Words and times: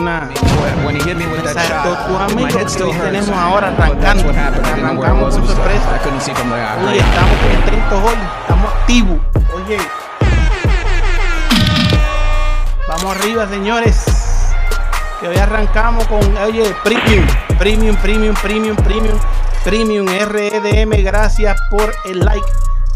una 0.00 0.28
Exacto, 1.38 1.96
tu 2.06 2.16
amigo 2.16 2.48
que 2.48 2.98
tenemos 2.98 3.30
ahora 3.30 3.68
arrancando 3.68 4.30
arrancamos 4.30 5.34
con 5.34 5.46
sorpresa. 5.46 6.00
Uy, 6.86 6.98
estamos 6.98 7.36
contentos 7.38 8.02
hoy 8.04 8.18
estamos 8.40 8.72
activos. 8.72 9.18
Oye. 9.54 9.78
Vamos 12.88 13.16
arriba 13.16 13.46
señores. 13.48 14.04
Que 15.20 15.28
hoy 15.28 15.36
arrancamos 15.36 16.06
con 16.06 16.36
oye 16.38 16.74
premium 16.82 17.26
premium 17.58 17.96
premium 17.96 18.34
premium 18.36 18.76
premium 18.76 19.18
premium 19.64 20.06
REDM 20.06 21.04
gracias 21.04 21.60
por 21.70 21.94
el 22.06 22.20
like 22.20 22.46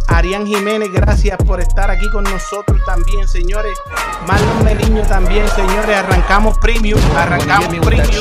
Arián 0.08 0.46
Jiménez, 0.46 0.90
gracias 0.92 1.36
por 1.38 1.60
estar 1.60 1.90
aquí 1.90 2.08
con 2.10 2.24
nosotros 2.24 2.80
también, 2.86 3.26
señores. 3.26 3.76
Marlon 4.26 4.64
Meliño 4.64 5.02
también, 5.02 5.46
señores. 5.48 5.96
Arrancamos 5.96 6.58
premium, 6.58 7.00
arrancamos 7.16 7.68
premium. 7.68 7.80
Arrancamos 7.82 7.86
premium. 7.86 8.14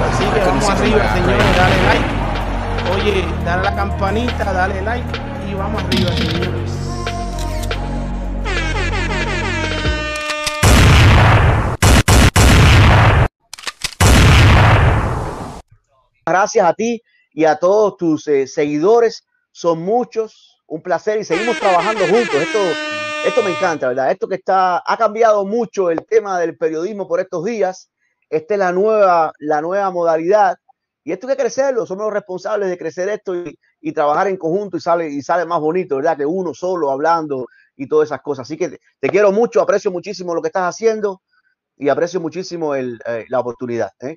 Así 0.00 0.24
que 0.24 0.40
vamos 0.40 0.68
arriba, 0.68 1.14
señores. 1.14 1.56
Dale 1.56 1.82
like. 1.82 2.22
Oye, 2.94 3.24
dale 3.44 3.68
a 3.68 3.70
la 3.70 3.76
campanita, 3.76 4.52
dale 4.52 4.82
like 4.82 5.20
y 5.50 5.54
vamos 5.54 5.82
arriba, 5.82 6.10
señores. 6.16 6.72
Gracias 16.24 16.64
a 16.64 16.72
ti 16.72 17.02
y 17.32 17.44
a 17.44 17.56
todos 17.56 17.96
tus 17.96 18.26
eh, 18.28 18.46
seguidores. 18.46 19.26
Son 19.50 19.82
muchos, 19.82 20.62
un 20.66 20.82
placer 20.82 21.20
y 21.20 21.24
seguimos 21.24 21.58
trabajando 21.58 22.06
juntos. 22.06 22.34
Esto, 22.34 22.58
esto 23.26 23.42
me 23.42 23.50
encanta, 23.50 23.88
¿verdad? 23.88 24.10
Esto 24.10 24.28
que 24.28 24.36
está, 24.36 24.82
ha 24.84 24.96
cambiado 24.96 25.44
mucho 25.44 25.90
el 25.90 26.04
tema 26.06 26.38
del 26.38 26.56
periodismo 26.56 27.06
por 27.06 27.20
estos 27.20 27.44
días. 27.44 27.90
Esta 28.30 28.54
es 28.54 28.58
la 28.58 28.72
nueva, 28.72 29.32
la 29.38 29.60
nueva 29.60 29.90
modalidad 29.90 30.56
y 31.04 31.12
esto 31.12 31.26
que 31.26 31.36
crecerlo. 31.36 31.86
Somos 31.86 32.04
los 32.04 32.12
responsables 32.12 32.70
de 32.70 32.78
crecer 32.78 33.08
esto 33.08 33.34
y, 33.80 33.92
trabajar 33.92 34.28
en 34.28 34.36
conjunto 34.36 34.76
y 34.76 34.80
sale, 34.80 35.08
y 35.08 35.22
sale 35.22 35.44
más 35.44 35.60
bonito, 35.60 35.96
¿verdad? 35.96 36.16
Que 36.16 36.24
uno 36.24 36.54
solo 36.54 36.90
hablando 36.90 37.46
y 37.76 37.88
todas 37.88 38.08
esas 38.08 38.22
cosas. 38.22 38.46
Así 38.46 38.56
que 38.56 38.68
te, 38.68 38.80
te 39.00 39.08
quiero 39.08 39.32
mucho, 39.32 39.60
aprecio 39.60 39.90
muchísimo 39.90 40.34
lo 40.34 40.40
que 40.40 40.48
estás 40.48 40.74
haciendo 40.74 41.20
y 41.76 41.88
aprecio 41.88 42.20
muchísimo 42.20 42.74
el, 42.74 43.00
eh, 43.06 43.24
la 43.28 43.40
oportunidad. 43.40 43.90
¿eh? 44.00 44.16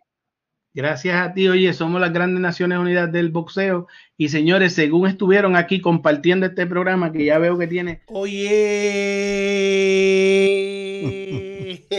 Gracias 0.75 1.15
a 1.15 1.33
ti, 1.33 1.47
oye, 1.47 1.71
somos 1.71 2.01
las 2.01 2.11
grandes 2.11 2.41
Naciones 2.41 2.77
Unidas 2.79 3.09
del 3.09 3.29
boxeo. 3.29 3.87
Y 4.17 4.27
señores, 4.27 4.73
según 4.73 5.07
estuvieron 5.07 5.55
aquí 5.55 5.79
compartiendo 5.79 6.45
este 6.45 6.67
programa, 6.67 7.13
que 7.13 7.23
ya 7.23 7.39
veo 7.39 7.57
que 7.57 7.67
tiene. 7.67 8.01
Oye, 8.07 8.41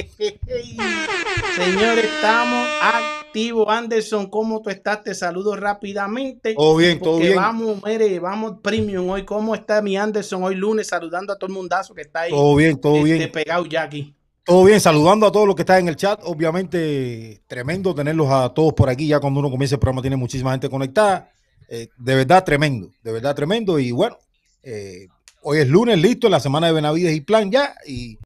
señores, 1.57 2.05
estamos 2.05 2.69
activos. 2.83 3.67
Anderson, 3.67 4.29
¿cómo 4.29 4.61
tú 4.61 4.69
estás? 4.69 5.03
Te 5.03 5.15
saludo 5.15 5.57
rápidamente. 5.57 6.53
Todo 6.53 6.77
bien, 6.77 7.01
todo 7.01 7.17
bien. 7.17 7.37
Vamos, 7.37 7.83
mire, 7.83 8.19
vamos 8.19 8.57
premium 8.63 9.09
hoy. 9.09 9.25
¿Cómo 9.25 9.55
está 9.55 9.81
mi 9.81 9.97
Anderson 9.97 10.45
hoy 10.45 10.55
lunes? 10.55 10.89
Saludando 10.89 11.33
a 11.33 11.39
todo 11.39 11.49
el 11.49 11.55
mundazo 11.55 11.95
que 11.95 12.03
está 12.03 12.21
ahí. 12.21 12.31
Todo 12.31 12.55
bien, 12.55 12.79
todo 12.79 12.97
este, 12.97 13.15
bien. 13.15 13.33
Pegado 13.33 13.65
ya 13.65 13.85
aquí. 13.85 14.16
Todo 14.47 14.63
bien, 14.63 14.81
saludando 14.81 15.27
a 15.27 15.33
todos 15.33 15.45
los 15.45 15.57
que 15.57 15.63
están 15.63 15.81
en 15.81 15.89
el 15.89 15.97
chat. 15.97 16.21
Obviamente, 16.23 17.43
tremendo 17.49 17.93
tenerlos 17.97 18.31
a 18.31 18.55
todos 18.55 18.75
por 18.75 18.89
aquí. 18.89 19.09
Ya 19.09 19.19
cuando 19.19 19.41
uno 19.41 19.51
comienza 19.51 19.75
el 19.75 19.81
programa, 19.81 20.03
tiene 20.03 20.15
muchísima 20.15 20.53
gente 20.53 20.71
conectada. 20.71 21.33
Eh, 21.69 21.89
de 21.97 22.15
verdad, 22.15 22.45
tremendo. 22.45 22.93
De 23.03 23.11
verdad, 23.11 23.35
tremendo. 23.35 23.77
Y 23.81 23.91
bueno, 23.91 24.17
eh, 24.63 25.09
hoy 25.43 25.59
es 25.59 25.69
lunes, 25.69 25.99
listo, 25.99 26.29
la 26.29 26.39
semana 26.39 26.69
de 26.69 26.75
Benavides 26.75 27.17
y 27.17 27.23
Plan 27.23 27.51
ya. 27.51 27.75
Y 27.89 28.21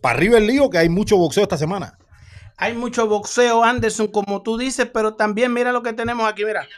para 0.00 0.16
arriba 0.16 0.38
el 0.38 0.46
lío, 0.46 0.70
que 0.70 0.78
hay 0.78 0.88
mucho 0.88 1.16
boxeo 1.16 1.42
esta 1.42 1.58
semana. 1.58 1.98
Hay 2.56 2.74
mucho 2.74 3.08
boxeo, 3.08 3.64
Anderson, 3.64 4.06
como 4.12 4.42
tú 4.44 4.58
dices, 4.58 4.88
pero 4.94 5.16
también 5.16 5.52
mira 5.52 5.72
lo 5.72 5.82
que 5.82 5.92
tenemos 5.92 6.28
aquí, 6.28 6.44
mira. 6.44 6.68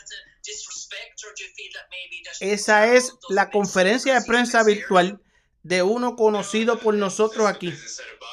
Esa 2.41 2.95
es 2.95 3.13
la 3.29 3.51
conferencia 3.51 4.19
de 4.19 4.25
prensa 4.25 4.63
virtual 4.63 5.21
de 5.63 5.83
uno 5.83 6.17
conocido 6.17 6.79
por 6.79 6.95
nosotros 6.95 7.47
aquí. 7.47 7.75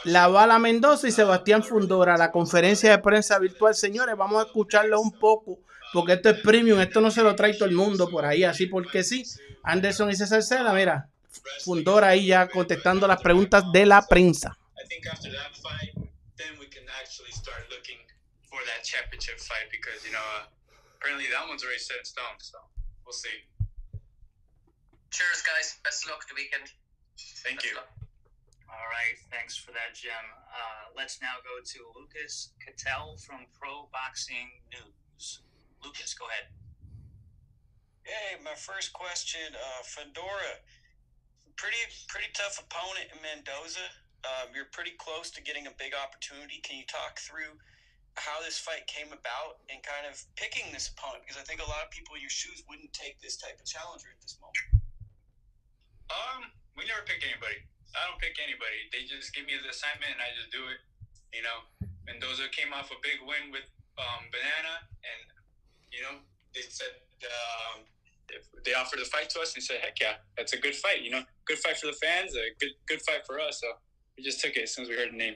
La 0.04 0.28
Bala 0.28 0.60
Mendoza 0.60 1.08
y 1.08 1.12
Sebastián 1.12 1.64
Fundora, 1.64 2.18
la 2.18 2.32
conferencia 2.32 2.92
de 2.92 3.00
prensa 3.00 3.40
virtual. 3.40 3.76
Señores, 3.76 4.16
vamos 4.16 4.44
a 4.44 4.48
escucharlo 4.48 5.00
un 5.00 5.12
poco, 5.20 5.60
porque 5.94 6.14
esto 6.14 6.30
es 6.30 6.42
premium, 6.42 6.80
esto 6.80 7.02
no 7.02 7.12
se 7.12 7.24
lo 7.24 7.36
trae 7.36 7.54
todo 7.54 7.68
el 7.68 7.76
mundo 7.76 8.10
por 8.10 8.26
ahí, 8.26 8.44
así 8.44 8.68
porque 8.68 9.04
sí. 9.04 9.24
Anderson 9.64 10.10
y 10.10 10.16
César 10.16 10.44
Seda, 10.44 10.72
mira, 10.74 11.10
Fundora 11.64 12.10
ahí 12.10 12.28
ya 12.28 12.48
contestando 12.48 13.08
las 13.08 13.22
preguntas 13.22 13.64
de 13.72 13.86
la 13.86 14.06
prensa. 14.08 14.58
Cheers, 25.10 25.44
guys. 25.44 25.80
Best 25.84 26.06
luck 26.06 26.28
the 26.28 26.36
weekend. 26.36 26.87
Thank 27.18 27.64
you. 27.64 27.78
All 28.68 28.88
right, 28.92 29.16
thanks 29.32 29.56
for 29.56 29.72
that, 29.72 29.96
Jim. 29.96 30.26
Uh, 30.52 30.92
let's 30.96 31.22
now 31.22 31.40
go 31.42 31.64
to 31.64 31.80
Lucas 31.96 32.52
Cattell 32.60 33.18
from 33.18 33.48
Pro 33.56 33.88
Boxing 33.96 34.62
News. 34.70 35.42
Lucas, 35.84 36.14
go 36.14 36.28
ahead. 36.28 36.52
Hey, 38.04 38.40
my 38.44 38.56
first 38.56 38.94
question, 38.94 39.56
uh, 39.56 39.84
Fedora, 39.84 40.64
pretty 41.56 41.80
pretty 42.08 42.28
tough 42.36 42.62
opponent 42.62 43.10
in 43.12 43.20
Mendoza. 43.20 43.88
Um, 44.24 44.52
you're 44.54 44.72
pretty 44.72 44.96
close 44.98 45.32
to 45.32 45.42
getting 45.42 45.68
a 45.68 45.74
big 45.80 45.96
opportunity. 45.96 46.60
Can 46.62 46.78
you 46.78 46.88
talk 46.88 47.20
through 47.20 47.56
how 48.16 48.42
this 48.42 48.58
fight 48.58 48.88
came 48.88 49.14
about 49.14 49.62
and 49.70 49.80
kind 49.84 50.10
of 50.10 50.18
picking 50.36 50.72
this 50.74 50.90
opponent? 50.90 51.24
Because 51.24 51.40
I 51.40 51.46
think 51.46 51.62
a 51.62 51.70
lot 51.70 51.86
of 51.86 51.90
people 51.92 52.16
in 52.16 52.22
your 52.22 52.34
shoes 52.34 52.64
wouldn't 52.68 52.92
take 52.92 53.22
this 53.22 53.38
type 53.38 53.60
of 53.60 53.66
challenger 53.66 54.10
at 54.12 54.20
this 54.20 54.36
moment. 54.42 54.68
Um, 56.10 56.42
we 56.78 56.86
never 56.86 57.02
pick 57.04 57.26
anybody. 57.26 57.60
I 57.98 58.06
don't 58.06 58.22
pick 58.22 58.38
anybody. 58.38 58.86
They 58.94 59.10
just 59.10 59.34
give 59.34 59.50
me 59.50 59.58
the 59.58 59.74
assignment 59.74 60.14
and 60.14 60.22
I 60.22 60.30
just 60.38 60.54
do 60.54 60.62
it. 60.70 60.80
You 61.34 61.42
know, 61.42 61.66
Mendoza 62.06 62.48
came 62.54 62.72
off 62.72 62.94
a 62.94 63.00
big 63.02 63.20
win 63.26 63.50
with 63.52 63.66
um, 63.98 64.30
Banana, 64.32 64.86
and 65.04 65.22
you 65.92 66.06
know 66.06 66.22
they 66.54 66.62
said 66.70 67.04
um, 67.26 67.84
they 68.64 68.74
offered 68.74 69.00
the 69.02 69.10
fight 69.10 69.30
to 69.36 69.42
us 69.42 69.54
and 69.58 69.64
said, 69.64 69.82
"Heck 69.82 70.00
yeah, 70.00 70.24
that's 70.38 70.54
a 70.54 70.62
good 70.62 70.76
fight." 70.76 71.02
You 71.02 71.12
know, 71.12 71.24
good 71.46 71.60
fight 71.60 71.78
for 71.78 71.88
the 71.88 71.98
fans, 72.00 72.32
a 72.38 72.54
good 72.62 72.72
good 72.88 73.02
fight 73.02 73.26
for 73.26 73.42
us. 73.42 73.60
So 73.60 73.68
we 74.16 74.24
just 74.24 74.40
took 74.40 74.56
it 74.56 74.64
as 74.64 74.74
soon 74.74 74.86
as 74.86 74.90
we 74.90 74.96
heard 74.96 75.12
the 75.12 75.18
name. 75.18 75.36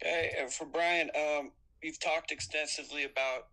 Okay, 0.00 0.34
and 0.38 0.52
for 0.52 0.66
Brian, 0.66 1.10
um, 1.16 1.50
you've 1.82 2.00
talked 2.00 2.30
extensively 2.30 3.04
about 3.04 3.50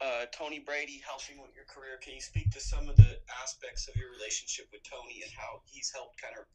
uh, 0.00 0.26
Tony 0.32 0.58
Brady 0.58 1.02
helping 1.06 1.40
with 1.40 1.54
your 1.54 1.64
career. 1.66 1.98
Can 2.02 2.14
you 2.14 2.20
speak 2.20 2.50
to 2.50 2.60
some 2.60 2.88
of 2.88 2.96
the 2.96 3.09
aspects 3.42 3.88
of 3.88 3.96
your 3.96 4.10
relationship 4.10 4.66
with 4.72 4.82
Tony 4.82 5.22
and 5.22 5.32
how 5.36 5.62
he's 5.66 5.92
helped 5.94 6.20
kind 6.20 6.36
of 6.38 6.46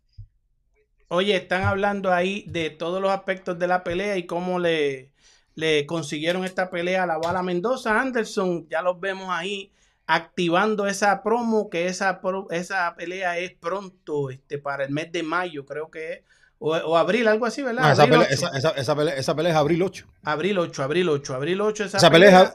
Oye, 1.07 1.35
están 1.35 1.63
hablando 1.63 2.11
ahí 2.11 2.45
de 2.47 2.71
todos 2.71 2.99
los 2.99 3.11
aspectos 3.11 3.59
de 3.59 3.67
la 3.67 3.83
pelea 3.83 4.17
y 4.17 4.25
cómo 4.25 4.57
le, 4.57 5.11
le 5.53 5.85
consiguieron 5.85 6.43
esta 6.43 6.71
pelea 6.71 7.03
a 7.03 7.05
la 7.05 7.17
bala 7.17 7.43
Mendoza. 7.43 7.99
Anderson, 7.99 8.67
ya 8.69 8.81
los 8.81 8.99
vemos 8.99 9.27
ahí 9.29 9.71
activando 10.07 10.87
esa 10.87 11.21
promo, 11.21 11.69
que 11.69 11.87
esa, 11.87 12.21
esa 12.49 12.95
pelea 12.95 13.37
es 13.37 13.53
pronto, 13.53 14.31
este, 14.31 14.57
para 14.57 14.85
el 14.85 14.91
mes 14.91 15.11
de 15.11 15.23
mayo, 15.23 15.65
creo 15.65 15.89
que 15.89 16.13
es. 16.13 16.19
O, 16.57 16.69
o 16.71 16.97
abril, 16.97 17.27
algo 17.27 17.45
así, 17.45 17.61
¿verdad? 17.61 17.83
No, 17.83 17.91
esa, 17.91 18.07
pelea, 18.07 18.27
esa, 18.29 18.47
esa, 18.57 18.69
esa, 18.71 18.95
pelea, 18.95 19.15
esa, 19.15 19.35
pelea, 19.35 19.51
es 19.51 19.57
abril 19.57 19.83
8. 19.83 20.07
Abril 20.23 20.57
8, 20.57 20.83
abril 20.83 21.09
8, 21.09 21.35
abril 21.35 21.61
8. 21.61 21.83
Esa, 21.83 21.97
esa 21.97 22.09
pelea, 22.09 22.29
pelea 22.29 22.53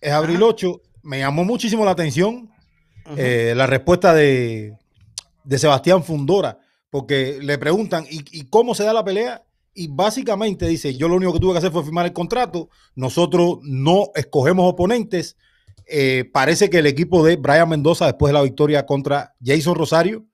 es, 0.00 0.08
es, 0.08 0.12
abril 0.12 0.36
Ajá. 0.36 0.46
8. 0.46 0.80
Me 1.02 1.18
llamó 1.18 1.44
muchísimo 1.44 1.84
la 1.84 1.90
atención 1.92 2.51
eh, 3.16 3.54
la 3.56 3.66
respuesta 3.66 4.14
de, 4.14 4.76
de 5.44 5.58
Sebastián 5.58 6.02
Fundora 6.02 6.58
porque 6.92 7.38
le 7.40 7.56
preguntan, 7.56 8.04
¿y, 8.10 8.22
¿y, 8.38 8.44
cómo 8.50 8.74
se 8.74 8.84
da 8.84 8.92
la 8.92 9.02
pelea? 9.02 9.42
Y 9.72 9.88
básicamente 9.88 10.68
dice, 10.68 10.94
yo 10.94 11.08
lo 11.08 11.14
único 11.14 11.32
que 11.32 11.40
tuve 11.40 11.52
que 11.52 11.58
hacer 11.58 11.72
fue 11.72 11.82
firmar 11.82 12.04
el 12.04 12.12
contrato, 12.12 12.68
nosotros 12.94 13.60
no 13.62 14.10
escogemos 14.14 14.70
oponentes, 14.70 15.38
eh, 15.86 16.28
parece 16.30 16.68
que 16.68 16.80
el 16.80 16.86
equipo 16.86 17.24
de 17.24 17.36
Brian 17.36 17.70
Mendoza, 17.70 18.04
después 18.04 18.28
de 18.28 18.34
la 18.34 18.42
victoria 18.42 18.84
contra 18.84 19.34
Jason 19.42 19.74
Rosario, 19.74 20.26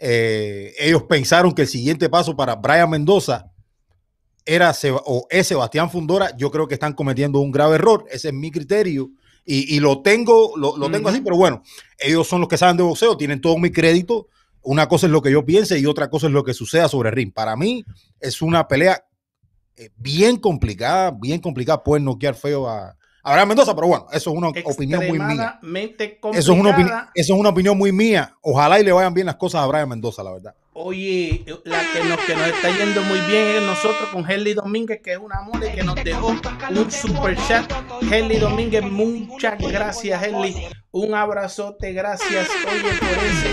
eh, 0.00 0.74
ellos 0.80 1.04
pensaron 1.04 1.52
que 1.52 1.62
el 1.62 1.68
siguiente 1.68 2.08
paso 2.10 2.34
para 2.34 2.56
Brian 2.56 2.90
Mendoza 2.90 3.52
era 4.44 4.74
o 5.04 5.28
es 5.30 5.46
Sebastián 5.46 5.88
Fundora, 5.88 6.36
yo 6.36 6.50
creo 6.50 6.66
que 6.66 6.74
están 6.74 6.94
cometiendo 6.94 7.38
un 7.38 7.52
grave 7.52 7.76
error, 7.76 8.06
ese 8.10 8.28
es 8.28 8.34
mi 8.34 8.50
criterio, 8.50 9.10
y, 9.44 9.76
y 9.76 9.80
lo 9.80 10.02
tengo, 10.02 10.52
lo, 10.56 10.76
lo 10.76 10.90
tengo 10.90 11.08
uh 11.08 11.10
-huh. 11.10 11.14
así, 11.14 11.20
pero 11.22 11.36
bueno, 11.36 11.62
ellos 11.98 12.26
son 12.28 12.40
los 12.40 12.48
que 12.48 12.58
saben 12.58 12.76
de 12.76 12.82
boxeo, 12.82 13.16
tienen 13.16 13.40
todo 13.40 13.58
mi 13.58 13.70
crédito, 13.70 14.28
una 14.62 14.88
cosa 14.88 15.06
es 15.06 15.12
lo 15.12 15.22
que 15.22 15.32
yo 15.32 15.44
piense 15.44 15.78
y 15.78 15.86
otra 15.86 16.08
cosa 16.08 16.28
es 16.28 16.32
lo 16.32 16.44
que 16.44 16.54
suceda 16.54 16.88
sobre 16.88 17.08
el 17.10 17.16
ring. 17.16 17.32
Para 17.32 17.56
mí 17.56 17.84
es 18.20 18.42
una 18.42 18.68
pelea 18.68 19.04
eh, 19.76 19.90
bien 19.96 20.36
complicada, 20.36 21.10
bien 21.10 21.40
complicada. 21.40 21.82
Pueden 21.82 22.04
noquear 22.04 22.34
feo 22.34 22.68
a 22.68 22.96
Abraham 23.24 23.48
Mendoza, 23.48 23.74
pero 23.74 23.88
bueno, 23.88 24.06
eso 24.12 24.30
es 24.30 24.36
una 24.36 24.48
opinión 24.48 25.06
muy 25.08 25.18
mía. 25.18 25.58
Eso 26.38 26.52
es, 26.52 26.58
una 26.60 26.70
opinión, 26.70 26.96
eso 27.14 27.34
es 27.34 27.40
una 27.40 27.48
opinión 27.48 27.76
muy 27.76 27.92
mía. 27.92 28.36
Ojalá 28.40 28.78
y 28.80 28.84
le 28.84 28.92
vayan 28.92 29.14
bien 29.14 29.26
las 29.26 29.36
cosas 29.36 29.60
a 29.60 29.64
Abraham 29.64 29.90
Mendoza, 29.90 30.22
la 30.22 30.32
verdad. 30.32 30.54
Oye, 30.74 31.44
la 31.64 31.80
que 31.92 32.02
nos, 32.04 32.18
que 32.20 32.34
nos 32.34 32.46
está 32.46 32.70
yendo 32.70 33.02
muy 33.02 33.20
bien 33.30 33.56
es 33.56 33.62
nosotros 33.62 34.08
con 34.08 34.28
Helly 34.28 34.54
Domínguez, 34.54 35.02
que 35.02 35.12
es 35.12 35.18
un 35.18 35.30
amor 35.30 35.62
y 35.62 35.74
que 35.74 35.82
nos 35.82 36.02
dejó 36.02 36.28
un 36.28 36.90
super 36.90 37.36
chat. 37.46 37.70
Helly 38.10 38.38
Domínguez, 38.38 38.82
muchas 38.82 39.58
gracias, 39.58 40.22
Helly. 40.22 40.56
Un 40.90 41.14
abrazote, 41.14 41.92
gracias, 41.92 42.48
oye, 42.66 42.90
por 42.98 43.24
ese 43.24 43.50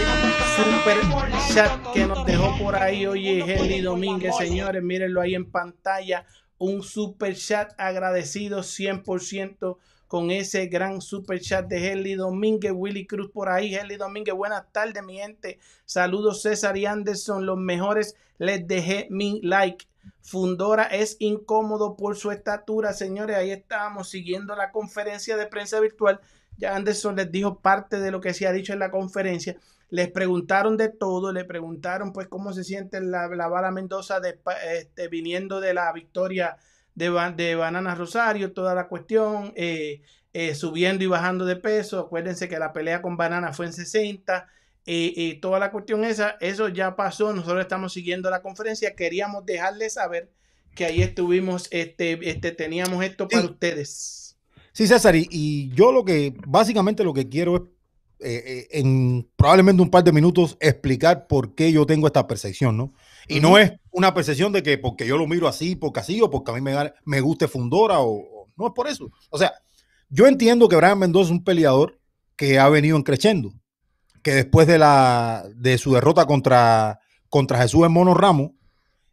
super 0.55 1.53
chat 1.53 1.91
que 1.93 2.05
nos 2.05 2.25
dejó 2.25 2.57
por 2.57 2.77
ahí. 2.77 3.05
Oye, 3.05 3.39
Helly 3.39 3.81
Domínguez, 3.81 4.37
señores, 4.37 4.81
mírenlo 4.81 5.19
ahí 5.19 5.35
en 5.35 5.51
pantalla. 5.51 6.25
Un 6.57 6.83
super 6.83 7.35
chat 7.35 7.73
agradecido 7.77 8.59
100% 8.59 9.77
con 10.09 10.31
ese 10.31 10.65
gran 10.65 11.01
super 11.01 11.39
chat 11.39 11.67
de 11.67 11.87
Helly 11.87 12.15
Domínguez, 12.15 12.71
Willy 12.75 13.05
Cruz 13.05 13.29
por 13.29 13.47
ahí. 13.47 13.75
Helly 13.75 13.95
Domínguez, 13.95 14.33
buenas 14.33 14.63
tardes, 14.71 15.03
mi 15.03 15.17
gente. 15.17 15.59
Saludos, 15.85 16.41
César 16.41 16.75
y 16.77 16.87
Anderson, 16.87 17.45
los 17.45 17.59
mejores. 17.59 18.15
Les 18.39 18.67
dejé 18.67 19.05
mi 19.11 19.39
like. 19.43 19.85
Fundora 20.19 20.85
es 20.85 21.15
incómodo 21.19 21.95
por 21.95 22.15
su 22.15 22.31
estatura, 22.31 22.93
señores. 22.93 23.37
Ahí 23.37 23.51
estábamos 23.51 24.09
siguiendo 24.09 24.55
la 24.55 24.71
conferencia 24.71 25.37
de 25.37 25.45
prensa 25.45 25.79
virtual. 25.79 26.19
Ya 26.57 26.75
Anderson 26.75 27.15
les 27.15 27.31
dijo 27.31 27.59
parte 27.59 27.99
de 27.99 28.09
lo 28.09 28.19
que 28.19 28.33
se 28.33 28.47
ha 28.47 28.51
dicho 28.51 28.73
en 28.73 28.79
la 28.79 28.89
conferencia. 28.89 29.57
Les 29.91 30.09
preguntaron 30.09 30.75
de 30.75 30.89
todo, 30.89 31.31
le 31.31 31.45
preguntaron 31.45 32.13
pues 32.13 32.27
cómo 32.27 32.51
se 32.51 32.63
siente 32.63 32.99
la, 32.99 33.27
la 33.27 33.47
bala 33.47 33.69
Mendoza 33.69 34.19
de, 34.19 34.39
este, 34.73 35.07
viniendo 35.07 35.59
de 35.59 35.75
la 35.75 35.93
victoria 35.93 36.57
de, 36.99 37.33
de 37.35 37.55
Banana 37.55 37.95
Rosario, 37.95 38.51
toda 38.51 38.75
la 38.75 38.87
cuestión, 38.87 39.53
eh, 39.55 40.01
eh, 40.33 40.53
subiendo 40.53 41.03
y 41.03 41.07
bajando 41.07 41.45
de 41.45 41.55
peso. 41.55 41.99
Acuérdense 41.99 42.49
que 42.49 42.59
la 42.59 42.73
pelea 42.73 43.01
con 43.01 43.17
Banana 43.17 43.53
fue 43.53 43.65
en 43.65 43.73
60. 43.73 44.47
y 44.85 45.29
eh, 45.31 45.39
toda 45.41 45.59
la 45.59 45.71
cuestión 45.71 46.03
esa, 46.03 46.35
eso 46.41 46.67
ya 46.67 46.95
pasó. 46.95 47.33
Nosotros 47.33 47.61
estamos 47.61 47.93
siguiendo 47.93 48.29
la 48.29 48.41
conferencia. 48.41 48.95
Queríamos 48.95 49.45
dejarles 49.45 49.93
saber 49.93 50.29
que 50.75 50.85
ahí 50.85 51.01
estuvimos, 51.01 51.67
este, 51.71 52.19
este, 52.29 52.51
teníamos 52.51 53.03
esto 53.03 53.27
para 53.27 53.45
ustedes. 53.45 54.37
Sí, 54.73 54.85
César, 54.85 55.15
y, 55.15 55.69
yo 55.73 55.91
lo 55.91 56.05
que, 56.05 56.33
básicamente 56.45 57.03
lo 57.03 57.13
que 57.13 57.27
quiero 57.27 57.55
es 58.19 58.67
en 58.71 59.29
probablemente 59.37 59.81
un 59.81 59.89
par 59.89 60.03
de 60.03 60.11
minutos 60.11 60.57
explicar 60.59 61.27
por 61.27 61.55
qué 61.55 61.71
yo 61.71 61.85
tengo 61.85 62.05
esta 62.05 62.27
percepción, 62.27 62.75
¿no? 62.75 62.93
Y 63.29 63.39
no 63.39 63.59
es 63.59 63.71
una 63.91 64.13
percepción 64.13 64.51
de 64.51 64.63
que 64.63 64.79
porque 64.79 65.05
yo 65.05 65.15
lo 65.15 65.27
miro 65.27 65.47
así, 65.47 65.75
porque 65.75 65.99
así, 65.99 66.19
o 66.19 66.31
porque 66.31 66.51
a 66.51 66.55
mí 66.55 66.61
me, 66.61 66.73
me 67.05 67.21
guste 67.21 67.47
Fundora, 67.47 67.99
o, 67.99 68.49
no 68.57 68.67
es 68.67 68.73
por 68.73 68.87
eso. 68.87 69.11
O 69.29 69.37
sea, 69.37 69.53
yo 70.09 70.25
entiendo 70.25 70.67
que 70.67 70.75
Brian 70.75 70.97
Mendoza 70.97 71.25
es 71.25 71.31
un 71.31 71.43
peleador 71.43 71.99
que 72.35 72.57
ha 72.57 72.67
venido 72.69 73.01
creciendo, 73.03 73.53
que 74.23 74.33
después 74.33 74.65
de, 74.65 74.79
la, 74.79 75.45
de 75.55 75.77
su 75.77 75.93
derrota 75.93 76.25
contra, 76.25 76.99
contra 77.29 77.61
Jesús 77.61 77.85
en 77.85 77.91
Mono 77.91 78.15
Ramos, 78.15 78.51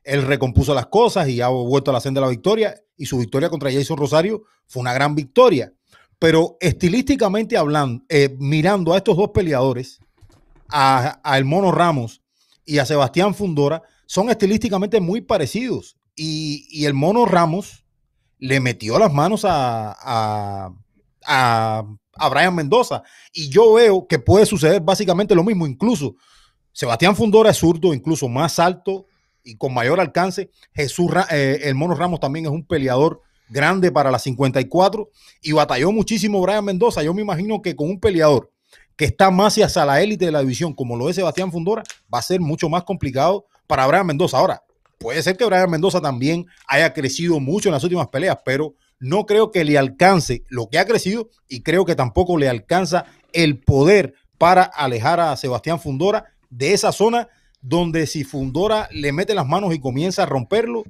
él 0.02 0.22
recompuso 0.22 0.72
las 0.72 0.86
cosas 0.86 1.28
y 1.28 1.42
ha 1.42 1.48
vuelto 1.48 1.90
a 1.90 1.94
la 1.94 2.00
senda 2.00 2.20
de 2.20 2.26
la 2.26 2.30
victoria, 2.30 2.74
y 2.96 3.04
su 3.04 3.18
victoria 3.18 3.50
contra 3.50 3.70
Jason 3.70 3.98
Rosario 3.98 4.44
fue 4.66 4.80
una 4.80 4.94
gran 4.94 5.14
victoria. 5.14 5.74
Pero 6.18 6.56
estilísticamente 6.60 7.58
hablando, 7.58 8.02
eh, 8.08 8.34
mirando 8.38 8.94
a 8.94 8.96
estos 8.96 9.16
dos 9.18 9.30
peleadores, 9.34 10.00
a, 10.70 11.20
a 11.22 11.36
el 11.36 11.44
Mono 11.44 11.70
Ramos 11.70 12.22
y 12.64 12.78
a 12.78 12.86
Sebastián 12.86 13.34
Fundora, 13.34 13.82
son 14.06 14.30
estilísticamente 14.30 15.00
muy 15.00 15.20
parecidos. 15.20 15.96
Y, 16.14 16.86
el 16.86 16.94
mono 16.94 17.26
Ramos 17.26 17.84
le 18.38 18.60
metió 18.60 18.98
las 18.98 19.12
manos 19.12 19.44
a, 19.44 20.72
a, 21.26 21.84
Brian 22.30 22.54
Mendoza. 22.54 23.02
Y 23.32 23.50
yo 23.50 23.74
veo 23.74 24.06
que 24.06 24.18
puede 24.18 24.46
suceder 24.46 24.80
básicamente 24.80 25.34
lo 25.34 25.44
mismo. 25.44 25.66
Incluso 25.66 26.14
Sebastián 26.72 27.16
Fundora 27.16 27.50
es 27.50 27.58
zurdo, 27.58 27.92
incluso 27.92 28.28
más 28.28 28.58
alto 28.58 29.06
y 29.44 29.56
con 29.56 29.74
mayor 29.74 30.00
alcance. 30.00 30.50
Jesús, 30.72 31.10
eh, 31.30 31.60
el 31.64 31.74
mono 31.74 31.94
Ramos 31.94 32.20
también 32.20 32.46
es 32.46 32.50
un 32.50 32.64
peleador 32.66 33.20
grande 33.48 33.92
para 33.92 34.10
las 34.10 34.22
54 34.22 35.10
y 35.42 35.52
batalló 35.52 35.92
muchísimo 35.92 36.40
Brian 36.40 36.64
Mendoza. 36.64 37.02
Yo 37.02 37.12
me 37.12 37.22
imagino 37.22 37.60
que 37.60 37.76
con 37.76 37.90
un 37.90 38.00
peleador 38.00 38.50
que 38.96 39.04
está 39.04 39.30
más 39.30 39.58
hacia 39.58 39.84
la 39.84 40.00
élite 40.00 40.24
de 40.24 40.32
la 40.32 40.40
división, 40.40 40.72
como 40.72 40.96
lo 40.96 41.10
es 41.10 41.16
Sebastián 41.16 41.52
Fundora, 41.52 41.82
va 42.12 42.18
a 42.18 42.22
ser 42.22 42.40
mucho 42.40 42.68
más 42.68 42.84
complicado 42.84 43.46
para 43.66 43.86
Brian 43.86 44.06
Mendoza. 44.06 44.38
Ahora, 44.38 44.62
puede 44.98 45.22
ser 45.22 45.36
que 45.36 45.44
Brian 45.44 45.70
Mendoza 45.70 46.00
también 46.00 46.46
haya 46.66 46.92
crecido 46.92 47.40
mucho 47.40 47.68
en 47.68 47.74
las 47.74 47.84
últimas 47.84 48.08
peleas, 48.08 48.38
pero 48.44 48.74
no 48.98 49.26
creo 49.26 49.50
que 49.50 49.64
le 49.64 49.78
alcance 49.78 50.44
lo 50.48 50.68
que 50.68 50.78
ha 50.78 50.86
crecido 50.86 51.28
y 51.48 51.62
creo 51.62 51.84
que 51.84 51.94
tampoco 51.94 52.38
le 52.38 52.48
alcanza 52.48 53.04
el 53.32 53.58
poder 53.58 54.14
para 54.38 54.62
alejar 54.62 55.20
a 55.20 55.36
Sebastián 55.36 55.80
Fundora 55.80 56.24
de 56.50 56.72
esa 56.72 56.92
zona 56.92 57.28
donde 57.60 58.06
si 58.06 58.24
Fundora 58.24 58.88
le 58.92 59.12
mete 59.12 59.34
las 59.34 59.46
manos 59.46 59.74
y 59.74 59.80
comienza 59.80 60.22
a 60.22 60.26
romperlo, 60.26 60.84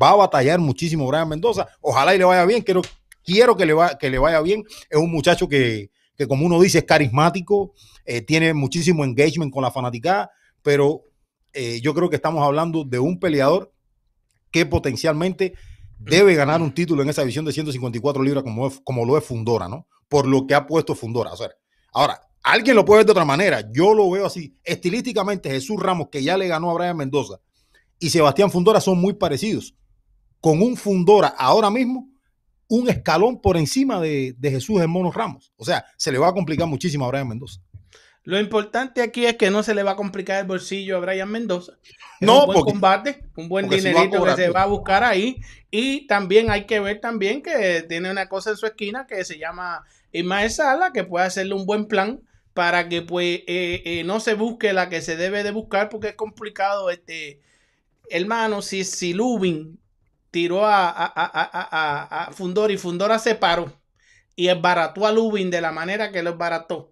va 0.00 0.10
a 0.10 0.16
batallar 0.16 0.58
muchísimo 0.58 1.06
Brian 1.06 1.28
Mendoza. 1.28 1.68
Ojalá 1.80 2.14
y 2.14 2.18
le 2.18 2.24
vaya 2.24 2.44
bien, 2.46 2.62
quiero, 2.62 2.82
quiero 3.24 3.56
que, 3.56 3.66
le 3.66 3.74
va, 3.74 3.98
que 3.98 4.10
le 4.10 4.18
vaya 4.18 4.40
bien. 4.40 4.64
Es 4.88 4.98
un 4.98 5.10
muchacho 5.10 5.48
que, 5.48 5.90
como 6.28 6.46
uno 6.46 6.60
dice, 6.60 6.78
es 6.78 6.84
carismático, 6.84 7.74
eh, 8.04 8.22
tiene 8.22 8.54
muchísimo 8.54 9.04
engagement 9.04 9.52
con 9.52 9.62
la 9.62 9.70
fanaticada, 9.70 10.30
pero 10.62 11.02
eh, 11.52 11.80
yo 11.82 11.94
creo 11.94 12.08
que 12.10 12.16
estamos 12.16 12.42
hablando 12.44 12.84
de 12.84 12.98
un 12.98 13.18
peleador 13.18 13.72
que 14.50 14.66
potencialmente 14.66 15.54
debe 15.98 16.34
ganar 16.34 16.60
un 16.60 16.72
título 16.72 17.02
en 17.02 17.08
esa 17.08 17.22
división 17.22 17.44
de 17.44 17.52
154 17.52 18.22
libras 18.22 18.42
como, 18.42 18.70
como 18.82 19.04
lo 19.04 19.16
es 19.16 19.24
Fundora, 19.24 19.68
¿no? 19.68 19.86
Por 20.08 20.26
lo 20.26 20.46
que 20.46 20.54
ha 20.54 20.66
puesto 20.66 20.94
Fundora. 20.94 21.32
O 21.32 21.36
sea, 21.36 21.50
ahora, 21.92 22.20
alguien 22.42 22.76
lo 22.76 22.84
puede 22.84 22.98
ver 22.98 23.06
de 23.06 23.12
otra 23.12 23.24
manera. 23.24 23.70
Yo 23.72 23.94
lo 23.94 24.10
veo 24.10 24.26
así. 24.26 24.56
Estilísticamente, 24.64 25.50
Jesús 25.50 25.80
Ramos, 25.80 26.08
que 26.10 26.22
ya 26.22 26.36
le 26.36 26.48
ganó 26.48 26.70
a 26.70 26.74
Brian 26.74 26.96
Mendoza, 26.96 27.40
y 27.98 28.10
Sebastián 28.10 28.50
Fundora 28.50 28.80
son 28.80 29.00
muy 29.00 29.14
parecidos. 29.14 29.74
Con 30.40 30.60
un 30.60 30.76
Fundora 30.76 31.28
ahora 31.28 31.70
mismo, 31.70 32.08
un 32.68 32.88
escalón 32.88 33.40
por 33.40 33.56
encima 33.56 34.00
de, 34.00 34.34
de 34.38 34.50
Jesús 34.50 34.80
Hermono 34.80 35.12
Ramos. 35.12 35.52
O 35.56 35.64
sea, 35.64 35.84
se 35.96 36.10
le 36.10 36.18
va 36.18 36.28
a 36.28 36.34
complicar 36.34 36.66
muchísimo 36.66 37.04
a 37.04 37.08
Brian 37.08 37.28
Mendoza. 37.28 37.60
Lo 38.24 38.38
importante 38.38 39.02
aquí 39.02 39.26
es 39.26 39.36
que 39.36 39.50
no 39.50 39.62
se 39.62 39.74
le 39.74 39.82
va 39.82 39.92
a 39.92 39.96
complicar 39.96 40.40
el 40.40 40.46
bolsillo 40.46 40.96
a 40.96 41.00
Brian 41.00 41.30
Mendoza. 41.30 41.72
no, 42.20 42.44
un 42.44 42.46
buen 42.46 42.60
combate, 42.60 43.24
un 43.36 43.48
buen 43.48 43.68
dinerito 43.68 44.22
que 44.24 44.36
se 44.36 44.50
va 44.50 44.62
a 44.62 44.66
buscar 44.66 45.02
ahí. 45.02 45.40
Y 45.70 46.06
también 46.06 46.50
hay 46.50 46.66
que 46.66 46.78
ver 46.78 47.00
también 47.00 47.42
que 47.42 47.84
tiene 47.88 48.10
una 48.10 48.28
cosa 48.28 48.50
en 48.50 48.56
su 48.56 48.66
esquina 48.66 49.06
que 49.08 49.24
se 49.24 49.38
llama 49.38 49.84
Ismael 50.12 50.50
Sala, 50.50 50.92
que 50.92 51.02
puede 51.02 51.26
hacerle 51.26 51.54
un 51.54 51.66
buen 51.66 51.86
plan 51.86 52.20
para 52.54 52.88
que 52.88 53.02
pues 53.02 53.40
eh, 53.46 53.82
eh, 53.84 54.04
no 54.04 54.20
se 54.20 54.34
busque 54.34 54.72
la 54.72 54.88
que 54.88 55.00
se 55.00 55.16
debe 55.16 55.42
de 55.42 55.50
buscar 55.50 55.88
porque 55.88 56.10
es 56.10 56.14
complicado. 56.14 56.90
Este, 56.90 57.40
hermano, 58.08 58.62
si, 58.62 58.84
si 58.84 59.14
Lubin 59.14 59.80
tiró 60.30 60.64
a, 60.64 60.90
a, 60.90 61.12
a, 61.16 62.26
a 62.26 62.32
Fundora 62.32 62.72
y 62.72 62.76
Fundora 62.76 63.18
se 63.18 63.34
paró 63.34 63.72
y 64.36 64.48
esbarató 64.48 65.06
a 65.06 65.12
Lubin 65.12 65.50
de 65.50 65.60
la 65.60 65.72
manera 65.72 66.12
que 66.12 66.22
lo 66.22 66.30
esbarató 66.30 66.91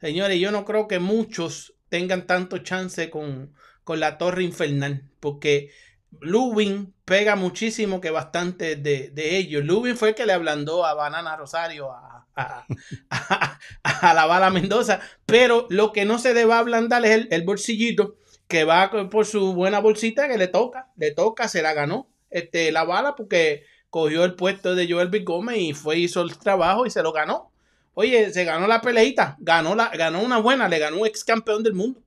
Señores, 0.00 0.38
yo 0.40 0.50
no 0.50 0.64
creo 0.64 0.88
que 0.88 0.98
muchos 0.98 1.74
tengan 1.88 2.26
tanto 2.26 2.58
chance 2.58 3.10
con, 3.10 3.52
la 3.86 4.18
Torre 4.18 4.44
Infernal, 4.44 5.02
porque 5.18 5.72
Lubin 6.20 6.94
pega 7.04 7.34
muchísimo 7.34 8.00
que 8.00 8.10
bastante 8.10 8.76
de, 8.76 9.36
ellos. 9.36 9.64
Lubin 9.64 9.96
fue 9.96 10.10
el 10.10 10.14
que 10.14 10.26
le 10.26 10.32
ablandó 10.32 10.86
a 10.86 10.94
Banana 10.94 11.36
Rosario, 11.36 11.90
a, 11.90 12.28
a, 12.36 12.66
la 14.14 14.26
bala 14.26 14.50
Mendoza, 14.50 15.00
pero 15.26 15.66
lo 15.70 15.90
que 15.90 16.04
no 16.04 16.20
se 16.20 16.34
debe 16.34 16.52
ablandar 16.52 17.04
es 17.04 17.26
el, 17.30 17.42
bolsillito 17.42 18.14
que 18.46 18.62
va 18.62 18.90
por 19.10 19.26
su 19.26 19.54
buena 19.54 19.80
bolsita 19.80 20.28
que 20.28 20.38
le 20.38 20.46
toca, 20.46 20.88
le 20.96 21.10
toca, 21.10 21.48
se 21.48 21.60
la 21.60 21.72
ganó 21.72 22.08
este, 22.30 22.70
la 22.70 22.84
bala 22.84 23.16
porque 23.16 23.64
cogió 23.90 24.24
el 24.24 24.34
puesto 24.34 24.74
de 24.74 24.90
Joel 24.90 25.08
B. 25.08 25.20
Gómez 25.20 25.58
y 25.58 25.74
fue, 25.74 25.98
hizo 25.98 26.22
el 26.22 26.38
trabajo 26.38 26.86
y 26.86 26.90
se 26.90 27.02
lo 27.02 27.12
ganó. 27.12 27.49
Oye, 27.94 28.32
se 28.32 28.44
ganó 28.44 28.66
la 28.66 28.80
peleita, 28.80 29.36
ganó, 29.40 29.74
la, 29.74 29.88
ganó 29.90 30.22
una 30.22 30.38
buena, 30.38 30.68
le 30.68 30.78
ganó 30.78 30.98
un 30.98 31.06
ex 31.06 31.24
campeón 31.24 31.62
del 31.62 31.74
mundo. 31.74 32.00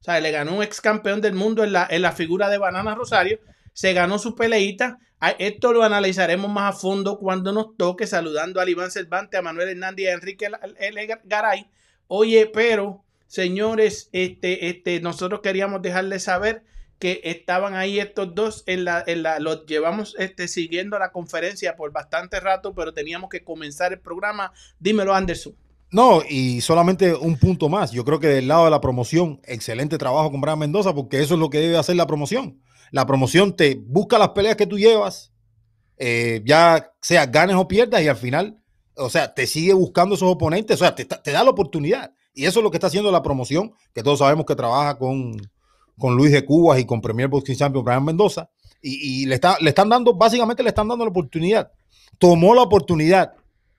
O 0.00 0.04
sea, 0.04 0.20
le 0.20 0.30
ganó 0.30 0.56
un 0.56 0.62
ex 0.62 0.80
campeón 0.80 1.20
del 1.20 1.34
mundo 1.34 1.64
en 1.64 1.72
la, 1.72 1.86
en 1.90 2.02
la 2.02 2.12
figura 2.12 2.48
de 2.48 2.58
Banana 2.58 2.94
Rosario. 2.94 3.40
Se 3.72 3.92
ganó 3.92 4.18
su 4.18 4.34
peleita. 4.34 4.98
Esto 5.38 5.72
lo 5.72 5.82
analizaremos 5.82 6.50
más 6.50 6.74
a 6.74 6.78
fondo 6.78 7.18
cuando 7.18 7.52
nos 7.52 7.76
toque, 7.76 8.06
saludando 8.06 8.60
a 8.60 8.68
Iván 8.68 8.90
Cervantes, 8.90 9.38
a 9.38 9.42
Manuel 9.42 9.70
Hernández 9.70 10.04
y 10.04 10.08
a 10.08 10.12
Enrique 10.12 10.50
L. 10.78 11.08
Garay. 11.24 11.70
Oye, 12.06 12.50
pero, 12.52 13.02
señores, 13.26 14.10
este, 14.12 14.68
este, 14.68 15.00
nosotros 15.00 15.40
queríamos 15.40 15.80
dejarles 15.80 16.24
saber 16.24 16.62
que 16.98 17.20
estaban 17.24 17.74
ahí 17.74 17.98
estos 17.98 18.34
dos 18.34 18.62
en 18.66 18.84
la, 18.84 19.02
en 19.06 19.22
la 19.22 19.38
los 19.38 19.66
llevamos 19.66 20.14
este, 20.18 20.48
siguiendo 20.48 20.98
la 20.98 21.12
conferencia 21.12 21.76
por 21.76 21.92
bastante 21.92 22.40
rato, 22.40 22.74
pero 22.74 22.92
teníamos 22.92 23.30
que 23.30 23.44
comenzar 23.44 23.92
el 23.92 24.00
programa. 24.00 24.52
Dímelo, 24.78 25.14
Anderson. 25.14 25.54
No, 25.90 26.22
y 26.28 26.60
solamente 26.60 27.14
un 27.14 27.36
punto 27.38 27.68
más. 27.68 27.92
Yo 27.92 28.04
creo 28.04 28.18
que 28.18 28.26
del 28.26 28.48
lado 28.48 28.64
de 28.64 28.70
la 28.70 28.80
promoción, 28.80 29.40
excelente 29.44 29.98
trabajo 29.98 30.30
con 30.30 30.40
Brian 30.40 30.58
Mendoza, 30.58 30.92
porque 30.94 31.20
eso 31.20 31.34
es 31.34 31.40
lo 31.40 31.50
que 31.50 31.60
debe 31.60 31.76
hacer 31.76 31.94
la 31.94 32.06
promoción. 32.06 32.60
La 32.90 33.06
promoción 33.06 33.54
te 33.54 33.76
busca 33.76 34.18
las 34.18 34.30
peleas 34.30 34.56
que 34.56 34.66
tú 34.66 34.78
llevas, 34.78 35.32
eh, 35.96 36.42
ya 36.44 36.92
sea 37.00 37.26
ganes 37.26 37.56
o 37.56 37.68
pierdas, 37.68 38.02
y 38.02 38.08
al 38.08 38.16
final, 38.16 38.58
o 38.96 39.08
sea, 39.08 39.34
te 39.34 39.46
sigue 39.46 39.72
buscando 39.72 40.16
esos 40.16 40.28
oponentes, 40.28 40.76
o 40.76 40.84
sea, 40.84 40.94
te, 40.94 41.04
te 41.04 41.30
da 41.30 41.44
la 41.44 41.50
oportunidad. 41.50 42.12
Y 42.32 42.46
eso 42.46 42.58
es 42.58 42.64
lo 42.64 42.70
que 42.70 42.78
está 42.78 42.88
haciendo 42.88 43.12
la 43.12 43.22
promoción, 43.22 43.72
que 43.94 44.02
todos 44.02 44.18
sabemos 44.18 44.46
que 44.46 44.56
trabaja 44.56 44.98
con, 44.98 45.36
con 45.98 46.16
Luis 46.16 46.32
de 46.32 46.44
Cubas 46.44 46.78
y 46.80 46.84
con 46.84 47.00
Premier 47.00 47.28
Boxing 47.28 47.56
Champion 47.56 47.84
Brian 47.84 48.04
Mendoza. 48.04 48.50
Y, 48.86 49.24
le, 49.24 49.36
está, 49.36 49.56
le 49.60 49.70
están 49.70 49.88
dando, 49.88 50.12
básicamente 50.14 50.62
le 50.62 50.68
están 50.68 50.88
dando 50.88 51.04
la 51.04 51.10
oportunidad. 51.10 51.70
Tomó 52.18 52.54
la 52.54 52.62
oportunidad 52.62 53.32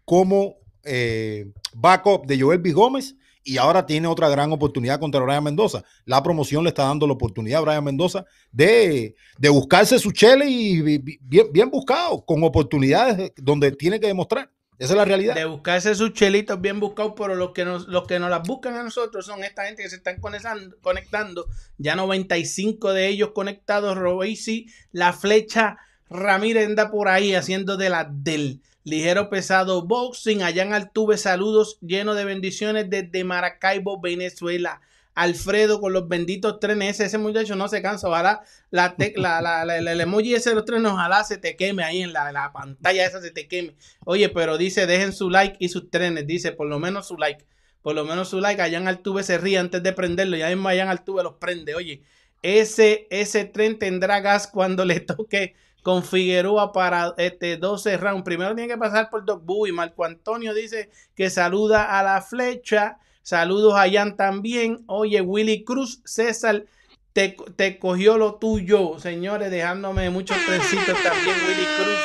como 0.04 0.56
eh, 0.84 1.46
backup 1.74 2.26
de 2.26 2.40
Joel 2.40 2.60
B. 2.60 2.72
Gómez 2.72 3.16
y 3.44 3.58
ahora 3.58 3.86
tiene 3.86 4.08
otra 4.08 4.30
gran 4.30 4.52
oportunidad 4.52 5.00
contra 5.00 5.22
Brian 5.22 5.44
Mendoza. 5.44 5.84
La 6.06 6.24
promoción 6.24 6.64
le 6.64 6.70
está 6.70 6.86
dando 6.86 7.06
la 7.06 7.14
oportunidad 7.14 7.60
a 7.60 7.66
Brian 7.66 7.84
Mendoza 7.84 8.26
de, 8.52 9.16
de 9.38 9.50
buscarse 9.50 10.00
su 10.00 10.12
chele 10.12 10.50
y 10.50 10.82
bi- 10.82 10.98
bi- 10.98 11.20
bien, 11.22 11.48
bien 11.52 11.70
buscado, 11.70 12.26
con 12.26 12.44
oportunidades 12.44 13.32
donde 13.38 13.72
tiene 13.74 14.00
que 14.00 14.08
demostrar. 14.08 14.50
Esa 14.78 14.94
es 14.94 14.98
la 14.98 15.06
realidad. 15.06 15.36
De 15.36 15.46
buscarse 15.46 15.96
sus 15.96 16.14
chelitos 16.14 16.60
bien 16.60 16.80
buscados, 16.80 17.14
pero 17.16 17.36
los 17.36 17.52
que 17.52 17.64
nos, 17.64 17.88
los 17.88 18.06
que 18.08 18.20
nos 18.20 18.30
las 18.30 18.46
buscan 18.46 18.76
a 18.76 18.84
nosotros 18.84 19.26
son 19.26 19.44
esta 19.44 19.66
gente 19.66 19.84
que 19.84 19.90
se 19.90 19.96
están 19.96 20.20
conectando, 20.20 20.76
conectando. 20.82 21.48
Ya 21.78 21.96
95 21.96 22.94
de 22.94 23.08
ellos 23.08 23.32
conectados. 23.32 23.98
Robesi, 23.98 24.68
la 24.92 25.14
flecha 25.14 25.78
Ramírez 26.10 26.68
anda 26.68 26.92
por 26.92 27.08
ahí 27.08 27.36
haciendo 27.36 27.78
de 27.78 27.90
la 27.90 28.04
del 28.12 28.62
ligero 28.84 29.30
pesado 29.30 29.82
boxing. 29.84 30.44
Allá 30.44 30.64
en 30.64 30.74
Altuve, 30.74 31.18
saludos 31.18 31.78
llenos 31.82 32.18
de 32.18 32.26
bendiciones 32.26 32.90
desde 32.90 33.24
Maracaibo, 33.24 34.00
Venezuela. 34.02 34.82
Alfredo 35.16 35.80
con 35.82 35.94
los 35.94 36.08
benditos 36.08 36.60
trenes. 36.60 37.00
Ese, 37.00 37.18
muchacho 37.18 37.56
no 37.56 37.68
se 37.68 37.82
cansa. 37.82 38.08
Ojalá 38.10 38.42
la, 38.70 38.96
te- 38.96 39.14
la- 39.18 39.42
la- 39.42 39.66
la- 39.66 39.78
el 39.78 40.02
emoji 40.02 40.36
ese 40.36 40.50
de 40.50 40.56
los 40.56 40.66
trenes, 40.66 40.92
ojalá 40.92 41.24
se 41.24 41.38
te 41.38 41.56
queme 41.56 41.84
ahí 41.84 42.02
en 42.02 42.14
la, 42.14 42.32
la 42.32 42.52
pantalla 42.52 43.06
esa, 43.06 43.22
se 43.22 43.32
te 43.32 43.48
queme. 43.48 43.76
Oye, 44.06 44.30
pero 44.30 44.58
dice, 44.58 44.86
dejen 44.88 45.14
su 45.14 45.30
like 45.30 45.58
y 45.60 45.70
sus 45.70 45.90
trenes. 45.90 46.28
Dice, 46.28 46.52
por 46.52 46.68
lo 46.68 46.80
menos 46.80 47.08
su 47.08 47.18
like. 47.18 47.46
Por 47.82 47.96
lo 47.96 48.04
menos 48.06 48.30
su 48.30 48.40
like. 48.42 48.62
Allá 48.62 48.78
en 48.78 48.88
Altuve 48.88 49.24
se 49.24 49.38
ríe 49.38 49.58
antes 49.58 49.82
de 49.84 49.94
prenderlo. 49.94 50.38
Ya 50.38 50.48
mismo 50.50 50.68
allá 50.70 50.84
en 50.84 50.90
Altuve 50.90 51.24
los 51.24 51.34
prende. 51.36 51.76
Oye, 51.76 52.04
ese, 52.42 53.08
ese 53.10 53.46
tren 53.46 53.80
tendrá 53.80 54.20
gas 54.20 54.48
cuando 54.48 54.86
le 54.86 55.00
toque 55.00 55.56
con 55.82 56.04
Figueroa 56.04 56.72
para 56.74 57.14
este 57.18 57.58
12 57.58 57.98
rounds. 57.98 58.24
Primero 58.24 58.56
tiene 58.56 58.72
que 58.74 58.78
pasar 58.78 59.10
por 59.10 59.24
Doc 59.26 59.44
y 59.68 59.72
Marco 59.72 60.04
Antonio 60.06 60.54
dice 60.54 60.90
que 61.16 61.30
saluda 61.30 61.98
a 62.00 62.04
la 62.04 62.22
flecha. 62.22 62.98
Saludos 63.26 63.74
a 63.76 63.90
Jan 63.92 64.16
también. 64.18 64.84
Oye, 64.86 65.20
Willy 65.20 65.64
Cruz, 65.64 66.00
César, 66.06 66.66
te, 67.12 67.36
te 67.56 67.80
cogió 67.80 68.20
lo 68.20 68.36
tuyo. 68.36 69.00
Señores, 69.00 69.50
dejándome 69.50 70.12
muchos 70.12 70.38
trencitos 70.46 70.96
también, 71.02 71.36
Willy 71.48 71.66
Cruz. 71.76 72.00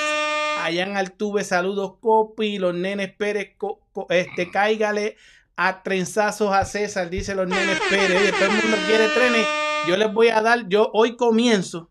Allá 0.62 0.82
en 0.84 0.96
Altuve, 0.96 1.44
saludos, 1.44 1.98
Copi. 2.00 2.58
Los 2.58 2.74
nenes 2.74 3.12
Pérez, 3.12 3.50
co- 3.58 3.82
este, 4.08 4.50
cáigale 4.50 5.18
a 5.56 5.82
trenzazos 5.82 6.54
a 6.54 6.64
César, 6.64 7.10
dice 7.10 7.34
los 7.34 7.46
nenes 7.46 7.78
Pérez. 7.90 8.18
Oye, 8.18 8.32
todo 8.32 8.46
el 8.46 8.52
mundo 8.52 8.76
quiere 8.86 9.08
trenes. 9.08 9.46
Yo 9.86 9.98
les 9.98 10.10
voy 10.14 10.28
a 10.28 10.40
dar, 10.40 10.68
yo 10.70 10.90
hoy 10.94 11.18
comienzo, 11.18 11.90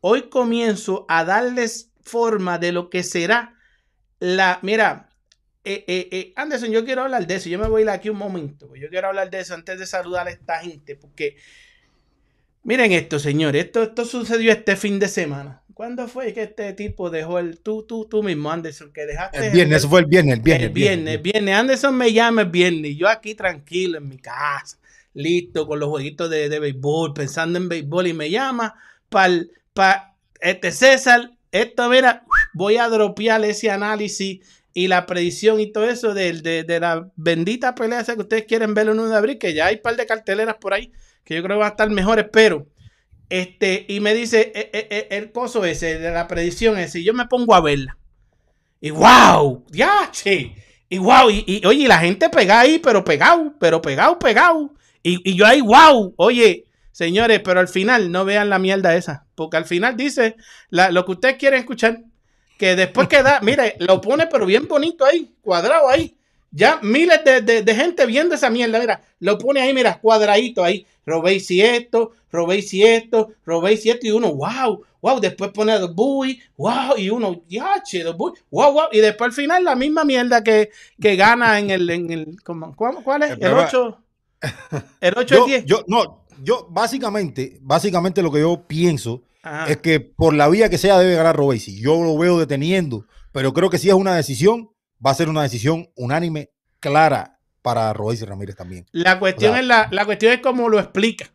hoy 0.00 0.30
comienzo 0.30 1.04
a 1.10 1.24
darles 1.26 1.90
forma 2.02 2.56
de 2.56 2.72
lo 2.72 2.88
que 2.88 3.02
será 3.02 3.58
la, 4.20 4.58
mira, 4.62 5.10
eh, 5.64 5.84
eh, 5.86 6.08
eh, 6.10 6.32
Anderson, 6.36 6.70
yo 6.70 6.84
quiero 6.84 7.02
hablar 7.02 7.26
de 7.26 7.36
eso. 7.36 7.48
Yo 7.48 7.58
me 7.58 7.68
voy 7.68 7.80
a 7.80 7.84
ir 7.84 7.90
aquí 7.90 8.10
un 8.10 8.18
momento. 8.18 8.74
Yo 8.76 8.90
quiero 8.90 9.08
hablar 9.08 9.30
de 9.30 9.40
eso 9.40 9.54
antes 9.54 9.78
de 9.78 9.86
saludar 9.86 10.28
a 10.28 10.30
esta 10.30 10.58
gente, 10.58 10.94
porque 10.94 11.36
miren 12.62 12.92
esto, 12.92 13.18
señores. 13.18 13.64
Esto, 13.64 13.82
esto 13.82 14.04
sucedió 14.04 14.52
este 14.52 14.76
fin 14.76 14.98
de 14.98 15.08
semana. 15.08 15.62
¿Cuándo 15.72 16.06
fue 16.06 16.34
que 16.34 16.42
este 16.42 16.72
tipo 16.74 17.08
dejó 17.10 17.38
el 17.38 17.58
tú, 17.58 17.82
tú, 17.82 18.04
tú 18.04 18.22
mismo, 18.22 18.50
Anderson, 18.50 18.92
que 18.92 19.06
dejaste 19.06 19.46
El 19.46 19.52
viernes, 19.52 19.78
eso 19.78 19.88
fue 19.88 20.00
el 20.00 20.06
viernes, 20.06 20.34
el 20.34 20.40
viernes. 20.42 20.66
el 20.68 20.72
viernes, 20.72 21.22
viernes. 21.22 21.54
Anderson 21.54 21.96
me 21.96 22.12
llama 22.12 22.42
el 22.42 22.50
viernes. 22.50 22.90
y 22.92 22.96
Yo 22.96 23.08
aquí 23.08 23.34
tranquilo 23.34 23.98
en 23.98 24.08
mi 24.08 24.18
casa, 24.18 24.76
listo 25.14 25.66
con 25.66 25.80
los 25.80 25.88
jueguitos 25.88 26.28
de, 26.28 26.50
de 26.50 26.60
béisbol, 26.60 27.14
pensando 27.14 27.58
en 27.58 27.70
béisbol. 27.70 28.06
Y 28.06 28.12
me 28.12 28.30
llama 28.30 28.74
para 29.08 30.14
este 30.40 30.70
César. 30.72 31.30
Esto, 31.50 31.88
mira, 31.88 32.24
voy 32.52 32.76
a 32.76 32.88
dropear 32.88 33.44
ese 33.44 33.70
análisis 33.70 34.40
y 34.74 34.88
la 34.88 35.06
predicción 35.06 35.60
y 35.60 35.72
todo 35.72 35.88
eso 35.88 36.12
de, 36.14 36.32
de- 36.34 36.64
de 36.64 36.80
la 36.80 37.08
bendita 37.16 37.74
pelea 37.74 38.00
esa 38.00 38.14
que 38.16 38.22
ustedes 38.22 38.44
quieren 38.44 38.74
ver 38.74 38.88
el 38.88 38.94
1 38.94 39.08
de 39.08 39.16
abril, 39.16 39.38
que 39.38 39.54
ya 39.54 39.66
hay 39.66 39.76
un 39.76 39.82
par 39.82 39.96
de 39.96 40.06
carteleras 40.06 40.56
por 40.60 40.74
ahí 40.74 40.92
que 41.24 41.34
yo 41.36 41.42
creo 41.42 41.56
que 41.56 41.60
van 41.60 41.68
a 41.68 41.70
estar 41.70 41.88
mejores, 41.88 42.26
pero 42.32 42.66
este, 43.30 43.86
y 43.88 44.00
me 44.00 44.14
dice 44.14 44.52
eh, 44.54 44.70
eh, 44.72 44.88
eh, 44.90 45.08
el 45.12 45.32
coso 45.32 45.64
ese 45.64 45.98
de 45.98 46.10
la 46.10 46.28
predicción 46.28 46.78
ese, 46.78 47.00
y 47.00 47.04
yo 47.04 47.14
me 47.14 47.26
pongo 47.26 47.54
a 47.54 47.60
verla. 47.62 47.96
Y 48.80 48.90
wow, 48.90 49.64
ya, 49.70 50.10
che. 50.12 50.54
Y 50.88 50.98
wow, 50.98 51.30
y, 51.30 51.44
y, 51.46 51.66
oye, 51.66 51.88
la 51.88 51.98
gente 51.98 52.28
pegada 52.28 52.60
ahí, 52.60 52.78
pero 52.78 53.02
pegado, 53.04 53.54
pero 53.58 53.80
pegado, 53.80 54.18
pegado. 54.18 54.74
Y, 55.02 55.20
y 55.28 55.36
yo 55.36 55.46
ahí, 55.46 55.60
wow, 55.62 56.14
oye, 56.16 56.66
señores, 56.92 57.40
pero 57.42 57.60
al 57.60 57.68
final 57.68 58.12
no 58.12 58.24
vean 58.24 58.50
la 58.50 58.58
mierda 58.58 58.94
esa, 58.94 59.26
porque 59.34 59.56
al 59.56 59.64
final 59.64 59.96
dice 59.96 60.36
lo 60.70 61.04
que 61.04 61.12
ustedes 61.12 61.36
quieren 61.36 61.60
escuchar, 61.60 62.00
que 62.58 62.76
después 62.76 63.08
que 63.08 63.22
da, 63.22 63.40
mire, 63.40 63.76
lo 63.80 64.00
pone 64.00 64.26
pero 64.26 64.46
bien 64.46 64.66
bonito 64.68 65.04
ahí, 65.04 65.32
cuadrado 65.42 65.88
ahí. 65.88 66.14
Ya 66.50 66.78
miles 66.82 67.24
de, 67.24 67.40
de- 67.40 67.62
de 67.62 67.74
gente 67.74 68.06
viendo 68.06 68.34
esa 68.36 68.48
mierda, 68.48 68.78
mira, 68.78 69.02
lo 69.18 69.38
pone 69.38 69.60
ahí, 69.60 69.74
mira, 69.74 69.98
cuadradito 70.00 70.62
ahí. 70.62 70.86
Robéis 71.04 71.50
y 71.50 71.60
esto, 71.60 72.12
robéis 72.30 72.72
y 72.72 72.82
esto, 72.84 73.32
robéis 73.44 73.84
y 73.84 73.90
esto, 73.90 74.06
y 74.06 74.10
uno, 74.12 74.32
wow, 74.34 74.82
wow, 75.02 75.20
después 75.20 75.50
pone 75.50 75.72
a 75.72 75.80
The 75.80 75.88
Boy, 75.92 76.40
wow, 76.56 76.96
y 76.96 77.10
uno, 77.10 77.42
ya, 77.48 77.82
che, 77.84 78.02
The 78.04 78.12
Boy, 78.12 78.32
wow, 78.50 78.72
wow, 78.72 78.84
y 78.92 79.00
después 79.00 79.28
al 79.28 79.32
final 79.34 79.64
la 79.64 79.74
misma 79.74 80.04
mierda 80.04 80.42
que, 80.42 80.70
que 81.00 81.16
gana 81.16 81.58
en 81.58 81.70
el, 81.70 81.90
en 81.90 82.10
el, 82.10 82.36
¿cómo- 82.42 82.74
cuál, 82.74 83.22
es? 83.24 83.30
El 83.32 83.42
El 83.42 83.50
problema- 83.50 83.66
8, 83.68 83.98
el 85.00 85.14
8 85.16 85.34
Yo, 85.34 85.44
el 85.44 85.50
10. 85.50 85.64
yo, 85.66 85.84
no, 85.88 86.24
yo 86.42 86.66
básicamente, 86.70 87.58
básicamente 87.60 88.22
lo 88.22 88.30
que 88.32 88.40
yo 88.40 88.62
pienso 88.66 89.22
Ajá. 89.44 89.66
es 89.70 89.76
que 89.78 90.00
por 90.00 90.34
la 90.34 90.48
vía 90.48 90.68
que 90.70 90.78
sea 90.78 90.98
debe 90.98 91.14
ganar 91.14 91.36
Robesi. 91.36 91.80
Yo 91.80 92.02
lo 92.02 92.16
veo 92.16 92.38
deteniendo, 92.38 93.06
pero 93.32 93.52
creo 93.52 93.68
que 93.70 93.78
si 93.78 93.88
es 93.88 93.94
una 93.94 94.16
decisión, 94.16 94.70
va 95.04 95.10
a 95.10 95.14
ser 95.14 95.28
una 95.28 95.42
decisión 95.42 95.90
unánime, 95.96 96.50
clara 96.80 97.38
para 97.62 97.92
Robesi 97.92 98.24
Ramírez 98.24 98.56
también. 98.56 98.86
La 98.92 99.18
cuestión, 99.18 99.50
O 99.52 99.54
sea- 99.54 99.60
es 99.62 99.66
la, 99.66 99.88
la 99.90 100.04
cuestión 100.04 100.32
es 100.32 100.40
cómo 100.40 100.68
lo 100.68 100.78
explica. 100.80 101.30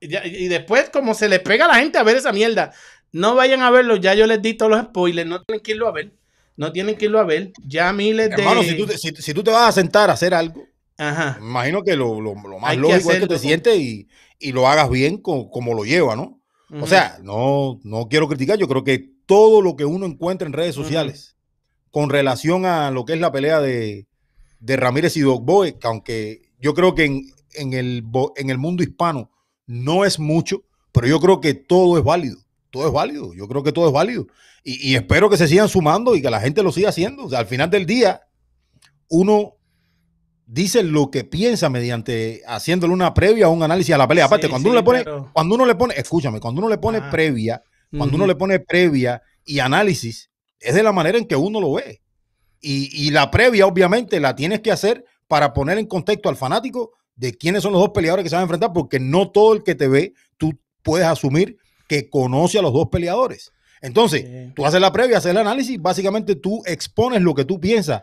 Y, 0.00 0.48
después, 0.48 0.90
como 0.90 1.14
se 1.14 1.28
le 1.28 1.38
pega 1.38 1.66
a 1.66 1.68
la 1.68 1.74
gente 1.76 1.96
a 1.98 2.02
ver 2.02 2.16
esa 2.16 2.32
mierda. 2.32 2.72
No 3.12 3.36
vayan 3.36 3.60
a 3.62 3.70
verlo, 3.70 3.94
ya 3.96 4.14
yo 4.14 4.26
les 4.26 4.42
di 4.42 4.54
todos 4.54 4.70
los 4.72 4.80
spoilers, 4.82 5.28
no 5.28 5.40
tienen 5.42 5.62
que 5.62 5.72
irlo 5.72 5.86
a 5.86 5.92
ver. 5.92 6.12
No 6.56 6.72
tienen 6.72 6.96
que 6.96 7.04
irlo 7.04 7.20
a 7.20 7.24
ver. 7.24 7.52
Ya 7.64 7.92
miles 7.92 8.30
de. 8.30 8.34
Hermano, 8.42 8.62
si 8.64 8.76
si- 8.98 9.14
si 9.22 9.34
tú 9.34 9.44
te 9.44 9.50
vas 9.52 9.68
a 9.68 9.72
sentar 9.72 10.10
a 10.10 10.14
hacer 10.14 10.34
algo, 10.34 10.64
Ajá. 10.98 11.38
me 11.40 11.46
imagino 11.46 11.82
que 11.84 11.94
lo, 11.94 12.20
lo- 12.20 12.34
lo 12.34 12.58
más 12.58 12.76
lógico 12.76 13.12
es 13.12 13.20
que 13.20 13.26
te 13.28 13.38
sientes 13.38 13.76
y, 13.78 14.08
y 14.40 14.50
lo 14.52 14.66
hagas 14.66 14.90
bien 14.90 15.18
co- 15.18 15.48
como 15.50 15.72
lo 15.74 15.84
lleva, 15.84 16.16
¿no? 16.16 16.40
O 16.80 16.86
sea, 16.86 17.18
no, 17.22 17.80
no 17.84 18.08
quiero 18.08 18.28
criticar, 18.28 18.58
yo 18.58 18.66
creo 18.66 18.82
que 18.82 19.12
todo 19.26 19.60
lo 19.60 19.76
que 19.76 19.84
uno 19.84 20.06
encuentra 20.06 20.46
en 20.46 20.54
redes 20.54 20.74
sociales 20.74 21.36
con 21.90 22.08
relación 22.08 22.64
a 22.64 22.90
lo 22.90 23.04
que 23.04 23.12
es 23.12 23.20
la 23.20 23.30
pelea 23.30 23.60
de, 23.60 24.06
de 24.58 24.76
Ramírez 24.76 25.16
y 25.16 25.20
Dogboe, 25.20 25.78
que 25.78 25.86
aunque 25.86 26.42
yo 26.58 26.72
creo 26.72 26.94
que 26.94 27.04
en, 27.04 27.26
en 27.54 27.74
el, 27.74 28.04
en 28.36 28.50
el 28.50 28.58
mundo 28.58 28.82
hispano 28.82 29.30
no 29.66 30.04
es 30.04 30.18
mucho, 30.18 30.64
pero 30.92 31.06
yo 31.06 31.20
creo 31.20 31.40
que 31.40 31.54
todo 31.54 31.98
es 31.98 32.04
válido, 32.04 32.38
todo 32.70 32.86
es 32.86 32.92
válido, 32.92 33.34
yo 33.34 33.46
creo 33.48 33.62
que 33.62 33.72
todo 33.72 33.88
es 33.88 33.92
válido. 33.92 34.26
Y, 34.64 34.90
y 34.90 34.94
espero 34.94 35.28
que 35.28 35.36
se 35.36 35.48
sigan 35.48 35.68
sumando 35.68 36.16
y 36.16 36.22
que 36.22 36.30
la 36.30 36.40
gente 36.40 36.62
lo 36.62 36.72
siga 36.72 36.88
haciendo. 36.88 37.24
O 37.24 37.28
sea, 37.28 37.40
al 37.40 37.46
final 37.46 37.68
del 37.68 37.84
día, 37.84 38.22
uno 39.08 39.56
dice 40.52 40.82
lo 40.82 41.10
que 41.10 41.24
piensa 41.24 41.70
mediante 41.70 42.42
haciéndole 42.46 42.92
una 42.92 43.14
previa 43.14 43.48
o 43.48 43.52
un 43.52 43.62
análisis 43.62 43.94
a 43.94 43.98
la 43.98 44.06
pelea. 44.06 44.26
Aparte, 44.26 44.46
Sí, 44.46 44.50
cuando 44.50 44.66
sí, 44.66 44.70
uno 44.70 44.78
le 44.80 44.84
pone, 44.84 45.04
pero- 45.04 45.30
cuando 45.32 45.54
uno 45.54 45.64
le 45.66 45.74
pone, 45.74 45.94
escúchame, 45.96 46.40
cuando 46.40 46.60
uno 46.60 46.68
le 46.68 46.78
pone 46.78 47.00
previa, 47.10 47.62
cuando 47.96 48.16
uno 48.16 48.26
le 48.26 48.34
pone 48.34 48.58
previa 48.60 49.22
y 49.44 49.58
análisis, 49.60 50.30
es 50.60 50.74
de 50.74 50.82
la 50.82 50.92
manera 50.92 51.16
en 51.18 51.26
que 51.26 51.36
uno 51.36 51.60
lo 51.60 51.72
ve. 51.72 52.00
Y, 52.60 53.06
y 53.06 53.10
la 53.10 53.30
previa, 53.30 53.66
obviamente, 53.66 54.20
la 54.20 54.36
tienes 54.36 54.60
que 54.60 54.70
hacer 54.70 55.04
para 55.26 55.52
poner 55.52 55.78
en 55.78 55.86
contexto 55.86 56.28
al 56.28 56.36
fanático 56.36 56.92
de 57.16 57.34
quiénes 57.34 57.62
son 57.62 57.72
los 57.72 57.80
dos 57.80 57.90
peleadores 57.90 58.22
que 58.22 58.28
se 58.30 58.36
van 58.36 58.42
a 58.42 58.44
enfrentar, 58.44 58.72
porque 58.72 59.00
no 59.00 59.30
todo 59.30 59.54
el 59.54 59.62
que 59.62 59.74
te 59.74 59.88
ve, 59.88 60.12
tú 60.36 60.52
puedes 60.82 61.06
asumir 61.06 61.56
que 61.88 62.08
conoce 62.10 62.58
a 62.58 62.62
los 62.62 62.72
dos 62.72 62.88
peleadores. 62.90 63.52
Entonces, 63.80 64.22
Sí. 64.22 64.52
tú 64.54 64.64
haces 64.64 64.80
la 64.80 64.92
previa, 64.92 65.18
haces 65.18 65.30
el 65.32 65.38
análisis, 65.38 65.80
básicamente 65.80 66.36
tú 66.36 66.62
expones 66.66 67.20
lo 67.22 67.34
que 67.34 67.44
tú 67.44 67.58
piensas. 67.58 68.02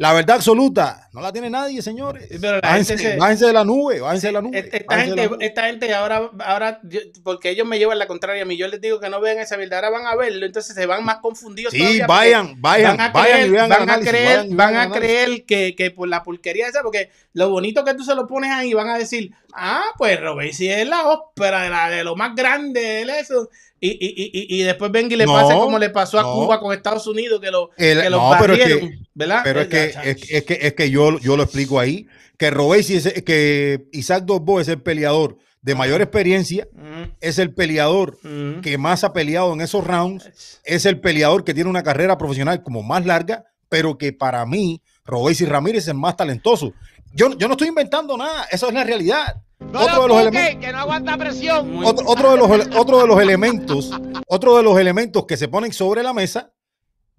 La 0.00 0.14
verdad 0.14 0.36
absoluta 0.36 1.10
no 1.12 1.20
la 1.20 1.30
tiene 1.30 1.50
nadie, 1.50 1.82
señores. 1.82 2.26
Pero 2.40 2.54
la 2.54 2.60
bájense, 2.62 2.96
gente 2.96 3.12
se- 3.12 3.18
bájense 3.18 3.46
de 3.48 3.52
la 3.52 3.64
nube, 3.64 4.00
bájense 4.00 4.28
de 4.28 4.32
la 4.32 4.40
nube. 4.40 4.58
Esta 4.58 4.78
de 4.78 4.84
la 4.88 4.96
gente, 5.04 5.28
nube. 5.28 5.44
esta 5.46 5.64
gente 5.66 5.94
ahora, 5.94 6.30
ahora 6.42 6.80
yo- 6.84 7.00
porque 7.22 7.50
ellos 7.50 7.66
me 7.66 7.78
llevan 7.78 7.98
la 7.98 8.06
contraria 8.06 8.44
a 8.44 8.46
mí, 8.46 8.56
yo 8.56 8.66
les 8.68 8.80
digo 8.80 8.98
que 8.98 9.10
no 9.10 9.20
vean 9.20 9.38
esa 9.40 9.58
mierda, 9.58 9.76
ahora 9.76 9.90
van 9.90 10.06
a 10.06 10.16
verlo, 10.16 10.46
entonces 10.46 10.74
se 10.74 10.86
van 10.86 11.04
más 11.04 11.18
confundidos. 11.18 11.74
Sí, 11.74 12.00
vayan, 12.08 12.58
vayan, 12.62 12.96
van 12.96 13.08
a 13.08 13.12
vayan 13.12 13.32
creer, 13.34 13.46
y 13.46 13.50
vean 13.50 13.68
van 13.68 13.90
a 13.90 14.00
creer, 14.00 14.36
vayan 14.38 14.56
van 14.56 14.76
a 14.76 14.90
creer 14.90 15.44
que, 15.44 15.74
que 15.76 15.90
por 15.90 16.08
la 16.08 16.22
pulquería 16.22 16.66
esa, 16.68 16.80
porque 16.82 17.10
lo 17.34 17.50
bonito 17.50 17.84
que 17.84 17.92
tú 17.92 18.02
se 18.02 18.14
lo 18.14 18.26
pones 18.26 18.50
ahí, 18.52 18.72
van 18.72 18.88
a 18.88 18.96
decir, 18.96 19.32
ah, 19.54 19.84
pues 19.98 20.18
si 20.56 20.68
es 20.68 20.86
la 20.86 21.08
ópera 21.08 21.62
de, 21.62 21.70
la, 21.70 21.90
de 21.90 22.04
lo 22.04 22.16
más 22.16 22.34
grande, 22.34 22.80
de 22.80 23.18
eso. 23.18 23.48
Y, 23.82 23.88
y, 23.92 24.30
y, 24.56 24.60
y- 24.60 24.62
después 24.62 24.92
venga 24.92 25.14
y 25.14 25.16
le 25.16 25.24
No, 25.24 25.32
pase 25.32 25.54
como 25.54 25.78
le 25.78 25.88
pasó 25.88 26.18
a 26.18 26.22
no. 26.22 26.34
Cuba 26.34 26.60
con 26.60 26.74
Estados 26.74 27.06
Unidos, 27.06 27.40
que 27.40 27.50
lo, 27.50 27.70
El- 27.78 28.02
que 28.02 28.10
los 28.10 28.20
no, 28.20 28.36
pero 28.38 28.52
es 28.52 28.60
que- 28.64 28.90
¿verdad? 29.14 29.40
Pero 29.42 29.60
es 29.62 29.68
que, 29.68 29.84
es, 29.84 30.30
es 30.30 30.44
que, 30.44 30.58
es 30.60 30.74
que 30.74 30.90
yo, 30.90 31.18
yo 31.18 31.34
lo 31.36 31.44
explico 31.44 31.80
ahí, 31.80 32.06
que 32.36 32.50
Robesi 32.50 32.96
es, 32.96 33.22
que 33.24 33.86
Isaac 33.92 34.24
Dosbo 34.24 34.60
es 34.60 34.68
el 34.68 34.82
peleador 34.82 35.38
de 35.62 35.74
mayor 35.74 36.00
experiencia, 36.02 36.68
Mm, 36.72 37.12
es 37.20 37.38
el 37.38 37.54
peleador 37.54 38.18
mm. 38.22 38.60
que 38.60 38.76
más 38.76 39.02
ha 39.04 39.12
peleado 39.14 39.52
en 39.54 39.62
esos 39.62 39.86
rounds, 39.86 40.60
es 40.64 40.84
el 40.84 41.00
peleador 41.00 41.44
que 41.44 41.54
tiene 41.54 41.70
una 41.70 41.82
carrera 41.82 42.18
profesional 42.18 42.62
como 42.62 42.82
más 42.82 43.06
larga, 43.06 43.44
pero 43.70 43.96
que 43.96 44.12
para 44.12 44.44
mí, 44.44 44.82
Robéis 45.06 45.40
y 45.40 45.46
Ramírez 45.46 45.84
es 45.84 45.88
el 45.88 45.94
más 45.94 46.16
talentoso. 46.16 46.74
Yo, 47.12 47.36
yo 47.36 47.48
no 47.48 47.54
estoy 47.54 47.68
inventando 47.68 48.16
nada, 48.16 48.46
eso 48.50 48.68
es 48.68 48.74
la 48.74 48.84
realidad. 48.84 49.42
otro, 49.60 50.02
de 50.02 50.08
los 50.08 50.20
elementos, 50.20 50.64
que 50.64 50.72
no 50.72 50.78
aguanta 50.78 51.16
presión. 51.16 51.84
Otro, 51.84 52.06
otro 52.06 52.30
de 52.32 52.38
los, 52.38 52.76
otro 52.76 53.00
de 53.00 53.06
los 53.06 53.20
elementos, 53.20 53.90
otro 54.26 54.56
de 54.56 54.62
los 54.62 54.78
elementos 54.78 55.26
que 55.26 55.36
se 55.36 55.48
ponen 55.48 55.72
sobre 55.72 56.02
la 56.02 56.12
mesa 56.12 56.52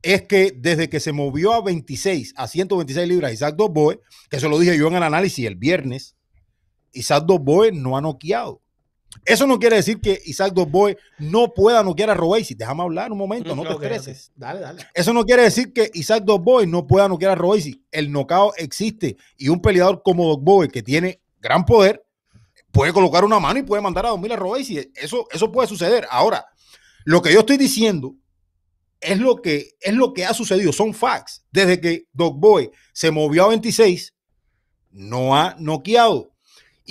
es 0.02 0.24
que 0.24 0.54
desde 0.56 0.90
que 0.90 1.00
se 1.00 1.12
movió 1.12 1.54
a 1.54 1.62
26, 1.62 2.34
a 2.36 2.48
126 2.48 3.08
libras 3.08 3.34
Isaac 3.34 3.56
Dosboe, 3.56 4.00
que 4.30 4.38
eso 4.38 4.50
lo 4.50 4.58
dije 4.58 4.78
yo 4.78 4.88
en 4.88 4.96
el 4.96 5.04
análisis 5.04 5.46
el 5.46 5.56
viernes, 5.56 6.16
Isaac 6.94 7.26
Dosboe 7.26 7.72
no 7.72 7.98
ha 7.98 8.02
noqueado. 8.02 8.61
Eso 9.26 9.46
no 9.46 9.60
quiere 9.60 9.76
decir 9.76 10.00
que 10.00 10.20
Isaac 10.26 10.54
Dosboe 10.54 10.98
no 11.20 11.54
pueda 11.54 11.84
noquear 11.84 12.10
a 12.10 12.14
Robesi. 12.14 12.56
Déjame 12.56 12.84
hablar 12.84 13.12
un 13.12 13.18
momento, 13.18 13.56
no 13.56 13.64
te 13.64 13.74
estreses. 13.74 14.32
Dale, 14.36 14.62
dale. 14.62 14.88
Eso 14.94 15.14
no 15.14 15.26
quiere 15.26 15.44
decir 15.44 15.74
que 15.74 15.92
Isaac 15.94 16.24
Dogboy 16.24 16.66
no 16.66 16.88
pueda 16.88 17.08
noquear 17.08 17.34
a 17.34 17.36
Royce. 17.36 17.80
El 17.92 18.12
knockout 18.12 18.54
existe 18.58 19.18
y 19.38 19.50
un 19.50 19.62
peleador 19.62 20.02
como 20.04 20.28
Dogboy 20.28 20.70
que 20.70 20.82
tiene 20.82 21.22
gran 21.40 21.66
poder 21.66 22.04
puede 22.72 22.94
colocar 22.94 23.24
una 23.24 23.40
mano 23.40 23.60
y 23.60 23.64
puede 23.64 23.82
mandar 23.82 24.06
a 24.06 24.10
dormir 24.10 24.34
a 24.34 24.38
Royce. 24.38 24.92
Eso, 24.96 25.28
eso 25.32 25.52
puede 25.52 25.68
suceder. 25.68 26.08
Ahora, 26.10 26.46
lo 27.04 27.22
que 27.22 27.34
yo 27.34 27.42
estoy 27.42 27.58
diciendo 27.58 28.16
es 29.00 29.20
lo 29.20 29.42
que, 29.42 29.72
es 29.80 29.94
lo 29.94 30.14
que 30.14 30.26
ha 30.26 30.34
sucedido. 30.34 30.72
Son 30.72 30.94
facts. 30.94 31.44
Desde 31.52 31.80
que 31.82 32.06
Dogboy 32.14 32.72
se 32.94 33.12
movió 33.12 33.46
a 33.46 33.50
26, 33.50 34.16
no 34.92 35.36
ha 35.36 35.56
noqueado. 35.60 36.31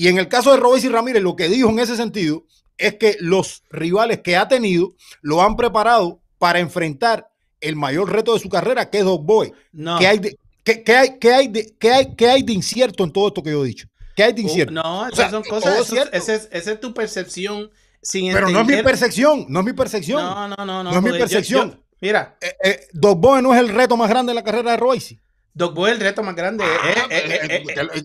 Y 0.00 0.09
en 0.09 0.16
el 0.16 0.28
caso 0.28 0.50
de 0.50 0.80
y 0.83 0.88
Ramírez, 0.88 1.23
lo 1.23 1.37
que 1.37 1.47
dijo 1.50 1.69
en 1.69 1.78
ese 1.78 1.95
sentido 1.95 2.47
es 2.78 2.95
que 2.95 3.19
los 3.21 3.64
rivales 3.71 4.21
que 4.23 4.35
ha 4.35 4.49
tenido 4.49 4.95
lo 5.21 5.42
han 5.42 5.57
preparado 5.57 6.23
para 6.38 6.59
enfrentar 6.59 7.28
el 7.61 7.76
mayor 7.76 8.11
reto 8.11 8.33
de 8.33 8.40
su 8.40 8.49
carrera, 8.49 8.88
que 8.88 9.00
es 9.00 9.04
Dog 9.04 9.23
Boy. 9.26 9.52
No. 9.73 9.99
¿Qué 9.99 10.07
hay 10.07 10.19
de, 10.19 10.38
qué, 10.64 10.83
qué 10.83 10.97
hay, 10.97 11.19
qué 11.19 11.35
hay 11.35 11.49
de, 11.49 11.75
qué 11.78 11.92
hay, 11.92 12.14
qué 12.16 12.30
hay 12.30 12.42
de 12.42 12.52
incierto 12.54 13.04
en 13.04 13.12
todo 13.12 13.28
esto 13.28 13.42
que 13.42 13.50
yo 13.50 13.62
he 13.62 13.69
dicho? 13.69 13.88
¿Qué 14.16 14.23
hay 14.23 14.33
de 14.33 14.40
Uh, 14.40 14.45
incierto? 14.45 14.73
no, 14.73 15.04
esas 15.04 15.16
sea, 15.19 15.30
son 15.30 15.42
todo 15.42 15.61
cosas. 15.61 15.78
es 15.80 15.92
eso- 15.92 16.09
esa 16.12 16.35
es, 16.35 16.49
esa 16.50 16.73
es 16.73 16.80
tu 16.80 16.95
percepción 16.95 17.71
sin 18.00 18.33
Pero 18.33 18.49
no 18.49 18.61
es 18.62 18.66
mi 18.66 18.83
percepción, 18.83 19.45
no 19.50 19.61
es 19.61 19.66
mi 19.66 19.75
percepción. 19.75 20.23
No, 20.25 20.49
no, 20.49 20.57
no, 20.64 20.83
no. 20.83 20.85
No 20.85 20.97
es 20.97 21.02
mi 21.02 21.11
yo- 21.11 21.19
percepción. 21.19 21.71
yo- 21.73 21.78
mira, 22.00 22.38
Eh, 22.40 22.57
eh, 22.64 22.80
Dog 22.95 23.19
Boy 23.19 23.42
no 23.42 23.52
es 23.52 23.61
el 23.61 23.69
reto 23.69 23.99
más 23.99 24.09
grande 24.09 24.30
de 24.30 24.35
la 24.37 24.45
carrera 24.45 24.71
de 24.71 24.76
Royce. 24.78 25.21
Doc 25.52 25.75
Boy, 25.75 25.90
el 25.90 26.00
reto 26.00 26.23
más 26.23 26.35
grande. 26.35 26.64
Ah, 26.64 26.88
eh, 26.88 27.04
eh, 27.11 27.23
eh, 27.42 27.64
eh, 27.66 27.88
eh, 27.97 28.02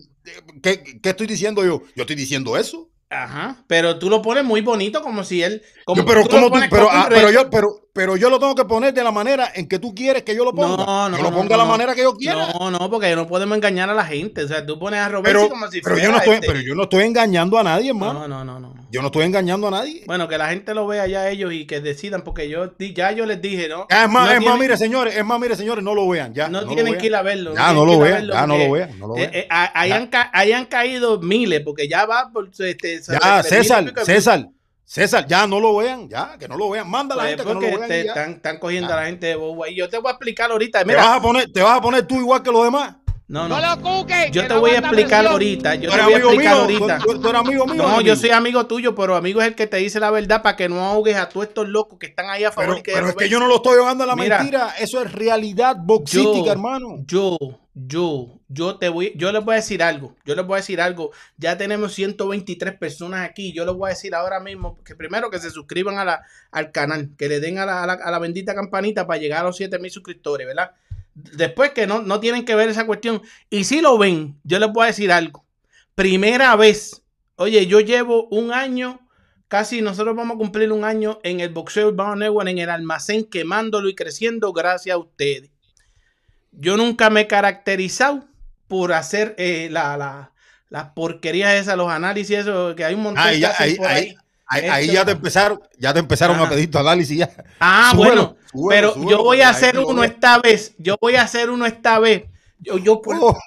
¿Qué, 0.62 1.00
qué 1.00 1.08
estoy 1.10 1.26
diciendo 1.26 1.64
yo? 1.64 1.82
Yo 1.94 2.02
estoy 2.02 2.16
diciendo 2.16 2.56
eso. 2.56 2.90
Ajá. 3.10 3.64
Pero 3.66 3.98
tú 3.98 4.10
lo 4.10 4.22
pones 4.22 4.44
muy 4.44 4.60
bonito, 4.60 5.02
como 5.02 5.24
si 5.24 5.42
él. 5.42 5.62
Como 5.84 6.02
Yo, 6.02 6.06
pero, 6.06 6.26
tú 6.26 6.36
lo 6.36 6.50
¿cómo 6.50 6.60
tú? 6.60 6.66
Pero, 6.70 6.88
ah, 6.90 7.06
pero 7.08 7.30
yo, 7.30 7.48
pero, 7.50 7.85
pero 7.96 8.14
yo 8.14 8.28
lo 8.28 8.38
tengo 8.38 8.54
que 8.54 8.66
poner 8.66 8.92
de 8.92 9.02
la 9.02 9.10
manera 9.10 9.50
en 9.54 9.66
que 9.66 9.78
tú 9.78 9.94
quieres 9.94 10.22
que 10.22 10.36
yo 10.36 10.44
lo 10.44 10.52
ponga. 10.54 10.76
No, 10.84 11.08
no, 11.08 11.16
yo 11.16 11.22
lo 11.22 11.30
no, 11.30 11.36
ponga 11.38 11.48
de 11.48 11.56
la 11.56 11.64
manera 11.64 11.94
que 11.94 12.02
yo 12.02 12.14
quiera. 12.14 12.52
No, 12.52 12.70
no, 12.70 12.90
porque 12.90 13.16
no 13.16 13.26
podemos 13.26 13.56
engañar 13.56 13.88
a 13.88 13.94
la 13.94 14.04
gente. 14.04 14.44
O 14.44 14.48
sea, 14.48 14.64
tú 14.66 14.78
pones 14.78 15.00
a 15.00 15.08
Robert 15.08 15.24
pero, 15.24 15.48
como 15.48 15.66
si 15.70 15.80
pero 15.80 15.94
fuera 15.96 16.06
yo 16.06 16.12
no 16.12 16.18
estoy, 16.18 16.34
este- 16.34 16.46
pero 16.46 16.60
yo 16.60 16.74
no 16.74 16.82
estoy 16.82 17.04
engañando 17.04 17.58
a 17.58 17.62
nadie, 17.62 17.88
hermano. 17.88 18.28
No, 18.28 18.28
no, 18.28 18.44
no, 18.44 18.60
no. 18.60 18.74
Yo 18.90 19.00
no 19.00 19.06
estoy 19.06 19.24
engañando 19.24 19.68
a 19.68 19.70
nadie. 19.70 20.04
Bueno, 20.06 20.28
que 20.28 20.36
la 20.36 20.48
gente 20.50 20.74
lo 20.74 20.86
vea 20.86 21.06
ya 21.06 21.28
ellos 21.30 21.52
y 21.54 21.66
que 21.66 21.80
decidan, 21.80 22.22
porque 22.22 22.48
yo 22.50 22.72
ya 22.78 23.12
yo 23.12 23.24
les 23.24 23.40
dije, 23.40 23.68
¿no? 23.68 23.86
Ah, 23.90 24.04
es 24.04 24.10
más, 24.10 24.30
es 24.32 24.42
más, 24.44 24.58
mire, 24.58 24.76
señores, 24.76 25.16
es 25.16 25.24
más, 25.24 25.40
mire, 25.40 25.56
señores, 25.56 25.82
no 25.82 25.94
lo 25.94 26.06
vean. 26.08 26.34
Ya, 26.34 26.48
no, 26.48 26.66
tienen 26.66 26.98
que 26.98 27.06
ir 27.06 27.14
a 27.14 27.22
verlo. 27.22 27.54
Ya, 27.54 27.72
no 27.72 27.86
lo 27.86 27.98
vean, 27.98 28.26
ya, 28.26 28.46
no 28.46 28.58
lo 28.58 28.70
vean, 28.70 28.98
no 28.98 29.08
lo 29.08 29.16
eh, 29.16 29.20
vean. 29.20 29.30
eh, 29.34 29.46
ahí, 29.50 29.90
han 29.92 30.06
ca- 30.06 30.30
caído 30.68 31.18
miles, 31.20 31.62
porque 31.64 31.88
ya 31.88 32.04
va 32.04 32.30
por 32.30 32.50
este. 32.58 33.00
Ya, 33.00 33.42
César, 33.42 33.92
César, 34.04 34.48
César, 34.88 35.26
ya 35.26 35.48
no 35.48 35.58
lo 35.58 35.76
vean, 35.76 36.08
ya, 36.08 36.36
que 36.38 36.46
no 36.46 36.56
lo 36.56 36.70
vean. 36.70 36.88
Manda 36.88 37.14
a 37.14 37.18
la 37.18 37.22
Pues 37.24 37.30
gente 37.36 37.44
que 37.48 37.54
no 37.54 37.60
lo 37.60 37.76
vean. 37.78 37.88
te 37.88 38.04
y 38.04 38.06
están, 38.06 38.30
están 38.34 38.58
cogiendo 38.60 38.92
a 38.92 38.96
la 38.96 39.06
gente 39.06 39.26
de 39.26 39.34
bobo 39.34 39.64
ahí. 39.64 39.74
Yo 39.74 39.88
te 39.88 39.98
voy 39.98 40.08
a 40.08 40.12
explicar 40.12 40.50
ahorita. 40.52 40.78
¿Te, 40.78 40.84
Mira, 40.84 41.04
vas 41.04 41.18
a 41.18 41.20
poner, 41.20 41.52
¿Te 41.52 41.60
vas 41.60 41.76
a 41.76 41.80
poner 41.80 42.06
tú 42.06 42.14
igual 42.20 42.40
que 42.42 42.52
los 42.52 42.62
demás? 42.64 42.94
no, 43.28 43.48
No 43.48 43.60
no. 43.60 43.74
lo 43.76 43.82
cuque. 43.82 44.30
Yo 44.30 44.42
te 44.46 44.54
no 44.54 44.60
voy 44.60 44.70
a 44.70 44.78
explicar 44.78 45.08
presión. 45.08 45.26
ahorita. 45.32 45.74
Yo 45.74 45.90
te 45.90 46.00
voy 46.02 46.12
a 46.14 46.16
explicar 46.18 46.54
mío, 46.54 46.62
ahorita. 46.62 46.98
tú- 47.00 47.12
eres 47.28 47.34
amigo 47.40 47.66
mío, 47.66 47.74
No, 47.82 47.88
amigo. 47.88 48.00
yo 48.02 48.14
soy 48.14 48.30
amigo 48.30 48.66
tuyo, 48.66 48.94
pero 48.94 49.16
amigo 49.16 49.40
es 49.42 49.48
el 49.48 49.54
que 49.56 49.66
te 49.66 49.78
dice 49.78 49.98
la 49.98 50.12
verdad 50.12 50.40
para 50.42 50.54
que 50.54 50.68
no 50.68 50.78
ahogues 50.84 51.16
a 51.16 51.28
todos 51.28 51.48
estos 51.48 51.66
locos 51.68 51.98
que 51.98 52.06
están 52.06 52.30
ahí 52.30 52.44
a 52.44 52.52
favor 52.52 52.68
Pero, 52.76 52.78
y 52.78 52.82
que 52.84 52.92
pero 52.92 53.08
es 53.08 53.16
que 53.16 53.28
yo 53.28 53.40
no 53.40 53.48
lo 53.48 53.56
estoy 53.56 53.78
ahogando 53.78 54.04
a 54.04 54.06
la 54.06 54.14
Mira. 54.14 54.38
mentira. 54.38 54.72
Eso 54.78 55.02
es 55.02 55.12
realidad 55.12 55.74
boxística, 55.80 56.46
Yo- 56.46 56.52
hermano. 56.52 56.98
Yo, 57.08 57.36
yo, 57.78 58.40
yo 58.48 58.78
te 58.78 58.88
voy, 58.88 59.12
yo 59.16 59.30
les 59.32 59.44
voy 59.44 59.52
a 59.52 59.56
decir 59.56 59.82
algo. 59.82 60.16
Yo 60.24 60.34
les 60.34 60.46
voy 60.46 60.54
a 60.54 60.56
decir 60.56 60.80
algo. 60.80 61.10
Ya 61.36 61.58
tenemos 61.58 61.92
123 61.92 62.78
personas 62.78 63.28
aquí. 63.28 63.52
Yo 63.52 63.66
les 63.66 63.74
voy 63.74 63.88
a 63.88 63.94
decir 63.94 64.14
ahora 64.14 64.40
mismo 64.40 64.82
que 64.82 64.94
primero 64.96 65.30
que 65.30 65.38
se 65.38 65.50
suscriban 65.50 65.96
al 66.52 66.72
canal, 66.72 67.10
que 67.18 67.28
le 67.28 67.38
den 67.38 67.58
a 67.58 67.66
la, 67.66 67.82
a 67.82 67.86
la- 67.86 67.92
a 68.02 68.10
la 68.10 68.18
bendita 68.18 68.54
campanita 68.54 69.06
para 69.06 69.20
llegar 69.20 69.40
a 69.40 69.48
los 69.48 69.58
7000 69.58 69.90
suscriptores, 69.90 70.46
¿verdad? 70.46 70.70
Después 71.14 71.72
que 71.72 71.86
no, 71.86 72.00
no 72.00 72.18
tienen 72.18 72.46
que 72.46 72.54
ver 72.54 72.70
esa 72.70 72.86
cuestión. 72.86 73.20
Y 73.50 73.64
si 73.64 73.82
lo 73.82 73.98
ven, 73.98 74.40
yo 74.42 74.58
les 74.58 74.72
voy 74.72 74.84
a 74.84 74.86
decir 74.88 75.12
algo. 75.12 75.44
Primera 75.94 76.56
vez. 76.56 77.02
Oye, 77.36 77.66
yo 77.66 77.80
llevo 77.80 78.26
un 78.28 78.52
año. 78.52 79.00
Casi 79.48 79.82
nosotros 79.82 80.16
vamos 80.16 80.36
a 80.36 80.38
cumplir 80.38 80.72
un 80.72 80.82
año 80.82 81.20
en 81.22 81.40
el 81.40 81.50
Boxeo 81.50 81.88
Urbano 81.88 82.16
Network, 82.16 82.48
en 82.48 82.58
el 82.58 82.70
almacén, 82.70 83.24
quemándolo 83.26 83.88
y 83.90 83.94
creciendo 83.94 84.52
gracias 84.52 84.94
a 84.94 84.98
ustedes. 84.98 85.50
Yo 86.56 86.76
nunca 86.76 87.10
me 87.10 87.22
he 87.22 87.26
caracterizado 87.26 88.24
por 88.68 88.92
hacer 88.92 89.34
eh, 89.38 89.68
la, 89.70 89.96
la, 89.96 90.32
las 90.70 90.86
porquerías 90.90 91.54
esas, 91.54 91.76
los 91.76 91.90
análisis, 91.90 92.38
eso, 92.38 92.74
que 92.74 92.84
hay 92.84 92.94
un 92.94 93.02
montón 93.02 93.24
que 93.30 93.38
ya, 93.40 93.50
hacen 93.50 93.64
ahí, 93.66 93.74
por 93.76 93.86
ahí, 93.86 93.94
ahí. 93.94 94.16
ahí- 94.64 94.70
ahí 94.70 94.84
Esto- 94.84 94.94
ya 94.94 95.04
te 95.04 95.10
empezaron, 95.12 95.60
ya 95.78 95.92
te 95.92 95.98
empezaron 96.00 96.36
a 96.36 96.42
Ajá. 96.42 96.50
pedir 96.50 96.70
tu 96.70 96.78
análisis 96.78 97.18
ya. 97.18 97.30
Ah, 97.60 97.90
Súbelo, 97.94 98.08
bueno, 98.14 98.36
súbelo, 98.50 98.68
pero 98.68 98.94
súbelo, 98.94 99.10
yo 99.10 99.22
voy 99.24 99.40
a 99.42 99.50
hacer 99.50 99.78
uno 99.78 100.02
esta 100.04 100.38
vez. 100.38 100.74
Yo 100.78 100.96
voy 101.00 101.16
a 101.16 101.22
hacer 101.22 101.50
uno 101.50 101.66
esta 101.66 101.98
vez. 101.98 102.24
Yo, 102.58 102.78
yo, 102.78 103.00
Oh, 103.06 103.38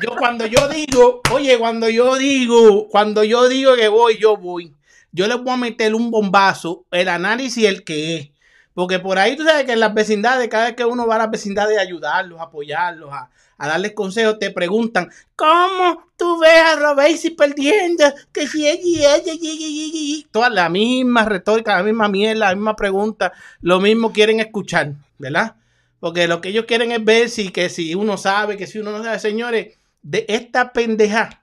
yo 0.00 0.16
cuando 0.16 0.46
yo 0.46 0.68
digo, 0.68 1.20
oye, 1.32 1.58
cuando 1.58 1.88
yo 1.88 2.16
digo, 2.16 2.88
cuando 2.88 3.24
yo 3.24 3.48
digo 3.48 3.74
que 3.74 3.88
voy, 3.88 4.18
yo 4.18 4.36
voy. 4.36 4.74
Yo 5.10 5.26
les 5.26 5.36
voy 5.42 5.52
a 5.52 5.56
meter 5.58 5.94
un 5.94 6.10
bombazo, 6.10 6.86
el 6.90 7.08
análisis 7.08 7.64
el 7.64 7.84
que 7.84 8.16
es. 8.16 8.28
Porque 8.74 8.98
por 8.98 9.18
ahí 9.18 9.36
tú 9.36 9.44
sabes 9.44 9.64
que 9.64 9.72
en 9.72 9.80
las 9.80 9.92
vecindades, 9.92 10.48
cada 10.48 10.66
vez 10.66 10.76
que 10.76 10.84
uno 10.84 11.06
va 11.06 11.16
a 11.16 11.18
las 11.18 11.30
vecindades 11.30 11.78
a 11.78 11.82
ayudarlos, 11.82 12.40
a 12.40 12.44
apoyarlos, 12.44 13.10
a, 13.12 13.28
darles 13.58 13.92
consejos, 13.92 14.38
te 14.38 14.50
preguntan, 14.50 15.10
¿cómo 15.36 16.06
tú 16.16 16.40
ves 16.40 16.62
a 16.62 16.76
Robesi 16.76 17.30
perdiendo? 17.30 18.04
Que 18.32 18.48
si 18.48 18.66
ella 18.66 19.16
ella, 19.16 19.32
y-". 19.40 20.26
toda 20.32 20.50
la 20.50 20.68
misma 20.68 21.24
retórica, 21.24 21.76
la 21.76 21.82
misma 21.82 22.08
mierda, 22.08 22.48
la 22.48 22.54
misma 22.54 22.74
pregunta, 22.74 23.32
lo 23.60 23.78
mismo 23.78 24.12
quieren 24.12 24.40
escuchar, 24.40 24.94
¿verdad? 25.18 25.56
Porque 26.00 26.26
lo 26.26 26.40
que 26.40 26.48
ellos 26.48 26.64
quieren 26.64 26.90
es 26.90 27.04
ver 27.04 27.28
si 27.28 27.50
que 27.50 27.68
si 27.68 27.94
uno 27.94 28.16
sabe, 28.16 28.56
que 28.56 28.66
si 28.66 28.78
uno 28.78 28.90
no 28.90 29.04
sabe, 29.04 29.20
señores, 29.20 29.76
de 30.02 30.24
esta 30.28 30.72
pendeja 30.72 31.42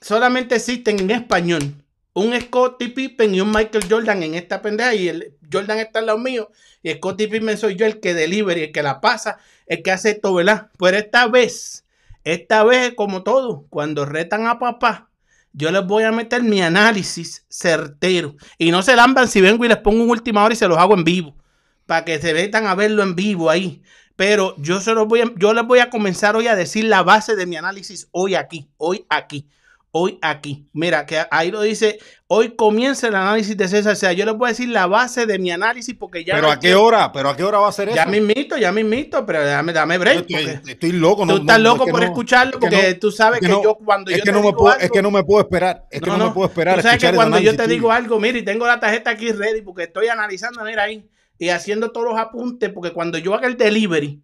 solamente 0.00 0.54
existen 0.54 0.98
en 1.00 1.10
español 1.10 1.74
un 2.16 2.34
Scottie 2.40 2.88
Pippen 2.88 3.34
y 3.34 3.42
un 3.42 3.50
Michael 3.50 3.84
Jordan 3.90 4.22
en 4.22 4.34
esta 4.34 4.62
pendeja 4.62 4.94
y 4.94 5.08
el 5.08 5.34
Jordan 5.52 5.78
está 5.80 5.98
al 5.98 6.06
lado 6.06 6.18
mío 6.18 6.50
y 6.82 6.90
Scottie 6.94 7.28
Pippen 7.28 7.58
soy 7.58 7.76
yo 7.76 7.84
el 7.84 8.00
que 8.00 8.14
delivery, 8.14 8.62
el 8.62 8.72
que 8.72 8.82
la 8.82 9.02
pasa, 9.02 9.36
el 9.66 9.82
que 9.82 9.92
hace 9.92 10.12
esto, 10.12 10.32
¿verdad? 10.32 10.70
Pero 10.78 10.96
esta 10.96 11.26
vez, 11.26 11.84
esta 12.24 12.64
vez 12.64 12.94
como 12.94 13.22
todo, 13.22 13.66
cuando 13.68 14.06
retan 14.06 14.46
a 14.46 14.58
papá, 14.58 15.10
yo 15.52 15.70
les 15.70 15.86
voy 15.86 16.04
a 16.04 16.12
meter 16.12 16.42
mi 16.42 16.62
análisis 16.62 17.44
certero 17.50 18.34
y 18.56 18.70
no 18.70 18.80
se 18.80 18.96
lamban 18.96 19.28
si 19.28 19.42
vengo 19.42 19.66
y 19.66 19.68
les 19.68 19.78
pongo 19.78 20.02
un 20.02 20.08
última 20.08 20.42
hora 20.42 20.54
y 20.54 20.56
se 20.56 20.68
los 20.68 20.78
hago 20.78 20.94
en 20.94 21.04
vivo 21.04 21.36
para 21.84 22.06
que 22.06 22.18
se 22.18 22.32
metan 22.32 22.66
a 22.66 22.74
verlo 22.74 23.02
en 23.02 23.14
vivo 23.14 23.50
ahí. 23.50 23.82
Pero 24.16 24.54
yo 24.56 24.80
se 24.80 24.94
los 24.94 25.06
voy 25.06 25.20
a, 25.20 25.30
yo 25.36 25.52
les 25.52 25.66
voy 25.66 25.80
a 25.80 25.90
comenzar 25.90 26.34
hoy 26.34 26.46
a 26.48 26.56
decir 26.56 26.86
la 26.86 27.02
base 27.02 27.36
de 27.36 27.44
mi 27.44 27.56
análisis 27.56 28.08
hoy 28.10 28.36
aquí, 28.36 28.70
hoy 28.78 29.04
aquí, 29.10 29.50
hoy 29.98 30.18
aquí. 30.20 30.68
Mira, 30.74 31.06
que 31.06 31.24
ahí 31.30 31.50
lo 31.50 31.62
dice, 31.62 31.98
hoy 32.26 32.54
comienza 32.54 33.08
el 33.08 33.14
análisis 33.14 33.56
de 33.56 33.66
César. 33.66 33.94
O 33.94 33.96
sea, 33.96 34.12
yo 34.12 34.26
les 34.26 34.34
voy 34.34 34.48
a 34.48 34.50
decir 34.50 34.68
la 34.68 34.86
base 34.86 35.24
de 35.24 35.38
mi 35.38 35.50
análisis 35.50 35.94
porque 35.98 36.22
ya... 36.24 36.34
pero 36.34 36.48
no 36.48 36.52
a 36.52 36.56
qué 36.56 36.68
quiero- 36.68 36.84
hora, 36.84 37.12
pero 37.12 37.30
a 37.30 37.36
qué 37.36 37.44
hora 37.44 37.58
va 37.58 37.68
a 37.68 37.72
ser 37.72 37.88
eso. 37.88 37.96
Ya 37.96 38.04
me 38.04 38.18
invito, 38.18 38.56
ya 38.58 38.72
me 38.72 38.82
invito, 38.82 39.24
pero 39.24 39.44
dame, 39.44 39.72
dame 39.72 39.94
Yo 39.94 40.00
break. 40.00 40.30
estoy, 40.68 40.92
loco. 40.92 41.24
no- 41.24 41.36
tú 41.36 41.40
estás 41.40 41.58
no, 41.58 41.64
loco 41.70 41.84
es 41.84 41.86
que 41.86 41.92
por 41.92 42.04
escucharlo 42.04 42.50
es 42.52 42.58
que 42.60 42.60
porque 42.76 42.94
tú 42.94 43.10
sabes 43.10 43.40
es 43.40 43.48
que, 43.48 43.52
yo 43.62 43.74
cuando 43.76 44.10
es 44.10 44.18
yo 44.18 44.24
que 44.24 44.30
te 44.30 44.36
no 44.36 44.42
me 44.42 44.52
puedo, 44.52 44.72
algo- 44.74 44.84
es 44.84 44.90
que 44.90 45.02
no 45.02 45.10
me 45.10 45.24
puedo 45.24 45.40
esperar, 45.40 45.86
es 45.90 46.00
que 46.02 46.10
no, 46.10 46.18
me 46.18 46.30
puedo 46.30 46.48
esperar. 46.48 46.76
Tú 46.76 46.82
sabes 46.82 46.98
que 47.00 47.12
cuando 47.12 47.38
yo 47.38 47.56
te 47.56 47.66
digo 47.66 47.90
algo, 47.90 48.20
mire, 48.20 48.40
y 48.40 48.42
tengo 48.42 48.66
la 48.66 48.78
tarjeta 48.78 49.10
aquí 49.10 49.32
ready 49.32 49.62
porque 49.62 49.84
estoy 49.84 50.08
analizando, 50.08 50.62
mira 50.64 50.82
ahí, 50.82 51.08
y 51.38 51.48
haciendo 51.48 51.90
todos 51.90 52.06
los 52.08 52.18
apuntes, 52.18 52.70
porque 52.70 52.92
cuando 52.92 53.18
yo 53.18 53.34
haga 53.34 53.46
el 53.48 53.56
delivery, 53.56 54.22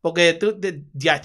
porque 0.00 0.32
tú, 0.32 0.58
ya, 0.94 1.20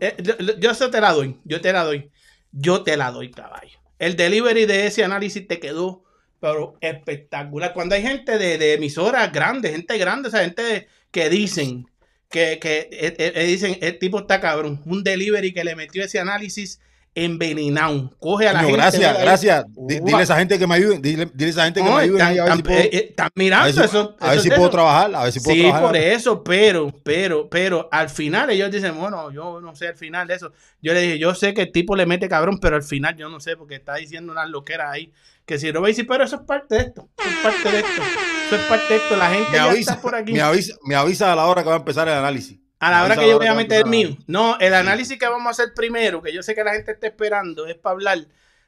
eh, 0.00 0.16
yo, 0.22 0.34
yo 0.58 0.70
eso 0.70 0.88
te 0.90 1.00
la 1.02 1.12
doy, 1.12 1.38
yo 1.44 1.60
te 1.60 1.70
la 1.72 1.84
doy, 1.84 2.10
yo 2.56 2.82
te 2.82 2.96
la 2.96 3.10
doy, 3.10 3.30
caballo. 3.30 3.78
El 3.98 4.16
delivery 4.16 4.66
de 4.66 4.86
ese 4.86 5.04
análisis 5.04 5.46
te 5.46 5.60
quedó, 5.60 6.04
pero 6.40 6.76
espectacular. 6.80 7.72
Cuando 7.72 7.94
hay 7.94 8.02
gente 8.02 8.38
de, 8.38 8.58
de 8.58 8.74
emisoras 8.74 9.32
grandes, 9.32 9.72
gente 9.72 9.98
grande, 9.98 10.28
o 10.28 10.30
sea, 10.30 10.40
gente 10.40 10.88
que 11.10 11.28
dicen 11.28 11.86
que, 12.30 12.58
que 12.58 12.88
eh, 12.90 13.14
eh, 13.18 13.46
dicen, 13.46 13.78
el 13.80 13.98
tipo 13.98 14.20
está 14.20 14.40
cabrón, 14.40 14.82
un 14.86 15.04
delivery 15.04 15.52
que 15.52 15.64
le 15.64 15.76
metió 15.76 16.02
ese 16.04 16.18
análisis 16.18 16.80
envenenado. 17.16 18.12
Coge 18.20 18.46
a 18.46 18.52
la 18.52 18.60
gente. 18.60 18.74
gracias, 18.74 19.18
gracias. 19.20 19.64
Dile 19.74 20.14
a 20.14 20.20
esa 20.22 20.36
gente 20.36 20.58
que 20.58 20.66
me 20.66 20.74
ayuden. 20.76 21.02
Dile, 21.02 21.28
dile 21.34 21.46
a 21.46 21.50
esa 21.50 21.64
gente 21.64 21.80
que 21.80 21.88
No, 21.88 21.96
me 21.96 22.02
ayuden. 22.02 22.20
están- 22.20 22.32
ahí, 22.32 22.38
a 22.38 22.44
ver 22.44 22.52
si 22.52 22.58
están- 22.58 22.62
puedo, 22.62 22.78
eh, 22.80 22.90
eh, 22.92 23.06
están 23.10 23.26
a 23.26 23.30
mirando 23.34 23.64
ver 23.64 23.74
si- 23.74 23.80
eso. 23.96 24.16
a 24.20 24.30
ver 24.30 24.40
si 24.40 24.48
puedo 24.50 24.70
trabajar. 24.70 25.14
A 25.14 25.24
ver 25.24 25.32
si 25.32 25.40
puedo 25.40 25.54
Sí, 25.56 25.62
trabajar. 25.62 25.86
por 25.86 25.96
eso, 25.96 26.44
pero, 26.44 26.92
pero, 27.02 27.48
pero, 27.48 27.88
al 27.90 28.08
final 28.10 28.50
ellos 28.50 28.70
dicen, 28.70 28.96
bueno, 28.98 29.30
yo 29.32 29.60
no 29.60 29.74
sé 29.74 29.88
al 29.88 29.96
final 29.96 30.28
de 30.28 30.34
eso. 30.34 30.52
Yo 30.82 30.92
le 30.92 31.00
dije, 31.00 31.18
yo 31.18 31.34
sé 31.34 31.54
que 31.54 31.62
el 31.62 31.72
tipo 31.72 31.96
le 31.96 32.06
mete 32.06 32.28
cabrón, 32.28 32.58
pero 32.60 32.76
al 32.76 32.82
final 32.84 33.16
yo 33.16 33.28
no 33.28 33.40
sé, 33.40 33.56
porque 33.56 33.74
está 33.74 33.94
diciendo 33.96 34.30
unas 34.32 34.48
loqueras 34.48 34.90
ahí. 34.92 35.12
Que 35.46 35.58
si 35.58 35.72
no 35.72 35.80
veis, 35.80 36.02
pero 36.08 36.24
eso 36.24 36.36
es 36.36 36.42
parte 36.42 36.74
de 36.74 36.80
esto. 36.82 37.08
Eso 37.18 37.28
es 37.28 37.36
parte 37.36 37.70
de 37.70 37.78
esto. 37.78 38.02
Eso 38.46 38.56
es 38.56 38.62
parte 38.62 38.84
de 38.94 38.96
esto. 38.96 39.16
La 39.16 39.30
gente 39.30 39.50
Me 39.52 39.56
ya 39.56 39.64
avisa, 39.64 39.90
está 39.92 40.02
por 40.02 40.14
aquí. 40.16 40.32
me, 40.32 40.40
avisa, 40.40 40.74
me 40.84 40.94
avisa 40.96 41.32
a 41.32 41.36
la 41.36 41.46
hora 41.46 41.62
que 41.62 41.68
va 41.68 41.76
a 41.76 41.78
empezar 41.78 42.08
el 42.08 42.14
análisis. 42.14 42.58
A 42.78 42.90
la 42.90 43.04
hora 43.04 43.16
que 43.16 43.28
yo 43.28 43.38
voy 43.38 43.46
a 43.46 43.54
meter 43.54 43.84
el 43.84 43.90
mío. 43.90 44.16
No, 44.26 44.58
el 44.58 44.74
análisis 44.74 45.18
que 45.18 45.26
vamos 45.26 45.46
a 45.46 45.50
hacer 45.50 45.74
primero, 45.74 46.22
que 46.22 46.32
yo 46.32 46.42
sé 46.42 46.54
que 46.54 46.62
la 46.62 46.74
gente 46.74 46.92
está 46.92 47.06
esperando, 47.06 47.66
es 47.66 47.76
para 47.76 47.94
hablar 47.94 48.26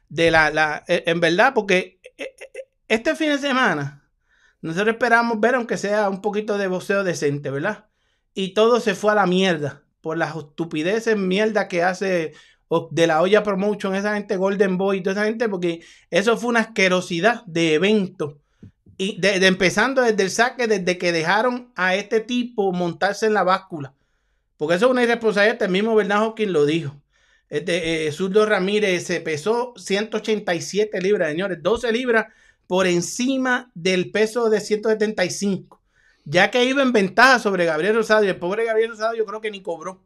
de 0.09 0.31
la, 0.31 0.49
la 0.49 0.83
eh, 0.87 1.03
en 1.05 1.19
verdad, 1.19 1.53
porque 1.53 1.99
eh, 2.17 2.35
eh, 2.39 2.59
este 2.87 3.15
fin 3.15 3.29
de 3.29 3.37
semana 3.37 4.09
nosotros 4.61 4.95
esperamos 4.95 5.39
ver 5.39 5.55
aunque 5.55 5.77
sea 5.77 6.09
un 6.09 6.21
poquito 6.21 6.57
de 6.57 6.67
boxeo 6.67 7.03
decente, 7.03 7.51
¿verdad? 7.51 7.85
Y 8.33 8.53
todo 8.53 8.79
se 8.79 8.95
fue 8.95 9.11
a 9.11 9.15
la 9.15 9.27
mierda 9.27 9.83
por 10.01 10.17
las 10.17 10.35
estupideces 10.35 11.17
mierda 11.17 11.67
que 11.67 11.83
hace 11.83 12.33
de 12.91 13.07
la 13.07 13.21
olla 13.21 13.43
promotion, 13.43 13.95
esa 13.95 14.13
gente 14.15 14.37
Golden 14.37 14.77
Boy 14.77 14.97
y 14.97 15.01
toda 15.01 15.13
esa 15.13 15.25
gente, 15.25 15.49
porque 15.49 15.81
eso 16.09 16.37
fue 16.37 16.49
una 16.49 16.59
asquerosidad 16.61 17.43
de 17.45 17.75
evento. 17.75 18.39
Y 18.97 19.19
de, 19.19 19.39
de 19.39 19.47
empezando 19.47 20.01
desde 20.01 20.23
el 20.23 20.29
saque, 20.29 20.67
desde 20.67 20.97
que 20.97 21.11
dejaron 21.11 21.71
a 21.75 21.95
este 21.95 22.19
tipo 22.19 22.71
montarse 22.71 23.25
en 23.25 23.33
la 23.33 23.43
báscula. 23.43 23.95
Porque 24.59 24.75
eso 24.75 24.87
es 24.87 24.91
una 24.91 25.03
irresponsabilidad, 25.03 25.63
el 25.63 25.71
mismo 25.71 25.95
Bernard 25.95 26.21
Hopkins 26.21 26.51
lo 26.51 26.65
dijo. 26.65 27.01
Este, 27.49 28.07
eh, 28.07 28.45
Ramírez 28.45 29.05
se 29.05 29.21
pesó 29.21 29.73
187 29.77 30.99
libras, 30.99 31.29
señores, 31.29 31.59
12 31.63 31.93
libras 31.93 32.25
por 32.67 32.85
encima 32.85 33.71
del 33.73 34.11
peso 34.11 34.49
de 34.49 34.59
175. 34.59 35.81
Ya 36.25 36.51
que 36.51 36.65
iba 36.65 36.81
en 36.81 36.91
ventaja 36.91 37.39
sobre 37.39 37.63
Gabriel 37.63 37.95
Rosado, 37.95 38.25
y 38.25 38.27
el 38.27 38.35
pobre 38.35 38.65
Gabriel 38.65 38.89
Rosado 38.89 39.15
yo 39.15 39.25
creo 39.25 39.39
que 39.39 39.49
ni 39.49 39.61
cobró. 39.61 40.03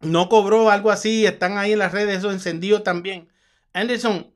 No 0.00 0.28
cobró 0.28 0.68
algo 0.68 0.90
así, 0.90 1.24
están 1.24 1.56
ahí 1.56 1.72
en 1.72 1.78
las 1.78 1.92
redes, 1.92 2.18
eso 2.18 2.30
encendido 2.30 2.82
también. 2.82 3.30
Anderson, 3.72 4.30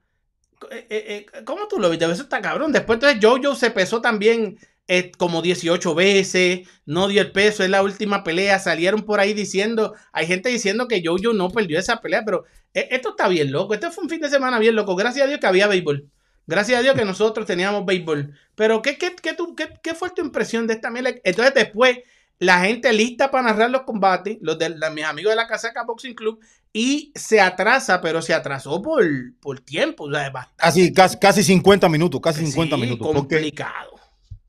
eh, 0.71 0.87
eh, 0.89 1.27
eh, 1.35 1.45
¿cómo 1.45 1.69
tú 1.69 1.79
lo 1.79 1.91
viste? 1.91 2.07
Eso 2.07 2.23
está 2.23 2.41
cabrón. 2.41 2.73
Después 2.73 2.97
entonces 2.97 3.21
Jojo 3.23 3.55
se 3.55 3.71
pesó 3.71 4.01
también 4.01 4.59
eh, 4.89 5.13
como 5.17 5.41
18 5.43 5.95
veces, 5.95 6.69
no 6.85 7.09
dio 7.09 7.23
el 7.23 7.33
peso, 7.33 7.65
es 7.65 7.71
la 7.71 7.83
última 7.83 8.23
pelea, 8.25 8.59
salieron 8.59 9.03
por 9.03 9.21
ahí 9.21 9.33
diciendo, 9.33 9.95
hay 10.13 10.27
gente 10.27 10.49
diciendo 10.51 10.89
que 10.89 11.03
Jojo 11.05 11.33
no 11.33 11.51
perdió 11.51 11.79
esa 11.79 12.01
pelea, 12.01 12.23
pero 12.25 12.45
eh, 12.75 12.89
esto 12.91 13.11
está 13.11 13.29
bien 13.29 13.51
loco, 13.53 13.75
este 13.75 13.91
fue 13.91 14.05
un 14.05 14.11
fin 14.11 14.21
de 14.21 14.29
semana 14.29 14.59
bien 14.59 14.75
loco, 14.77 14.95
gracias 14.97 15.25
a 15.25 15.29
Dios 15.29 15.41
que 15.41 15.47
había 15.47 15.67
béisbol, 15.69 16.09
gracias 16.47 16.79
a 16.79 16.83
Dios 16.83 16.95
que 16.95 17.05
nosotros 17.05 17.47
teníamos 17.47 17.87
béisbol, 17.87 18.35
pero 18.55 18.83
¿qué, 18.83 18.99
qué, 18.99 19.15
qué, 19.23 19.33
tú- 19.35 19.55
qué- 19.57 19.71
qué 19.83 19.95
fue 19.95 20.11
tu 20.11 20.21
impresión 20.23 20.67
de 20.67 20.75
esta 20.75 20.91
mierda? 20.91 21.13
Entonces 21.25 21.55
después, 21.55 21.99
la 22.39 22.61
gente 22.65 22.93
lista 22.93 23.31
para 23.31 23.45
narrar 23.45 23.71
los 23.71 23.83
combates, 23.83 24.37
los 24.43 24.59
de 24.59 24.75
mis 24.93 25.05
amigos 25.05 25.31
de 25.33 25.37
la 25.37 25.47
Casaca 25.47 25.85
Boxing 25.85 26.15
Club, 26.15 26.41
y 26.73 27.13
se 27.15 27.41
atrasa, 27.41 28.01
pero 28.01 28.21
se 28.21 28.35
atrasó 28.35 28.83
por, 28.83 29.05
por 29.41 29.61
tiempo, 29.61 30.05
o 30.05 30.11
sea, 30.13 30.27
es 30.27 30.33
bastante 30.33 30.57
Casi, 30.61 30.93
casi, 30.93 31.19
casi 31.19 31.43
50 31.45 31.89
minutos, 31.89 32.21
casi 32.21 32.45
50 32.45 32.75
sí, 32.77 32.83
minutos. 32.83 33.07
Complicado. 33.07 33.94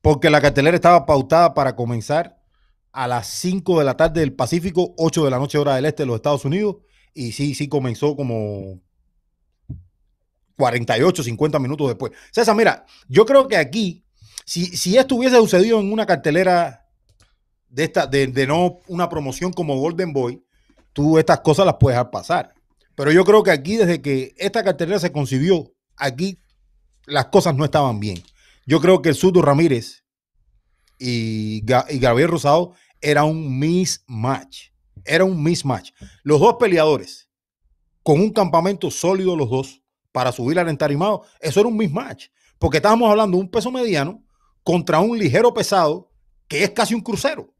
Porque 0.06 0.30
la 0.30 0.40
cartelera 0.40 0.76
estaba 0.76 1.04
pautada 1.04 1.52
para 1.52 1.74
comenzar 1.74 2.40
a 2.92 3.08
las 3.08 3.26
5 3.26 3.80
de 3.80 3.84
la 3.84 3.96
tarde 3.96 4.20
del 4.20 4.34
Pacífico, 4.34 4.94
8 4.98 5.24
de 5.24 5.30
la 5.32 5.38
noche 5.40 5.58
hora 5.58 5.74
del 5.74 5.84
este 5.84 6.04
de 6.04 6.06
los 6.06 6.14
Estados 6.14 6.44
Unidos. 6.44 6.76
Y 7.12 7.32
sí, 7.32 7.56
sí 7.56 7.66
comenzó 7.66 8.14
como 8.14 8.80
48, 10.58 11.24
50 11.24 11.58
minutos 11.58 11.88
después. 11.88 12.12
César, 12.30 12.54
mira, 12.54 12.86
yo 13.08 13.26
creo 13.26 13.48
que 13.48 13.56
aquí, 13.56 14.04
si, 14.44 14.66
si 14.66 14.96
esto 14.96 15.16
hubiese 15.16 15.38
sucedido 15.38 15.80
en 15.80 15.92
una 15.92 16.06
cartelera 16.06 16.86
de 17.68 17.82
esta, 17.82 18.06
de, 18.06 18.28
de 18.28 18.46
no 18.46 18.78
una 18.86 19.08
promoción 19.08 19.52
como 19.52 19.76
Golden 19.76 20.12
Boy, 20.12 20.40
tú 20.92 21.18
estas 21.18 21.40
cosas 21.40 21.66
las 21.66 21.78
puedes 21.80 21.96
dejar 21.96 22.12
pasar. 22.12 22.54
Pero 22.94 23.10
yo 23.10 23.24
creo 23.24 23.42
que 23.42 23.50
aquí, 23.50 23.76
desde 23.76 24.00
que 24.00 24.36
esta 24.36 24.62
cartelera 24.62 25.00
se 25.00 25.10
concibió, 25.10 25.72
aquí 25.96 26.38
las 27.06 27.26
cosas 27.26 27.56
no 27.56 27.64
estaban 27.64 27.98
bien. 27.98 28.22
Yo 28.66 28.80
creo 28.80 29.00
que 29.00 29.08
el 29.08 29.14
Zurdo 29.14 29.42
Ramírez 29.42 30.04
y, 30.98 31.62
y 31.88 31.98
Gabriel 31.98 32.30
Rosado 32.30 32.74
era 33.00 33.24
un 33.24 33.58
mismatch. 33.58 34.70
Era 35.04 35.24
un 35.24 35.42
mismatch. 35.42 35.92
Los 36.24 36.40
dos 36.40 36.56
peleadores, 36.58 37.28
con 38.02 38.20
un 38.20 38.30
campamento 38.30 38.90
sólido 38.90 39.36
los 39.36 39.48
dos, 39.48 39.82
para 40.10 40.32
subir 40.32 40.58
al 40.58 40.68
entarimado, 40.68 41.22
eso 41.40 41.60
era 41.60 41.68
un 41.68 41.76
mismatch. 41.76 42.28
Porque 42.58 42.78
estábamos 42.78 43.10
hablando 43.10 43.36
de 43.36 43.42
un 43.42 43.50
peso 43.50 43.70
mediano 43.70 44.24
contra 44.62 44.98
un 44.98 45.18
ligero 45.18 45.52
pesado 45.54 46.10
que 46.48 46.64
es 46.64 46.70
casi 46.70 46.94
un 46.94 47.02
crucero. 47.02 47.54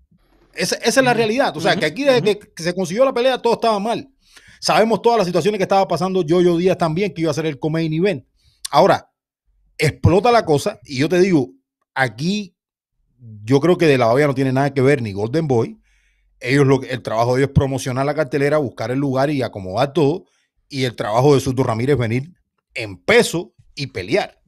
Esa, 0.55 0.77
esa 0.77 1.01
es 1.01 1.05
la 1.05 1.15
realidad. 1.15 1.57
O 1.57 1.61
sea, 1.61 1.77
que 1.77 1.85
aquí 1.85 2.03
desde 2.03 2.23
que, 2.23 2.39
que 2.39 2.63
se 2.63 2.75
consiguió 2.75 3.05
la 3.05 3.13
pelea 3.13 3.41
todo 3.41 3.53
estaba 3.53 3.79
mal. 3.79 4.09
Sabemos 4.59 5.03
todas 5.03 5.19
las 5.19 5.27
situaciones 5.27 5.59
que 5.59 5.65
estaba 5.65 5.87
pasando 5.87 6.25
Jojo 6.27 6.57
Díaz 6.57 6.79
también, 6.79 7.13
que 7.13 7.21
iba 7.21 7.31
a 7.31 7.35
ser 7.35 7.47
el 7.47 7.59
main 7.71 7.93
event. 7.93 8.25
Ahora, 8.71 9.13
explota 9.79 10.31
la 10.31 10.45
cosa 10.45 10.81
y 10.85 10.99
yo 10.99 11.09
te 11.09 11.21
digo, 11.21 11.51
aquí 11.95 12.57
yo 13.45 13.61
creo 13.61 13.79
que 13.79 13.87
de 13.87 13.99
la 13.99 14.11
olla 14.13 14.27
no 14.27 14.35
tiene 14.35 14.53
nada 14.53 14.73
que 14.73 14.83
ver 14.83 15.03
ni 15.03 15.13
Golden 15.13 15.49
Boy. 15.49 15.81
Ellos 16.41 16.67
lo, 16.67 16.83
el 16.83 17.03
trabajo 17.03 17.35
de 17.35 17.41
ellos 17.41 17.49
es 17.49 17.55
promocionar 17.55 18.05
la 18.05 18.15
cartelera, 18.15 18.59
buscar 18.59 18.91
el 18.91 18.99
lugar 18.99 19.31
y 19.31 19.43
acomodar 19.43 19.93
todo. 19.93 20.25
Y 20.69 20.85
el 20.85 20.97
trabajo 20.97 21.35
de 21.35 21.41
Suto 21.41 21.63
Ramírez 21.63 21.97
venir 21.97 22.35
en 22.75 22.97
peso 22.99 23.55
y 23.75 23.89
pelear. 23.89 24.39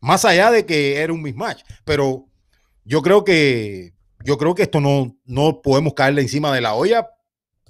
Más 0.00 0.24
allá 0.24 0.50
de 0.50 0.64
que 0.64 0.98
era 0.98 1.12
un 1.12 1.22
mismatch. 1.22 1.62
Pero 1.84 2.26
yo 2.84 3.02
creo 3.02 3.24
que 3.24 3.94
yo 4.24 4.36
creo 4.36 4.54
que 4.54 4.62
esto 4.62 4.80
no, 4.80 5.16
no 5.24 5.62
podemos 5.62 5.94
caerle 5.94 6.22
encima 6.22 6.52
de 6.52 6.60
la 6.60 6.74
olla 6.74 7.08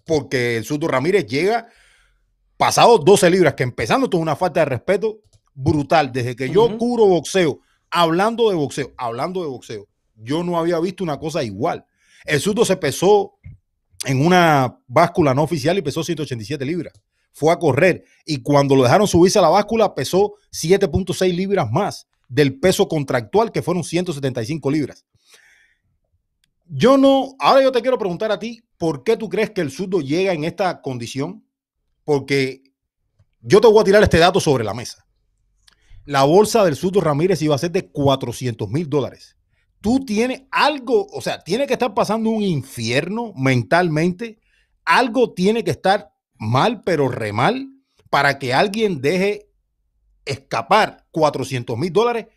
porque 0.07 0.57
el 0.57 0.65
Suto 0.65 0.89
Ramírez 0.89 1.27
llega 1.27 1.69
pasado 2.57 2.99
12 2.99 3.31
libras, 3.31 3.55
que 3.55 3.63
empezando 3.63 4.07
esto 4.07 4.17
es 4.17 4.23
una 4.23 4.37
falta 4.37 4.61
de 4.61 4.67
respeto 4.67 5.21
brutal. 5.59 6.13
Desde 6.13 6.37
que 6.37 6.49
yo 6.49 6.67
Ujú. 6.67 6.79
cubro 6.79 7.07
boxeo, 7.07 7.61
hablando 7.91 8.49
de 8.49 8.55
boxeo, 8.55 8.93
hablando 8.97 9.43
de 9.43 9.49
boxeo, 9.49 9.89
yo 10.17 10.45
no 10.45 10.59
había 10.59 10.79
visto 10.79 11.03
una 11.03 11.19
cosa 11.19 11.43
igual. 11.43 11.85
El 12.25 12.41
Suto 12.41 12.65
se 12.65 12.77
pesó 12.77 13.35
en 14.05 14.25
una 14.25 14.81
báscula 14.87 15.35
no 15.35 15.43
oficial 15.43 15.77
y 15.77 15.83
pesó 15.83 16.05
187 16.05 16.65
libras. 16.65 16.95
Fue 17.33 17.53
a 17.53 17.59
correr 17.59 18.05
y 18.25 18.43
cuando 18.43 18.75
lo 18.77 18.85
dejaron 18.85 19.07
subirse 19.07 19.39
a 19.39 19.43
la 19.43 19.49
báscula 19.49 19.95
pesó 19.95 20.35
7.6 20.53 21.35
libras 21.35 21.71
más 21.71 22.07
del 22.29 22.59
peso 22.59 22.89
contractual 22.89 23.51
que 23.51 23.63
fueron 23.63 23.83
175 23.83 24.71
libras. 24.71 25.05
Yo 26.67 26.97
no, 26.99 27.35
ahora 27.39 27.63
yo 27.63 27.73
te 27.73 27.81
quiero 27.81 27.99
preguntar 27.99 28.31
a 28.31 28.39
ti, 28.39 28.63
¿por 28.77 29.03
qué 29.03 29.17
tú 29.17 29.29
crees 29.29 29.51
que 29.51 29.61
el 29.63 29.71
surdo 29.71 30.01
llega 30.01 30.33
en 30.33 30.45
esta 30.45 30.83
condición? 30.83 31.45
Porque 32.05 32.63
yo 33.41 33.61
te 33.61 33.69
voy 33.69 33.81
a 33.81 33.85
tirar 33.85 34.03
este 34.03 34.19
dato 34.19 34.39
sobre 34.41 34.65
la 34.65 34.75
mesa. 34.75 35.08
La 36.09 36.23
bolsa 36.23 36.65
del 36.65 36.75
surdo 36.75 37.03
Ramírez 37.03 37.43
iba 37.43 37.55
a 37.55 37.59
ser 37.59 37.71
de 37.71 37.91
400 37.91 38.67
mil 38.71 38.89
dólares. 38.89 39.37
Tú 39.83 40.07
tienes 40.07 40.45
algo, 40.51 41.07
o 41.13 41.21
sea, 41.21 41.41
tiene 41.45 41.67
que 41.67 41.75
estar 41.75 41.93
pasando 41.93 42.31
un 42.31 42.43
infierno 42.43 43.35
mentalmente. 43.37 44.39
Algo 44.87 45.35
tiene 45.35 45.65
que 45.65 45.71
estar 45.71 46.15
mal, 46.39 46.83
pero 46.83 47.09
re 47.11 47.35
mal, 47.35 47.69
para 48.09 48.39
que 48.39 48.55
alguien 48.55 49.03
deje 49.03 49.51
escapar 50.25 51.05
400 51.11 51.77
mil 51.77 51.93
dólares 51.93 52.29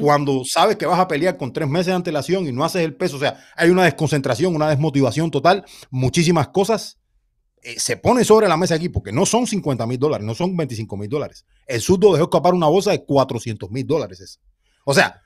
cuando 0.00 0.44
sabes 0.44 0.76
que 0.76 0.86
vas 0.86 1.00
a 1.00 1.08
pelear 1.08 1.36
con 1.36 1.52
tres 1.52 1.68
meses 1.68 1.86
de 1.86 1.94
antelación 1.94 2.46
y 2.46 2.52
no 2.52 2.64
haces 2.64 2.82
el 2.82 2.94
peso, 2.94 3.16
o 3.16 3.20
sea, 3.20 3.44
hay 3.56 3.68
una 3.68 3.82
desconcentración, 3.82 4.54
una 4.54 4.70
desmotivación 4.70 5.32
total, 5.32 5.64
muchísimas 5.90 6.48
cosas 6.48 7.00
eh, 7.66 7.80
se 7.80 7.96
ponen 7.96 8.24
sobre 8.24 8.46
la 8.46 8.56
mesa 8.56 8.76
aquí 8.76 8.88
porque 8.88 9.10
no 9.10 9.26
son 9.26 9.44
50 9.44 9.84
mil 9.88 9.98
dólares, 9.98 10.24
no 10.24 10.36
son 10.36 10.56
25 10.56 10.96
mil 10.96 11.08
dólares. 11.08 11.44
El 11.66 11.80
surdo 11.80 12.12
dejó 12.12 12.26
escapar 12.26 12.54
una 12.54 12.68
bolsa 12.68 12.92
de 12.92 13.04
400 13.04 13.68
mil 13.72 13.84
dólares. 13.84 14.20
esa. 14.20 14.38
O 14.84 14.94
sea, 14.94 15.20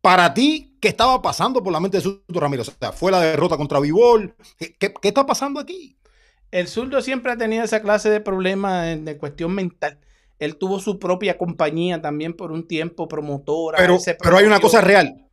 para 0.00 0.34
ti, 0.34 0.76
¿qué 0.80 0.88
estaba 0.88 1.22
pasando 1.22 1.62
por 1.62 1.72
la 1.72 1.78
mente 1.78 1.98
de 1.98 2.02
Surdo 2.02 2.40
Ramírez? 2.40 2.68
O 2.68 2.72
sea, 2.76 2.90
fue 2.90 3.12
la 3.12 3.20
derrota 3.20 3.56
contra 3.56 3.78
Vivol. 3.78 4.34
¿Qué, 4.58 4.74
qué, 4.76 4.92
qué 4.92 5.08
está 5.08 5.24
pasando 5.24 5.60
aquí? 5.60 5.96
El 6.50 6.66
zurdo 6.66 7.00
siempre 7.00 7.30
ha 7.30 7.36
tenido 7.36 7.62
esa 7.62 7.80
clase 7.80 8.10
de 8.10 8.20
problemas 8.20 8.84
de, 8.84 8.96
de 8.96 9.16
cuestión 9.16 9.54
mental. 9.54 10.00
Él 10.40 10.56
tuvo 10.56 10.80
su 10.80 10.98
propia 10.98 11.38
compañía 11.38 12.02
también 12.02 12.34
por 12.34 12.50
un 12.50 12.66
tiempo, 12.66 13.06
promotora. 13.06 13.78
Pero, 13.78 13.98
pero 14.20 14.36
hay 14.36 14.46
una 14.46 14.58
cosa 14.58 14.80
real. 14.80 15.28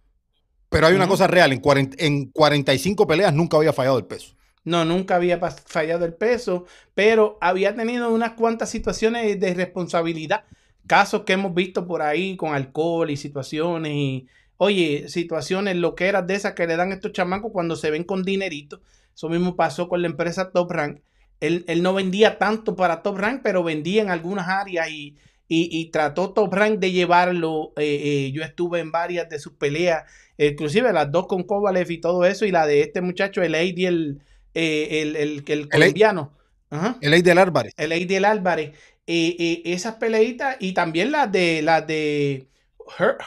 Pero 0.69 0.85
hay 0.85 0.93
una 0.93 1.07
cosa 1.07 1.25
real. 1.25 1.53
En, 1.53 1.59
40 1.59 2.03
en 2.05 2.31
45 2.31 3.07
peleas 3.07 3.33
nunca 3.33 3.57
había 3.57 3.73
fallado 3.73 3.97
el 3.97 4.05
peso. 4.05 4.35
No, 4.65 4.83
nunca 4.83 5.15
había 5.15 5.39
fallado 5.39 6.05
el 6.05 6.13
peso, 6.15 6.65
pero 6.95 7.37
había 7.39 7.75
tenido 7.75 8.11
unas 8.13 8.31
cuantas 8.33 8.69
situaciones 8.69 9.39
de 9.39 9.49
irresponsabilidad. 9.51 10.43
Casos 10.87 11.23
que 11.23 11.33
hemos 11.33 11.53
visto 11.53 11.85
por 11.87 12.01
ahí 12.01 12.35
con 12.35 12.53
alcohol 12.53 13.09
y 13.11 13.17
situaciones 13.17 13.93
y, 13.93 14.27
oye, 14.57 15.07
situaciones 15.09 15.75
loqueras 15.77 16.25
de 16.27 16.35
esas 16.35 16.53
que 16.53 16.67
le 16.67 16.77
dan 16.77 16.91
estos 16.91 17.11
chamacos 17.11 17.51
cuando 17.53 17.75
se 17.75 17.91
ven 17.91 18.03
con 18.03 18.23
dinerito. 18.23 18.81
Eso 19.15 19.29
mismo 19.29 19.55
pasó 19.55 19.87
con 19.87 20.01
la 20.01 20.07
empresa 20.07 20.51
Top 20.51 20.71
Rank. 20.71 20.99
él, 21.39 21.63
él 21.67 21.83
no 21.83 21.93
vendía 21.93 22.37
tanto 22.39 22.75
para 22.75 23.01
Top 23.03 23.17
Rank, 23.17 23.41
pero 23.43 23.63
vendía 23.63 24.01
en 24.01 24.09
algunas 24.09 24.47
áreas 24.47 24.89
y, 24.89 25.15
y, 25.47 25.69
y 25.79 25.91
trató 25.91 26.33
Top 26.33 26.53
Rank 26.53 26.79
de 26.79 26.91
llevarlo. 26.91 27.73
eh, 27.77 28.27
eh, 28.27 28.31
yo 28.31 28.43
estuve 28.43 28.79
en 28.79 28.91
varias 28.91 29.29
de 29.29 29.39
sus 29.39 29.53
peleas, 29.53 30.03
inclusive 30.37 30.91
las 30.93 31.11
dos 31.11 31.27
con 31.27 31.43
Kovalev 31.43 31.91
y 31.91 31.99
todo 31.99 32.25
eso, 32.25 32.45
y 32.45 32.51
la 32.51 32.65
de 32.67 32.81
este 32.81 33.01
muchacho, 33.01 33.41
el 33.43 33.55
Eddie, 33.55 33.87
el, 33.87 34.21
eh, 34.55 35.01
el, 35.03 35.15
el, 35.15 35.43
el 35.47 35.69
colombiano. 35.69 36.31
Ajá 36.71 36.97
El 37.01 37.11
ley 37.11 37.21
del 37.21 37.37
Álvarez. 37.37 37.73
el 37.77 37.91
Eidel 37.91 38.25
Álvarez, 38.25 38.71
eh, 39.05 39.35
eh, 39.37 39.61
esas 39.65 39.95
peleitas 39.95 40.57
y 40.59 40.73
también 40.73 41.11
las 41.11 41.31
de 41.31 41.61
las 41.61 41.85
de 41.85 42.47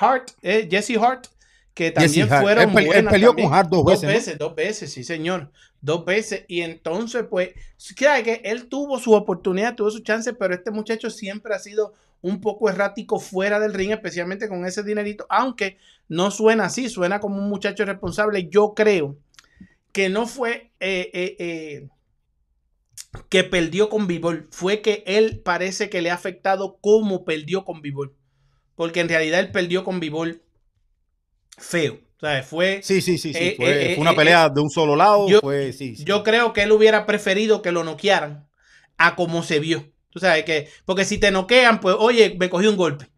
Hart, 0.00 0.30
eh, 0.42 0.66
Jesse 0.70 0.96
Hart, 1.00 1.26
que 1.74 1.92
también 1.92 2.30
Hart. 2.32 2.42
fueron 2.42 2.64
Él 2.70 2.74
pe- 2.74 2.80
él 2.80 2.86
buenas 2.88 3.12
peleó 3.12 3.28
también. 3.30 3.48
con 3.48 3.56
Hart 3.58 3.68
dos 3.70 4.00
veces, 4.02 4.38
dos 4.38 4.54
veces, 4.56 4.92
sí 4.92 5.04
señor, 5.04 5.50
dos 5.80 6.04
veces 6.04 6.44
y 6.48 6.62
entonces 6.62 7.24
pues, 7.30 7.50
claro 7.94 8.24
que 8.24 8.40
él 8.44 8.66
tuvo 8.66 8.98
su 8.98 9.12
oportunidad, 9.12 9.76
tuvo 9.76 9.90
su 9.92 10.00
chance, 10.00 10.32
pero 10.32 10.52
este 10.54 10.72
muchacho 10.72 11.08
siempre 11.08 11.54
ha 11.54 11.58
sido 11.60 11.94
un 12.20 12.40
poco 12.40 12.68
errático 12.68 13.20
fuera 13.20 13.60
del 13.60 13.72
ring, 13.72 13.92
especialmente 13.92 14.48
con 14.48 14.66
ese 14.66 14.82
dinerito, 14.82 15.26
aunque 15.30 15.76
no 16.08 16.32
suena 16.32 16.64
así, 16.64 16.88
suena 16.88 17.20
como 17.20 17.36
un 17.38 17.48
muchacho 17.48 17.84
responsable. 17.84 18.48
Yo 18.48 18.74
creo 18.74 19.16
que 19.92 20.08
no 20.08 20.26
fue 20.26 20.72
eh, 20.80 21.10
eh, 21.12 21.36
eh, 21.38 21.88
que 23.28 23.44
perdió 23.44 23.88
con 23.88 24.06
Bivol, 24.06 24.48
fue 24.50 24.80
que 24.82 25.02
él 25.06 25.40
parece 25.44 25.88
que 25.90 26.02
le 26.02 26.10
ha 26.10 26.14
afectado 26.14 26.78
cómo 26.80 27.24
perdió 27.24 27.64
con 27.64 27.80
Bivol, 27.80 28.14
porque 28.76 29.00
en 29.00 29.08
realidad 29.08 29.40
él 29.40 29.50
perdió 29.52 29.84
con 29.84 30.00
Bivol 30.00 30.42
feo. 31.56 32.00
O 32.16 32.20
sea, 32.20 32.42
fue 32.42 32.80
Sí, 32.82 33.00
sí, 33.00 33.16
sí, 33.18 33.32
sí. 33.32 33.38
Eh, 33.44 33.54
fue, 33.56 33.92
fue 33.94 34.02
una 34.02 34.14
pelea 34.14 34.48
de 34.48 34.60
un 34.60 34.70
solo 34.70 34.96
lado. 34.96 35.28
yo- 35.28 35.40
fue, 35.40 35.72
sí, 35.72 35.94
sí. 35.94 36.04
Yo 36.04 36.24
creo 36.24 36.52
que 36.52 36.62
él 36.64 36.72
hubiera 36.72 37.06
preferido 37.06 37.62
que 37.62 37.72
lo 37.72 37.84
noquearan 37.84 38.48
a 38.96 39.14
como 39.14 39.42
se 39.42 39.60
vio. 39.60 39.92
Tú 40.10 40.18
sabes 40.20 40.44
que, 40.44 40.68
porque 40.84 41.04
si 41.04 41.18
te 41.18 41.30
noquean, 41.30 41.80
pues, 41.80 41.94
oye, 41.98 42.36
me 42.38 42.50
cogí 42.50 42.66
un 42.66 42.76
golpe. 42.76 43.08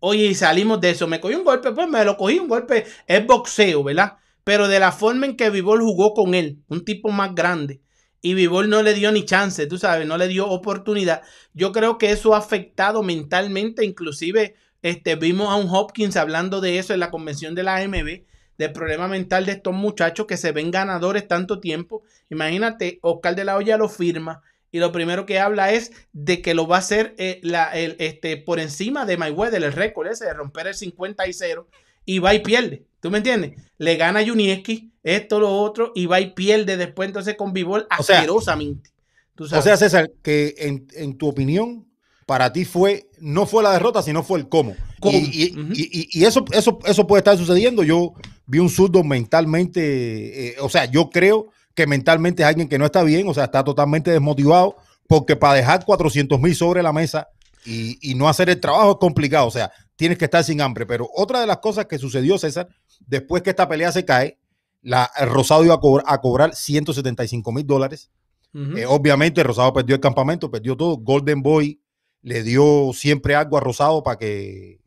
Oye, 0.00 0.26
y 0.26 0.34
salimos 0.34 0.80
de 0.80 0.90
eso. 0.90 1.06
Me 1.08 1.20
cogí 1.20 1.34
un 1.34 1.44
golpe, 1.44 1.72
pues 1.72 1.88
me 1.88 2.04
lo 2.04 2.16
cogí 2.16 2.38
un 2.38 2.48
golpe. 2.48 2.86
Es 3.06 3.26
boxeo, 3.26 3.84
¿verdad? 3.84 4.18
Pero 4.44 4.68
de 4.68 4.80
la 4.80 4.92
forma 4.92 5.26
en 5.26 5.36
que 5.36 5.50
Vivol 5.50 5.80
jugó 5.80 6.14
con 6.14 6.34
él, 6.34 6.58
un 6.68 6.84
tipo 6.84 7.10
más 7.10 7.34
grande, 7.34 7.80
y 8.22 8.34
Vivol 8.34 8.68
no 8.68 8.82
le 8.82 8.94
dio 8.94 9.12
ni 9.12 9.24
chance, 9.24 9.66
tú 9.66 9.78
sabes, 9.78 10.06
no 10.06 10.18
le 10.18 10.28
dio 10.28 10.48
oportunidad. 10.48 11.22
Yo 11.54 11.72
creo 11.72 11.98
que 11.98 12.10
eso 12.10 12.34
ha 12.34 12.38
afectado 12.38 13.02
mentalmente, 13.02 13.84
inclusive 13.84 14.56
este, 14.82 15.16
vimos 15.16 15.48
a 15.48 15.56
un 15.56 15.68
Hopkins 15.68 16.16
hablando 16.16 16.60
de 16.60 16.78
eso 16.78 16.94
en 16.94 17.00
la 17.00 17.10
convención 17.10 17.54
de 17.54 17.62
la 17.62 17.76
AMB, 17.76 18.24
del 18.58 18.72
problema 18.72 19.08
mental 19.08 19.46
de 19.46 19.52
estos 19.52 19.74
muchachos 19.74 20.26
que 20.26 20.36
se 20.36 20.52
ven 20.52 20.70
ganadores 20.70 21.26
tanto 21.26 21.60
tiempo. 21.60 22.02
Imagínate, 22.28 22.98
Oscar 23.02 23.34
de 23.34 23.44
la 23.44 23.56
Hoya 23.56 23.78
lo 23.78 23.88
firma 23.88 24.42
y 24.70 24.78
lo 24.78 24.92
primero 24.92 25.26
que 25.26 25.38
habla 25.38 25.72
es 25.72 25.92
de 26.12 26.42
que 26.42 26.54
lo 26.54 26.66
va 26.66 26.76
a 26.76 26.80
hacer 26.80 27.14
eh, 27.18 27.40
la, 27.42 27.70
el, 27.72 27.96
este, 27.98 28.36
por 28.36 28.60
encima 28.60 29.06
de 29.06 29.16
Mayweather, 29.16 29.62
el 29.62 29.72
récord 29.72 30.08
ese 30.08 30.26
de 30.26 30.34
romper 30.34 30.66
el 30.68 30.74
50 30.74 31.26
y 31.26 31.32
0 31.32 31.68
y 32.04 32.18
va 32.18 32.34
y 32.34 32.40
pierde. 32.40 32.84
¿Tú 33.00 33.10
me 33.10 33.18
entiendes? 33.18 33.52
Le 33.78 33.96
gana 33.96 34.24
Junieski, 34.26 34.90
esto, 35.02 35.40
lo 35.40 35.50
otro, 35.58 35.92
y 35.94 36.06
va 36.06 36.20
y 36.20 36.32
pierde 36.34 36.76
después 36.76 37.06
entonces 37.08 37.34
con 37.36 37.50
O 37.50 38.02
sea- 38.02 38.18
asquerosamente. 38.18 38.90
O 39.38 39.46
sea, 39.46 39.76
César, 39.78 40.10
que 40.22 40.54
en, 40.58 40.86
en 40.94 41.16
tu 41.16 41.26
opinión, 41.28 41.86
para 42.26 42.52
ti 42.52 42.66
fue, 42.66 43.08
no 43.20 43.46
fue 43.46 43.62
la 43.62 43.72
derrota, 43.72 44.02
sino 44.02 44.22
fue 44.22 44.38
el 44.38 44.48
cómo. 44.48 44.76
Cómo. 45.00 45.16
Y, 45.16 45.22
y- 45.22 45.54
y- 45.72 46.00
y- 46.00 46.20
y 46.20 46.24
eso, 46.26 46.44
eso, 46.52 46.78
eso 46.84 47.06
puede 47.06 47.20
estar 47.20 47.38
sucediendo. 47.38 47.82
Yo 47.82 48.12
vi 48.46 48.58
un 48.58 48.68
zurdo 48.68 49.02
mentalmente, 49.02 50.48
eh, 50.50 50.56
o 50.60 50.68
sea, 50.68 50.84
yo 50.84 51.10
creo 51.10 51.48
que 51.74 51.86
mentalmente 51.86 52.42
es 52.42 52.48
alguien 52.48 52.68
que 52.68 52.78
no 52.78 52.84
está 52.84 53.02
bien, 53.02 53.26
o 53.28 53.34
sea, 53.34 53.44
está 53.44 53.64
totalmente 53.64 54.10
desmotivado, 54.10 54.76
porque 55.06 55.36
para 55.36 55.54
dejar 55.54 55.84
400 55.84 56.38
mil 56.40 56.54
sobre 56.54 56.82
la 56.82 56.92
mesa 56.92 57.28
y, 57.64 57.98
y 58.10 58.14
no 58.14 58.28
hacer 58.28 58.50
el 58.50 58.60
trabajo 58.60 58.92
es 58.92 58.96
complicado, 58.98 59.46
o 59.46 59.50
sea, 59.50 59.72
tienes 59.96 60.18
que 60.18 60.26
estar 60.26 60.44
sin 60.44 60.60
hambre. 60.60 60.84
Pero 60.86 61.08
otra 61.14 61.40
de 61.40 61.46
las 61.46 61.58
cosas 61.58 61.86
que 61.86 61.98
sucedió, 61.98 62.38
César, 62.38 62.68
después 63.00 63.42
que 63.42 63.50
esta 63.50 63.68
pelea 63.68 63.90
se 63.92 64.04
cae, 64.04 64.38
la, 64.82 65.10
el 65.18 65.28
Rosado 65.28 65.64
iba 65.64 65.74
a, 65.74 65.80
cobr- 65.80 66.04
a 66.06 66.20
cobrar 66.20 66.54
175 66.54 67.52
mil 67.52 67.66
dólares. 67.66 68.10
Eh, 68.54 68.84
obviamente, 68.86 69.42
Rosado 69.42 69.72
perdió 69.72 69.94
el 69.94 70.00
campamento, 70.00 70.50
perdió 70.50 70.76
todo. 70.76 70.96
Golden 70.96 71.42
Boy 71.42 71.80
le 72.22 72.42
dio 72.42 72.90
siempre 72.94 73.34
algo 73.34 73.56
a 73.56 73.60
Rosado 73.60 74.02
para 74.02 74.16
que 74.18 74.80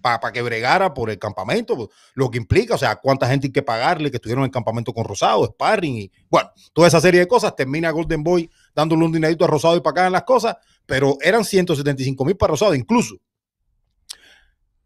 para 0.00 0.32
que 0.32 0.42
bregara 0.42 0.92
por 0.94 1.10
el 1.10 1.18
campamento, 1.20 1.76
pues, 1.76 1.88
lo 2.14 2.28
que 2.28 2.36
implica, 2.38 2.74
o 2.74 2.78
sea, 2.78 2.96
cuánta 2.96 3.28
gente 3.28 3.46
hay 3.46 3.52
que 3.52 3.62
pagarle 3.62 4.10
que 4.10 4.16
estuvieron 4.16 4.42
en 4.42 4.46
el 4.46 4.50
campamento 4.50 4.92
con 4.92 5.04
Rosado, 5.04 5.44
sparring 5.46 5.96
y 5.96 6.12
bueno, 6.28 6.50
toda 6.72 6.88
esa 6.88 7.00
serie 7.00 7.20
de 7.20 7.28
cosas. 7.28 7.54
Termina 7.54 7.88
Golden 7.92 8.24
Boy 8.24 8.50
dándole 8.74 9.04
un 9.04 9.12
dinerito 9.12 9.44
a 9.44 9.48
Rosado 9.48 9.76
y 9.76 9.80
para 9.80 9.92
acá 9.92 10.06
en 10.08 10.12
las 10.12 10.24
cosas, 10.24 10.56
pero 10.86 11.18
eran 11.20 11.44
175 11.44 12.24
mil 12.24 12.36
para 12.36 12.50
Rosado, 12.50 12.74
incluso. 12.74 13.14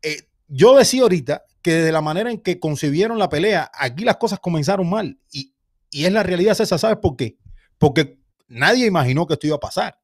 Eh, 0.02 0.28
yo 0.48 0.76
decía 0.76 1.02
ahorita 1.02 1.42
que 1.66 1.72
de 1.72 1.90
la 1.90 2.00
manera 2.00 2.31
en 2.31 2.38
que 2.38 2.61
concebieron 2.61 3.18
la 3.18 3.29
pelea, 3.29 3.72
aquí 3.74 4.05
las 4.05 4.18
cosas 4.18 4.38
comenzaron 4.38 4.88
mal 4.88 5.18
y, 5.33 5.52
y 5.90 6.05
es 6.05 6.12
la 6.12 6.22
realidad, 6.22 6.55
César, 6.55 6.79
¿sabes 6.79 6.98
por 7.02 7.16
qué? 7.16 7.38
Porque 7.76 8.20
nadie 8.46 8.87
imaginó 8.87 9.26
que 9.26 9.33
esto 9.35 9.48
iba 9.48 9.57
a 9.57 9.61
pasar. 9.61 9.98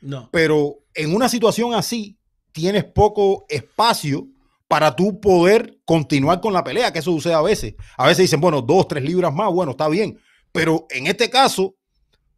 No. 0.00 0.28
Pero 0.32 0.78
en 0.92 1.14
una 1.14 1.28
situación 1.28 1.72
así, 1.72 2.18
tienes 2.50 2.82
poco 2.82 3.46
espacio 3.48 4.26
para 4.66 4.96
tú 4.96 5.20
poder 5.20 5.78
continuar 5.84 6.40
con 6.40 6.52
la 6.52 6.64
pelea, 6.64 6.92
que 6.92 6.98
eso 6.98 7.12
sucede 7.12 7.34
a 7.34 7.42
veces. 7.42 7.76
A 7.96 8.08
veces 8.08 8.24
dicen, 8.24 8.40
bueno, 8.40 8.60
dos, 8.60 8.88
tres 8.88 9.04
libras 9.04 9.32
más, 9.32 9.52
bueno, 9.52 9.70
está 9.70 9.88
bien. 9.88 10.18
Pero 10.50 10.88
en 10.90 11.06
este 11.06 11.30
caso, 11.30 11.76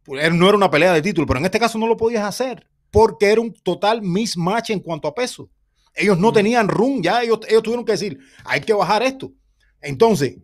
pues, 0.03 0.31
no 0.35 0.49
era 0.49 0.57
una 0.59 0.71
pelea 0.71 0.93
de 0.93 1.01
título, 1.01 1.27
pero 1.27 1.39
en 1.39 1.47
este 1.47 1.59
caso 1.59 1.79
no 1.79 1.87
lo 1.87 1.97
podías 1.97 2.25
hacer 2.25 2.69
porque 2.91 3.33
era 3.33 3.41
un 3.41 3.55
total 3.55 4.03
mismatch 4.03 4.69
en 4.69 4.81
cuanto 4.81 5.09
a 5.09 5.15
peso. 5.15 5.49
Ellos 5.97 6.19
no 6.19 6.33
tenían 6.33 6.69
room, 6.69 7.03
ya 7.03 7.23
ellos, 7.23 7.41
ellos 7.49 7.63
tuvieron 7.63 7.85
que 7.85 7.93
decir, 7.93 8.19
hay 8.45 8.61
que 8.61 8.73
bajar 8.75 9.03
esto. 9.03 9.33
Entonces, 9.81 10.37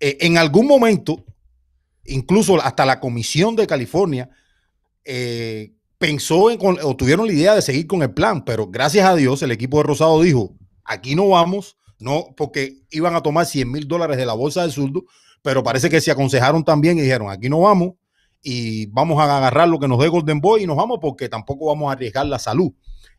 eh, 0.00 0.18
en 0.20 0.36
algún 0.38 0.66
momento, 0.66 1.24
incluso 2.04 2.60
hasta 2.62 2.84
la 2.84 3.00
Comisión 3.00 3.56
de 3.56 3.66
California 3.66 4.28
eh, 5.04 5.72
pensó 5.98 6.50
en, 6.50 6.58
con- 6.58 6.78
o 6.82 6.96
tuvieron 6.96 7.26
la 7.26 7.32
idea 7.32 7.54
de 7.54 7.62
seguir 7.62 7.86
con 7.86 8.02
el 8.02 8.12
plan, 8.12 8.44
pero 8.44 8.66
gracias 8.68 9.06
a 9.06 9.14
Dios 9.14 9.42
el 9.42 9.50
equipo 9.50 9.78
de 9.78 9.84
Rosado 9.84 10.20
dijo, 10.22 10.54
aquí 10.84 11.14
no 11.14 11.28
vamos, 11.28 11.78
no, 11.98 12.26
porque 12.36 12.82
iban 12.90 13.14
a 13.14 13.22
tomar 13.22 13.46
100 13.46 13.70
mil 13.70 13.88
dólares 13.88 14.16
de 14.16 14.26
la 14.26 14.34
bolsa 14.34 14.62
del 14.62 14.72
surdo, 14.72 15.04
pero 15.42 15.62
parece 15.62 15.88
que 15.88 16.00
se 16.00 16.10
aconsejaron 16.10 16.64
también 16.64 16.98
y 16.98 17.02
dijeron, 17.02 17.30
aquí 17.30 17.48
no 17.48 17.60
vamos 17.60 17.92
y 18.42 18.86
vamos 18.86 19.18
a 19.20 19.36
agarrar 19.38 19.68
lo 19.68 19.78
que 19.78 19.88
nos 19.88 19.98
dé 19.98 20.08
Golden 20.08 20.40
Boy 20.40 20.64
y 20.64 20.66
nos 20.66 20.76
vamos 20.76 20.98
porque 21.00 21.28
tampoco 21.30 21.66
vamos 21.66 21.88
a 21.88 21.92
arriesgar 21.92 22.26
la 22.26 22.38
salud. 22.38 22.72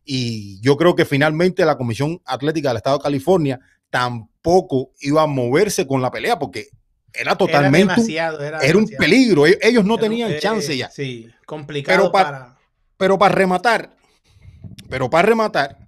Y 0.08 0.60
yo 0.60 0.76
creo 0.76 0.94
que 0.94 1.04
finalmente 1.04 1.64
la 1.64 1.76
Comisión 1.76 2.22
Atlética 2.24 2.68
del 2.68 2.76
Estado 2.78 2.98
de 2.98 3.02
California 3.02 3.60
tampoco 3.90 4.92
iba 5.00 5.22
a 5.22 5.26
moverse 5.26 5.86
con 5.86 6.00
la 6.00 6.10
pelea 6.12 6.38
porque 6.38 6.68
era 7.12 7.34
totalmente 7.36 7.78
era 7.80 7.82
un- 7.82 7.96
demasiado, 7.96 8.40
era, 8.44 8.60
era 8.60 8.78
un 8.78 8.86
peligro. 8.86 9.44
Ellos 9.46 9.84
no 9.84 9.98
tenían 9.98 10.30
eh, 10.32 10.38
chance 10.38 10.76
ya. 10.76 10.88
Sí, 10.90 11.28
complicado 11.44 11.98
Pero 11.98 12.12
pa- 12.12 12.22
para. 12.24 12.58
Pero 12.96 13.18
para 13.18 13.34
rematar, 13.34 13.96
pero 14.88 15.10
para 15.10 15.26
rematar, 15.28 15.78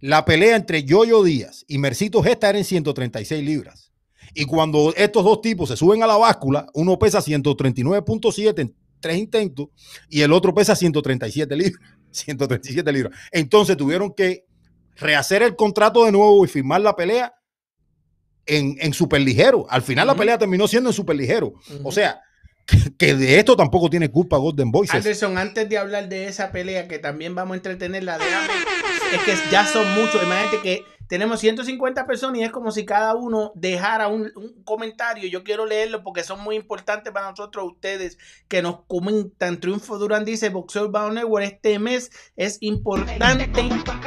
la 0.00 0.24
pelea 0.24 0.54
entre 0.54 0.84
Yoyo 0.84 1.24
Díaz 1.24 1.64
y 1.66 1.78
Mercito 1.78 2.22
Gesta 2.22 2.50
era 2.50 2.58
en 2.58 2.64
136 2.64 3.42
libras. 3.44 3.90
Y 4.34 4.44
cuando 4.44 4.92
estos 4.96 5.24
dos 5.24 5.40
tipos 5.40 5.68
se 5.70 5.76
suben 5.76 6.02
a 6.02 6.06
la 6.06 6.16
báscula, 6.16 6.66
uno 6.74 6.96
pesa 6.98 7.20
139.7 7.20 8.60
en 8.60 8.74
tres 9.00 9.16
intentos 9.18 9.68
y 10.08 10.20
el 10.20 10.32
otro 10.32 10.54
pesa 10.54 10.76
137 10.76 11.56
libras. 11.56 11.82
137 12.10 12.92
libras. 12.92 13.18
Entonces 13.30 13.76
tuvieron 13.76 14.12
que 14.14 14.44
rehacer 14.96 15.42
el 15.42 15.56
contrato 15.56 16.04
de 16.04 16.12
nuevo 16.12 16.44
y 16.44 16.48
firmar 16.48 16.80
la 16.80 16.96
pelea 16.96 17.34
en, 18.46 18.76
en 18.80 18.92
superligero. 18.92 19.66
Al 19.68 19.82
final 19.82 20.06
la 20.06 20.14
pelea 20.14 20.38
terminó 20.38 20.66
siendo 20.66 20.90
en 20.90 20.94
superligero. 20.94 21.48
Ujú. 21.48 21.88
O 21.88 21.92
sea, 21.92 22.20
que, 22.66 22.76
que 22.98 23.14
de 23.14 23.38
esto 23.38 23.56
tampoco 23.56 23.88
tiene 23.88 24.10
culpa 24.10 24.36
Golden 24.36 24.70
Boy. 24.70 24.86
César. 24.86 24.98
Anderson, 24.98 25.38
antes 25.38 25.68
de 25.68 25.78
hablar 25.78 26.08
de 26.08 26.26
esa 26.26 26.50
pelea, 26.50 26.88
que 26.88 26.98
también 26.98 27.34
vamos 27.34 27.54
a 27.54 27.56
entretenerla, 27.56 28.18
déjame. 28.18 28.48
Es 29.12 29.22
que 29.22 29.50
ya 29.50 29.66
son 29.66 29.90
muchos. 29.94 30.22
Imagínate 30.22 30.60
que 30.62 30.84
tenemos 31.08 31.40
150 31.40 32.06
personas 32.06 32.38
y 32.38 32.44
es 32.44 32.52
como 32.52 32.70
si 32.70 32.84
cada 32.84 33.14
uno 33.14 33.52
dejara 33.54 34.08
un, 34.08 34.30
comentario. 34.64 35.28
Yo 35.28 35.42
quiero 35.42 35.64
leerlo 35.64 36.04
porque 36.04 36.22
son 36.22 36.40
muy 36.40 36.54
importantes 36.54 37.12
para 37.12 37.30
nosotros, 37.30 37.66
ustedes 37.66 38.18
que 38.46 38.60
nos 38.60 38.80
comentan. 38.86 39.58
Triunfo 39.58 39.98
Durán 39.98 40.26
dice: 40.26 40.50
Boxeo 40.50 40.84
Urbano 40.84 41.10
Network 41.12 41.44
este 41.44 41.78
mes 41.78 42.10
es 42.36 42.58
importante 42.60 43.50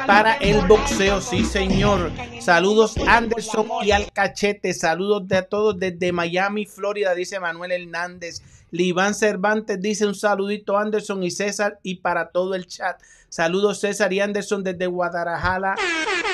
para 0.06 0.34
el 0.34 0.64
boxeo. 0.66 1.20
Sí, 1.20 1.44
señor. 1.44 2.12
Saludos, 2.40 2.94
Anderson 3.06 3.68
y 3.82 3.90
al 3.90 4.10
cachete. 4.12 4.72
Saludos 4.72 5.26
de 5.26 5.38
a 5.38 5.48
todos 5.48 5.78
desde 5.78 6.12
Miami, 6.12 6.66
Florida, 6.66 7.14
dice 7.14 7.40
Manuel 7.40 7.72
Hernández. 7.72 8.42
Liván 8.70 9.14
Cervantes 9.14 9.80
dice 9.82 10.06
un 10.06 10.14
saludito 10.14 10.78
Anderson 10.78 11.22
y 11.22 11.30
César 11.30 11.78
y 11.82 11.96
para 11.96 12.30
todo 12.30 12.54
el 12.54 12.66
chat. 12.66 13.00
Saludos 13.32 13.80
César 13.80 14.12
y 14.12 14.20
Anderson 14.20 14.62
desde 14.62 14.86
Guadalajara, 14.88 15.74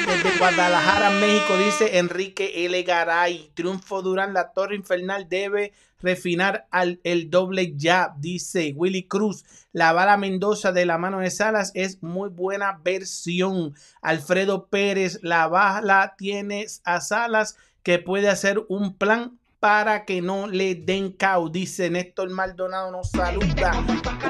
desde 0.05 0.37
Guadalajara, 0.37 1.11
México, 1.11 1.57
dice 1.57 1.99
Enrique 1.99 2.65
L. 2.65 2.83
Garay. 2.83 3.53
Triunfo 3.55 4.03
Durán, 4.03 4.35
la 4.35 4.51
torre 4.51 4.75
infernal 4.75 5.29
debe 5.29 5.73
refinar 6.01 6.67
al, 6.73 6.99
el 7.05 7.31
doble 7.31 7.77
jab, 7.79 8.19
dice 8.19 8.73
Willy 8.75 9.05
Cruz. 9.05 9.45
La 9.71 9.93
bala 9.93 10.17
Mendoza 10.17 10.73
de 10.73 10.87
la 10.87 10.99
mano 10.99 11.21
de 11.21 11.31
Salas 11.31 11.71
es 11.77 12.03
muy 12.03 12.31
buena 12.31 12.81
versión. 12.83 13.77
Alfredo 14.03 14.67
Pérez, 14.67 15.21
la 15.23 15.47
bala 15.47 16.17
tiene 16.19 16.67
a 16.83 17.01
Salas 17.01 17.57
que 17.85 18.01
puede 18.01 18.29
hacer 18.29 18.65
un 18.69 18.97
plan 18.97 19.38
para 19.61 20.05
que 20.05 20.21
no 20.23 20.47
le 20.47 20.75
den 20.75 21.13
cao. 21.13 21.49
Dice 21.49 21.91
Néstor 21.91 22.31
Maldonado 22.31 22.91
nos 22.91 23.11
saluda. 23.11 23.73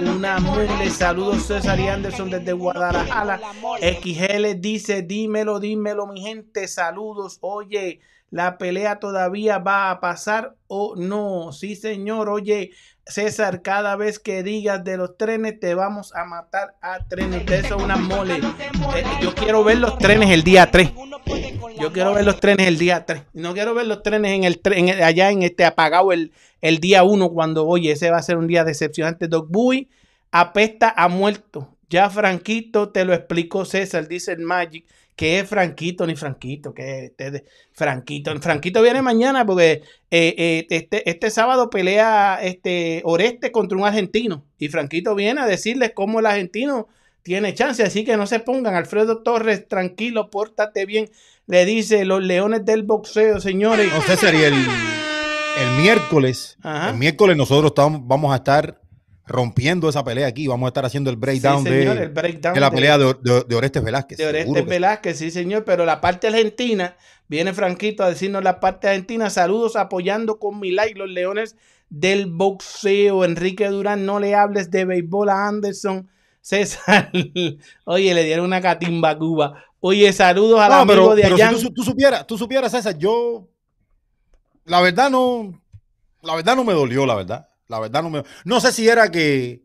Una 0.01 0.39
mule. 0.39 0.91
Saludos 0.91 1.47
César 1.47 1.79
y 1.79 1.89
Anderson 1.89 2.31
desde 2.31 2.53
Guadalajara. 2.53 3.41
XL 3.81 4.61
dice, 4.61 5.03
dímelo, 5.03 5.61
dímelo 5.61 6.07
mi 6.07 6.23
gente. 6.23 6.67
Saludos. 6.69 7.39
Oye, 7.41 8.01
la 8.31 8.59
pelea 8.59 8.99
todavía 9.01 9.59
va 9.59 9.91
a 9.91 10.01
pasar 10.01 10.57
o 10.67 10.95
no. 10.97 11.53
Sí, 11.53 11.77
señor. 11.77 12.29
Oye, 12.29 12.71
César, 13.09 13.63
cada 13.63 13.97
vez 13.97 14.19
que 14.19 14.43
digas 14.43 14.85
de 14.85 14.99
los 14.99 15.17
trenes, 15.17 15.59
te 15.59 15.75
vamos 15.75 16.15
a 16.15 16.27
matar 16.27 16.77
a 16.83 16.99
trenes. 17.09 17.41
Ustedes 17.41 17.67
son 17.67 17.83
una 17.83 17.97
mole. 17.97 18.37
Eh, 18.37 19.03
yo 19.23 19.35
quiero 19.35 19.65
ver 19.65 19.79
los 19.79 19.97
trenes 19.97 20.31
el 20.31 20.43
día 20.43 20.71
3. 20.71 20.93
Yo 21.81 21.91
quiero 21.91 22.13
ver 22.13 22.27
los 22.27 22.39
trenes 22.39 22.67
el 22.67 22.77
día 22.77 23.07
3. 23.07 23.23
No 23.33 23.55
quiero 23.55 23.73
ver 23.73 23.87
los 23.87 24.03
trenes 24.03 24.33
en 24.33 24.45
el, 24.45 24.61
tren, 24.61 24.91
allá 25.03 25.31
en 25.31 25.43
este 25.43 25.65
apagado 25.65 26.13
el, 26.13 26.33
el 26.61 26.81
día 26.81 27.03
1 27.03 27.31
cuando, 27.31 27.67
oye, 27.67 27.93
ese 27.93 28.11
va 28.11 28.19
a 28.19 28.23
ser 28.23 28.37
un 28.37 28.47
día 28.47 28.65
decepcionante. 28.65 29.27
Doc 29.27 29.49
Boy 29.51 29.89
apesta 30.31 30.93
a 30.95 31.09
muerto. 31.09 31.77
Ya 31.89 32.11
Franquito 32.11 32.91
te 32.91 33.07
lo 33.07 33.15
explicó 33.15 33.65
César, 33.65 34.07
dice 34.07 34.33
el 34.33 34.41
Magic 34.41 34.85
que 35.19 35.41
es 35.41 35.49
Franquito 35.49 36.07
ni 36.07 36.15
Franquito, 36.15 36.73
que 36.73 37.07
este 37.07 37.45
Franquito. 37.73 38.41
Franquito 38.41 38.81
viene 38.81 39.03
mañana 39.03 39.45
porque 39.45 39.83
eh, 40.13 40.35
eh, 40.39 40.67
este, 40.71 41.11
este 41.11 41.31
sábado 41.31 41.71
pelea 41.71 42.39
este 42.41 43.03
Oreste 43.05 43.51
contra 43.51 43.77
un 43.77 43.85
argentino 43.85 44.45
y 44.59 44.69
Franquito 44.69 45.17
viene 45.17 45.41
a 45.41 45.47
decirles 45.47 45.91
cómo 45.93 46.21
el 46.21 46.27
argentino 46.27 46.87
tiene 47.25 47.53
chance, 47.53 47.83
así 47.83 48.05
que 48.05 48.17
no 48.17 48.29
se 48.29 48.39
pongan. 48.39 48.77
Alfredo 48.77 49.25
Torres, 49.25 49.67
tranquilo, 49.67 50.31
pórtate 50.31 50.87
bien. 50.87 51.11
Le 51.49 51.65
dice 51.65 52.05
los 52.05 52.23
leones 52.23 52.65
del 52.65 52.85
boxeo, 52.85 53.41
señores. 53.41 53.91
No, 53.93 54.33
y 54.33 54.43
el, 54.45 54.55
el 54.55 55.71
miércoles, 55.83 56.57
Ajá. 56.63 56.91
el 56.91 56.97
miércoles 56.97 57.37
nosotros 57.37 57.73
estamos, 57.73 58.07
vamos 58.07 58.33
a 58.33 58.37
estar 58.37 58.81
rompiendo 59.29 59.89
esa 59.89 60.03
pelea 60.03 60.27
aquí. 60.27 60.47
Vamos 60.49 60.67
a 60.67 60.69
estar 60.69 60.85
haciendo 60.85 61.11
el 61.11 61.17
breakdown, 61.17 61.63
Sí, 61.65 61.71
señor, 61.71 61.97
de, 61.97 62.03
el 62.05 62.09
breakdown 62.09 62.55
de 62.55 62.61
la 62.61 62.71
de- 62.71 62.75
pelea 62.77 62.99
de, 62.99 63.15
de- 63.47 63.55
Orestes 63.55 63.83
Velázquez. 63.85 64.19
de 64.19 64.27
Orestes. 64.27 64.67
Velázquez, 64.67 65.19
sí 65.19 65.31
señor, 65.31 65.65
pero 65.65 65.85
la 65.85 66.01
parte 66.01 66.27
argentina, 66.29 66.97
viene 67.29 67.53
Franquito 67.53 68.03
a 68.03 68.09
decirnos 68.09 68.43
la 68.43 68.59
parte 68.61 68.89
argentina, 68.89 69.31
saludos 69.31 69.77
apoyando 69.77 70.39
con 70.39 70.59
mi 70.59 70.71
like 70.73 70.99
los 70.99 71.09
leones 71.11 71.57
del 71.91 72.27
boxeo, 72.27 73.25
Enrique 73.25 73.69
Durán, 73.69 74.05
no 74.05 74.19
le 74.21 74.35
hables 74.35 74.71
de 74.71 74.85
béisbol 74.85 75.29
a 75.31 75.47
Anderson, 75.49 76.09
César, 76.41 77.11
oye, 77.85 78.15
le 78.15 78.25
dieron 78.25 78.47
una 78.47 78.61
catimba 78.61 79.11
a 79.11 79.19
Cuba, 79.19 79.65
oye, 79.81 80.13
saludos 80.13 80.61
al 80.61 80.71
No, 80.71 80.75
amigo 80.77 80.95
pero, 80.95 81.15
de 81.15 81.23
pero 81.23 81.35
allá, 81.37 81.53
si 81.55 81.71
tú 81.71 81.83
supieras, 81.83 82.27
tú 82.27 82.37
supieras, 82.39 82.73
César, 82.73 82.97
yo 82.99 83.47
la 84.65 84.81
verdad 84.81 85.11
no, 85.11 85.61
la 86.23 86.35
verdad 86.35 86.57
no 86.57 86.65
me 86.65 86.73
dolió, 86.75 87.07
la 87.07 87.15
verdad. 87.15 87.49
La 87.69 87.79
verdad 87.81 88.03
no 88.03 88.11
me, 88.11 88.23
no 88.45 88.61
sé 88.61 88.73
si 88.73 88.89
era 88.89 89.11
que, 89.11 89.63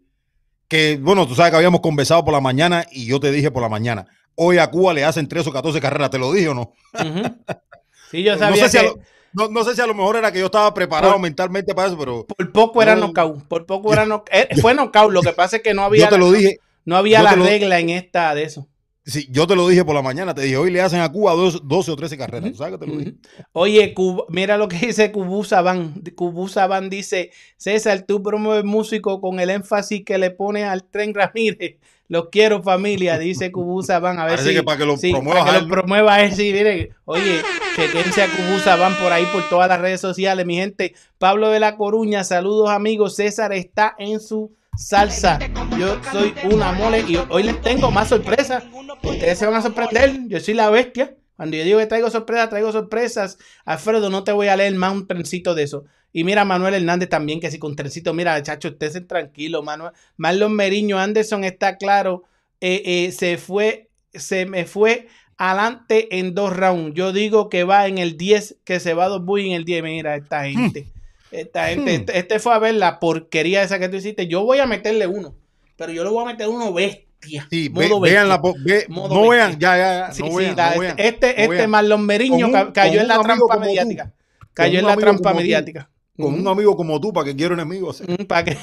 que, 0.68 0.98
bueno, 1.02 1.28
tú 1.28 1.36
sabes 1.36 1.52
que 1.52 1.58
habíamos 1.58 1.82
conversado 1.82 2.24
por 2.26 2.34
la 2.34 2.42
mañana 2.42 2.86
y 2.92 3.06
yo 3.06 3.20
te 3.20 3.32
dije 3.32 3.50
por 3.50 3.62
la 3.64 3.70
mañana, 3.70 4.06
hoy 4.36 4.58
a 4.58 4.68
Cuba 4.70 4.94
le 4.94 5.06
hacen 5.06 5.28
13 5.28 5.50
o 5.50 5.54
14 5.54 5.80
carreras, 5.80 6.10
¿te 6.10 6.20
lo 6.20 6.32
dije 6.34 6.50
o 6.50 6.54
no? 6.54 6.74
Ujú. 6.94 7.36
sí, 8.12 8.24
yo 8.24 8.34
No 8.34 8.40
sabía 8.40 8.64
sé, 8.66 8.70
si 8.70 8.78
a 8.78 8.82
que 8.82 8.88
lo, 8.88 9.00
no, 9.34 9.48
no 9.48 9.64
sé 9.64 9.74
si 9.76 9.82
a 9.82 9.88
lo 9.88 9.94
mejor 9.96 10.18
era 10.18 10.32
que 10.32 10.40
yo 10.40 10.46
estaba 10.48 10.74
preparado 10.74 11.14
Por- 11.14 11.22
mentalmente 11.22 11.74
para 11.74 11.88
eso, 11.88 11.98
pero 11.98 12.26
por 12.28 12.52
poco 12.52 12.82
era 12.82 12.96
knockout, 12.96 13.48
por 13.48 13.66
poco 13.66 13.94
era 13.94 14.06
knockout, 14.06 14.30
Eh, 14.34 14.50
fue 14.62 14.74
knockout, 14.74 15.12
lo 15.12 15.22
que 15.22 15.32
pasa 15.34 15.58
es 15.58 15.64
que 15.64 15.74
no 15.74 15.84
había, 15.84 16.06
yo 16.06 16.10
te 16.10 16.18
lo 16.18 16.32
dije, 16.32 16.58
no 16.86 16.98
había 16.98 17.24
la 17.24 17.36
lo- 17.38 17.46
regla 17.46 17.80
en 17.80 17.90
esta 17.90 18.36
de 18.36 18.44
eso. 18.44 18.68
Sí, 19.06 19.28
yo 19.32 19.46
te 19.48 19.56
lo 19.56 19.68
dije 19.68 19.84
por 19.86 19.96
la 19.96 20.02
mañana, 20.02 20.34
te 20.34 20.42
dije, 20.44 20.58
hoy 20.58 20.72
le 20.72 20.82
hacen 20.82 21.00
a 21.02 21.12
Cuba 21.12 21.34
dos- 21.34 21.68
12 21.68 21.92
o 21.92 21.96
13 21.96 22.18
carreras, 22.18 22.52
¿tú 22.52 22.58
sabes 22.58 22.74
que 22.80 22.86
te 22.86 22.92
lo 22.92 22.98
dije? 22.98 23.14
Oye, 23.52 23.94
Cub- 23.94 24.26
mira 24.30 24.58
lo 24.58 24.68
que 24.68 24.78
dice 24.78 25.12
Kubusaban. 25.12 26.02
Kubusaban 26.16 26.90
dice, 26.90 27.32
César, 27.58 28.04
tú 28.08 28.22
promueves 28.24 28.64
músico 28.66 29.20
con 29.22 29.40
el 29.40 29.50
énfasis 29.50 30.04
que 30.06 30.18
le 30.18 30.32
pones 30.32 30.66
al 30.66 30.84
tren 30.84 31.14
Ramírez. 31.14 31.76
Los 32.10 32.30
quiero 32.30 32.62
familia, 32.62 33.18
dice 33.18 33.52
Kubusaban. 33.52 34.20
A 34.20 34.26
ver 34.26 34.34
Parece 34.34 34.50
si, 34.50 34.56
que 34.56 34.64
para 34.64 34.78
que 34.78 34.86
lo 34.86 34.98
sí, 34.98 35.12
promuevas 35.12 35.46
para 35.46 35.58
que 35.60 35.64
lo 35.64 35.70
promueva 35.70 36.22
él. 36.22 36.34
Sí, 36.34 36.52
mire, 36.54 36.92
oye, 37.06 37.42
chequense 37.76 38.22
a 38.22 38.28
Kubusaban 38.28 38.94
por 38.98 39.12
ahí, 39.12 39.26
por 39.32 39.48
todas 39.50 39.68
las 39.70 39.80
redes 39.80 40.02
sociales, 40.02 40.46
mi 40.46 40.56
gente. 40.56 40.94
Pablo 41.18 41.50
de 41.50 41.60
la 41.60 41.76
Coruña, 41.78 42.24
saludos 42.24 42.70
amigos. 42.70 43.16
César 43.16 43.54
está 43.54 43.96
en 43.98 44.20
su 44.20 44.52
salsa. 44.78 45.40
Yo 45.78 46.00
soy 46.12 46.34
una 46.52 46.72
mole 46.72 47.02
y 47.08 47.18
hoy 47.30 47.44
les 47.44 47.62
tengo 47.62 47.92
más 47.92 48.10
sorpresas. 48.10 48.64
Ustedes 49.04 49.38
se 49.38 49.46
van 49.46 49.56
a 49.56 49.62
sorprender. 49.62 50.28
Yo 50.28 50.40
soy 50.40 50.54
la 50.54 50.70
bestia. 50.70 51.16
Cuando 51.36 51.58
yo 51.58 51.64
digo 51.64 51.80
que 51.80 51.88
traigo 51.88 52.10
sorpresas, 52.10 52.50
traigo 52.50 52.72
sorpresas. 52.72 53.38
Alfredo, 53.66 54.10
no 54.10 54.24
te 54.24 54.32
voy 54.32 54.48
a 54.48 54.56
leer 54.56 54.76
más 54.76 54.94
un 54.94 55.08
trencito 55.08 55.56
de 55.56 55.64
eso. 55.64 55.86
Y 56.12 56.24
mira, 56.24 56.46
Manuel 56.46 56.76
Hernández 56.76 57.10
también, 57.10 57.40
que 57.40 57.50
si 57.50 57.58
con 57.58 57.76
trencito, 57.76 58.14
mira, 58.14 58.42
chacho, 58.44 58.70
ustedes 58.70 58.96
estén 58.96 59.08
tranquilos, 59.08 59.64
Manuel. 59.64 59.94
Marlon 60.16 60.56
Meriño, 60.56 61.00
Anderson 61.00 61.44
está 61.44 61.78
claro. 61.78 62.24
eh, 62.62 62.82
eh, 62.86 63.12
se 63.12 63.38
fue, 63.38 63.90
se 64.14 64.46
me 64.46 64.66
fue 64.66 65.08
adelante 65.38 66.20
en 66.20 66.36
dos 66.36 66.56
rounds. 66.56 66.94
Yo 66.96 67.12
digo 67.12 67.50
que 67.50 67.64
va 67.64 67.88
en 67.88 67.98
el 67.98 68.16
10, 68.16 68.58
que 68.64 68.80
se 68.80 68.94
va 68.94 69.06
a 69.06 69.10
dos 69.10 69.24
en 69.40 69.54
el 69.54 69.66
10. 69.66 69.84
Mira, 69.84 70.16
esta 70.16 70.44
gente. 70.46 70.93
Esta 71.34 71.68
gente, 71.68 71.92
Hmm. 71.92 71.96
este, 72.02 72.18
este 72.20 72.40
fue 72.40 72.54
a 72.54 72.60
ver 72.60 72.76
la 72.76 73.00
porquería 73.00 73.64
esa 73.64 73.80
que 73.80 73.90
tú 73.90 73.96
hiciste. 73.98 74.28
Yo 74.28 74.44
voy 74.46 74.60
a 74.60 74.66
meterle 74.66 75.08
uno, 75.08 75.36
pero 75.76 75.92
yo 75.92 76.04
le 76.04 76.10
voy 76.10 76.24
a 76.24 76.28
meter 76.28 76.48
uno 76.48 76.72
bestia. 76.74 77.48
Sí, 77.50 77.70
ve- 77.70 77.88
modo 77.88 78.02
vean 78.02 78.14
bestia. 78.16 78.26
la, 78.26 78.42
po- 78.42 78.56
ve- 78.64 78.86
Modo 78.90 79.16
no 79.16 79.22
bestia. 79.30 79.48
vean, 79.48 79.60
ya, 79.60 79.78
ya, 79.78 80.08
ya, 80.08 80.12
Sí, 80.14 80.22
no 80.24 80.30
sí, 80.30 80.36
vean, 80.36 80.56
da- 80.56 80.76
no 80.76 80.82
vean, 80.82 80.96
este, 81.00 81.28
no 81.28 81.34
este 81.44 81.48
vean. 81.48 81.70
Marlon 81.70 82.06
Meriño 82.06 82.48
un- 82.48 82.72
cayó 82.72 83.02
en 83.02 83.08
la 83.08 83.20
trampa 83.22 83.54
tú. 83.56 83.60
mediática. 83.62 84.12
Cayó 84.54 84.80
en 84.80 84.86
la 84.86 84.96
trampa 84.98 85.32
tú. 85.32 85.38
mediática. 85.38 85.90
Con 86.18 86.34
un 86.36 86.48
amigo 86.48 86.76
como 86.78 87.00
tú, 87.02 87.12
para 87.12 87.26
que 87.26 87.36
quiero 87.36 87.54
enemigos. 87.56 88.04
¿Para 88.28 88.44
qué? 88.44 88.58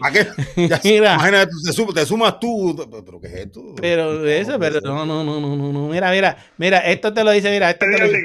¿Para 0.00 0.12
qué? 0.12 0.26
Ya, 0.68 0.80
Mira. 0.82 1.14
Imagínate, 1.14 1.50
te, 1.66 1.72
sum- 1.72 1.92
te 1.94 2.06
sumas 2.06 2.40
tú. 2.40 2.74
pero- 2.76 3.04
¿Pero 3.04 3.20
qué 3.20 3.26
es 3.28 3.34
esto? 3.34 3.74
Pero 3.80 4.26
eso, 4.26 4.58
pero 4.58 4.80
no, 4.80 5.04
no, 5.06 5.22
no, 5.22 5.38
no, 5.40 5.54
no, 5.56 5.72
no. 5.72 5.88
Mira, 5.88 6.10
mira, 6.10 6.36
mira, 6.56 6.78
esto 6.78 7.12
te 7.12 7.22
lo 7.22 7.30
dice, 7.32 7.50
mira, 7.50 7.70
esto 7.70 7.84
te 7.84 7.98
lo 7.98 8.08
dice. 8.08 8.22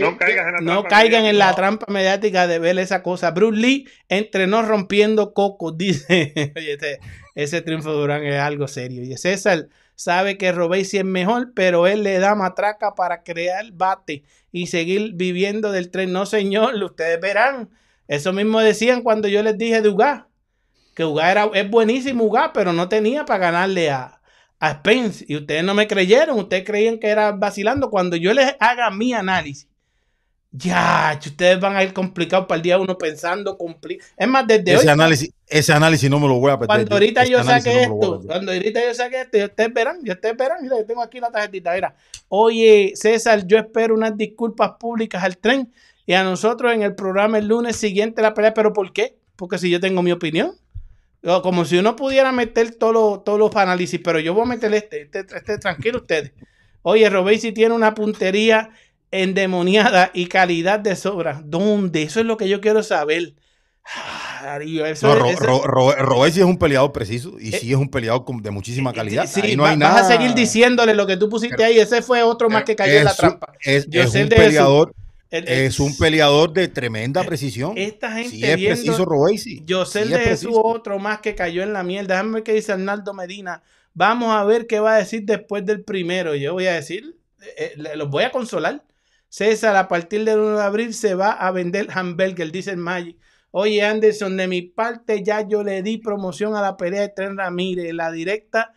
No 0.00 0.16
caigas 0.16 0.46
en 0.46 0.52
la 0.52 0.60
No 0.60 0.72
trampa 0.80 0.88
caigan 0.88 1.24
en 1.24 1.38
la 1.38 1.54
trampa 1.54 1.86
mediática 1.92 2.46
de 2.46 2.58
ver 2.58 2.78
esa 2.78 3.02
cosa. 3.02 3.30
Bruce 3.30 3.58
Lee 3.58 3.88
entrenó 4.08 4.62
rompiendo 4.62 5.34
cocos, 5.34 5.76
dice. 5.78 6.52
Oye, 6.56 6.74
ese, 6.74 7.00
ese 7.34 7.62
triunfo 7.62 7.90
de 7.92 7.96
Durán 7.96 8.24
es 8.24 8.40
algo 8.40 8.68
serio. 8.68 9.02
Y 9.02 9.16
César 9.16 9.68
sabe 9.94 10.38
que 10.38 10.52
Robesi 10.52 10.98
es 10.98 11.04
mejor, 11.04 11.52
pero 11.54 11.86
él 11.86 12.02
le 12.02 12.18
da 12.18 12.34
matraca 12.34 12.94
para 12.94 13.22
crear 13.22 13.72
bate 13.72 14.24
y 14.52 14.66
seguir 14.66 15.12
viviendo 15.14 15.72
del 15.72 15.90
tren. 15.90 16.12
No, 16.12 16.26
señor, 16.26 16.74
ustedes 16.82 17.20
verán. 17.20 17.70
Eso 18.08 18.32
mismo 18.32 18.60
decían 18.60 19.02
cuando 19.02 19.28
yo 19.28 19.42
les 19.42 19.56
dije 19.56 19.82
de 19.82 19.88
Ugá. 19.88 20.28
Que 20.94 21.04
Ugá 21.04 21.30
era, 21.30 21.50
es 21.54 21.70
buenísimo 21.70 22.24
Ugá, 22.24 22.52
pero 22.52 22.72
no 22.72 22.88
tenía 22.88 23.24
para 23.24 23.38
ganarle 23.38 23.90
a, 23.90 24.20
a 24.58 24.72
Spence. 24.72 25.24
Y 25.28 25.36
ustedes 25.36 25.62
no 25.62 25.74
me 25.74 25.86
creyeron. 25.86 26.38
Ustedes 26.38 26.64
creían 26.64 26.98
que 26.98 27.08
era 27.08 27.32
vacilando. 27.32 27.90
Cuando 27.90 28.16
yo 28.16 28.34
les 28.34 28.56
haga 28.58 28.90
mi 28.90 29.12
análisis 29.14 29.69
ya, 30.52 31.16
ustedes 31.24 31.60
van 31.60 31.76
a 31.76 31.84
ir 31.84 31.92
complicados 31.92 32.46
para 32.46 32.56
el 32.56 32.62
día 32.62 32.78
uno 32.78 32.98
pensando 32.98 33.56
compli- 33.56 34.00
Es 34.16 34.26
más, 34.28 34.46
desde 34.46 34.72
hoy, 34.72 34.80
Ese 34.80 34.90
análisis, 34.90 35.30
ese 35.46 35.72
análisis 35.72 36.10
no 36.10 36.18
me 36.18 36.26
lo 36.26 36.40
voy 36.40 36.50
a 36.50 36.54
perder. 36.58 36.66
cuando 36.66 36.94
ahorita 36.94 37.24
yo 37.24 37.44
saque 37.44 37.72
no 37.72 37.80
esto, 37.80 38.22
cuando 38.26 38.52
ahorita 38.52 38.80
yo 38.84 38.94
saque 38.94 39.20
esto, 39.20 39.38
y 39.38 39.44
ustedes 39.44 39.72
verán, 39.72 39.98
y 40.04 40.10
ustedes 40.10 40.36
verán, 40.36 40.58
mira, 40.62 40.76
yo 40.78 40.84
tengo 40.86 41.02
aquí 41.02 41.20
la 41.20 41.30
tarjetita, 41.30 41.72
mira. 41.74 41.94
Oye, 42.28 42.92
César, 42.96 43.46
yo 43.46 43.58
espero 43.58 43.94
unas 43.94 44.16
disculpas 44.16 44.72
públicas 44.72 45.22
al 45.22 45.36
tren 45.38 45.72
y 46.04 46.14
a 46.14 46.24
nosotros 46.24 46.72
en 46.72 46.82
el 46.82 46.94
programa 46.96 47.38
el 47.38 47.46
lunes 47.46 47.76
siguiente 47.76 48.20
la 48.20 48.34
pelea, 48.34 48.52
pero 48.52 48.72
¿por 48.72 48.92
qué? 48.92 49.16
Porque 49.36 49.56
si 49.58 49.70
yo 49.70 49.78
tengo 49.80 50.02
mi 50.02 50.10
opinión. 50.12 50.52
Como 51.42 51.66
si 51.66 51.76
uno 51.76 51.96
pudiera 51.96 52.32
meter 52.32 52.74
todos 52.76 52.94
los, 52.94 53.24
todos 53.24 53.38
los 53.38 53.54
análisis, 53.54 54.00
pero 54.02 54.18
yo 54.20 54.32
voy 54.32 54.44
a 54.44 54.46
meter 54.46 54.72
este, 54.72 55.02
este, 55.02 55.20
este 55.36 55.58
tranquilo 55.58 55.98
ustedes. 55.98 56.32
Oye, 56.82 57.10
Robesi 57.10 57.52
tiene 57.52 57.74
una 57.74 57.94
puntería 57.94 58.70
endemoniada 59.10 60.10
y 60.14 60.26
calidad 60.26 60.80
de 60.80 60.96
sobra. 60.96 61.40
¿Dónde? 61.44 62.02
Eso 62.02 62.20
es 62.20 62.26
lo 62.26 62.36
que 62.36 62.48
yo 62.48 62.60
quiero 62.60 62.82
saber. 62.82 63.34
Ah, 63.84 64.58
eso 64.62 65.06
No, 65.16 65.26
es- 65.26 65.38
Ro- 65.38 65.62
Ro- 65.62 65.64
Ro- 65.64 65.96
Robesi 65.96 66.40
es 66.40 66.46
un 66.46 66.58
peleador 66.58 66.92
preciso 66.92 67.36
y 67.40 67.54
Eh, 67.54 67.58
sí 67.58 67.70
es 67.70 67.76
un 67.76 67.90
peleador 67.90 68.24
de 68.42 68.50
muchísima 68.50 68.92
calidad. 68.92 69.26
Sí, 69.26 69.40
Ahí 69.42 69.56
no 69.56 69.64
va- 69.64 69.70
hay 69.70 69.76
vas 69.78 69.94
nada. 69.94 70.00
a 70.00 70.04
seguir 70.04 70.34
diciéndole 70.34 70.94
lo 70.94 71.06
que 71.06 71.16
tú 71.16 71.28
pusiste 71.28 71.64
ahí. 71.64 71.78
Ese 71.78 72.02
fue 72.02 72.22
otro 72.22 72.48
más 72.50 72.64
que 72.64 72.76
cayó 72.76 72.92
en 72.94 73.04
la 73.04 73.14
trampa. 73.14 73.52
Es, 73.64 73.88
es 73.90 74.14
un 74.14 74.28
peleador, 74.28 74.94
El- 75.30 75.48
el- 75.48 75.58
es 75.66 75.80
un 75.80 75.96
peleador 75.96 76.52
de 76.52 76.68
tremenda 76.68 77.24
precisión. 77.24 77.72
Esta 77.76 78.12
gente 78.12 78.30
Sí 78.30 78.44
es 78.44 78.56
viendo- 78.56 78.82
preciso. 78.82 79.62
Yo 79.64 79.84
sé 79.86 80.04
Sí 80.04 80.10
de 80.10 80.18
preciso. 80.18 80.62
otro 80.62 80.98
más 80.98 81.20
que 81.20 81.34
cayó 81.34 81.62
en 81.62 81.72
la 81.72 81.82
mierda. 81.82 82.14
Déjame 82.14 82.34
ver 82.34 82.42
qué 82.42 82.52
dice 82.52 82.72
Arnaldo 82.72 83.12
Medina. 83.14 83.62
Vamos 83.94 84.34
a 84.34 84.44
ver 84.44 84.66
qué 84.66 84.78
va 84.78 84.94
a 84.94 84.98
decir 84.98 85.22
después 85.24 85.64
del 85.66 85.82
primero. 85.82 86.34
Yo 86.36 86.52
voy 86.52 86.66
a 86.66 86.74
decir, 86.74 87.16
eh, 87.56 87.72
le- 87.76 87.96
los 87.96 88.08
voy 88.08 88.24
a 88.24 88.30
consolar. 88.30 88.82
César, 89.30 89.76
a 89.76 89.88
partir 89.88 90.24
del 90.24 90.40
1 90.40 90.56
de 90.58 90.62
abril 90.62 90.92
se 90.92 91.14
va 91.14 91.30
a 91.30 91.50
vender 91.52 91.88
hamburger, 91.94 92.52
dice 92.52 92.72
el 92.72 92.76
Magic. 92.76 93.16
Oye, 93.52 93.82
Anderson, 93.82 94.36
de 94.36 94.46
mi 94.46 94.62
parte 94.62 95.22
ya 95.24 95.48
yo 95.48 95.62
le 95.62 95.82
di 95.82 95.98
promoción 95.98 96.54
a 96.54 96.60
la 96.60 96.76
pelea 96.76 97.02
de 97.02 97.08
Tren 97.08 97.36
Ramírez, 97.36 97.94
la 97.94 98.12
directa 98.12 98.74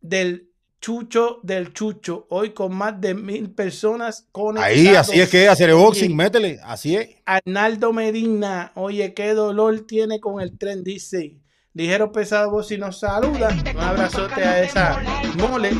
del 0.00 0.48
Chucho 0.80 1.40
del 1.42 1.72
Chucho, 1.72 2.26
hoy 2.30 2.50
con 2.50 2.72
más 2.74 3.00
de 3.00 3.14
mil 3.14 3.50
personas 3.50 4.28
conectadas. 4.30 4.76
Ahí, 4.76 4.86
así 4.88 5.20
es 5.20 5.28
que 5.28 5.44
es, 5.44 5.50
hacer 5.50 5.74
boxing, 5.74 6.14
métele, 6.14 6.60
así 6.62 6.96
es. 6.96 7.08
Arnaldo 7.24 7.92
Medina, 7.92 8.70
oye, 8.76 9.12
qué 9.12 9.34
dolor 9.34 9.80
tiene 9.80 10.20
con 10.20 10.40
el 10.40 10.56
tren, 10.56 10.84
dice. 10.84 11.40
Ligero 11.74 12.12
pesado, 12.12 12.50
vos 12.50 12.68
si 12.68 12.78
nos 12.78 13.00
saluda. 13.00 13.48
Un 13.74 13.80
abrazote 13.80 14.44
a 14.44 14.62
esa 14.62 15.02
mole. 15.36 15.72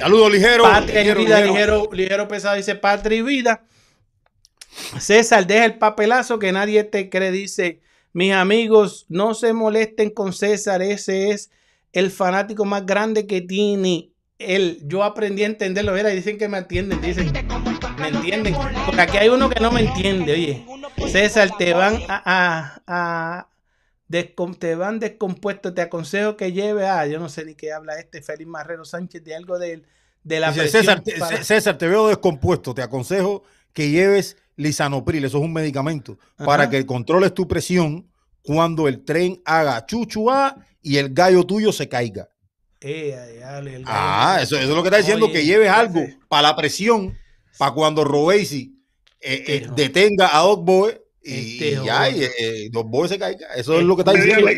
Saludos, 0.00 0.32
ligero. 0.32 0.64
Patria 0.64 1.00
y 1.00 1.04
ligero, 1.04 1.20
vida, 1.20 1.40
ligero. 1.40 1.52
ligero, 1.52 1.88
ligero 1.92 2.28
pesado, 2.28 2.56
dice 2.56 2.74
Patria 2.74 3.18
y 3.18 3.22
vida. 3.22 3.64
César, 4.98 5.46
deja 5.46 5.66
el 5.66 5.78
papelazo 5.78 6.38
que 6.38 6.52
nadie 6.52 6.84
te 6.84 7.10
cree, 7.10 7.30
dice. 7.30 7.80
Mis 8.12 8.32
amigos, 8.32 9.06
no 9.08 9.34
se 9.34 9.52
molesten 9.52 10.10
con 10.10 10.32
César, 10.32 10.82
ese 10.82 11.30
es 11.30 11.50
el 11.92 12.10
fanático 12.10 12.64
más 12.64 12.86
grande 12.86 13.26
que 13.26 13.40
tiene 13.40 14.10
él. 14.38 14.80
Yo 14.84 15.04
aprendí 15.04 15.44
a 15.44 15.46
entenderlo, 15.46 15.92
mira, 15.92 16.08
dicen 16.08 16.38
que 16.38 16.48
me 16.48 16.58
entienden, 16.58 17.00
dicen, 17.00 17.30
me 18.00 18.08
entienden. 18.08 18.56
Porque 18.86 19.00
aquí 19.00 19.16
hay 19.18 19.28
uno 19.28 19.48
que 19.48 19.60
no 19.60 19.70
me 19.70 19.82
entiende, 19.82 20.32
oye. 20.32 20.64
César, 21.08 21.50
te 21.56 21.72
van 21.72 22.00
a, 22.08 22.22
a, 22.24 22.82
a 22.86 23.49
descom- 24.10 24.58
te 24.58 24.74
van 24.74 24.98
descompuesto, 24.98 25.72
te 25.72 25.80
aconsejo 25.82 26.36
que 26.36 26.52
lleve 26.52 26.86
a, 26.86 27.06
yo 27.06 27.18
no 27.20 27.28
sé 27.28 27.44
ni 27.44 27.54
qué 27.54 27.72
habla 27.72 27.98
este 27.98 28.20
Félix 28.20 28.48
Marrero 28.50 28.84
Sánchez 28.84 29.22
de 29.24 29.34
algo 29.36 29.58
de, 29.58 29.82
de 30.24 30.40
la 30.40 30.48
Dice, 30.48 30.60
presión 30.62 30.82
César, 30.82 31.00
te, 31.02 31.18
para- 31.18 31.44
César, 31.44 31.78
te 31.78 31.88
veo 31.88 32.08
descompuesto. 32.08 32.74
Te 32.74 32.82
aconsejo 32.82 33.44
que 33.72 33.88
lleves 33.90 34.36
lisanopril, 34.56 35.24
eso 35.24 35.38
es 35.38 35.44
un 35.44 35.52
medicamento, 35.52 36.18
para 36.36 36.68
que 36.68 36.84
controles 36.84 37.32
tu 37.32 37.46
presión 37.48 38.06
cuando 38.42 38.88
el 38.88 39.04
tren 39.04 39.40
haga 39.44 39.86
chuchuá 39.86 40.56
y 40.82 40.96
el 40.96 41.14
gallo 41.14 41.44
tuyo 41.44 41.72
se 41.72 41.88
caiga. 41.88 42.28
Eh, 42.82 43.14
ay, 43.44 43.66
el 43.74 43.84
gallo. 43.84 43.86
Ah, 43.86 44.38
eso, 44.42 44.56
eso 44.56 44.68
es 44.70 44.74
lo 44.74 44.82
que 44.82 44.88
está 44.88 44.98
diciendo, 44.98 45.26
Oye, 45.26 45.34
que 45.34 45.44
lleves 45.44 45.70
algo 45.70 46.00
para 46.28 46.42
la 46.48 46.56
presión, 46.56 47.16
para 47.58 47.72
cuando 47.72 48.04
Robesi 48.04 48.74
eh, 49.20 49.44
eh, 49.46 49.66
detenga 49.76 50.34
a 50.36 50.40
Dog 50.40 50.64
Boy 50.64 50.92
y, 51.22 51.32
Este 51.34 51.68
y 51.72 51.84
ya, 51.84 52.04
joven. 52.04 52.16
y, 52.16 52.24
eh, 52.44 52.68
Dog 52.70 52.88
Boy 52.88 53.08
se 53.08 53.18
caiga. 53.18 53.48
Eso 53.54 53.78
es 53.78 53.84
lo 53.84 53.96
que 53.96 54.02
está 54.02 54.12
Este 54.12 54.24
diciendo. 54.26 54.50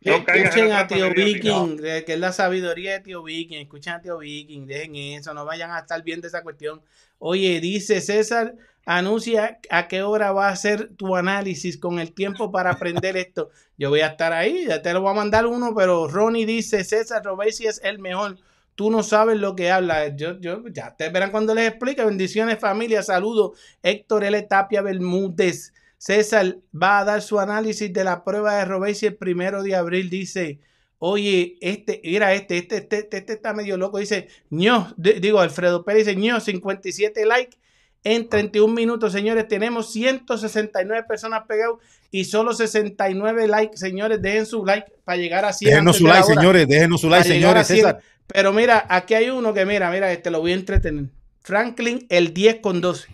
No 0.00 0.14
Escuchen 0.16 0.72
a 0.72 0.86
Tío 0.86 1.12
Viking, 1.12 1.80
eh, 1.84 2.04
que 2.06 2.14
es 2.14 2.20
la 2.20 2.32
sabiduría 2.32 2.92
de 2.92 3.00
Tío 3.00 3.22
Viking. 3.22 3.58
Escuchen 3.58 3.94
a 3.94 4.00
Tío 4.00 4.18
Viking, 4.18 4.66
dejen 4.66 4.94
eso, 4.94 5.34
no 5.34 5.44
vayan 5.44 5.70
a 5.72 5.80
estar 5.80 6.02
viendo 6.04 6.26
esa 6.26 6.42
cuestión. 6.42 6.80
Oye, 7.18 7.60
dice 7.60 8.00
César, 8.00 8.54
anuncia 8.86 9.58
a 9.70 9.88
qué 9.88 10.02
hora 10.02 10.30
va 10.32 10.48
a 10.48 10.52
hacer 10.52 10.90
tu 10.96 11.16
análisis 11.16 11.76
con 11.78 11.98
el 11.98 12.12
tiempo 12.12 12.52
para 12.52 12.70
aprender 12.70 13.16
esto. 13.16 13.50
Yo 13.76 13.90
voy 13.90 14.00
a 14.00 14.06
estar 14.08 14.32
ahí, 14.32 14.66
ya 14.68 14.80
te 14.82 14.92
lo 14.92 15.00
voy 15.02 15.10
a 15.10 15.14
mandar 15.14 15.46
uno, 15.46 15.74
pero 15.76 16.06
Ronnie 16.06 16.46
dice, 16.46 16.84
César 16.84 17.24
Robesi 17.24 17.66
es 17.66 17.80
el 17.82 17.98
mejor. 17.98 18.38
Tú 18.76 18.92
no 18.92 19.02
sabes 19.02 19.36
lo 19.38 19.56
que 19.56 19.72
habla. 19.72 20.14
Yo, 20.16 20.38
yo, 20.38 20.62
ya 20.68 20.94
te 20.94 21.08
verán 21.08 21.32
cuando 21.32 21.52
les 21.52 21.66
explique. 21.68 22.04
Bendiciones, 22.04 22.60
familia. 22.60 23.02
Saludos. 23.02 23.58
Héctor 23.82 24.22
L. 24.22 24.40
Tapia 24.42 24.82
Bermúdez. 24.82 25.72
César 25.98 26.56
va 26.74 27.00
a 27.00 27.04
dar 27.04 27.22
su 27.22 27.38
análisis 27.40 27.92
de 27.92 28.04
la 28.04 28.24
prueba 28.24 28.56
de 28.56 28.64
Robesi 28.64 29.06
el 29.06 29.16
primero 29.16 29.62
de 29.62 29.74
abril. 29.74 30.08
Dice, 30.10 30.60
oye, 30.98 31.56
este, 31.60 32.00
mira, 32.04 32.32
este, 32.34 32.58
este, 32.58 32.76
este, 32.78 32.98
este, 32.98 33.16
este 33.18 33.32
está 33.34 33.52
medio 33.52 33.76
loco. 33.76 33.98
Dice, 33.98 34.28
ño, 34.50 34.94
di- 34.96 35.14
digo, 35.20 35.40
Alfredo 35.40 35.84
Pérez 35.84 36.06
dice, 36.06 36.16
ño, 36.16 36.40
57 36.40 37.26
likes 37.26 37.56
en 38.04 38.28
31 38.28 38.72
minutos, 38.72 39.12
señores. 39.12 39.48
Tenemos 39.48 39.90
169 39.92 41.04
personas 41.08 41.42
pegadas 41.48 41.76
y 42.12 42.24
solo 42.24 42.52
69 42.52 43.48
likes, 43.48 43.76
señores. 43.76 44.22
Dejen 44.22 44.46
su 44.46 44.64
like 44.64 44.86
para 45.04 45.18
llegar 45.18 45.44
a 45.44 45.52
100. 45.52 45.70
Déjenos 45.70 45.96
su 45.96 46.06
like, 46.06 46.22
hora. 46.24 46.34
señores. 46.34 46.68
Déjenos 46.68 47.00
su 47.00 47.08
like, 47.10 47.28
señores. 47.28 47.66
100. 47.66 47.76
César. 47.76 47.98
Pero 48.28 48.52
mira, 48.52 48.86
aquí 48.88 49.14
hay 49.14 49.30
uno 49.30 49.52
que 49.52 49.64
mira, 49.66 49.90
mira, 49.90 50.12
este 50.12 50.30
lo 50.30 50.40
voy 50.40 50.52
a 50.52 50.54
entretener. 50.54 51.06
Franklin, 51.40 52.06
el 52.08 52.32
10 52.34 52.60
con 52.60 52.80
12. 52.80 53.08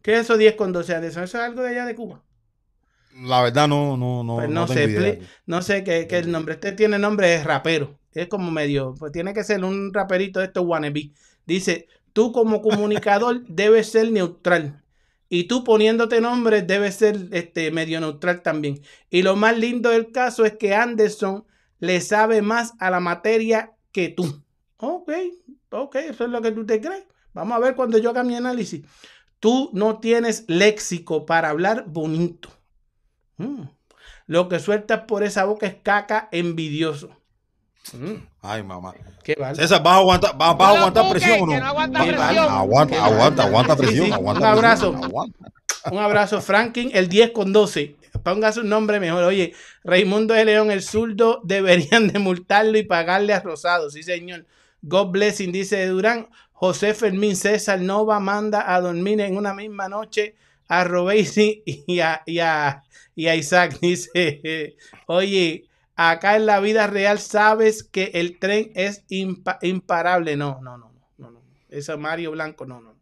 ¿Qué 0.00 0.14
es 0.14 0.20
eso 0.20 0.36
10 0.38 0.54
con 0.54 0.72
12? 0.72 0.94
Anderson? 0.94 1.24
¿Eso 1.24 1.38
es 1.38 1.44
algo 1.44 1.62
de 1.62 1.70
allá 1.70 1.84
de 1.84 1.94
Cuba? 1.94 2.22
La 3.14 3.42
verdad, 3.42 3.68
no, 3.68 3.96
no, 3.96 4.22
no. 4.22 4.36
Pues 4.36 4.48
no 4.48 4.66
sé, 4.66 4.84
idea. 4.84 5.18
no 5.46 5.62
sé 5.62 5.84
qué, 5.84 6.06
qué 6.06 6.18
el 6.18 6.30
nombre. 6.30 6.54
Este 6.54 6.72
tiene 6.72 6.98
nombre 6.98 7.28
de 7.28 7.44
rapero. 7.44 7.98
Es 8.12 8.28
como 8.28 8.50
medio, 8.50 8.94
pues 8.98 9.12
tiene 9.12 9.34
que 9.34 9.44
ser 9.44 9.64
un 9.64 9.92
raperito 9.92 10.40
de 10.40 10.46
estos 10.46 10.64
wannabe. 10.64 11.12
Dice, 11.46 11.86
tú 12.12 12.32
como 12.32 12.62
comunicador 12.62 13.44
debes 13.48 13.90
ser 13.90 14.10
neutral. 14.10 14.82
Y 15.28 15.44
tú 15.44 15.62
poniéndote 15.62 16.20
nombre 16.20 16.62
debes 16.62 16.96
ser 16.96 17.28
este, 17.30 17.70
medio 17.70 18.00
neutral 18.00 18.42
también. 18.42 18.80
Y 19.10 19.22
lo 19.22 19.36
más 19.36 19.56
lindo 19.56 19.90
del 19.90 20.10
caso 20.10 20.44
es 20.44 20.56
que 20.56 20.74
Anderson 20.74 21.44
le 21.78 22.00
sabe 22.00 22.42
más 22.42 22.74
a 22.80 22.90
la 22.90 22.98
materia 22.98 23.72
que 23.92 24.08
tú. 24.08 24.42
Ok, 24.78 25.10
ok, 25.70 25.96
eso 25.96 26.24
es 26.24 26.30
lo 26.30 26.42
que 26.42 26.50
tú 26.50 26.66
te 26.66 26.80
crees. 26.80 27.04
Vamos 27.32 27.56
a 27.56 27.60
ver 27.60 27.76
cuando 27.76 27.98
yo 27.98 28.10
haga 28.10 28.24
mi 28.24 28.34
análisis. 28.34 28.84
Tú 29.38 29.70
no 29.72 30.00
tienes 30.00 30.44
léxico 30.48 31.26
para 31.26 31.50
hablar 31.50 31.84
bonito. 31.86 32.50
Mm. 33.40 33.68
Lo 34.26 34.48
que 34.48 34.60
sueltas 34.60 35.00
por 35.08 35.22
esa 35.24 35.44
boca 35.44 35.66
es 35.66 35.74
caca 35.82 36.28
envidioso. 36.30 37.10
Mm. 37.92 38.14
Ay, 38.42 38.62
mamá. 38.62 38.94
Qué 39.24 39.34
vale. 39.38 39.56
César, 39.56 39.82
¿vas 39.82 39.94
a 39.94 39.98
aguantar, 39.98 40.36
vas, 40.36 40.56
vas 40.56 40.68
a 40.68 40.78
aguantar 40.78 41.10
presión 41.10 41.40
o 41.42 41.46
no? 41.46 41.66
aguanta. 41.66 42.00
Aguanta, 42.60 43.42
aguanta, 43.44 43.76
presión. 43.76 44.06
sí. 44.06 44.12
aguanta 44.12 44.52
Un 44.54 44.58
presión, 44.58 44.58
abrazo. 44.58 45.00
aguanta. 45.02 45.52
Un 45.90 45.98
abrazo, 45.98 46.40
Franklin, 46.40 46.90
el 46.92 47.08
10 47.08 47.30
con 47.32 47.52
12. 47.52 47.96
Ponga 48.22 48.52
su 48.52 48.62
nombre 48.64 49.00
mejor. 49.00 49.24
Oye, 49.24 49.54
Raimundo 49.82 50.34
de 50.34 50.44
León, 50.44 50.70
el 50.70 50.82
zurdo, 50.82 51.40
deberían 51.42 52.08
de 52.08 52.18
multarlo 52.18 52.76
y 52.76 52.82
pagarle 52.82 53.32
a 53.32 53.40
Rosado. 53.40 53.90
Sí, 53.90 54.02
señor. 54.02 54.46
God 54.82 55.08
blessing, 55.08 55.52
dice 55.52 55.86
Durán. 55.86 56.28
José 56.52 56.92
Fermín 56.92 57.36
César 57.36 57.80
Nova 57.80 58.20
manda 58.20 58.74
a 58.74 58.80
dormir 58.82 59.20
en 59.22 59.38
una 59.38 59.54
misma 59.54 59.88
noche 59.88 60.34
a 60.70 60.84
Robesi 60.84 61.62
y 61.66 61.98
a, 62.00 62.22
y 62.26 62.38
a, 62.38 62.84
y 63.16 63.26
a 63.26 63.34
Isaac. 63.36 63.78
Dice, 63.82 64.76
oye, 65.06 65.64
acá 65.96 66.36
en 66.36 66.46
la 66.46 66.60
vida 66.60 66.86
real 66.86 67.18
sabes 67.18 67.82
que 67.82 68.12
el 68.14 68.38
tren 68.38 68.70
es 68.74 69.04
impa- 69.08 69.58
imparable. 69.62 70.36
No, 70.36 70.60
no, 70.62 70.78
no, 70.78 70.92
no, 71.18 71.30
no. 71.32 71.42
Eso 71.68 71.92
es 71.94 71.98
Mario 71.98 72.30
Blanco, 72.30 72.66
no, 72.66 72.80
no, 72.80 72.96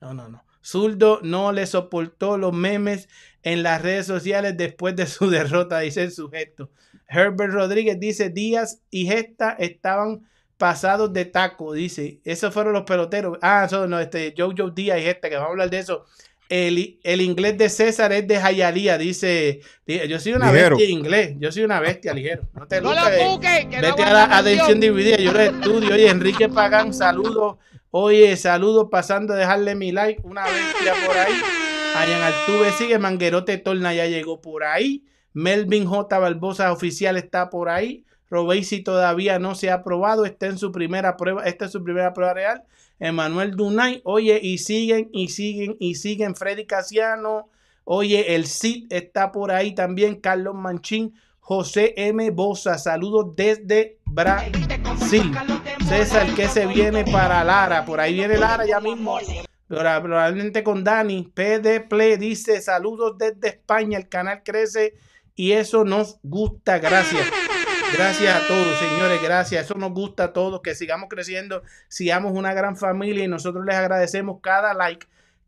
no, 0.00 0.14
no, 0.14 0.28
no. 0.28 0.44
Zurdo 0.62 1.20
no 1.22 1.52
le 1.52 1.66
soportó 1.66 2.36
los 2.38 2.52
memes 2.52 3.08
en 3.42 3.62
las 3.62 3.80
redes 3.82 4.06
sociales 4.06 4.56
después 4.56 4.96
de 4.96 5.06
su 5.06 5.30
derrota, 5.30 5.80
dice 5.80 6.02
el 6.02 6.12
sujeto. 6.12 6.70
Herbert 7.08 7.52
Rodríguez 7.52 7.98
dice, 8.00 8.30
Díaz 8.30 8.82
y 8.90 9.06
Gesta 9.06 9.50
estaban 9.58 10.26
pasados 10.58 11.12
de 11.12 11.24
taco, 11.24 11.72
dice. 11.72 12.20
Esos 12.24 12.52
fueron 12.54 12.72
los 12.74 12.82
peloteros. 12.84 13.38
Ah, 13.42 13.64
eso 13.66 13.86
no, 13.86 13.98
este, 13.98 14.34
Jojo 14.36 14.70
Díaz 14.70 14.98
y 15.00 15.02
Gesta, 15.02 15.28
que 15.28 15.36
vamos 15.36 15.48
a 15.48 15.50
hablar 15.52 15.70
de 15.70 15.78
eso. 15.78 16.04
El, 16.50 16.98
el 17.04 17.20
inglés 17.20 17.56
de 17.58 17.68
César 17.68 18.12
es 18.12 18.26
de 18.26 18.40
Jayalía, 18.40 18.98
dice. 18.98 19.60
di- 19.86 20.00
Yo 20.08 20.18
soy 20.18 20.32
una 20.32 20.50
Ligero. 20.52 20.76
bestia 20.76 20.92
en 20.92 20.98
inglés. 20.98 21.34
Yo 21.38 21.52
soy 21.52 21.62
una 21.62 21.78
bestia, 21.78 22.12
ligero. 22.12 22.48
No 22.54 22.66
te 22.66 22.80
No 22.80 22.92
lucres. 22.92 23.18
la 23.18 23.24
busques, 23.28 23.66
que 23.66 23.80
no 23.80 23.94
a 24.04 24.12
la 24.26 24.42
presión. 24.42 24.80
dividida, 24.80 25.16
yo 25.18 25.32
lo 25.32 25.40
estudio. 25.40 25.94
Oye, 25.94 26.08
Enrique 26.08 26.48
Pagán, 26.48 26.92
saludos. 26.92 27.58
Oye, 27.92 28.36
saludos 28.36 28.88
pasando 28.90 29.32
a 29.34 29.36
dejarle 29.36 29.76
mi 29.76 29.92
like. 29.92 30.20
Una 30.24 30.42
bestia 30.44 30.92
por 31.06 31.16
ahí. 31.16 31.32
Allá 31.96 32.26
Altuve 32.26 32.72
sigue. 32.72 32.98
Manguerote 32.98 33.56
Torna 33.58 33.94
ya 33.94 34.06
llegó 34.06 34.40
por 34.40 34.64
ahí. 34.64 35.04
Melvin 35.32 35.86
J. 35.86 36.18
Barbosa 36.18 36.72
oficial 36.72 37.16
está 37.16 37.48
por 37.48 37.68
ahí. 37.68 38.04
Robesi 38.28 38.80
todavía 38.82 39.38
no 39.38 39.54
se 39.54 39.70
ha 39.70 39.74
aprobado. 39.74 40.24
Está 40.24 40.46
en 40.46 40.58
su 40.58 40.72
primera 40.72 41.16
prueba. 41.16 41.44
Esta 41.44 41.66
es 41.66 41.70
su 41.72 41.82
primera 41.84 42.12
prueba 42.12 42.34
real. 42.34 42.62
Emanuel 43.00 43.56
Dunay. 43.56 44.02
Oye, 44.04 44.38
y 44.40 44.58
siguen, 44.58 45.08
y 45.12 45.28
siguen, 45.28 45.76
y 45.80 45.96
siguen. 45.96 46.36
Freddy 46.36 46.66
Casiano. 46.66 47.48
Oye, 47.84 48.36
el 48.36 48.46
Cid 48.46 48.92
está 48.92 49.32
por 49.32 49.50
ahí 49.50 49.74
también. 49.74 50.20
Carlos 50.20 50.54
Manchín. 50.54 51.14
José 51.40 51.94
M. 51.96 52.30
Bosa. 52.30 52.78
Saludos 52.78 53.34
desde 53.34 53.98
Brasil. 54.04 55.32
César, 55.88 56.32
que 56.36 56.46
se 56.46 56.66
viene 56.66 57.04
para 57.04 57.42
Lara? 57.42 57.84
Por 57.84 57.98
ahí 57.98 58.14
viene 58.14 58.36
Lara 58.36 58.64
ya 58.64 58.78
mismo. 58.78 59.18
Probablemente 59.66 60.62
con 60.62 60.84
Dani. 60.84 61.32
PD 61.34 61.80
Play 61.80 62.16
dice 62.18 62.60
saludos 62.60 63.16
desde 63.18 63.48
España. 63.48 63.98
El 63.98 64.08
canal 64.08 64.42
crece 64.44 64.94
y 65.34 65.52
eso 65.52 65.84
nos 65.84 66.18
gusta. 66.22 66.78
Gracias. 66.78 67.26
Gracias 67.92 68.34
a 68.34 68.46
todos, 68.46 68.78
señores. 68.78 69.20
Gracias. 69.22 69.64
Eso 69.64 69.74
nos 69.74 69.92
gusta 69.92 70.24
a 70.24 70.32
todos. 70.32 70.60
Que 70.62 70.74
sigamos 70.74 71.08
creciendo. 71.08 71.62
Sigamos 71.88 72.32
una 72.32 72.54
gran 72.54 72.76
familia 72.76 73.24
y 73.24 73.28
nosotros 73.28 73.64
les 73.64 73.74
agradecemos 73.74 74.40
cada 74.40 74.74
like, 74.74 75.06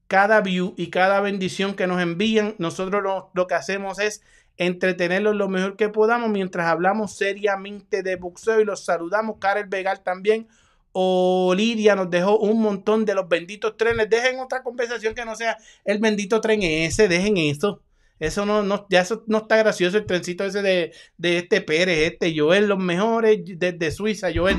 cada 0.09 0.41
view 0.41 0.75
y 0.77 0.91
cada 0.91 1.21
bendición 1.21 1.75
que 1.75 1.87
nos 1.87 2.01
envían. 2.01 2.55
Nosotros 2.59 3.03
lo, 3.03 3.31
lo 3.35 3.47
que 3.47 3.55
hacemos 3.55 3.99
es 3.99 4.23
entretenerlos 4.57 5.35
lo 5.37 5.49
mejor 5.49 5.77
que 5.77 5.89
podamos 5.89 6.31
mientras 6.31 6.67
hablamos 6.67 7.17
seriamente 7.17 8.03
de 8.03 8.17
boxeo 8.17 8.61
y 8.61 8.65
los 8.65 8.85
saludamos. 8.85 9.37
Karel 9.39 9.67
Vegal 9.67 10.01
también. 10.03 10.49
Oliria 10.93 11.97
nos 11.97 12.11
dejó 12.11 12.39
un 12.39 12.61
montón 12.61 13.05
de 13.05 13.15
los 13.15 13.29
benditos 13.29 13.77
trenes. 13.77 14.11
Dejen 14.11 14.41
otra 14.41 14.63
conversación 14.63 15.15
que 15.15 15.25
no 15.25 15.37
sea 15.37 15.57
el 15.85 15.99
bendito 16.01 16.41
tren 16.41 16.63
ese, 16.63 17.09
dejen 17.09 17.39
eso. 17.39 17.81
Eso 18.23 18.47
no, 18.47 18.63
no, 18.63 18.87
ya 18.89 19.01
eso 19.01 19.25
no 19.27 19.39
está 19.39 19.57
gracioso 19.57 19.99
el 19.99 20.07
trencito 20.07 20.45
ese 20.45 20.63
de, 20.63 20.93
de 21.19 21.39
este 21.39 21.61
Pérez, 21.61 22.13
este 22.13 22.33
Joel, 22.39 22.69
los 22.69 22.79
mejores 22.79 23.41
desde 23.45 23.91
Suiza, 23.91 24.29
Joel. 24.33 24.59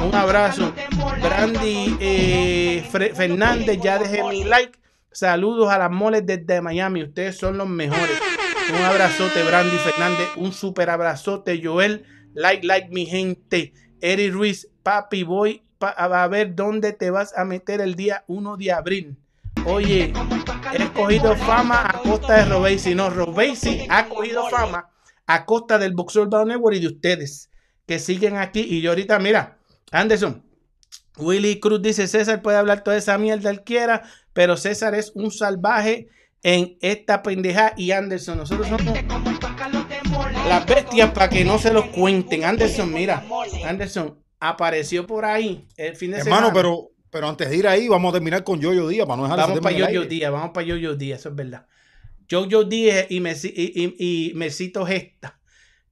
Un 0.00 0.14
abrazo. 0.14 0.72
Brandy 1.20 1.96
eh, 1.98 2.84
Fernández, 2.88 3.80
ya 3.82 3.98
dejé 3.98 4.22
mi 4.22 4.44
like. 4.44 4.78
Saludos 5.10 5.72
a 5.72 5.78
las 5.78 5.90
moles 5.90 6.24
desde 6.24 6.60
Miami. 6.60 7.02
Ustedes 7.02 7.36
son 7.36 7.58
los 7.58 7.68
mejores. 7.68 8.16
Un 8.72 8.84
abrazote, 8.84 9.42
Brandy 9.42 9.76
Fernández. 9.78 10.28
Un 10.36 10.52
super 10.52 10.88
abrazote, 10.88 11.60
Joel. 11.60 12.04
Like, 12.32 12.64
like, 12.64 12.90
mi 12.90 13.06
gente. 13.06 13.72
Eri 14.00 14.30
Ruiz, 14.30 14.68
papi, 14.84 15.24
voy 15.24 15.64
a 15.80 16.28
ver 16.28 16.54
dónde 16.54 16.92
te 16.92 17.10
vas 17.10 17.36
a 17.36 17.44
meter 17.44 17.80
el 17.80 17.96
día 17.96 18.22
1 18.28 18.56
de 18.56 18.70
abril. 18.70 19.16
Oye, 19.66 20.12
he 20.72 20.88
cogido 20.92 21.36
fama 21.36 21.82
a 21.88 21.98
costa 21.98 22.36
de 22.36 22.44
Robesi. 22.46 22.94
No, 22.94 23.10
Robesi 23.10 23.86
ha 23.88 24.08
cogido 24.08 24.48
fama 24.48 24.88
a 25.26 25.44
costa 25.44 25.78
del 25.78 25.92
Boxer 25.92 26.28
Down 26.28 26.48
Network 26.48 26.76
y 26.76 26.80
de 26.80 26.86
ustedes 26.88 27.50
que 27.86 27.98
siguen 27.98 28.36
aquí. 28.36 28.60
Y 28.60 28.80
yo 28.80 28.90
ahorita, 28.90 29.18
mira, 29.18 29.58
Anderson, 29.90 30.44
Willy 31.18 31.60
Cruz 31.60 31.82
dice: 31.82 32.06
César 32.06 32.42
puede 32.42 32.56
hablar 32.58 32.82
toda 32.82 32.96
esa 32.96 33.18
mierda 33.18 33.50
él 33.50 33.62
quiera, 33.62 34.02
pero 34.32 34.56
César 34.56 34.94
es 34.94 35.12
un 35.14 35.30
salvaje 35.30 36.08
en 36.42 36.78
esta 36.80 37.22
pendeja. 37.22 37.74
Y 37.76 37.90
Anderson, 37.92 38.38
nosotros 38.38 38.68
somos 38.68 38.94
las 40.48 40.66
bestias 40.66 41.10
para 41.10 41.28
que 41.28 41.44
no 41.44 41.58
se 41.58 41.72
los 41.72 41.86
cuenten. 41.86 42.44
Anderson, 42.44 42.92
mira, 42.92 43.24
Anderson 43.66 44.18
apareció 44.40 45.06
por 45.06 45.24
ahí 45.24 45.68
el 45.76 45.94
fin 45.96 46.12
de 46.12 46.18
Hermano, 46.18 46.48
semana. 46.48 46.54
pero, 46.54 46.90
pero 47.10 47.28
antes 47.28 47.50
de 47.50 47.56
ir 47.56 47.66
ahí, 47.66 47.88
vamos 47.88 48.10
a 48.10 48.12
terminar 48.14 48.44
con 48.44 48.60
Yoyo 48.60 48.88
Díaz 48.88 49.06
para 49.06 49.16
no 49.16 49.22
dejar 49.24 49.38
Vamos 49.38 49.60
para 49.60 49.76
aire. 49.76 50.06
Díaz, 50.06 50.32
vamos 50.32 50.50
para 50.54 50.66
Jojo 50.66 50.94
Díaz, 50.94 51.20
eso 51.20 51.28
es 51.30 51.34
verdad. 51.34 51.66
Jojo 52.30 52.64
Díaz 52.64 53.06
y, 53.10 53.20
Messi, 53.20 53.52
y, 53.54 53.82
y, 53.98 54.28
y 54.30 54.34
Mesito 54.34 54.86
Gesta. 54.86 55.38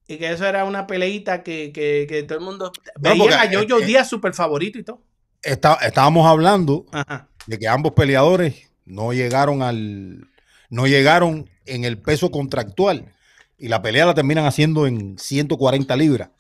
Y 0.07 0.17
que 0.17 0.31
eso 0.31 0.47
era 0.47 0.65
una 0.65 0.87
peleita 0.87 1.43
que, 1.43 1.71
que, 1.73 2.07
que 2.09 2.23
todo 2.23 2.39
el 2.39 2.45
mundo 2.45 2.73
veía 2.99 3.41
a 3.43 3.45
eh, 3.45 3.85
Díaz 3.87 4.09
super 4.09 4.33
favorito 4.33 4.79
y 4.79 4.85
todo. 4.85 5.03
Está- 5.43 5.79
estábamos 5.83 6.27
hablando 6.27 6.87
Ajá. 6.93 7.29
de 7.47 7.59
que 7.59 7.69
ambos 7.69 7.93
peleadores 7.93 8.71
no 8.87 9.13
llegaron 9.13 9.63
al 9.63 10.27
no 10.71 10.87
llegaron 10.87 11.49
en 11.67 11.85
el 11.85 11.99
peso 11.99 12.31
contractual 12.31 13.13
y 13.59 13.69
la 13.69 13.83
pelea 13.83 14.07
la 14.07 14.15
terminan 14.15 14.47
haciendo 14.47 14.87
en 14.87 15.19
140 15.19 15.97
libras. 15.97 16.31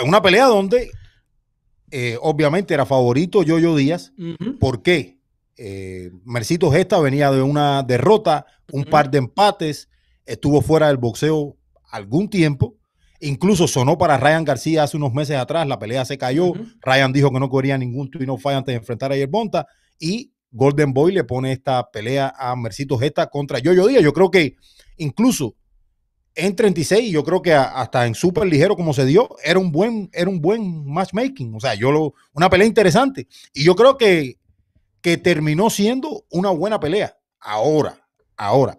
En 0.00 0.08
una 0.08 0.22
pelea 0.22 0.46
donde 0.46 0.90
eh, 1.90 2.16
obviamente 2.20 2.74
era 2.74 2.86
favorito 2.86 3.42
Yoyo 3.42 3.76
Díaz. 3.76 4.12
Ujú. 4.18 4.58
¿Por 4.58 4.82
qué? 4.82 5.18
Eh, 5.56 6.10
Mercito 6.24 6.70
Gesta 6.70 6.98
venía 7.00 7.30
de 7.30 7.42
una 7.42 7.82
derrota, 7.82 8.46
un 8.72 8.84
par 8.84 9.10
de 9.10 9.18
empates, 9.18 9.90
estuvo 10.24 10.62
fuera 10.62 10.88
del 10.88 10.96
boxeo 10.96 11.56
algún 11.90 12.30
tiempo. 12.30 12.76
Incluso 13.20 13.68
sonó 13.68 13.98
para 13.98 14.16
Ryan 14.16 14.44
García 14.44 14.84
hace 14.84 14.96
unos 14.96 15.12
meses 15.12 15.36
atrás, 15.36 15.66
la 15.66 15.78
pelea 15.78 16.06
se 16.06 16.16
cayó. 16.16 16.54
Ryan 16.80 17.12
dijo 17.12 17.30
que 17.30 17.40
no 17.40 17.50
quería 17.50 17.76
ningún 17.76 18.10
twin 18.10 18.38
fight 18.38 18.56
antes 18.56 18.72
de 18.72 18.78
enfrentar 18.78 19.12
a 19.12 19.16
Yerbonta 19.16 19.66
y 19.98 20.32
Golden 20.50 20.94
Boy 20.94 21.12
le 21.12 21.24
pone 21.24 21.52
esta 21.52 21.90
pelea 21.90 22.32
a 22.36 22.56
Mercito 22.56 22.96
Gesta 22.96 23.26
contra 23.28 23.58
Yoyo 23.58 23.86
Díaz. 23.86 24.02
Yo 24.02 24.14
creo 24.14 24.30
que 24.30 24.56
incluso 24.96 25.56
en 26.34 26.56
36, 26.56 27.10
yo 27.12 27.24
creo 27.24 27.42
que 27.42 27.52
hasta 27.52 28.06
en 28.06 28.14
súper 28.14 28.46
ligero 28.46 28.76
como 28.76 28.94
se 28.94 29.04
dio, 29.04 29.28
era 29.44 29.58
un 29.58 29.72
buen, 29.72 30.10
era 30.12 30.30
un 30.30 30.40
buen 30.40 30.86
matchmaking. 30.86 31.54
O 31.54 31.60
sea, 31.60 31.74
yo 31.74 31.90
lo, 31.90 32.14
una 32.32 32.48
pelea 32.48 32.66
interesante. 32.66 33.26
Y 33.52 33.64
yo 33.64 33.74
creo 33.74 33.96
que, 33.98 34.38
que 35.02 35.16
terminó 35.16 35.70
siendo 35.70 36.24
una 36.30 36.50
buena 36.50 36.78
pelea. 36.80 37.16
Ahora, 37.40 38.06
ahora. 38.36 38.76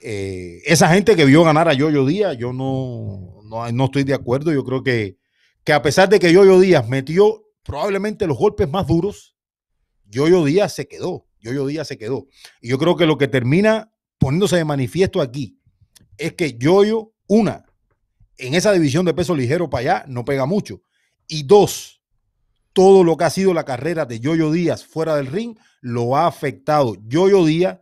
eh, 0.00 0.62
esa 0.64 0.88
gente 0.88 1.16
que 1.16 1.24
vio 1.24 1.42
ganar 1.44 1.68
a 1.68 1.72
Yoyo 1.74 2.04
Díaz, 2.06 2.36
yo 2.38 2.52
no, 2.52 3.40
no, 3.44 3.70
no 3.72 3.84
estoy 3.86 4.04
de 4.04 4.14
acuerdo. 4.14 4.52
Yo 4.52 4.64
creo 4.64 4.82
que, 4.82 5.16
que 5.64 5.72
a 5.72 5.82
pesar 5.82 6.08
de 6.08 6.18
que 6.20 6.32
Yoyo 6.32 6.60
Díaz 6.60 6.88
metió 6.88 7.44
probablemente 7.62 8.26
los 8.26 8.38
golpes 8.38 8.68
más 8.68 8.86
duros, 8.86 9.36
Yoyo 10.06 10.44
Díaz 10.44 10.74
se 10.74 10.86
quedó. 10.86 11.26
Yoyo 11.40 11.66
Díaz 11.66 11.88
se 11.88 11.98
quedó. 11.98 12.26
Y 12.60 12.68
yo 12.68 12.78
creo 12.78 12.96
que 12.96 13.06
lo 13.06 13.18
que 13.18 13.28
termina 13.28 13.92
poniéndose 14.18 14.56
de 14.56 14.64
manifiesto 14.64 15.20
aquí 15.20 15.55
es 16.18 16.32
que 16.34 16.56
Yoyo, 16.58 17.12
una, 17.26 17.64
en 18.38 18.54
esa 18.54 18.72
división 18.72 19.04
de 19.04 19.14
peso 19.14 19.34
ligero 19.34 19.70
para 19.70 19.80
allá 19.80 20.04
no 20.08 20.24
pega 20.24 20.46
mucho. 20.46 20.82
Y 21.28 21.44
dos, 21.44 22.02
todo 22.72 23.04
lo 23.04 23.16
que 23.16 23.24
ha 23.24 23.30
sido 23.30 23.54
la 23.54 23.64
carrera 23.64 24.04
de 24.04 24.20
Yoyo 24.20 24.52
Díaz 24.52 24.84
fuera 24.84 25.16
del 25.16 25.26
ring 25.26 25.56
lo 25.80 26.16
ha 26.16 26.26
afectado. 26.26 26.94
Yoyo 27.06 27.44
Díaz 27.44 27.78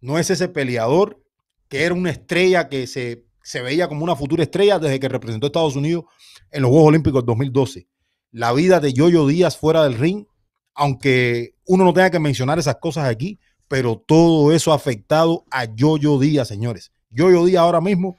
no 0.00 0.18
es 0.18 0.30
ese 0.30 0.48
peleador 0.48 1.22
que 1.68 1.84
era 1.84 1.94
una 1.94 2.10
estrella 2.10 2.68
que 2.68 2.86
se, 2.86 3.26
se 3.42 3.62
veía 3.62 3.88
como 3.88 4.04
una 4.04 4.16
futura 4.16 4.42
estrella 4.42 4.78
desde 4.78 5.00
que 5.00 5.08
representó 5.08 5.46
a 5.46 5.48
Estados 5.48 5.76
Unidos 5.76 6.04
en 6.50 6.62
los 6.62 6.70
Juegos 6.70 6.88
Olímpicos 6.88 7.24
2012. 7.24 7.88
La 8.30 8.52
vida 8.52 8.80
de 8.80 8.92
Yoyo 8.92 9.26
Díaz 9.26 9.56
fuera 9.56 9.84
del 9.84 9.94
ring, 9.94 10.26
aunque 10.74 11.54
uno 11.66 11.84
no 11.84 11.92
tenga 11.92 12.10
que 12.10 12.20
mencionar 12.20 12.58
esas 12.58 12.76
cosas 12.76 13.08
aquí, 13.08 13.38
pero 13.68 14.02
todo 14.06 14.52
eso 14.52 14.72
ha 14.72 14.76
afectado 14.76 15.44
a 15.50 15.64
Yoyo 15.64 16.18
Díaz, 16.18 16.48
señores. 16.48 16.92
Yoyo 17.10 17.44
Díaz 17.44 17.62
ahora 17.62 17.80
mismo 17.80 18.16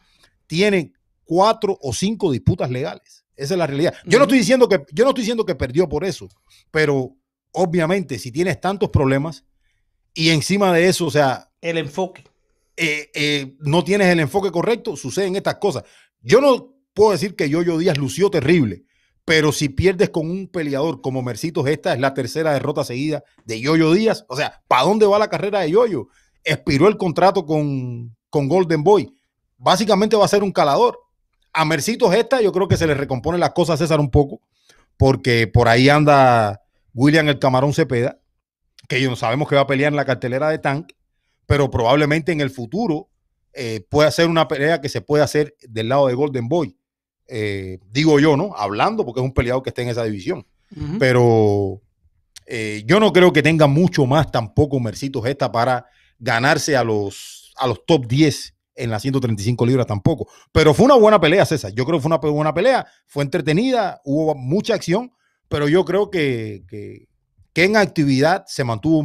tiene 0.48 0.94
cuatro 1.24 1.78
o 1.82 1.94
cinco 1.94 2.32
disputas 2.32 2.70
legales. 2.72 3.26
Esa 3.36 3.54
es 3.54 3.58
la 3.58 3.68
realidad. 3.68 3.94
Yo 4.06 4.18
no 4.18 4.26
estoy 4.26 4.40
diciendo 4.40 4.68
que 4.68 4.84
yo 4.92 5.04
no 5.06 5.12
estoy 5.12 5.22
diciendo 5.22 5.46
que 5.46 5.56
perdió 5.56 5.88
por 5.88 6.04
eso, 6.04 6.28
pero 6.72 7.16
obviamente 7.52 8.20
si 8.20 8.32
tienes 8.32 8.60
tantos 8.60 8.90
problemas 8.90 9.46
y 10.14 10.30
encima 10.30 10.74
de 10.74 10.88
eso, 10.88 11.06
o 11.06 11.12
sea, 11.12 11.50
El 11.62 11.78
enfoque. 11.78 12.24
eh, 12.76 13.10
eh, 13.14 13.56
no 13.60 13.84
tienes 13.84 14.08
el 14.08 14.20
enfoque 14.20 14.52
correcto, 14.52 14.96
suceden 14.98 15.36
estas 15.36 15.56
cosas. 15.56 15.84
Yo 16.22 16.42
no 16.42 16.76
puedo 16.94 17.12
decir 17.12 17.36
que 17.36 17.50
Yoyo 17.50 17.78
Díaz 17.78 17.98
lució 17.98 18.30
terrible, 18.30 18.84
pero 19.24 19.52
si 19.54 19.70
pierdes 19.70 20.10
con 20.10 20.30
un 20.30 20.48
peleador 20.48 21.00
como 21.02 21.22
Mercitos, 21.22 21.66
esta 21.68 21.94
es 21.94 22.00
la 22.00 22.14
tercera 22.14 22.52
derrota 22.52 22.84
seguida 22.84 23.24
de 23.46 23.62
Yoyo 23.62 23.94
Díaz. 23.94 24.26
O 24.28 24.36
sea, 24.36 24.62
¿para 24.68 24.84
dónde 24.84 25.06
va 25.06 25.20
la 25.20 25.30
carrera 25.30 25.62
de 25.62 25.72
Yoyo? 25.72 26.08
Expiró 26.44 26.88
el 26.88 26.98
contrato 26.98 27.46
con, 27.46 28.18
con 28.30 28.48
Golden 28.48 28.84
Boy. 28.84 29.14
Básicamente 29.58 30.16
va 30.16 30.26
a 30.26 30.30
ser 30.30 30.44
un 30.44 30.52
calador. 30.52 31.00
A 31.52 31.66
Mercitos 31.66 32.14
esta 32.14 32.42
yo 32.42 32.52
creo 32.52 32.68
que 32.68 32.78
se 32.78 32.88
le 32.88 32.94
recompone 32.94 33.38
las 33.38 33.52
cosas 33.52 33.76
a 33.76 33.84
César 33.84 34.00
un 34.00 34.12
poco, 34.12 34.42
porque 34.98 35.48
por 35.48 35.68
ahí 35.68 35.90
anda 35.90 36.62
William 36.94 37.28
el 37.28 37.40
Camarón 37.40 37.74
Cepeda, 37.74 38.20
que 38.88 39.02
no 39.08 39.16
sabemos 39.16 39.48
que 39.48 39.56
va 39.56 39.62
a 39.62 39.68
pelear 39.68 39.92
en 39.92 39.98
la 39.98 40.06
cartelera 40.06 40.50
de 40.50 40.60
Tank, 40.60 40.92
pero 41.46 41.70
probablemente 41.70 42.32
en 42.32 42.42
el 42.42 42.50
futuro 42.50 43.10
eh, 43.54 43.86
pueda 43.90 44.12
ser 44.12 44.28
una 44.28 44.48
pelea 44.48 44.82
que 44.82 44.90
se 44.90 45.02
puede 45.02 45.24
hacer 45.24 45.56
del 45.68 45.90
lado 45.90 46.08
de 46.08 46.14
Golden 46.14 46.48
Boy. 46.48 46.78
Eh, 47.28 47.80
digo 47.92 48.20
yo, 48.20 48.38
¿no? 48.38 48.54
Hablando, 48.56 49.06
porque 49.06 49.22
es 49.22 49.26
un 49.26 49.34
peleador 49.34 49.64
que 49.64 49.70
está 49.70 49.82
en 49.82 49.90
esa 49.90 50.04
división. 50.04 50.46
Pero 51.00 51.82
eh, 52.46 52.84
yo 52.86 53.00
no 53.00 53.12
creo 53.12 53.34
que 53.34 53.42
tenga 53.42 53.66
mucho 53.66 54.06
más 54.06 54.32
tampoco 54.32 54.80
Mercitos 54.80 55.26
esta 55.26 55.52
para 55.52 55.88
ganarse 56.20 56.78
a 56.78 56.84
los, 56.84 57.39
a 57.60 57.68
los 57.68 57.86
top 57.86 58.08
10 58.08 58.56
en 58.80 58.90
las 58.90 59.02
135 59.02 59.66
libras 59.66 59.86
tampoco. 59.86 60.30
Pero 60.52 60.74
fue 60.74 60.86
una 60.86 60.96
buena 60.96 61.20
pelea, 61.20 61.46
César. 61.46 61.72
Yo 61.74 61.86
creo 61.86 61.98
que 61.98 62.04
fue 62.04 62.10
una 62.10 62.18
buena 62.18 62.54
pelea, 62.54 62.88
fue 63.06 63.24
entretenida, 63.24 64.02
hubo 64.06 64.34
mucha 64.36 64.74
acción, 64.74 65.12
pero 65.48 65.68
yo 65.68 65.86
creo 65.86 66.10
que, 66.10 66.64
que, 66.68 67.08
en 67.56 67.76
actividad 67.76 68.46
se 68.48 68.64
mantuvo 68.64 69.04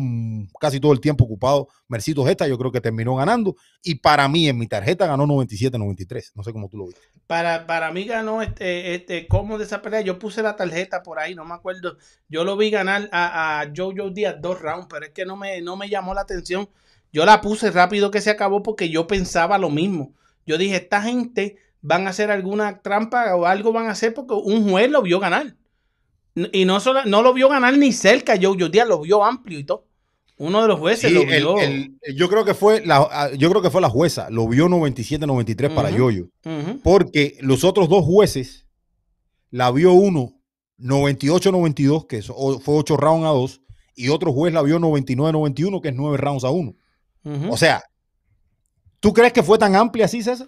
casi 0.61 0.79
todo 0.79 0.93
el 0.93 1.01
tiempo 1.01 1.25
ocupado 1.25 1.67
Mercitos 1.89 2.29
esta. 2.29 2.47
Yo 2.47 2.57
creo 2.57 2.71
que 2.71 2.81
terminó 2.81 3.17
ganando. 3.17 3.57
Y 3.83 3.97
para 3.97 4.29
mí, 4.29 4.49
en 4.49 4.57
mi 4.57 4.69
tarjeta, 4.69 5.09
ganó 5.09 5.27
97-93. 5.27 6.31
No 6.37 6.45
sé 6.45 6.53
cómo 6.53 6.69
tú 6.69 6.77
lo 6.77 6.87
viste. 6.87 7.01
Para, 7.27 7.67
para 7.67 7.91
mí 7.91 8.05
ganó 8.05 8.43
este, 8.43 8.95
este, 8.95 9.27
como 9.27 9.59
de 9.59 9.65
esa 9.65 9.83
pelea. 9.83 10.03
Yo 10.03 10.21
puse 10.21 10.41
la 10.41 10.55
tarjeta 10.55 11.03
por 11.03 11.19
ahí, 11.19 11.35
no 11.35 11.45
me 11.45 11.55
acuerdo. 11.55 11.97
Yo 12.29 12.45
lo 12.45 12.57
vi 12.57 12.71
ganar 12.71 13.09
a, 13.11 13.61
a 13.61 13.73
Jojo 13.75 14.11
Díaz 14.11 14.37
dos 14.41 14.61
rounds, 14.61 14.87
pero 14.89 15.07
es 15.07 15.11
que 15.11 15.27
no 15.27 15.35
me, 15.35 15.61
no 15.61 15.77
me 15.77 15.89
llamó 15.89 16.15
la 16.15 16.21
atención. 16.21 16.69
Yo 17.15 17.25
la 17.25 17.41
puse 17.41 17.71
rápido 17.71 18.11
que 18.11 18.21
se 18.21 18.31
acabó 18.31 18.63
porque 18.65 18.91
yo 18.91 19.07
pensaba 19.07 19.57
lo 19.57 19.71
mismo. 19.71 20.13
Yo 20.47 20.59
dije, 20.59 20.75
esta 20.75 21.01
gente 21.01 21.57
van 21.81 22.07
a 22.07 22.11
hacer 22.11 22.33
alguna 22.33 22.83
trampa 22.83 23.37
o 23.37 23.47
algo 23.47 23.73
van 23.73 23.87
a 23.87 23.93
hacer 23.93 24.13
porque 24.13 24.35
un 24.35 24.69
juez 24.69 24.91
lo 24.91 25.01
vio 25.01 25.21
ganar. 25.21 25.55
Y 26.53 26.65
no, 26.65 26.81
solo, 26.81 27.05
no 27.05 27.23
lo 27.23 27.33
vio 27.33 27.49
ganar 27.49 27.79
ni 27.79 27.93
cerca, 27.93 28.35
Jojo 28.37 28.69
Díaz 28.69 28.89
lo 28.89 29.01
vio 29.01 29.25
amplio 29.25 29.61
y 29.61 29.63
todo. 29.65 29.87
Uno 30.39 30.61
de 30.63 30.67
los 30.67 30.81
jueces 30.81 31.11
Sí, 31.11 31.15
lo 31.15 31.25
vio. 31.25 31.61
el- 31.61 31.97
yo 32.17 32.29
creo 32.29 32.45
que 32.45 32.55
fue 32.55 32.85
la, 32.85 33.07
ah, 33.09 33.31
yo 33.39 33.49
creo 33.49 33.63
que 33.63 33.71
fue 33.71 33.81
la 33.81 33.89
jueza, 33.89 34.29
lo 34.31 34.49
vio 34.49 34.69
97-93 34.69 35.71
para. 35.73 35.91
Yoyo, 35.91 36.25
Ujú. 36.45 36.81
porque 36.83 37.39
los 37.43 37.63
otros 37.63 37.89
dos 37.89 38.05
jueces 38.05 38.67
la 39.53 39.71
vio 39.71 39.93
uno 39.93 40.33
98-92, 40.79 42.07
que 42.09 42.23
fue 42.23 42.75
8 42.77 42.97
rounds 42.97 43.27
a 43.27 43.31
2, 43.31 43.61
y 43.95 44.09
otro 44.09 44.33
juez 44.33 44.53
la 44.53 44.63
vio 44.63 44.81
99-91, 44.81 45.81
que 45.81 45.89
es 45.91 45.95
9 45.95 46.17
rounds 46.17 46.43
a 46.45 46.51
1. 46.51 46.75
Ujú. 47.25 47.53
O 47.53 47.57
sea, 47.57 47.83
¿tú 49.01 49.13
crees 49.13 49.33
que 49.33 49.43
fue 49.43 49.59
tan 49.59 49.75
amplia 49.75 50.05
así, 50.07 50.23
César? 50.23 50.47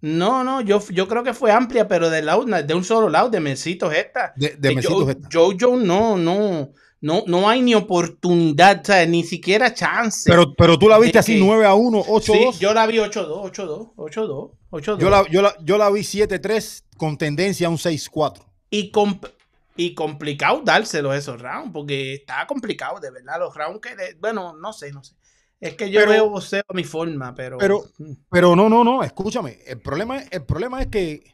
No, 0.00 0.44
no, 0.44 0.60
yo, 0.60 0.80
yo 0.90 1.08
creo 1.08 1.24
que 1.24 1.32
fue 1.34 1.50
amplia, 1.50 1.88
pero 1.88 2.10
de, 2.10 2.22
lado, 2.22 2.44
de 2.44 2.74
un 2.74 2.84
solo 2.84 3.08
lado, 3.08 3.30
de 3.30 3.40
Mesitos 3.40 3.94
esta. 3.94 4.32
De, 4.36 4.50
de 4.50 4.56
De 4.68 4.74
Mesitos 4.74 5.04
Joe- 5.04 5.10
esta. 5.12 5.28
Jojo 5.32 5.76
no, 5.76 6.16
no, 6.18 6.70
no, 7.00 7.24
no 7.26 7.48
hay 7.48 7.62
ni 7.62 7.74
oportunidad, 7.74 8.80
o 8.82 8.84
sea, 8.84 9.06
ni 9.06 9.24
siquiera 9.24 9.72
chance. 9.72 10.28
Pero, 10.30 10.54
pero 10.54 10.78
tú 10.78 10.88
la 10.88 10.98
viste 10.98 11.14
de 11.14 11.18
así 11.20 11.34
que- 11.34 11.40
9 11.40 11.64
a 11.64 11.74
1, 11.74 12.04
8 12.08 12.32
a 12.32 12.36
sí, 12.36 12.44
2. 12.44 12.58
yo 12.58 12.74
la 12.74 12.86
vi 12.86 12.98
8-2, 12.98 13.50
8-2, 13.50 13.94
8-2, 13.96 14.50
8-2. 14.70 14.98
Yo 14.98 15.10
la, 15.10 15.26
yo, 15.30 15.42
la, 15.42 15.56
yo 15.62 15.78
la 15.78 15.90
vi 15.90 16.00
7-3 16.02 16.84
con 16.98 17.16
tendencia 17.16 17.66
a 17.66 17.70
un 17.70 17.78
6-4. 17.78 18.42
y, 18.70 18.92
comp- 18.92 19.30
y 19.76 19.94
complicado 19.94 20.60
dárselo 20.64 21.14
esos 21.14 21.40
rounds, 21.40 21.70
porque 21.72 22.14
está 22.14 22.46
complicado, 22.46 23.00
de 23.00 23.10
verdad, 23.10 23.38
los 23.38 23.54
rounds 23.54 23.80
que, 23.80 23.94
le- 23.96 24.14
bueno, 24.20 24.54
no 24.56 24.72
sé, 24.74 24.92
no 24.92 25.02
sé. 25.02 25.14
Es 25.60 25.74
que 25.74 25.90
yo 25.90 26.00
Pero- 26.00 26.10
veo 26.12 26.30
boxeo 26.30 26.62
a 26.68 26.74
mi 26.74 26.84
forma, 26.84 27.34
pero... 27.34 27.56
pero- 27.58 27.84
Mm. 27.98 28.12
Pero 28.30 28.54
no, 28.56 28.68
no, 28.68 28.84
no, 28.84 29.02
escúchame. 29.02 29.58
El 29.66 29.80
problema, 29.80 30.20
el 30.30 30.44
problema 30.44 30.80
es 30.82 30.88
que 30.88 31.24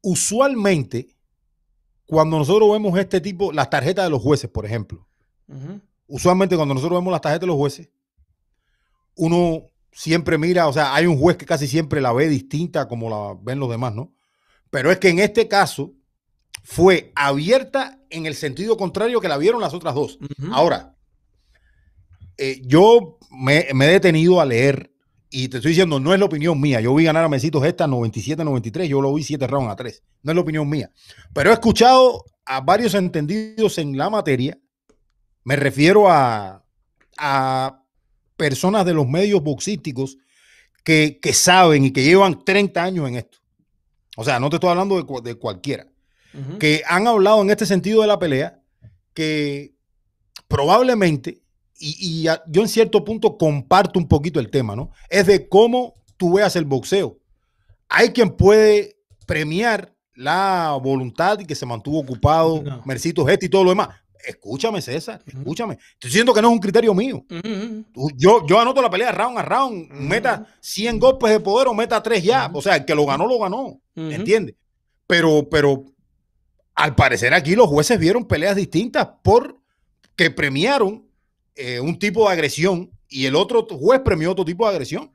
usualmente, 0.00 1.16
cuando 2.06 2.38
nosotros 2.38 2.70
vemos 2.72 2.98
este 2.98 3.20
tipo, 3.20 3.52
las 3.52 3.70
tarjetas 3.70 4.04
de 4.04 4.10
los 4.10 4.22
jueces, 4.22 4.50
por 4.50 4.66
ejemplo, 4.66 5.06
usualmente 6.06 6.56
cuando 6.56 6.74
nosotros 6.74 6.98
vemos 7.00 7.12
las 7.12 7.20
tarjetas 7.20 7.42
de 7.42 7.46
los 7.48 7.56
jueces, 7.56 7.90
uno 9.16 9.64
siempre 9.92 10.38
mira, 10.38 10.66
o 10.68 10.72
sea, 10.72 10.94
hay 10.94 11.06
un 11.06 11.18
juez 11.18 11.36
que 11.36 11.44
casi 11.46 11.68
siempre 11.68 12.00
la 12.00 12.12
ve 12.12 12.28
distinta 12.28 12.88
como 12.88 13.10
la 13.10 13.38
ven 13.40 13.60
los 13.60 13.68
demás, 13.70 13.94
¿no? 13.94 14.14
Pero 14.70 14.90
es 14.90 14.98
que 14.98 15.10
en 15.10 15.18
este 15.18 15.48
caso 15.48 15.92
fue 16.64 17.12
abierta 17.14 18.00
en 18.08 18.24
el 18.24 18.34
sentido 18.34 18.76
contrario 18.78 19.20
que 19.20 19.28
la 19.28 19.36
vieron 19.36 19.60
las 19.60 19.74
otras 19.74 19.94
dos. 19.94 20.18
Ahora, 20.50 20.91
eh, 22.36 22.60
yo 22.64 23.18
me, 23.30 23.66
me 23.74 23.86
he 23.86 23.92
detenido 23.92 24.40
a 24.40 24.46
leer 24.46 24.92
y 25.30 25.48
te 25.48 25.58
estoy 25.58 25.70
diciendo, 25.70 25.98
no 25.98 26.12
es 26.12 26.20
la 26.20 26.26
opinión 26.26 26.60
mía. 26.60 26.80
Yo 26.80 26.94
vi 26.94 27.04
ganar 27.04 27.24
a 27.24 27.28
Mesitos 27.28 27.64
esta 27.64 27.86
97-93, 27.86 28.86
yo 28.86 29.00
lo 29.00 29.14
vi 29.14 29.22
7 29.22 29.46
rounds 29.46 29.72
a 29.72 29.76
3. 29.76 30.02
No 30.22 30.32
es 30.32 30.36
la 30.36 30.42
opinión 30.42 30.68
mía. 30.68 30.90
Pero 31.32 31.50
he 31.50 31.52
escuchado 31.54 32.24
a 32.44 32.60
varios 32.60 32.94
entendidos 32.94 33.78
en 33.78 33.96
la 33.96 34.10
materia. 34.10 34.58
Me 35.44 35.56
refiero 35.56 36.10
a, 36.10 36.64
a 37.16 37.82
personas 38.36 38.84
de 38.84 38.94
los 38.94 39.08
medios 39.08 39.42
boxísticos 39.42 40.18
que, 40.84 41.18
que 41.22 41.32
saben 41.32 41.84
y 41.84 41.92
que 41.92 42.04
llevan 42.04 42.44
30 42.44 42.82
años 42.82 43.08
en 43.08 43.16
esto. 43.16 43.38
O 44.16 44.24
sea, 44.24 44.38
no 44.38 44.50
te 44.50 44.56
estoy 44.56 44.70
hablando 44.70 45.02
de, 45.02 45.30
de 45.30 45.34
cualquiera 45.36 45.86
que 46.58 46.82
han 46.86 47.06
hablado 47.06 47.42
en 47.42 47.50
este 47.50 47.66
sentido 47.66 48.00
de 48.00 48.06
la 48.06 48.18
pelea, 48.18 48.60
que 49.14 49.74
probablemente, 50.48 51.41
y, 51.82 52.20
y 52.22 52.28
a- 52.28 52.42
yo 52.46 52.62
en 52.62 52.68
cierto 52.68 53.04
punto 53.04 53.36
comparto 53.36 53.98
un 53.98 54.06
poquito 54.08 54.38
el 54.40 54.50
tema, 54.50 54.76
¿no? 54.76 54.90
Es 55.10 55.26
de 55.26 55.48
cómo 55.48 55.94
tú 56.16 56.34
veas 56.34 56.54
el 56.56 56.64
boxeo. 56.64 57.18
Hay 57.88 58.10
quien 58.10 58.30
puede 58.36 58.96
premiar 59.26 59.92
la 60.14 60.78
voluntad 60.82 61.38
y 61.40 61.44
que 61.46 61.54
se 61.54 61.66
mantuvo 61.66 61.98
ocupado, 62.00 62.62
No. 62.62 62.82
Mercito 62.84 63.24
Gesti 63.26 63.46
y 63.46 63.48
todo 63.48 63.64
lo 63.64 63.70
demás. 63.70 63.88
Escúchame, 64.24 64.80
César, 64.80 65.20
escúchame. 65.26 65.74
Estoy 65.94 66.08
diciendo 66.10 66.32
que 66.32 66.40
no 66.40 66.48
es 66.48 66.52
un 66.54 66.60
criterio 66.60 66.94
mío. 66.94 67.24
Yo, 68.16 68.46
yo 68.46 68.60
anoto 68.60 68.80
la 68.80 68.88
pelea 68.88 69.10
round 69.10 69.36
a 69.38 69.42
round, 69.42 69.90
meta 69.90 70.46
100 70.60 71.00
golpes 71.00 71.30
de 71.30 71.40
poder 71.40 71.66
o 71.66 71.74
meta 71.74 72.00
3 72.00 72.22
ya. 72.22 72.48
O 72.54 72.62
sea, 72.62 72.76
el 72.76 72.84
que 72.84 72.94
lo 72.94 73.04
ganó, 73.04 73.26
lo 73.26 73.40
ganó. 73.40 73.80
¿Entiendes? 73.96 74.54
Pero, 75.08 75.48
pero 75.50 75.84
al 76.76 76.94
parecer 76.94 77.34
aquí 77.34 77.56
los 77.56 77.66
jueces 77.68 77.98
vieron 77.98 78.24
peleas 78.24 78.54
distintas 78.54 79.08
porque 79.24 80.30
premiaron 80.36 81.04
eh, 81.54 81.80
un 81.80 81.98
tipo 81.98 82.26
de 82.26 82.32
agresión 82.34 82.90
y 83.08 83.26
el 83.26 83.36
otro 83.36 83.66
juez 83.66 84.00
premió 84.04 84.32
otro 84.32 84.44
tipo 84.44 84.64
de 84.66 84.72
agresión. 84.72 85.10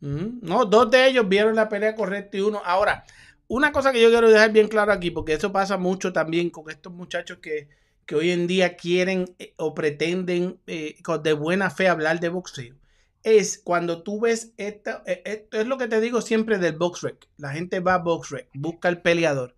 No, 0.00 0.66
dos 0.66 0.90
de 0.90 1.06
ellos 1.08 1.28
vieron 1.28 1.54
la 1.56 1.68
pelea 1.68 1.94
correcta 1.94 2.36
y 2.36 2.40
uno. 2.40 2.60
Ahora, 2.64 3.04
una 3.48 3.72
cosa 3.72 3.92
que 3.92 4.02
yo 4.02 4.10
quiero 4.10 4.28
dejar 4.30 4.52
bien 4.52 4.68
claro 4.68 4.92
aquí, 4.92 5.10
porque 5.10 5.32
eso 5.34 5.50
pasa 5.52 5.78
mucho 5.78 6.12
también 6.12 6.50
con 6.50 6.70
estos 6.70 6.92
muchachos 6.92 7.38
que, 7.38 7.68
que 8.04 8.14
hoy 8.14 8.30
en 8.30 8.46
día 8.46 8.76
quieren 8.76 9.34
eh, 9.38 9.54
o 9.56 9.74
pretenden 9.74 10.58
eh, 10.66 10.96
con- 11.02 11.22
de 11.22 11.32
buena 11.32 11.70
fe 11.70 11.88
hablar 11.88 12.20
de 12.20 12.28
boxeo, 12.28 12.74
es 13.22 13.58
cuando 13.64 14.02
tú 14.02 14.20
ves 14.20 14.52
esta, 14.58 15.02
eh, 15.06 15.22
esto 15.24 15.58
es 15.60 15.66
lo 15.66 15.78
que 15.78 15.88
te 15.88 16.00
digo 16.00 16.20
siempre 16.20 16.58
del 16.58 16.76
box. 16.76 17.06
La 17.38 17.50
gente 17.52 17.80
va 17.80 17.94
a 17.94 17.98
box 17.98 18.30
rec, 18.30 18.48
busca 18.52 18.88
el 18.90 19.00
peleador. 19.00 19.54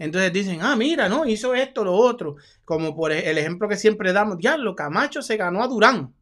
Entonces 0.00 0.32
dicen, 0.32 0.60
ah, 0.62 0.76
mira, 0.76 1.10
no, 1.10 1.26
hizo 1.26 1.54
esto, 1.54 1.84
lo 1.84 1.92
otro. 1.92 2.36
Como 2.64 2.96
por 2.96 3.12
e- 3.12 3.30
el 3.30 3.36
ejemplo 3.36 3.68
que 3.68 3.76
siempre 3.76 4.14
damos, 4.14 4.38
diablo, 4.38 4.74
Camacho 4.74 5.20
se 5.20 5.36
ganó 5.36 5.62
a 5.62 5.68
Durán. 5.68 6.14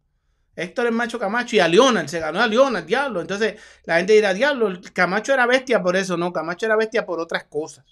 Héctor 0.57 0.87
es 0.87 0.93
macho 0.93 1.21
Camacho 1.21 1.55
y 1.55 1.61
a 1.61 1.69
Leonard, 1.69 2.09
se 2.09 2.19
ganó 2.19 2.41
a 2.41 2.49
Leonard, 2.49 2.85
diablo. 2.85 3.21
Entonces 3.21 3.55
la 3.85 3.99
gente 3.99 4.15
dirá, 4.15 4.35
diablo, 4.35 4.81
Camacho 4.93 5.33
era 5.33 5.47
bestia 5.47 5.81
por 5.81 5.95
eso, 5.97 6.17
no, 6.17 6.33
Camacho 6.33 6.67
era 6.67 6.75
bestia 6.75 7.07
por 7.07 7.21
otras 7.21 7.45
cosas. 7.45 7.85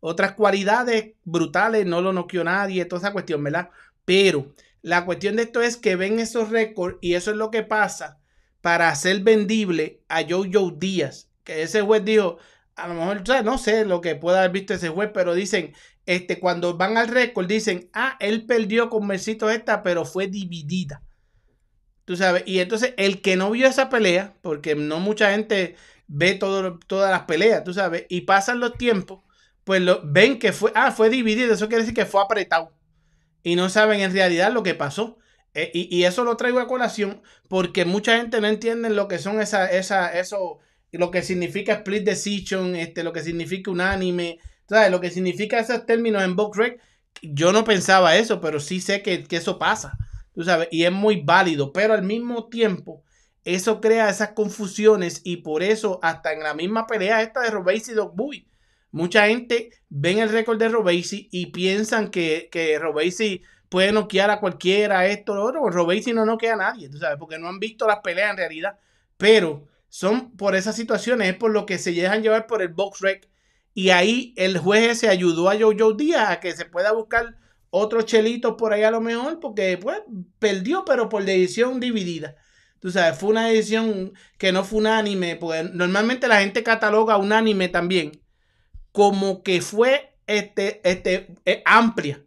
Otras 0.00 0.32
cualidades 0.32 1.12
brutales, 1.24 1.84
no 1.84 2.00
lo 2.00 2.14
noqueó 2.14 2.42
nadie, 2.42 2.86
toda 2.86 3.00
esa 3.00 3.12
cuestión, 3.12 3.44
¿verdad? 3.44 3.68
Pero 4.06 4.54
la 4.80 5.04
cuestión 5.04 5.36
de 5.36 5.42
esto 5.42 5.60
es 5.60 5.76
que 5.76 5.96
ven 5.96 6.20
esos 6.20 6.48
récords 6.48 6.96
y 7.02 7.14
eso 7.14 7.30
es 7.30 7.36
lo 7.36 7.50
que 7.50 7.62
pasa 7.64 8.18
para 8.62 8.88
hacer 8.88 9.20
vendible 9.20 10.00
a 10.08 10.22
Jojo 10.26 10.70
Díaz. 10.70 11.28
Que 11.44 11.62
ese 11.62 11.82
juez 11.82 12.02
dijo, 12.02 12.38
a 12.76 12.88
lo 12.88 12.94
mejor, 12.94 13.44
no 13.44 13.58
sé 13.58 13.84
lo 13.84 14.00
que 14.00 14.16
pueda 14.16 14.38
haber 14.38 14.50
visto 14.50 14.74
ese 14.74 14.88
juez, 14.88 15.10
pero 15.14 15.34
dicen, 15.34 15.74
este, 16.06 16.40
cuando 16.40 16.76
van 16.76 16.96
al 16.96 17.08
récord, 17.08 17.46
dicen, 17.46 17.88
ah, 17.92 18.16
él 18.20 18.46
perdió 18.46 18.90
con 18.90 19.06
Mercito 19.06 19.48
esta, 19.50 19.82
pero 19.82 20.04
fue 20.04 20.26
dividida. 20.26 21.02
Tú 22.04 22.16
sabes, 22.16 22.42
y 22.46 22.58
entonces 22.58 22.92
el 22.96 23.22
que 23.22 23.36
no 23.36 23.50
vio 23.50 23.66
esa 23.66 23.88
pelea, 23.88 24.34
porque 24.42 24.74
no 24.74 25.00
mucha 25.00 25.30
gente 25.30 25.76
ve 26.06 26.34
todas 26.34 27.10
las 27.10 27.22
peleas, 27.22 27.64
tú 27.64 27.72
sabes, 27.72 28.04
y 28.08 28.22
pasan 28.22 28.60
los 28.60 28.76
tiempos, 28.76 29.20
pues 29.64 29.80
lo, 29.80 30.02
ven 30.04 30.38
que 30.38 30.52
fue, 30.52 30.70
ah, 30.74 30.92
fue 30.92 31.08
dividido, 31.08 31.54
eso 31.54 31.68
quiere 31.68 31.82
decir 31.82 31.94
que 31.94 32.06
fue 32.06 32.22
apretado. 32.22 32.72
Y 33.42 33.56
no 33.56 33.68
saben 33.68 34.00
en 34.00 34.12
realidad 34.12 34.52
lo 34.52 34.62
que 34.62 34.74
pasó. 34.74 35.18
Eh, 35.54 35.70
y, 35.72 35.96
y 35.96 36.04
eso 36.04 36.24
lo 36.24 36.36
traigo 36.36 36.58
a 36.58 36.66
colación 36.66 37.22
porque 37.48 37.84
mucha 37.84 38.16
gente 38.16 38.40
no 38.40 38.48
entiende 38.48 38.90
lo 38.90 39.06
que 39.06 39.18
son 39.18 39.40
esa, 39.40 39.70
esa, 39.70 40.12
eso, 40.18 40.58
lo 40.98 41.10
que 41.10 41.22
significa 41.22 41.74
split 41.74 42.04
decision, 42.04 42.76
este, 42.76 43.02
lo 43.02 43.12
que 43.12 43.22
significa 43.22 43.70
unánime, 43.70 44.38
¿sabes? 44.68 44.90
Lo 44.90 45.00
que 45.00 45.10
significa 45.10 45.58
esos 45.58 45.86
términos 45.86 46.22
en 46.22 46.36
box 46.36 46.56
rec. 46.56 46.80
Yo 47.22 47.52
no 47.52 47.64
pensaba 47.64 48.16
eso, 48.16 48.40
pero 48.40 48.60
sí 48.60 48.80
sé 48.80 49.02
que, 49.02 49.24
que 49.24 49.36
eso 49.36 49.58
pasa, 49.58 49.96
tú 50.34 50.42
sabes, 50.44 50.68
y 50.70 50.84
es 50.84 50.92
muy 50.92 51.22
válido, 51.22 51.72
pero 51.72 51.94
al 51.94 52.02
mismo 52.02 52.48
tiempo 52.48 53.02
eso 53.44 53.80
crea 53.80 54.08
esas 54.08 54.30
confusiones 54.30 55.20
y 55.24 55.38
por 55.38 55.62
eso 55.62 56.00
hasta 56.02 56.32
en 56.32 56.42
la 56.42 56.54
misma 56.54 56.86
pelea 56.86 57.22
esta 57.22 57.40
de 57.40 57.50
Robesi 57.50 57.92
y 57.92 57.94
Dog 57.94 58.16
Boy, 58.16 58.48
mucha 58.90 59.26
gente 59.26 59.70
ven 59.88 60.18
el 60.18 60.30
récord 60.30 60.58
de 60.58 60.68
Robesi 60.68 61.28
y 61.30 61.46
piensan 61.46 62.10
que, 62.10 62.48
que 62.50 62.78
puede 63.68 63.90
noquear 63.92 64.30
a 64.30 64.38
cualquiera, 64.38 65.06
esto, 65.06 65.34
lo 65.34 65.44
otro. 65.44 65.68
Robesi 65.68 66.12
no 66.12 66.24
noquea 66.24 66.54
a 66.54 66.56
nadie, 66.56 66.88
tú 66.88 66.98
sabes, 66.98 67.18
porque 67.18 67.38
no 67.38 67.48
han 67.48 67.58
visto 67.58 67.88
las 67.88 67.98
peleas 67.98 68.30
en 68.30 68.36
realidad. 68.36 68.78
Pero 69.16 69.66
son 69.94 70.36
por 70.36 70.56
esas 70.56 70.74
situaciones, 70.74 71.28
es 71.28 71.36
por 71.36 71.52
lo 71.52 71.66
que 71.66 71.78
se 71.78 71.92
dejan 71.92 72.20
llevar 72.20 72.48
por 72.48 72.62
el 72.62 72.68
box 72.68 72.98
rec. 72.98 73.28
Y 73.74 73.90
ahí 73.90 74.34
el 74.36 74.58
juez 74.58 74.98
se 74.98 75.08
ayudó 75.08 75.48
a 75.48 75.56
Jojo 75.56 75.92
Díaz 75.92 76.30
a 76.30 76.40
que 76.40 76.50
se 76.50 76.64
pueda 76.64 76.90
buscar 76.90 77.36
otros 77.70 78.04
chelitos 78.04 78.56
por 78.58 78.72
ahí 78.72 78.82
a 78.82 78.90
lo 78.90 79.00
mejor, 79.00 79.38
porque 79.38 79.78
pues 79.80 79.98
perdió, 80.40 80.84
pero 80.84 81.08
por 81.08 81.24
decisión 81.24 81.78
dividida. 81.78 82.34
Tú 82.80 82.90
sabes, 82.90 83.16
fue 83.16 83.28
una 83.28 83.46
decisión 83.46 84.14
que 84.36 84.50
no 84.50 84.64
fue 84.64 84.80
unánime, 84.80 85.36
porque 85.36 85.62
normalmente 85.72 86.26
la 86.26 86.40
gente 86.40 86.64
cataloga 86.64 87.16
unánime 87.16 87.68
también 87.68 88.20
como 88.90 89.44
que 89.44 89.60
fue 89.60 90.16
este, 90.26 90.80
este, 90.82 91.36
eh, 91.44 91.62
amplia 91.66 92.23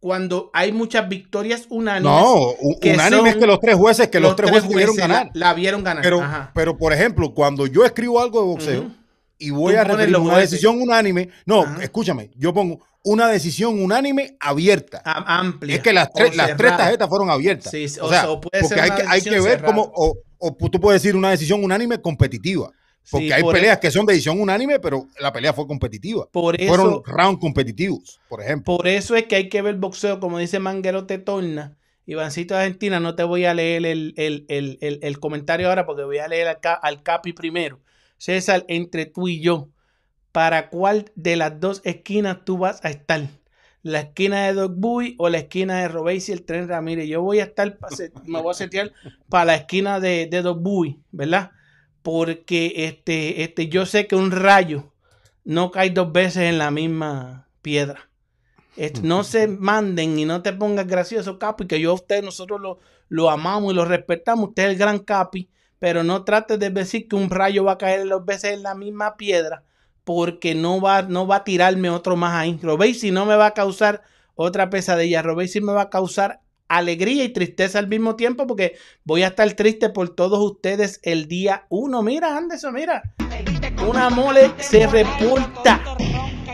cuando 0.00 0.50
hay 0.54 0.72
muchas 0.72 1.08
victorias 1.08 1.66
unánimes. 1.68 2.10
No, 2.10 2.54
que 2.80 2.94
unánime 2.94 3.28
es 3.28 3.34
son 3.34 3.40
que 3.40 3.46
los 3.46 3.60
tres 3.60 3.76
jueces, 3.76 4.08
que 4.08 4.18
los, 4.20 4.34
tres 4.34 4.50
jueces 4.50 4.68
debieron 4.68 4.96
la- 4.96 5.06
ganar. 5.06 5.30
La, 5.34 5.54
vieron 5.54 5.84
ganar. 5.84 6.02
Pero, 6.02 6.20
Ajá. 6.22 6.50
pero, 6.54 6.76
por 6.76 6.92
ejemplo, 6.92 7.34
cuando 7.34 7.66
yo 7.66 7.84
escribo 7.84 8.20
algo 8.20 8.40
de 8.40 8.46
boxeo 8.46 8.90
y 9.38 9.50
voy 9.50 9.74
Tú 9.74 9.80
a 9.80 9.84
referir 9.84 10.16
una 10.16 10.32
jueces. 10.32 10.50
decisión 10.52 10.80
unánime, 10.80 11.28
no, 11.44 11.62
Ajá. 11.62 11.82
escúchame, 11.82 12.30
yo 12.36 12.52
pongo 12.54 12.80
una 13.04 13.28
decisión 13.28 13.82
unánime 13.82 14.36
abierta. 14.40 15.02
A- 15.04 15.38
amplia. 15.38 15.76
Es 15.76 15.82
que 15.82 15.92
las 15.92 16.10
tres, 16.12 16.34
las 16.36 16.56
tres 16.56 16.76
tarjetas 16.76 17.08
fueron 17.08 17.30
abiertas. 17.30 17.70
Sí, 17.70 17.84
o 18.00 18.06
o 18.06 18.08
sea, 18.08 18.20
sea, 18.22 18.30
o 18.30 18.40
puede 18.40 18.62
porque 18.62 18.68
ser 18.68 18.80
hay 18.80 18.90
que, 18.90 19.02
hay 19.06 19.20
que 19.22 19.30
ver 19.30 19.42
cerrada. 19.42 19.66
cómo, 19.66 19.92
o, 19.94 20.16
o 20.38 20.54
tú 20.70 20.80
puedes 20.80 21.02
decir 21.02 21.14
una 21.16 21.30
decisión 21.30 21.62
unánime 21.62 22.00
competitiva. 22.00 22.70
Porque 23.10 23.26
Sí, 23.26 23.32
hay 23.32 23.42
por 23.42 23.54
peleas 23.54 23.78
que 23.78 23.90
son 23.90 24.06
de 24.06 24.12
decisión 24.12 24.40
unánime, 24.40 24.78
pero 24.80 25.08
la 25.18 25.32
pelea 25.32 25.52
fue 25.52 25.66
competitiva. 25.66 26.28
Por 26.30 26.60
Fueron 26.60 26.86
eso, 26.88 27.02
round 27.04 27.38
competitivos, 27.40 28.20
por 28.28 28.40
ejemplo. 28.42 28.74
por 28.74 28.86
eso 28.88 29.16
es 29.16 29.24
que 29.26 29.36
hay 29.36 29.48
que 29.48 29.62
ver 29.62 29.76
boxeo, 29.76 30.20
como 30.20 30.38
dice 30.38 30.58
Manguero 30.58 31.06
te 31.06 31.18
torna. 31.18 31.76
Ivancito 32.06 32.54
de 32.54 32.60
Argentina, 32.60 32.98
no 33.00 33.14
te 33.14 33.22
voy 33.24 33.44
a 33.44 33.54
leer 33.54 33.86
el, 33.86 34.14
el- 34.16 34.46
el- 34.48 34.78
el- 35.02 35.20
comentario 35.20 35.68
ahora 35.68 35.86
porque 35.86 36.04
voy 36.04 36.18
a 36.18 36.28
leer 36.28 36.48
al, 36.48 36.58
al 36.82 37.02
Capi 37.02 37.32
primero. 37.32 37.80
César, 38.18 38.64
entre 38.68 39.06
tú 39.06 39.28
y 39.28 39.40
yo, 39.40 39.70
¿para 40.32 40.70
cuál 40.70 41.12
de 41.16 41.36
las 41.36 41.60
dos 41.60 41.82
esquinas 41.84 42.44
tú 42.44 42.58
vas 42.58 42.84
a 42.84 42.90
estar? 42.90 43.28
¿La 43.82 44.00
esquina 44.00 44.46
de 44.46 44.54
Dog 44.54 44.74
Boy 44.76 45.16
o 45.18 45.28
la 45.30 45.38
esquina 45.38 45.80
de 45.80 45.88
Robéis 45.88 46.28
y 46.28 46.32
el 46.32 46.44
Tren 46.44 46.68
Ramírez? 46.68 47.08
Yo 47.08 47.22
voy 47.22 47.40
a 47.40 47.44
estar, 47.44 47.78
me 48.26 48.40
voy 48.42 48.50
a 48.52 48.54
setear 48.54 48.92
para 49.28 49.46
la 49.46 49.56
esquina 49.56 50.00
de, 50.00 50.26
de 50.26 50.42
Boy, 50.42 51.00
¿verdad? 51.12 51.52
Porque 52.02 52.72
este, 52.76 53.42
este, 53.42 53.68
yo 53.68 53.86
sé 53.86 54.06
que 54.06 54.16
un 54.16 54.30
rayo 54.30 54.92
no 55.44 55.70
cae 55.70 55.90
dos 55.90 56.12
veces 56.12 56.44
en 56.44 56.58
la 56.58 56.70
misma 56.70 57.48
piedra. 57.62 58.10
Este, 58.76 59.02
no 59.02 59.24
se 59.24 59.48
manden 59.48 60.18
y 60.18 60.24
no 60.24 60.42
te 60.42 60.52
pongas 60.52 60.86
gracioso, 60.86 61.38
Capi, 61.38 61.66
que 61.66 61.80
yo 61.80 61.90
a 61.90 61.94
usted, 61.94 62.22
nosotros 62.22 62.60
lo, 62.60 62.78
lo 63.08 63.30
amamos 63.30 63.72
y 63.72 63.76
lo 63.76 63.84
respetamos. 63.84 64.50
Usted 64.50 64.64
es 64.64 64.70
el 64.70 64.78
gran 64.78 64.98
Capi, 65.00 65.50
pero 65.78 66.02
no 66.02 66.24
trate 66.24 66.56
de 66.56 66.70
decir 66.70 67.08
que 67.08 67.16
un 67.16 67.30
rayo 67.30 67.64
va 67.64 67.72
a 67.72 67.78
caer 67.78 68.08
dos 68.08 68.24
veces 68.24 68.54
en 68.54 68.62
la 68.62 68.74
misma 68.74 69.16
piedra, 69.16 69.64
porque 70.04 70.54
no 70.54 70.80
va, 70.80 71.02
no 71.02 71.26
va 71.26 71.36
a 71.36 71.44
tirarme 71.44 71.90
otro 71.90 72.16
más 72.16 72.34
ahí. 72.34 72.58
Robéis 72.62 73.00
si 73.00 73.10
no 73.10 73.26
me 73.26 73.36
va 73.36 73.46
a 73.46 73.54
causar 73.54 74.02
otra 74.34 74.70
pesadilla. 74.70 75.22
Robéis 75.22 75.52
si 75.52 75.60
me 75.60 75.72
va 75.72 75.82
a 75.82 75.90
causar 75.90 76.40
alegría 76.70 77.24
y 77.24 77.28
tristeza 77.30 77.78
al 77.78 77.88
mismo 77.88 78.16
tiempo, 78.16 78.46
porque 78.46 78.76
voy 79.04 79.22
a 79.24 79.28
estar 79.28 79.52
triste 79.54 79.90
por 79.90 80.14
todos 80.14 80.38
ustedes 80.40 81.00
el 81.02 81.26
día 81.28 81.66
uno. 81.68 82.02
Mira, 82.02 82.36
Anderson, 82.36 82.72
mira. 82.74 83.02
Una 83.86 84.08
mole 84.10 84.52
se 84.58 84.86
reporta. 84.86 85.80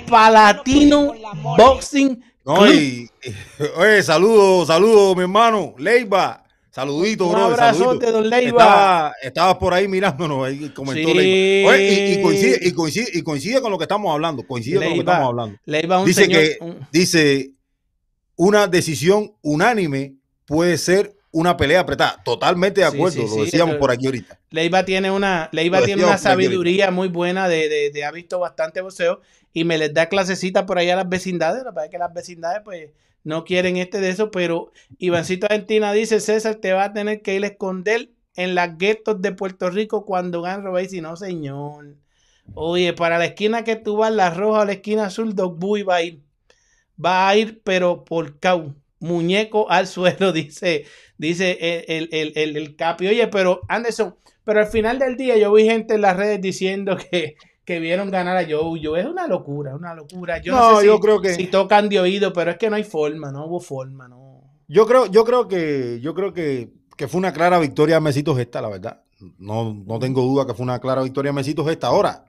Palatino 0.09 1.15
Boxing. 1.57 2.23
No, 2.45 2.67
y, 2.73 3.11
oye, 3.77 4.03
saludos, 4.03 4.69
saludos, 4.69 5.17
mi 5.17 5.23
hermano. 5.23 5.75
Leiva, 5.79 6.45
saludito, 6.71 7.27
Un 7.27 7.33
bro. 7.33 7.45
abrazote, 7.47 8.13
don 8.13 8.31
Leiva. 8.31 8.63
Estaba, 8.63 9.13
estabas 9.23 9.55
por 9.57 9.75
ahí 9.75 9.89
mirándonos, 9.89 10.47
ahí 10.47 10.69
comentó 10.71 11.09
Sí. 11.11 11.15
Leiva. 11.15 11.71
Oye, 11.73 12.11
y, 12.11 12.13
y 12.19 12.23
coincide, 12.23 12.59
y, 12.63 12.73
coincide, 12.73 13.11
y 13.15 13.23
coincide 13.23 13.61
con 13.61 13.73
lo 13.73 13.79
que 13.79 13.85
estamos 13.85 14.13
hablando. 14.13 14.47
Coincide 14.47 14.77
con 14.77 14.85
lo 14.85 14.91
que 14.91 14.97
Leiva. 14.99 15.13
estamos 15.13 15.29
hablando. 15.31 15.59
Le 15.65 15.81
iba 15.83 15.99
un 15.99 16.07
Dice 16.07 16.23
señor. 16.25 16.41
que, 16.43 16.57
un- 16.61 16.87
dice, 16.93 17.51
una 18.37 18.67
decisión 18.67 19.35
unánime 19.43 20.15
puede 20.47 20.79
ser 20.79 21.17
una 21.33 21.57
pelea 21.57 21.81
apretada. 21.81 22.23
Totalmente 22.25 22.81
de 22.81 22.87
acuerdo, 22.87 23.27
sí, 23.27 23.37
lo 23.37 23.45
decíamos 23.45 23.77
por 23.77 23.91
aquí 23.91 24.07
ahorita. 24.07 24.39
Leiva 24.51 24.85
tiene 24.85 25.11
una, 25.11 25.51
Leiva 25.53 25.83
tiene 25.83 26.05
una 26.05 26.19
sabiduría 26.19 26.91
muy 26.91 27.09
buena 27.09 27.49
de, 27.49 27.69
de, 27.69 27.91
de 27.91 28.05
ha 28.05 28.11
visto 28.11 28.39
bastante 28.39 28.81
boxeo 28.81 29.21
y 29.53 29.65
me 29.65 29.79
les 29.79 29.93
da 29.93 30.09
clasecita 30.09 30.67
por 30.67 30.79
allá 30.79 30.95
a 30.95 30.97
las 30.97 31.09
vecindades. 31.09 31.65
La 31.65 31.71
verdad 31.71 31.87
es 31.87 31.91
que 31.91 31.99
las 31.99 32.15
vecindades 32.15 32.63
pues 32.65 32.91
no 33.25 33.45
quieren 33.45 33.77
este 33.77 34.01
de 34.01 34.11
eso, 34.11 34.31
pero 34.31 34.71
Ivancito 34.99 35.47
Argentina 35.47 35.93
dice, 35.93 36.21
César, 36.21 36.55
te 36.55 36.73
va 36.73 36.85
a 36.85 36.93
tener 36.93 37.23
que 37.23 37.35
ir 37.35 37.43
a 37.43 37.49
esconder 37.49 38.11
en 38.37 38.55
las 38.55 38.79
guetos 38.79 39.21
de 39.21 39.33
Puerto 39.33 39.69
Rico 39.69 40.05
cuando 40.05 40.43
gane 40.43 40.63
Robéis. 40.63 40.93
Y 40.93 41.01
no, 41.01 41.17
señor. 41.17 41.97
Oye, 42.55 42.93
para 42.93 43.19
la 43.19 43.25
esquina 43.25 43.65
que 43.65 43.75
tú 43.75 43.97
vas, 43.97 44.13
la 44.13 44.31
roja 44.31 44.61
o 44.61 44.65
la 44.65 44.73
esquina 44.75 45.07
azul, 45.07 45.35
Dog 45.35 45.59
Boy 45.59 45.83
va 45.83 45.97
a 45.97 46.03
ir. 46.03 46.21
Va 47.03 47.29
a 47.29 47.37
ir, 47.37 47.61
pero 47.65 48.05
por 48.05 48.39
cau. 48.39 48.75
Muñeco 48.99 49.71
al 49.71 49.87
suelo, 49.87 50.33
dice, 50.33 50.85
dice 51.19 51.85
el, 51.89 52.09
el, 52.13 52.33
el, 52.35 52.57
el, 52.57 52.77
Capi. 52.77 53.07
Oye, 53.09 53.27
pero 53.29 53.61
Anderson, 53.69 54.17
pero 54.45 54.61
al 54.61 54.67
final 54.67 54.99
del 54.99 55.17
día 55.17 55.37
yo 55.37 55.53
vi 55.53 55.65
gente 55.65 55.95
en 55.95 56.01
las 56.01 56.17
redes 56.17 56.41
diciendo 56.41 56.97
que, 57.11 57.37
que 57.65 57.79
vieron 57.79 58.11
ganar 58.11 58.37
a 58.37 58.45
Jojo. 58.49 58.97
Es 58.97 59.05
una 59.07 59.27
locura, 59.27 59.75
una 59.77 59.95
locura. 59.95 60.41
Yo 60.41 60.53
no, 60.53 60.73
No, 60.73 60.81
sé 60.81 60.87
yo 60.87 60.95
si, 60.95 61.01
creo 61.01 61.21
que- 61.21 61.35
si 61.35 61.47
tocan 61.49 61.89
de 61.89 62.01
oído, 62.01 62.33
pero 62.33 62.51
es 62.53 62.57
que 62.57 62.71
no 62.71 62.77
hay 62.77 62.85
forma, 62.85 63.31
no 63.31 63.47
hubo 63.47 63.61
forma, 63.61 64.09
no. 64.09 64.43
Yo 64.69 64.87
creo, 64.87 65.07
yo 65.07 65.25
creo 65.25 65.47
que, 65.47 66.01
yo 66.01 66.15
creo 66.15 66.33
que, 66.33 66.71
que 66.97 67.07
fue 67.07 67.19
una 67.19 67.33
clara 67.33 67.59
victoria 67.59 67.99
a 67.99 68.01
Mesitos 68.01 68.39
esta, 68.39 68.61
la 68.63 68.69
verdad. 68.69 69.03
No, 69.39 69.73
no 69.87 69.99
tengo 69.99 70.23
duda 70.23 70.47
que 70.47 70.55
fue 70.55 70.65
una 70.65 70.81
clara 70.81 71.03
victoria 71.03 71.31
a 71.31 71.35
Mesitos 71.35 71.69
esta. 71.71 71.87
Ahora, 71.89 72.25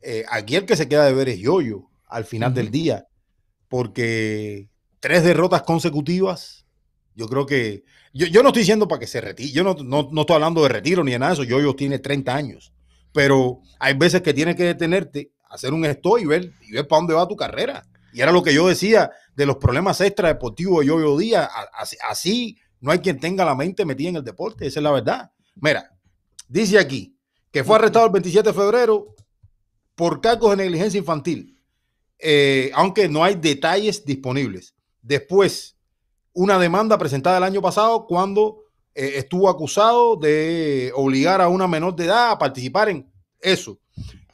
eh, 0.00 0.24
aquí 0.30 0.56
el 0.56 0.64
que 0.66 0.74
se 0.76 0.88
queda 0.88 1.04
de 1.04 1.12
ver 1.14 1.28
es 1.28 1.38
Yoyo 1.38 1.84
al 2.08 2.24
final 2.24 2.52
del 2.52 2.70
día, 2.70 3.06
porque 3.72 4.68
tres 5.00 5.24
derrotas 5.24 5.62
consecutivas, 5.62 6.66
yo 7.14 7.26
creo 7.26 7.46
que, 7.46 7.84
yo, 8.12 8.26
yo 8.26 8.42
no 8.42 8.50
estoy 8.50 8.60
diciendo 8.60 8.86
para 8.86 8.98
que 8.98 9.06
se 9.06 9.18
retire, 9.18 9.50
yo 9.50 9.64
no, 9.64 9.72
no, 9.82 10.10
no 10.12 10.20
estoy 10.20 10.34
hablando 10.34 10.62
de 10.62 10.68
retiro 10.68 11.02
ni 11.02 11.12
de 11.12 11.18
nada 11.18 11.30
de 11.30 11.40
eso, 11.40 11.44
Yoyo 11.44 11.74
tiene 11.74 11.98
30 11.98 12.34
años, 12.34 12.74
pero 13.14 13.62
hay 13.80 13.94
veces 13.94 14.20
que 14.20 14.34
tienes 14.34 14.56
que 14.56 14.64
detenerte, 14.64 15.32
hacer 15.48 15.72
un 15.72 15.86
stop 15.86 16.18
y 16.18 16.26
ver, 16.26 16.52
y 16.68 16.72
ver 16.72 16.86
para 16.86 16.98
dónde 16.98 17.14
va 17.14 17.26
tu 17.26 17.34
carrera. 17.34 17.82
Y 18.12 18.20
era 18.20 18.30
lo 18.30 18.42
que 18.42 18.52
yo 18.52 18.68
decía 18.68 19.10
de 19.34 19.46
los 19.46 19.56
problemas 19.56 20.02
extradeportivos 20.02 20.80
de 20.80 20.88
Yoyo 20.88 21.16
Díaz. 21.16 21.48
Así, 21.72 21.96
así 22.06 22.58
no 22.78 22.90
hay 22.90 22.98
quien 22.98 23.18
tenga 23.18 23.42
la 23.42 23.54
mente 23.54 23.86
metida 23.86 24.10
en 24.10 24.16
el 24.16 24.24
deporte, 24.24 24.66
esa 24.66 24.80
es 24.80 24.84
la 24.84 24.90
verdad. 24.90 25.32
Mira, 25.54 25.96
dice 26.46 26.78
aquí 26.78 27.16
que 27.50 27.64
fue 27.64 27.76
arrestado 27.76 28.04
el 28.04 28.12
27 28.12 28.50
de 28.50 28.54
febrero 28.54 29.14
por 29.94 30.20
cargos 30.20 30.50
de 30.50 30.56
negligencia 30.58 30.98
infantil, 30.98 31.51
eh, 32.22 32.70
aunque 32.74 33.08
no 33.08 33.24
hay 33.24 33.34
detalles 33.34 34.04
disponibles. 34.04 34.74
Después, 35.02 35.76
una 36.32 36.58
demanda 36.58 36.96
presentada 36.96 37.38
el 37.38 37.44
año 37.44 37.60
pasado 37.60 38.06
cuando 38.06 38.60
eh, 38.94 39.14
estuvo 39.16 39.48
acusado 39.48 40.16
de 40.16 40.92
obligar 40.94 41.40
a 41.40 41.48
una 41.48 41.66
menor 41.66 41.96
de 41.96 42.04
edad 42.04 42.30
a 42.30 42.38
participar 42.38 42.88
en 42.88 43.10
eso. 43.40 43.78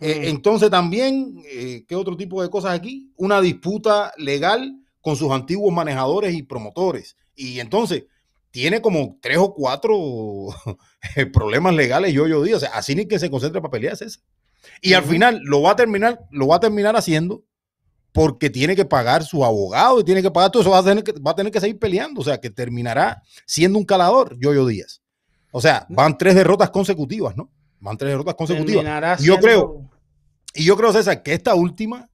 Eh, 0.01 0.21
Mm. 0.21 0.25
entonces 0.29 0.71
también, 0.71 1.43
¿qué 1.89 1.97
otro 1.97 2.17
tipo 2.17 2.41
de 2.43 2.51
cosas 2.51 2.73
aquí? 2.73 3.13
Una 3.17 3.41
disputa 3.41 4.13
legal 4.17 4.77
con 5.01 5.17
sus 5.17 5.33
antiguos 5.33 5.73
manejadores 5.73 6.35
y 6.35 6.43
promotores. 6.43 7.17
Y 7.35 7.59
entonces 7.61 8.05
tiene 8.51 8.81
como 8.81 9.19
tres 9.21 9.39
o 9.39 9.55
cuatro 9.55 9.95
problemas 11.33 11.75
legales 11.75 12.13
yo 12.13 12.27
yo 12.27 12.43
digo, 12.43 12.57
o 12.57 12.61
sea, 12.61 12.71
así 12.75 12.95
ni 12.95 13.07
que 13.07 13.19
se 13.19 13.31
concentre 13.31 13.61
para 13.61 13.73
pelear 13.73 13.97
César. 13.97 14.23
Y 14.83 14.93
al 14.95 15.03
Ujú. 15.03 15.13
final 15.13 15.41
lo 15.45 15.63
va 15.63 15.73
a 15.73 15.77
terminar, 15.77 16.21
lo 16.31 16.49
va 16.49 16.57
a 16.57 16.61
terminar 16.61 16.97
haciendo 16.97 17.45
porque 18.19 18.51
tiene 18.51 18.75
que 18.75 18.85
pagar 18.85 19.23
su 19.25 19.45
abogado 19.45 20.01
y 20.01 20.05
tiene 20.05 20.23
que 20.23 20.31
pagar 20.31 20.51
todo 20.51 20.63
eso, 20.63 20.71
va 20.71 20.79
a 20.79 20.83
tener 20.85 21.05
que, 21.05 21.13
va 21.13 21.31
a 21.31 21.35
tener 21.37 21.53
que 21.53 21.61
seguir 21.61 21.79
peleando, 21.79 22.21
o 22.21 22.25
sea, 22.25 22.41
que 22.41 22.51
terminará 22.51 23.23
siendo 23.47 23.79
un 23.79 23.85
calador, 23.85 24.37
Yoyo 24.41 24.67
Díaz. 24.67 25.01
O 25.53 25.61
sea, 25.61 25.87
van 25.89 26.19
tres 26.19 26.35
derrotas 26.35 26.71
consecutivas, 26.71 27.37
¿no? 27.37 27.49
Van 27.81 27.97
tres 27.97 28.11
derrotas 28.11 28.35
consecutivas. 28.35 28.83
Yo 29.17 29.35
siendo- 29.35 29.41
creo- 29.47 29.91
Y 30.55 30.65
yo 30.65 30.77
creo, 30.77 30.93
César, 30.93 31.23
que 31.23 31.33
esta 31.33 31.55
última 31.55 32.09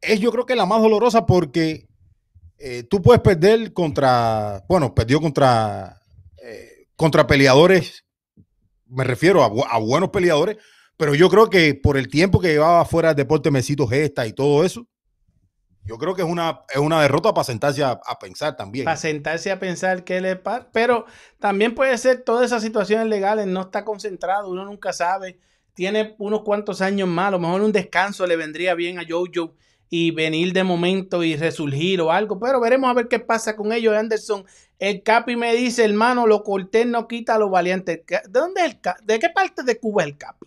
es 0.00 0.20
yo 0.20 0.30
creo 0.30 0.46
que 0.46 0.54
la 0.54 0.66
más 0.66 0.80
dolorosa 0.80 1.26
porque 1.26 1.88
eh, 2.58 2.84
tú 2.84 3.00
puedes 3.02 3.20
perder 3.22 3.72
contra, 3.72 4.62
bueno, 4.68 4.94
perdió 4.94 5.20
contra, 5.20 6.00
eh, 6.42 6.86
contra 6.94 7.26
peleadores, 7.26 8.04
me 8.86 9.02
refiero 9.02 9.42
a 9.42 9.78
buenos 9.78 10.10
peleadores, 10.10 10.56
pero 10.96 11.14
yo 11.14 11.30
creo 11.30 11.48
que 11.48 11.74
por 11.74 11.96
el 11.96 12.08
tiempo 12.08 12.38
que 12.38 12.48
llevaba 12.48 12.84
fuera 12.84 13.08
del 13.08 13.16
deporte 13.16 13.50
Mesito 13.50 13.86
Gesta 13.86 14.26
y 14.26 14.34
todo 14.34 14.62
eso, 14.64 14.86
yo 15.84 15.98
creo 15.98 16.14
que 16.14 16.22
es 16.22 16.28
una, 16.28 16.62
es 16.68 16.78
una 16.78 17.00
derrota 17.00 17.32
para 17.34 17.44
sentarse 17.44 17.82
a, 17.82 18.00
a 18.04 18.18
pensar 18.18 18.56
también. 18.56 18.84
para 18.84 18.96
sentarse 18.96 19.50
a 19.50 19.58
pensar 19.58 20.04
qué 20.04 20.20
le 20.20 20.36
pasa. 20.36 20.68
Pero 20.72 21.06
también 21.38 21.74
puede 21.74 21.96
ser 21.98 22.22
todas 22.22 22.46
esas 22.46 22.62
situaciones 22.62 23.06
legales, 23.06 23.46
no 23.46 23.62
está 23.62 23.84
concentrado, 23.84 24.50
uno 24.50 24.64
nunca 24.64 24.92
sabe. 24.92 25.38
Tiene 25.74 26.14
unos 26.18 26.42
cuantos 26.42 26.80
años 26.80 27.08
más, 27.08 27.28
a 27.28 27.30
lo 27.32 27.38
mejor 27.38 27.62
un 27.62 27.72
descanso 27.72 28.26
le 28.26 28.36
vendría 28.36 28.74
bien 28.74 28.98
a 28.98 29.04
Jojo 29.08 29.54
y 29.92 30.12
venir 30.12 30.52
de 30.52 30.62
momento 30.62 31.24
y 31.24 31.36
resurgir 31.36 32.00
o 32.00 32.12
algo. 32.12 32.38
Pero 32.38 32.60
veremos 32.60 32.88
a 32.88 32.94
ver 32.94 33.08
qué 33.08 33.18
pasa 33.18 33.56
con 33.56 33.72
ellos, 33.72 33.94
Anderson. 33.94 34.44
El 34.78 35.02
Capi 35.02 35.34
me 35.34 35.54
dice, 35.54 35.84
hermano, 35.84 36.26
lo 36.26 36.44
cortés 36.44 36.86
no 36.86 37.08
quita 37.08 37.38
lo 37.38 37.50
valiente. 37.50 38.04
¿De 38.06 38.20
dónde 38.30 38.64
es 38.64 38.72
el? 38.72 38.78
¿De 39.04 39.18
qué 39.18 39.28
parte 39.30 39.64
de 39.64 39.78
Cuba 39.78 40.02
es 40.02 40.08
el 40.10 40.16
Capi? 40.16 40.46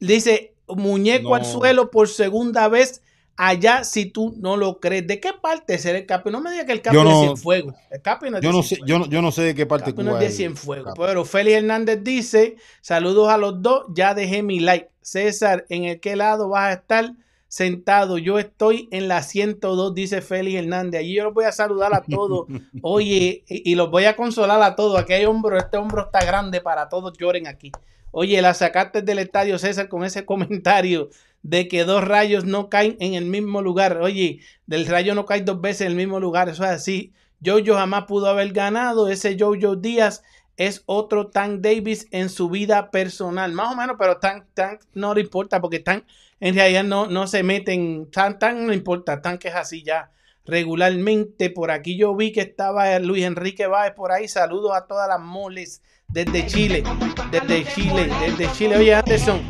Dice, 0.00 0.54
muñeco 0.66 1.36
al 1.36 1.44
suelo 1.44 1.90
por 1.90 2.08
segunda 2.08 2.66
vez. 2.68 3.02
Allá, 3.42 3.84
si 3.84 4.04
tú 4.04 4.34
no 4.38 4.58
lo 4.58 4.80
crees, 4.80 5.06
¿de 5.06 5.18
qué 5.18 5.30
parte 5.32 5.78
será 5.78 5.96
el 5.96 6.04
Capi? 6.04 6.30
No 6.30 6.42
me 6.42 6.50
digas 6.50 6.66
que 6.66 6.72
el 6.72 6.82
Capi 6.82 6.94
Yo 6.94 7.00
es 7.04 7.08
no- 7.08 7.20
Cienfuegos. 7.22 7.74
El 7.90 8.02
Capi 8.02 8.28
no 8.28 8.36
es 8.36 8.42
Yo 8.42 8.52
no 8.52 8.62
sé, 8.62 8.78
yo 8.84 8.98
no, 8.98 9.06
yo 9.06 9.22
no 9.22 9.32
sé 9.32 9.40
de 9.40 9.54
qué 9.54 9.64
parte 9.64 9.92
Capi 9.92 10.02
no 10.02 10.18
es 10.18 10.20
de 10.20 10.30
Cienfuegos. 10.30 10.92
Pero 10.94 11.24
Félix 11.24 11.56
Hernández 11.56 12.00
dice: 12.04 12.56
Saludos 12.82 13.30
a 13.30 13.38
los 13.38 13.62
dos, 13.62 13.86
ya 13.94 14.12
dejé 14.12 14.42
mi 14.42 14.60
like. 14.60 14.90
César, 15.00 15.64
¿en 15.70 15.84
el 15.84 16.00
qué 16.00 16.16
lado 16.16 16.50
vas 16.50 16.64
a 16.68 16.72
estar 16.74 17.14
sentado? 17.48 18.18
Yo 18.18 18.38
estoy 18.38 18.88
en 18.90 19.08
la 19.08 19.22
102, 19.22 19.94
dice 19.94 20.20
Félix 20.20 20.58
Hernández. 20.58 21.00
Allí 21.00 21.14
yo 21.14 21.24
los 21.24 21.32
voy 21.32 21.46
a 21.46 21.52
saludar 21.52 21.94
a 21.94 22.02
todos. 22.02 22.46
Oye, 22.82 23.42
y, 23.48 23.72
y 23.72 23.74
los 23.74 23.90
voy 23.90 24.04
a 24.04 24.16
consolar 24.16 24.60
a 24.62 24.76
todos. 24.76 25.00
Aquí 25.00 25.14
hay 25.14 25.24
hombro, 25.24 25.56
este 25.56 25.78
hombro 25.78 26.02
está 26.04 26.22
grande 26.26 26.60
para 26.60 26.90
todos 26.90 27.16
lloren 27.16 27.46
aquí. 27.46 27.72
Oye, 28.12 28.42
la 28.42 28.54
sacaste 28.54 29.02
del 29.02 29.20
estadio 29.20 29.58
César 29.58 29.88
con 29.88 30.04
ese 30.04 30.26
comentario 30.26 31.08
de 31.42 31.68
que 31.68 31.84
dos 31.84 32.04
rayos 32.04 32.44
no 32.44 32.68
caen 32.68 32.96
en 33.00 33.14
el 33.14 33.24
mismo 33.24 33.62
lugar. 33.62 33.98
Oye, 33.98 34.40
del 34.66 34.86
rayo 34.86 35.14
no 35.14 35.26
cae 35.26 35.42
dos 35.42 35.60
veces 35.60 35.82
en 35.82 35.88
el 35.88 35.96
mismo 35.96 36.20
lugar. 36.20 36.48
Eso 36.48 36.64
es 36.64 36.70
así. 36.70 37.12
Jojo 37.44 37.74
jamás 37.74 38.04
pudo 38.04 38.26
haber 38.26 38.52
ganado. 38.52 39.08
Ese 39.08 39.36
Jojo 39.38 39.76
Díaz 39.76 40.22
es 40.56 40.82
otro 40.86 41.28
Tank 41.28 41.60
Davis 41.60 42.06
en 42.10 42.28
su 42.28 42.50
vida 42.50 42.90
personal. 42.90 43.52
Más 43.52 43.72
o 43.72 43.76
menos, 43.76 43.96
pero 43.98 44.18
Tank, 44.18 44.44
Tank 44.54 44.82
no 44.94 45.14
le 45.14 45.22
importa 45.22 45.60
porque 45.60 45.78
Tank 45.78 46.04
en 46.40 46.54
realidad 46.54 46.84
no, 46.84 47.06
no 47.06 47.26
se 47.26 47.42
meten. 47.42 48.10
Tank, 48.10 48.38
Tank 48.38 48.58
no 48.58 48.72
importa. 48.72 49.22
Tank 49.22 49.44
es 49.46 49.54
así 49.54 49.82
ya 49.82 50.10
regularmente. 50.44 51.48
Por 51.48 51.70
aquí 51.70 51.96
yo 51.96 52.14
vi 52.14 52.32
que 52.32 52.42
estaba 52.42 52.98
Luis 52.98 53.24
Enrique 53.24 53.66
Báez 53.66 53.94
por 53.94 54.12
ahí. 54.12 54.28
Saludos 54.28 54.72
a 54.74 54.86
todas 54.86 55.08
las 55.08 55.20
moles 55.20 55.82
desde 56.08 56.46
Chile. 56.46 56.82
Desde 57.30 57.64
Chile, 57.72 58.10
desde 58.20 58.52
Chile. 58.52 58.76
Oye, 58.76 58.94
Anderson, 58.94 59.40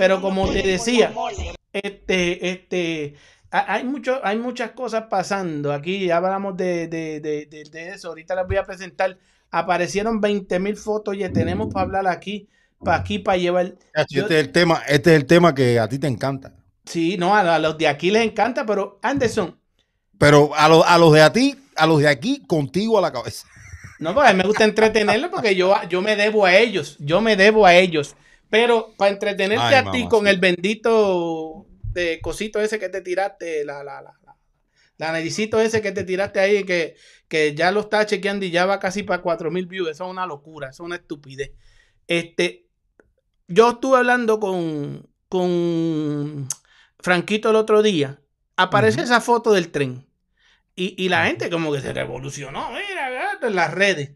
pero 0.00 0.20
como 0.22 0.48
te 0.50 0.62
decía, 0.62 1.12
este, 1.72 2.50
este, 2.50 3.14
ha- 3.50 3.74
hay, 3.74 3.84
mucho, 3.84 4.20
hay 4.24 4.38
muchas 4.38 4.70
cosas 4.72 5.04
pasando. 5.10 5.72
Aquí 5.72 6.06
ya 6.06 6.16
hablamos 6.16 6.56
de, 6.56 6.88
de, 6.88 7.20
de, 7.20 7.46
de- 7.46 7.64
de 7.70 7.88
eso. 7.90 8.08
Ahorita 8.08 8.34
les 8.34 8.46
voy 8.46 8.56
a 8.56 8.64
presentar. 8.64 9.18
Aparecieron 9.50 10.20
20 10.20 10.58
mil 10.58 10.76
fotos. 10.76 11.12
Oye, 11.12 11.28
tenemos 11.28 11.72
para 11.72 11.84
hablar 11.84 12.06
aquí. 12.08 12.48
para 12.82 12.96
aquí, 12.98 13.18
para 13.18 13.36
llevar. 13.36 13.74
Yo- 14.08 14.22
Este 14.22 14.38
es 14.40 14.46
el 14.46 14.52
tema, 14.52 14.82
este 14.88 15.10
es 15.14 15.16
el 15.20 15.26
tema 15.26 15.54
que 15.54 15.78
a 15.78 15.86
ti 15.88 15.98
te 15.98 16.06
encanta. 16.06 16.54
Sí, 16.86 17.16
no, 17.18 17.36
a, 17.36 17.56
a 17.56 17.58
los 17.58 17.76
de 17.76 17.86
aquí 17.88 18.10
les 18.10 18.24
encanta, 18.24 18.64
pero 18.64 18.98
Anderson, 19.02 19.56
Pero 20.18 20.54
a, 20.56 20.66
los- 20.68 20.84
a 20.86 20.96
los 20.98 21.12
de 21.12 21.20
a 21.22 21.30
ti, 21.32 21.56
a 21.76 21.86
los 21.86 22.00
de 22.00 22.08
aquí, 22.08 22.42
contigo 22.46 22.96
a 22.98 23.02
la 23.02 23.12
cabeza. 23.12 23.46
no, 23.98 24.14
pues 24.14 24.28
a 24.28 24.32
mí 24.32 24.38
me 24.38 24.46
gusta 24.48 24.64
entretenerlos 24.64 25.30
porque 25.30 25.54
yo, 25.54 25.74
yo 25.90 26.00
me 26.00 26.16
debo 26.16 26.46
a 26.46 26.54
ellos, 26.56 26.96
yo 27.00 27.20
me 27.20 27.36
debo 27.36 27.66
a 27.66 27.74
ellos. 27.74 28.16
Pero 28.50 28.92
para 28.98 29.12
entretenerte 29.12 29.64
Ay, 29.64 29.74
a 29.74 29.90
ti 29.90 30.08
con 30.08 30.24
sí. 30.24 30.30
el 30.30 30.38
bendito 30.38 31.66
de 31.92 32.20
cosito 32.20 32.60
ese 32.60 32.78
que 32.78 32.88
te 32.88 33.00
tiraste, 33.00 33.64
la, 33.64 33.84
la, 33.84 34.02
la, 34.02 34.12
la, 34.24 34.36
la 34.98 35.12
naricito 35.12 35.60
ese 35.60 35.80
que 35.80 35.92
te 35.92 36.04
tiraste 36.04 36.40
ahí, 36.40 36.64
que, 36.64 36.96
que 37.28 37.54
ya 37.54 37.70
lo 37.70 37.80
está 37.80 38.04
chequeando 38.06 38.44
y 38.44 38.50
ya 38.50 38.66
va 38.66 38.80
casi 38.80 39.04
para 39.04 39.22
4000 39.22 39.66
views, 39.66 39.90
eso 39.90 40.04
es 40.04 40.10
una 40.10 40.26
locura, 40.26 40.70
eso 40.70 40.82
es 40.82 40.86
una 40.86 40.96
estupidez. 40.96 41.52
Este, 42.08 42.66
yo 43.46 43.70
estuve 43.70 43.98
hablando 43.98 44.40
con, 44.40 45.08
con 45.28 46.48
Franquito 46.98 47.50
el 47.50 47.56
otro 47.56 47.82
día, 47.82 48.20
aparece 48.56 49.02
esa 49.02 49.20
foto 49.20 49.52
del 49.52 49.70
tren. 49.70 50.06
Y, 50.76 50.94
y 51.02 51.08
la 51.08 51.26
gente 51.26 51.50
como 51.50 51.72
que 51.72 51.80
se 51.80 51.92
revolucionó, 51.92 52.70
mira, 52.70 53.38
en 53.42 53.54
las 53.54 53.72
redes. 53.72 54.12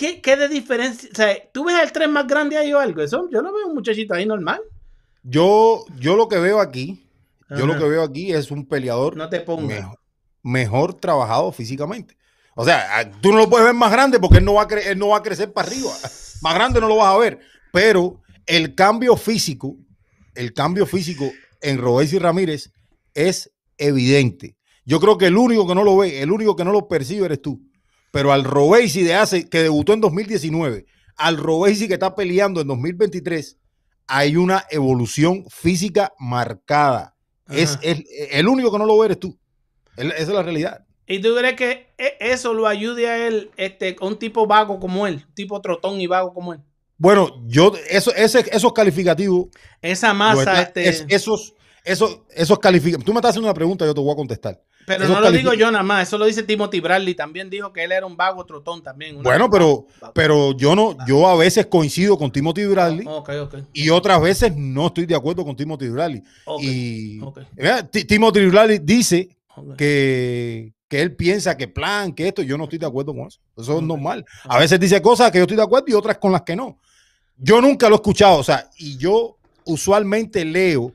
¿Qué, 0.00 0.22
qué 0.22 0.34
de 0.34 0.48
diferencia? 0.48 1.10
O 1.12 1.14
sea, 1.14 1.36
¿tú 1.52 1.62
ves 1.64 1.76
el 1.82 1.92
tren 1.92 2.10
más 2.10 2.26
grande 2.26 2.56
ahí 2.56 2.72
o 2.72 2.78
algo? 2.78 3.02
Eso, 3.02 3.28
yo 3.30 3.42
lo 3.42 3.52
veo 3.52 3.66
un 3.66 3.74
muchachito 3.74 4.14
ahí 4.14 4.24
normal. 4.24 4.58
Yo, 5.22 5.84
yo 5.98 6.16
lo 6.16 6.26
que 6.26 6.38
veo 6.38 6.58
aquí, 6.58 7.06
yo 7.50 7.66
lo 7.66 7.76
que 7.76 7.84
veo 7.84 8.02
aquí 8.02 8.32
es 8.32 8.50
un 8.50 8.64
peleador 8.64 9.14
No 9.14 9.28
te 9.28 9.44
mejor, 9.58 9.98
mejor 10.42 10.94
trabajado 10.94 11.52
físicamente. 11.52 12.16
O 12.54 12.64
sea, 12.64 12.98
a- 12.98 13.10
tú 13.10 13.30
no 13.30 13.36
lo 13.36 13.50
puedes 13.50 13.66
ver 13.66 13.74
más 13.74 13.92
grande 13.92 14.18
porque 14.18 14.38
él 14.38 14.44
no 14.46 14.54
va 14.54 14.62
a, 14.62 14.68
cre- 14.68 14.86
él 14.86 14.98
no 14.98 15.08
va 15.08 15.18
a 15.18 15.22
crecer 15.22 15.52
para 15.52 15.68
arriba. 15.68 15.92
Más 16.40 16.54
grande 16.54 16.80
no 16.80 16.88
lo 16.88 16.96
vas 16.96 17.14
a 17.14 17.18
ver. 17.18 17.38
Pero 17.70 18.22
el 18.46 18.74
cambio 18.74 19.18
físico, 19.18 19.76
el 20.34 20.54
cambio 20.54 20.86
físico 20.86 21.30
en 21.60 21.76
Robéis 21.76 22.14
y 22.14 22.18
Ramírez 22.18 22.72
es 23.12 23.52
evidente. 23.76 24.56
Yo 24.86 24.98
creo 24.98 25.18
que 25.18 25.26
el 25.26 25.36
único 25.36 25.68
que 25.68 25.74
no 25.74 25.84
lo 25.84 25.98
ve, 25.98 26.22
el 26.22 26.32
único 26.32 26.56
que 26.56 26.64
no 26.64 26.72
lo 26.72 26.88
percibe 26.88 27.26
eres 27.26 27.42
tú. 27.42 27.60
Pero 28.10 28.32
al 28.32 28.44
Robéis 28.44 28.94
de 28.94 29.14
hace, 29.14 29.48
que 29.48 29.62
debutó 29.62 29.92
en 29.92 30.00
2019, 30.00 30.86
al 31.16 31.36
Robéis 31.36 31.86
que 31.86 31.94
está 31.94 32.14
peleando 32.14 32.60
en 32.60 32.66
2023, 32.68 33.56
hay 34.06 34.36
una 34.36 34.64
evolución 34.70 35.44
física 35.48 36.12
marcada. 36.18 37.14
Es, 37.48 37.78
el, 37.82 38.04
el 38.30 38.48
único 38.48 38.70
que 38.70 38.78
no 38.78 38.86
lo 38.86 38.98
ve 38.98 39.06
eres 39.06 39.20
tú. 39.20 39.38
Esa 39.96 40.14
es 40.16 40.28
la 40.28 40.42
realidad. 40.42 40.84
¿Y 41.06 41.20
tú 41.20 41.34
crees 41.36 41.54
que 41.56 41.88
e- 41.98 42.16
eso 42.20 42.54
lo 42.54 42.66
ayude 42.68 43.08
a 43.08 43.26
él, 43.26 43.50
este, 43.56 43.96
a 44.00 44.04
un 44.06 44.16
tipo 44.18 44.46
vago 44.46 44.78
como 44.78 45.06
él, 45.08 45.26
tipo 45.34 45.60
trotón 45.60 46.00
y 46.00 46.06
vago 46.06 46.32
como 46.32 46.52
él? 46.54 46.60
Bueno, 46.96 47.42
yo, 47.46 47.72
eso, 47.88 48.14
ese, 48.14 48.44
esos 48.52 48.72
calificativos, 48.72 49.48
Esa 49.82 50.14
masa, 50.14 50.40
está- 50.40 50.62
este, 50.62 50.88
es- 50.88 51.04
esos, 51.08 51.54
esos, 51.84 52.20
esos 52.34 52.58
calificativos. 52.58 53.04
Tú 53.04 53.12
me 53.12 53.18
estás 53.18 53.30
haciendo 53.30 53.48
una 53.48 53.54
pregunta, 53.54 53.84
yo 53.86 53.94
te 53.94 54.00
voy 54.00 54.12
a 54.12 54.16
contestar. 54.16 54.60
pero 54.86 55.06
no 55.08 55.20
lo 55.20 55.30
digo 55.30 55.54
yo 55.54 55.70
nada 55.70 55.84
más, 55.84 56.08
eso 56.08 56.18
lo 56.18 56.26
dice 56.26 56.42
Timothy 56.42 56.80
Bradley, 56.80 57.14
también 57.14 57.48
dijo 57.48 57.72
que 57.72 57.84
él 57.84 57.92
era 57.92 58.04
un 58.06 58.16
vago 58.16 58.44
trotón 58.44 58.82
también. 58.82 59.22
Bueno, 59.22 59.48
pero, 59.50 59.86
pero 60.14 60.52
yo 60.56 60.74
no, 60.74 60.96
yo 61.06 61.26
a 61.28 61.36
veces 61.36 61.66
coincido 61.66 62.18
con 62.18 62.30
Timothy 62.32 62.64
Bradley 62.66 63.06
ok. 63.06 63.30
y 63.72 63.90
otras 63.90 64.20
veces 64.20 64.52
no 64.56 64.88
estoy 64.88 65.06
de 65.06 65.14
acuerdo 65.14 65.44
con 65.44 65.54
Timothy 65.56 65.88
Bradley. 65.88 66.22
Y 66.60 67.20
mira, 67.56 67.82
Ti- 67.88 68.04
Timothy 68.04 68.46
Bradley 68.46 68.78
dice 68.82 69.28
que, 69.76 70.72
que 70.88 71.00
él 71.00 71.14
piensa 71.14 71.56
que 71.56 71.68
plan, 71.68 72.12
que 72.12 72.28
esto, 72.28 72.42
yo 72.42 72.56
no 72.58 72.64
estoy 72.64 72.78
de 72.78 72.86
acuerdo 72.86 73.14
con 73.14 73.26
eso. 73.26 73.40
Eso 73.56 73.76
es 73.78 73.82
normal. 73.82 74.24
A 74.44 74.58
veces 74.58 74.78
dice 74.80 75.00
cosas 75.00 75.30
que 75.30 75.38
yo 75.38 75.44
estoy 75.44 75.56
de 75.56 75.62
acuerdo 75.62 75.86
y 75.88 75.94
otras 75.94 76.18
con 76.18 76.32
las 76.32 76.42
que 76.42 76.56
no. 76.56 76.78
Yo 77.36 77.60
nunca 77.60 77.88
lo 77.88 77.94
he 77.94 77.96
escuchado, 77.96 78.38
o 78.38 78.44
sea, 78.44 78.68
y 78.78 78.96
yo 78.98 79.36
usualmente 79.64 80.44
leo 80.44 80.92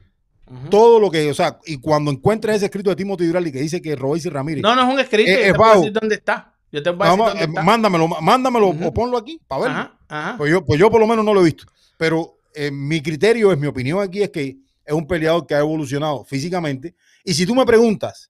Todo 0.69 0.99
lo 0.99 1.09
que, 1.09 1.31
o 1.31 1.33
sea, 1.33 1.59
y 1.65 1.77
cuando 1.77 2.11
encuentres 2.11 2.57
ese 2.57 2.65
escrito 2.65 2.91
de 2.91 2.95
Timothy 2.95 3.29
Bradley 3.29 3.51
que 3.51 3.61
dice 3.61 3.81
que 3.81 3.95
Robéis 3.95 4.25
y 4.25 4.29
Ramírez, 4.29 4.61
No, 4.61 4.75
no 4.75 4.87
es 4.87 4.93
un 4.93 4.99
escrito, 4.99 5.29
Eh, 5.31 5.33
yo 5.33 5.39
eh, 5.39 5.51
te 5.51 5.57
voy 5.57 5.65
a 5.65 5.67
vago. 5.69 5.81
decir 5.81 5.93
dónde 5.93 6.15
está. 6.15 6.53
Yo 6.71 6.83
te 6.83 6.89
voy 6.91 7.07
a 7.07 7.11
decir 7.11 7.19
vamos, 7.19 7.27
dónde 7.31 7.43
eh, 7.45 7.47
está. 7.49 7.63
mándamelo, 7.63 8.07
mándamelo 8.07 8.67
o 8.69 8.93
ponlo 8.93 9.17
aquí 9.17 9.41
para 9.47 9.61
verlo. 9.63 9.77
Ajá, 9.77 9.97
ajá. 10.07 10.37
Pues 10.37 10.51
yo, 10.51 10.63
pues 10.63 10.79
yo 10.79 10.91
por 10.91 10.99
lo 10.99 11.07
menos 11.07 11.25
no 11.25 11.33
lo 11.33 11.41
he 11.41 11.45
visto. 11.45 11.63
Pero 11.97 12.37
eh, 12.53 12.69
mi 12.71 13.01
criterio, 13.01 13.51
es 13.51 13.57
mi 13.57 13.65
opinión 13.67 13.99
aquí, 14.01 14.21
es 14.21 14.29
que 14.29 14.57
es 14.85 14.93
un 14.93 15.07
peleador 15.07 15.47
que 15.47 15.55
ha 15.55 15.59
evolucionado 15.59 16.23
físicamente. 16.25 16.95
Y 17.23 17.33
si 17.33 17.45
tú 17.45 17.55
me 17.55 17.65
preguntas 17.65 18.29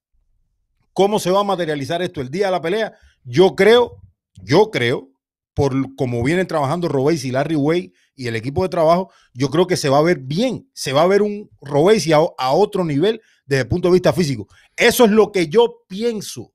cómo 0.94 1.20
se 1.20 1.30
va 1.32 1.42
a 1.42 1.44
materializar 1.44 2.02
esto 2.02 2.22
el 2.22 2.30
día 2.30 2.46
de 2.46 2.52
la 2.54 2.62
pelea, 2.62 2.94
yo 3.26 3.56
creo, 3.56 3.98
yo 4.42 4.72
creo, 4.72 5.10
por 5.54 5.74
cómo 5.96 6.24
vienen 6.24 6.48
trabajando 6.48 6.88
Robéis 6.88 7.26
y 7.26 7.32
Larry 7.32 7.56
Way 7.56 7.94
y 8.16 8.28
el 8.28 8.36
equipo 8.36 8.64
de 8.64 8.70
trabajo, 8.70 9.12
yo 9.34 9.50
creo 9.50 9.68
que 9.68 9.78
se 9.78 9.90
va 9.90 10.00
a 10.00 10.04
ver 10.04 10.20
bien. 10.20 10.70
Se 10.74 10.94
va 10.94 11.02
a 11.04 11.08
ver 11.08 11.22
un 11.22 11.50
Robéis 11.62 12.10
a, 12.12 12.18
a 12.38 12.54
otro 12.54 12.84
nivel 12.86 13.22
desde 13.46 13.64
el 13.64 13.68
punto 13.68 13.90
de 13.90 13.94
vista 13.94 14.14
físico. 14.14 14.48
Eso 14.76 15.06
es 15.06 15.12
lo 15.12 15.32
que 15.32 15.48
yo 15.48 15.84
pienso 15.88 16.54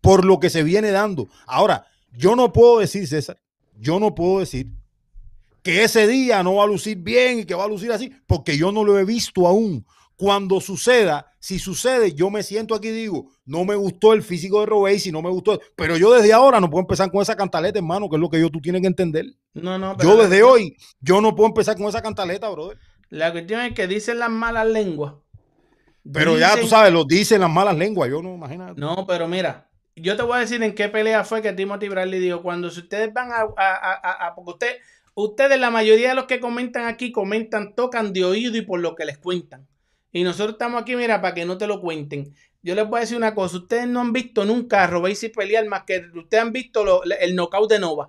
por 0.00 0.24
lo 0.24 0.38
que 0.38 0.50
se 0.50 0.62
viene 0.62 0.90
dando. 0.90 1.28
Ahora, 1.46 1.86
yo 2.12 2.36
no 2.36 2.52
puedo 2.52 2.78
decir, 2.78 3.06
César, 3.08 3.40
yo 3.78 3.98
no 3.98 4.14
puedo 4.14 4.40
decir 4.40 4.68
que 5.62 5.82
ese 5.82 6.06
día 6.06 6.42
no 6.42 6.56
va 6.56 6.64
a 6.64 6.66
lucir 6.66 6.98
bien 6.98 7.38
y 7.38 7.44
que 7.44 7.54
va 7.54 7.64
a 7.64 7.68
lucir 7.68 7.90
así, 7.90 8.12
porque 8.26 8.58
yo 8.58 8.70
no 8.70 8.84
lo 8.84 8.98
he 8.98 9.04
visto 9.04 9.46
aún. 9.46 9.86
Cuando 10.16 10.60
suceda, 10.60 11.32
si 11.40 11.58
sucede, 11.58 12.12
yo 12.12 12.30
me 12.30 12.42
siento 12.42 12.74
aquí 12.74 12.88
y 12.88 12.92
digo, 12.92 13.30
no 13.46 13.64
me 13.64 13.74
gustó 13.74 14.12
el 14.12 14.22
físico 14.22 14.60
de 14.60 14.66
Robéis 14.66 15.06
y 15.06 15.12
no 15.12 15.20
me 15.22 15.30
gustó, 15.30 15.60
pero 15.76 15.96
yo 15.96 16.12
desde 16.12 16.32
ahora 16.32 16.60
no 16.60 16.70
puedo 16.70 16.80
empezar 16.82 17.10
con 17.10 17.20
esa 17.22 17.36
cantaleta, 17.36 17.78
hermano, 17.78 18.08
que 18.08 18.16
es 18.16 18.20
lo 18.20 18.30
que 18.30 18.40
yo 18.40 18.50
tú 18.50 18.60
tienes 18.60 18.80
que 18.80 18.88
entender. 18.88 19.26
No, 19.52 19.78
no, 19.78 19.96
pero 19.96 20.10
Yo 20.10 20.16
desde 20.22 20.40
cuestión- 20.42 20.50
hoy, 20.50 20.76
yo 21.00 21.20
no 21.20 21.34
puedo 21.36 21.48
empezar 21.48 21.76
con 21.76 21.86
esa 21.86 22.02
cantaleta, 22.02 22.48
brother. 22.48 22.78
La 23.10 23.32
cuestión 23.32 23.60
es 23.60 23.74
que 23.74 23.86
dicen 23.86 24.18
las 24.18 24.30
malas 24.30 24.66
lenguas. 24.66 25.14
Pero 26.12 26.38
ya 26.38 26.58
tú 26.60 26.66
sabes, 26.66 26.92
lo 26.92 27.04
dicen 27.04 27.40
las 27.40 27.50
malas 27.50 27.76
lenguas, 27.76 28.10
yo 28.10 28.22
no 28.22 28.34
imagino. 28.34 28.74
No, 28.76 29.06
pero 29.06 29.26
mira, 29.26 29.70
yo 29.96 30.16
te 30.16 30.22
voy 30.22 30.36
a 30.36 30.40
decir 30.40 30.62
en 30.62 30.74
qué 30.74 30.88
pelea 30.88 31.24
fue 31.24 31.40
que 31.40 31.52
Timothy 31.52 31.88
Bradley 31.88 32.20
dijo, 32.20 32.42
cuando 32.42 32.70
si 32.70 32.80
ustedes 32.80 33.12
van 33.12 33.30
a, 33.32 33.36
a- 33.36 33.46
a- 33.56 34.00
a- 34.02 34.26
a- 34.28 34.34
porque 34.34 34.50
usted, 34.50 34.76
ustedes, 35.14 35.58
la 35.58 35.70
mayoría 35.70 36.10
de 36.10 36.14
los 36.14 36.24
que 36.26 36.40
comentan 36.40 36.84
aquí, 36.86 37.10
comentan, 37.12 37.74
tocan 37.74 38.12
de 38.12 38.24
oído 38.24 38.56
y 38.56 38.62
por 38.62 38.80
lo 38.80 38.94
que 38.94 39.04
les 39.06 39.16
cuentan. 39.18 39.66
Y 40.12 40.24
nosotros 40.24 40.52
estamos 40.54 40.82
aquí, 40.82 40.94
mira, 40.94 41.20
para 41.22 41.34
que 41.34 41.44
no 41.46 41.56
te 41.58 41.66
lo 41.66 41.80
cuenten. 41.80 42.34
Yo 42.64 42.74
les 42.74 42.88
voy 42.88 42.96
a 42.96 43.00
decir 43.02 43.18
una 43.18 43.34
cosa, 43.34 43.58
ustedes 43.58 43.86
no 43.86 44.00
han 44.00 44.14
visto 44.14 44.46
nunca 44.46 44.84
a 44.84 44.86
Robéis 44.86 45.22
y 45.22 45.28
pelear 45.28 45.66
más 45.66 45.82
que 45.82 46.02
ustedes 46.14 46.42
han 46.42 46.50
visto 46.50 47.04
el 47.04 47.36
knockout 47.36 47.70
de 47.70 47.78
Nova. 47.78 48.08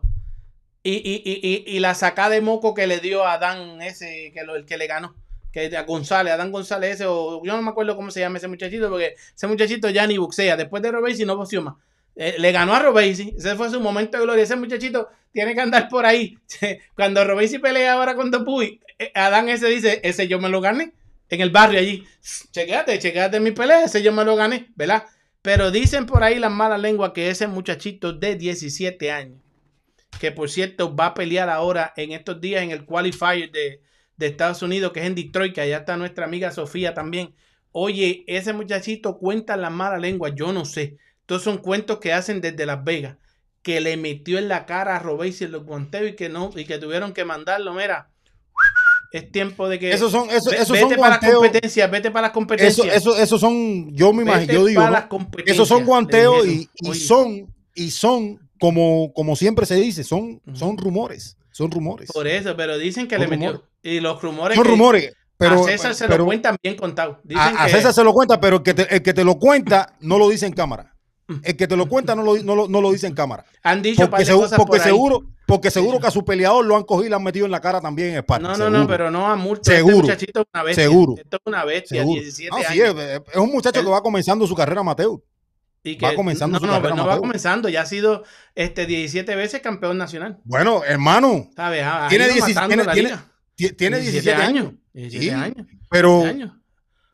Y, 0.81 1.65
y, 1.65 1.79
la 1.79 1.93
sacada 1.93 2.29
de 2.29 2.41
moco 2.41 2.73
que 2.73 2.87
le 2.87 2.99
dio 2.99 3.25
a 3.25 3.37
Dan 3.37 3.81
ese, 3.81 4.31
que 4.33 4.39
el 4.39 4.65
que 4.65 4.77
le 4.77 4.87
ganó. 4.87 5.13
Que 5.51 5.75
a 5.75 5.83
González, 5.83 6.33
a 6.33 6.37
Dan 6.37 6.53
González 6.53 6.95
ese, 6.95 7.05
o 7.05 7.43
yo 7.43 7.53
no 7.53 7.61
me 7.61 7.71
acuerdo 7.71 7.97
cómo 7.97 8.11
se 8.11 8.21
llama 8.21 8.37
ese 8.37 8.47
muchachito, 8.47 8.87
porque 8.89 9.15
ese 9.35 9.47
muchachito 9.47 9.89
ya 9.89 10.07
ni 10.07 10.17
boxea. 10.17 10.55
Después 10.55 10.81
de 10.83 10.91
Robesi 10.91 11.25
no 11.25 11.35
boxeó 11.35 11.61
más. 11.61 11.75
Eh, 12.15 12.35
le 12.37 12.51
ganó 12.53 12.73
a 12.73 12.79
Robesi. 12.79 13.33
Ese 13.37 13.55
fue 13.55 13.69
su 13.69 13.81
momento 13.81 14.17
de 14.17 14.23
gloria. 14.23 14.43
Ese 14.43 14.55
muchachito 14.55 15.09
tiene 15.33 15.53
que 15.53 15.61
andar 15.61 15.89
por 15.89 16.05
ahí. 16.05 16.37
Cuando 16.95 17.25
Robesi 17.25 17.59
pelea 17.59 17.93
ahora 17.93 18.15
con 18.15 18.31
Dupuy, 18.31 18.79
eh, 18.99 19.11
Adán 19.15 19.49
ese 19.49 19.67
dice, 19.67 19.99
ese 20.03 20.29
yo 20.29 20.39
me 20.39 20.47
lo 20.47 20.61
gané. 20.61 20.93
En 21.29 21.41
el 21.41 21.49
barrio 21.49 21.79
allí. 21.79 22.05
Chequéate, 22.51 22.99
chequéate 22.99 23.39
mi 23.39 23.51
pelea. 23.51 23.85
Ese 23.85 24.01
yo 24.01 24.11
me 24.11 24.23
lo 24.23 24.35
gané, 24.35 24.71
¿verdad? 24.75 25.05
Pero 25.41 25.71
dicen 25.71 26.05
por 26.05 26.23
ahí 26.23 26.39
las 26.39 26.51
malas 26.51 26.81
lenguas 26.81 27.11
que 27.13 27.29
ese 27.29 27.47
muchachito 27.47 28.13
de 28.13 28.35
17 28.35 29.11
años, 29.11 29.39
que 30.19 30.31
por 30.31 30.49
cierto 30.49 30.95
va 30.95 31.07
a 31.07 31.13
pelear 31.13 31.49
ahora 31.49 31.93
en 31.97 32.11
estos 32.13 32.41
días 32.41 32.63
en 32.63 32.71
el 32.71 32.85
qualifier 32.85 33.51
de, 33.51 33.81
de 34.17 34.25
Estados 34.25 34.61
Unidos, 34.61 34.91
que 34.91 35.01
es 35.01 35.05
en 35.05 35.15
Detroit, 35.15 35.53
que 35.53 35.61
allá 35.61 35.77
está 35.77 35.97
nuestra 35.97 36.25
amiga 36.25 36.51
Sofía 36.51 36.93
también. 36.93 37.35
Oye, 37.71 38.23
ese 38.27 38.53
muchachito 38.53 39.17
cuenta 39.17 39.57
las 39.57 39.71
malas 39.71 40.01
lenguas, 40.01 40.33
yo 40.35 40.53
no 40.53 40.65
sé. 40.65 40.97
Estos 41.21 41.43
son 41.43 41.57
cuentos 41.57 41.99
que 41.99 42.13
hacen 42.13 42.39
desde 42.41 42.65
Las 42.65 42.83
Vegas, 42.83 43.17
que 43.61 43.81
le 43.81 43.97
metió 43.97 44.37
en 44.37 44.47
la 44.47 44.65
cara 44.65 44.95
a 44.95 44.99
Robéis 44.99 45.41
y 45.41 45.47
los 45.47 45.63
guanteos 45.63 46.09
y 46.09 46.15
que 46.15 46.29
no, 46.29 46.51
y 46.55 46.65
que 46.65 46.77
tuvieron 46.77 47.13
que 47.13 47.25
mandarlo, 47.25 47.73
mira. 47.73 48.11
Es 49.15 49.31
tiempo 49.31 49.69
de 49.69 49.79
que. 49.79 49.91
Esos 49.93 50.11
son, 50.11 50.29
esos 50.29 50.51
vete 50.51 50.65
son 50.65 50.79
para 50.89 50.95
las 50.95 50.97
guanteos. 51.21 51.35
competencias, 51.35 51.89
vete 51.91 52.11
para 52.11 52.21
las 52.23 52.31
Eso, 52.31 52.33
competencias. 52.33 52.95
eso, 52.95 53.17
esos 53.17 53.39
son, 53.39 53.95
yo 53.95 54.11
me 54.11 54.23
imagino, 54.23 54.53
yo 54.53 54.65
digo, 54.65 54.81
las 54.89 55.05
esos 55.45 55.67
son 55.67 55.85
guanteos 55.85 56.45
y, 56.45 56.69
y 56.81 56.93
son, 56.95 57.53
y 57.73 57.91
son, 57.91 58.39
como, 58.59 59.13
como 59.13 59.35
siempre 59.35 59.65
se 59.65 59.75
dice, 59.75 60.03
son, 60.03 60.41
son 60.53 60.77
rumores, 60.77 61.37
son 61.51 61.71
rumores. 61.71 62.11
Por 62.11 62.27
eso, 62.27 62.55
pero 62.57 62.77
dicen 62.77 63.07
que 63.07 63.15
Son 63.15 63.21
le 63.23 63.27
metió. 63.29 63.51
rumores. 63.53 63.69
Y 63.83 63.99
los 64.01 64.21
rumores. 64.21 64.55
Son 64.55 64.63
que 64.65 64.69
rumores, 64.69 65.13
pero, 65.37 65.61
a 65.61 65.63
César 65.63 65.95
se 65.95 66.05
pero 66.07 66.19
lo 66.19 66.25
cuentan 66.25 66.57
bien 66.61 66.75
contado. 66.75 67.21
Dicen 67.23 67.41
a, 67.57 67.63
a 67.63 67.65
que- 67.67 67.71
César 67.71 67.93
se 67.93 68.03
lo 68.03 68.11
cuenta, 68.13 68.39
pero 68.39 68.57
el 68.57 68.63
que, 68.63 68.73
te, 68.73 68.95
el 68.95 69.01
que 69.01 69.13
te 69.13 69.23
lo 69.23 69.35
cuenta 69.35 69.95
no 70.01 70.17
lo 70.17 70.27
dice 70.29 70.45
en 70.45 70.53
cámara. 70.53 70.94
El 71.43 71.55
que 71.57 71.67
te 71.67 71.75
lo 71.75 71.87
cuenta 71.87 72.15
no 72.15 72.21
lo, 72.23 72.35
no 72.43 72.55
lo, 72.55 72.67
no 72.67 72.81
lo 72.81 72.91
dice 72.91 73.07
en 73.07 73.13
cámara. 73.15 73.45
han 73.63 73.81
dicho 73.81 74.07
Porque, 74.09 74.25
seguro, 74.25 74.43
cosas 74.45 74.57
porque 74.59 74.77
por 74.77 74.79
seguro, 74.81 75.23
porque 75.47 75.71
seguro 75.71 75.97
sí. 75.97 76.01
que 76.01 76.07
a 76.07 76.11
su 76.11 76.23
peleador 76.23 76.63
lo 76.65 76.75
han 76.75 76.83
cogido 76.83 77.07
y 77.07 77.09
le 77.09 77.15
han 77.15 77.23
metido 77.23 77.45
en 77.45 77.51
la 77.51 77.61
cara 77.61 77.81
también 77.81 78.09
en 78.11 78.15
Esparta. 78.17 78.47
No, 78.47 78.57
no, 78.57 78.69
no, 78.69 78.87
pero 78.87 79.09
no 79.09 79.27
a 79.27 79.35
multo. 79.35 79.61
Este 79.61 79.77
Seguro. 79.77 79.97
muchachito 79.97 80.41
es 80.41 80.45
una 80.53 80.63
bestia. 80.63 80.83
Seguro. 80.83 81.15
Esto 81.17 81.37
es 81.37 81.41
una 81.45 81.65
bestia, 81.65 82.01
Seguro. 82.01 82.21
17 82.21 82.49
No, 82.51 82.57
sí, 82.57 82.81
años. 82.81 82.95
es, 82.99 83.21
es 83.31 83.37
un 83.37 83.51
muchacho 83.51 83.79
Él- 83.79 83.85
que 83.85 83.91
va 83.91 84.01
comenzando 84.03 84.45
su 84.45 84.55
carrera 84.55 84.81
amateur. 84.81 85.19
Y 85.83 85.97
Va 85.99 86.15
comenzando 86.15 86.53
no, 86.55 86.59
su 86.59 86.65
no, 86.65 86.73
carrera 86.73 86.95
no 86.95 87.05
va 87.05 87.17
comenzando, 87.19 87.69
ya 87.69 87.81
ha 87.81 87.85
sido 87.85 88.23
este 88.55 88.85
17 88.87 89.35
veces 89.35 89.61
campeón 89.61 89.97
nacional. 89.99 90.39
Bueno, 90.43 90.83
hermano, 90.83 91.47
¿Sabes? 91.55 91.83
Ha- 91.83 92.05
ha 92.05 92.09
Tiene 92.09 92.25
ido 92.25 92.33
16 92.33 92.55
matando 92.55 92.69
tiene- 92.75 92.83
la 92.87 92.93
tiene- 92.93 93.09
liga. 93.09 93.25
ti- 93.55 93.69
tiene 93.73 93.99
17 93.99 94.33
años. 94.41 94.73
17 94.93 95.25
Sí, 95.25 95.29
años. 95.41 95.67
Pero, 95.89 96.21
17 96.21 96.43
años. 96.43 96.57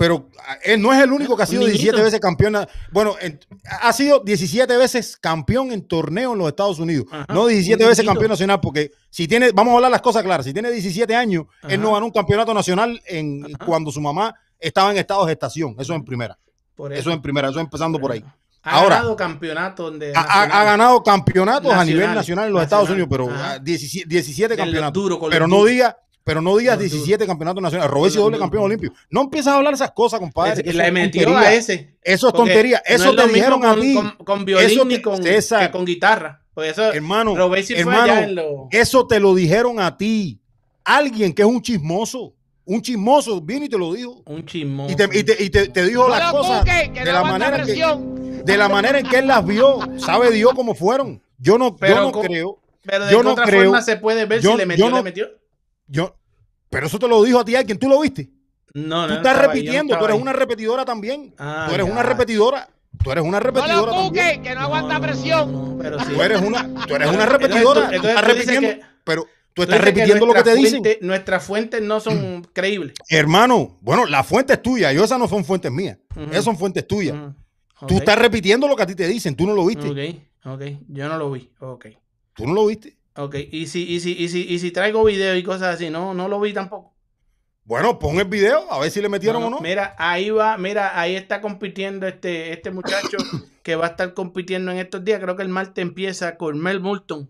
Pero 0.01 0.27
ah, 0.47 0.57
él 0.63 0.81
no 0.81 0.91
es 0.91 0.99
el 0.99 1.11
único 1.11 1.37
que 1.37 1.43
ha 1.43 1.45
sido 1.45 1.61
17 1.61 1.91
niñito. 1.91 2.03
veces 2.03 2.19
campeón. 2.19 2.57
Bueno, 2.91 3.15
en- 3.21 3.39
ha 3.81 3.93
sido 3.93 4.19
17 4.19 4.75
veces 4.77 5.15
campeón 5.15 5.71
en 5.71 5.87
torneo 5.87 6.33
en 6.33 6.39
los 6.39 6.47
Estados 6.47 6.79
Unidos. 6.79 7.05
Ajá, 7.11 7.27
no 7.31 7.45
17 7.45 7.83
un 7.83 7.89
veces 7.91 8.03
campeón 8.03 8.31
nacional, 8.31 8.59
porque 8.59 8.89
si 9.11 9.27
tiene, 9.27 9.51
vamos 9.51 9.73
a 9.73 9.75
hablar 9.75 9.91
las 9.91 10.01
cosas 10.01 10.23
claras, 10.23 10.43
si 10.47 10.53
tiene 10.53 10.71
17 10.71 11.15
años, 11.15 11.45
él 11.69 11.79
no 11.79 11.93
ganó 11.93 12.07
un 12.07 12.11
campeonato 12.11 12.51
nacional 12.51 12.99
en, 13.05 13.45
Ajá. 13.45 13.63
cuando 13.65 13.91
su 13.91 14.01
mamá 14.01 14.33
estaba 14.59 14.89
en 14.91 14.97
estado 14.97 15.23
de 15.25 15.31
gestación. 15.33 15.75
Eso 15.77 15.93
en 15.93 16.03
primera. 16.03 16.35
Por 16.75 16.91
Eso 16.91 17.11
en 17.11 17.21
primera, 17.21 17.49
eso 17.49 17.59
empezando 17.59 17.99
por 17.99 18.11
ahí. 18.11 18.25
Ha 18.63 18.71
Ahora- 18.79 18.95
ganado 18.95 19.15
campeonato 19.15 19.83
donde 19.83 20.13
Ha, 20.15 20.45
ganado 20.65 21.03
campeonatos 21.03 21.71
a 21.73 21.85
nivel 21.85 22.13
Nacional, 22.13 22.47
en 22.47 22.53
los 22.53 22.61
nacional, 22.61 22.63
Estados 22.63 22.89
Unidos, 22.89 23.07
pero 23.11 23.29
ajá. 23.29 23.51
ah, 23.53 23.59
17, 23.59 24.07
17 24.07 24.53
De 24.53 24.57
los 24.57 24.65
campeonatos. 24.65 25.29
pero 25.29 25.47
no 25.47 25.63
diga, 25.65 25.95
pero 26.23 26.41
no 26.41 26.55
digas 26.57 26.75
Con 26.75 26.83
los 26.83 26.91
17 26.91 27.25
campeonatos 27.25 27.61
nacionales. 27.63 27.93
Los 27.93 28.13
doble 28.15 28.37
campeón 28.37 28.63
olímpico. 28.63 28.93
No 29.09 29.21
empiezas 29.21 29.53
a 29.53 29.57
hablar 29.57 29.73
esas 29.73 29.91
cosas, 29.91 30.19
compadre. 30.19 30.63
que 30.63 30.69
eso 30.69 30.77
le 30.77 30.87
es 30.87 30.93
metió 30.93 31.37
a 31.37 31.53
ese. 31.53 31.95
Eso 32.03 32.27
es 32.27 32.33
tontería. 32.33 32.81
no 32.87 32.95
Eso 32.95 33.09
es 33.09 33.15
lo 33.15 33.21
te 33.23 33.27
mismo 33.33 33.35
dijeron 33.35 33.65
a 33.65 33.75
ti. 33.75 33.93
Con, 33.95 34.25
con 34.25 34.45
violín 34.45 34.69
Eso 34.69 34.85
ni 34.85 35.01
con, 35.01 35.21
César. 35.23 35.65
que 35.67 35.71
con 35.71 35.85
guitarra. 35.85 36.41
Pues 36.53 36.71
eso, 36.71 36.91
Hermano, 36.91 37.33
hermano, 37.75 38.27
lo- 38.33 38.67
Eso 38.71 39.07
te 39.07 39.19
lo 39.19 39.33
dijeron 39.33 39.79
a 39.79 39.95
ti. 39.97 40.39
Alguien 40.83 41.33
que 41.33 41.41
es 41.43 41.47
un 41.47 41.61
chismoso. 41.61 42.33
Un 42.65 42.81
chismoso 42.81 43.41
vino 43.41 43.65
y 43.65 43.69
te 43.69 43.77
lo 43.77 43.93
dijo. 43.93 44.21
un 44.25 44.45
chismoso. 44.45 44.91
Y 44.91 44.95
te, 44.95 45.03
y 45.19 45.23
te- 45.23 45.43
y 45.43 45.49
te- 45.49 45.67
te 45.69 45.85
dijo 45.85 46.07
las 46.07 46.31
cosas 46.31 46.63
de 46.65 47.05
la 47.11 47.23
manera 47.23 47.63
que, 47.65 47.73
de 48.43 48.57
la 48.57 48.69
manera 48.69 48.99
en 48.99 49.07
que 49.07 49.17
él 49.19 49.27
las 49.27 49.45
vio. 49.45 49.79
Sabe 49.97 50.31
Dios 50.31 50.51
cómo 50.55 50.75
fueron. 50.75 51.21
Yo 51.37 51.57
no, 51.57 51.75
Pero 51.75 51.95
yo 51.95 52.01
no 52.03 52.11
creo. 52.21 52.59
Pero 52.83 53.05
de 53.05 53.11
yo 53.11 53.17
qué 53.19 53.23
no 53.23 53.31
otra 53.31 53.45
creo- 53.45 53.63
forma 53.63 53.81
se 53.81 53.95
puede 53.97 54.25
ver 54.25 54.41
yo- 54.41 54.51
si 54.51 54.57
le 54.57 54.65
metió, 54.65 54.85
yo 54.85 54.91
no- 54.91 54.97
le 54.97 55.03
metió. 55.03 55.27
Yo, 55.91 56.15
pero 56.69 56.87
eso 56.87 56.97
te 56.97 57.07
lo 57.07 57.21
dijo 57.23 57.39
a 57.39 57.45
ti 57.45 57.55
alguien. 57.55 57.77
¿Tú 57.77 57.89
lo 57.89 57.99
viste? 57.99 58.29
No, 58.73 59.01
no. 59.01 59.07
Tú 59.07 59.09
no 59.09 59.15
estás 59.17 59.35
no 59.35 59.41
repitiendo. 59.41 59.97
Tú 59.97 60.05
eres 60.05 60.15
ahí. 60.15 60.21
una 60.21 60.33
repetidora 60.33 60.85
también. 60.85 61.33
Ah, 61.37 61.65
tú 61.67 61.75
eres 61.75 61.85
ya. 61.85 61.91
una 61.91 62.03
repetidora. 62.03 62.69
Tú 63.03 63.11
eres 63.11 63.23
una 63.23 63.39
repetidora 63.39 63.91
también. 63.91 64.41
que 64.43 64.55
no 64.55 64.61
aguanta 64.61 64.99
presión. 65.01 65.51
No, 65.51 65.77
pero 65.81 65.99
sí. 65.99 66.05
Tú 66.13 66.21
eres 66.21 66.41
una, 66.41 66.85
tú 66.87 66.95
eres 66.95 67.09
una 67.09 67.25
repetidora. 67.25 67.81
tú- 67.81 67.87
tú 67.87 67.93
entonces 67.95 68.09
estás 68.09 68.21
tú 68.25 68.31
repitiendo. 68.33 68.69
que- 68.69 68.81
pero 69.03 69.25
tú 69.53 69.63
estás 69.63 69.81
repitiendo 69.81 70.25
lo 70.25 70.33
que 70.33 70.43
te 70.43 70.55
dicen. 70.55 70.83
Nuestras 71.01 71.43
fuentes 71.43 71.81
no 71.81 71.99
son 71.99 72.47
creíbles. 72.53 72.93
Hermano, 73.09 73.77
bueno, 73.81 74.05
la 74.05 74.23
fuente 74.23 74.53
es 74.53 74.61
tuya. 74.61 74.93
Yo 74.93 75.03
esas 75.03 75.19
no 75.19 75.27
son 75.27 75.43
fuentes 75.43 75.71
mías. 75.71 75.97
Esas 76.31 76.45
son 76.45 76.57
fuentes 76.57 76.87
tuyas. 76.87 77.17
Mm, 77.17 77.87
Tú 77.87 77.97
estás 77.97 78.17
repitiendo 78.17 78.67
lo 78.67 78.75
que 78.75 78.83
a 78.83 78.85
ti 78.85 78.93
te 78.95 79.07
dicen. 79.07 79.35
Tú 79.35 79.45
no 79.47 79.53
lo 79.53 79.65
viste. 79.65 79.87
Ok, 79.89 80.53
ok. 80.53 80.61
Yo 80.87 81.09
no 81.09 81.17
lo 81.17 81.31
vi. 81.31 81.49
Ok. 81.59 81.87
Tú 82.33 82.45
no 82.47 82.53
lo 82.53 82.67
viste. 82.67 82.95
Ok. 83.15 83.35
Y 83.51 83.67
si, 83.67 83.83
y 83.83 83.99
si, 83.99 84.13
y 84.13 84.29
si, 84.29 84.45
y 84.47 84.59
si 84.59 84.71
traigo 84.71 85.03
video 85.03 85.35
y 85.35 85.43
cosas 85.43 85.75
así, 85.75 85.89
no, 85.89 86.13
no 86.13 86.27
lo 86.27 86.39
vi 86.39 86.53
tampoco. 86.53 86.93
Bueno, 87.63 87.99
pon 87.99 88.19
el 88.19 88.25
video 88.25 88.71
a 88.71 88.79
ver 88.79 88.91
si 88.91 89.01
le 89.01 89.09
metieron 89.09 89.41
No, 89.41 89.47
o 89.47 89.49
no. 89.51 89.59
Mira, 89.61 89.95
ahí 89.97 90.29
va, 90.29 90.57
mira, 90.57 90.99
ahí 90.99 91.15
está 91.15 91.41
compitiendo 91.41 92.07
este, 92.07 92.53
este 92.53 92.71
muchacho 92.71 93.17
que 93.63 93.75
va 93.75 93.87
a 93.87 93.89
estar 93.89 94.13
compitiendo 94.13 94.71
en 94.71 94.79
estos 94.79 95.05
días. 95.05 95.19
Creo 95.21 95.35
que 95.35 95.43
el 95.43 95.49
martes 95.49 95.81
empieza 95.81 96.37
con 96.37 96.59
Mel 96.59 96.79
Moulton. 96.79 97.29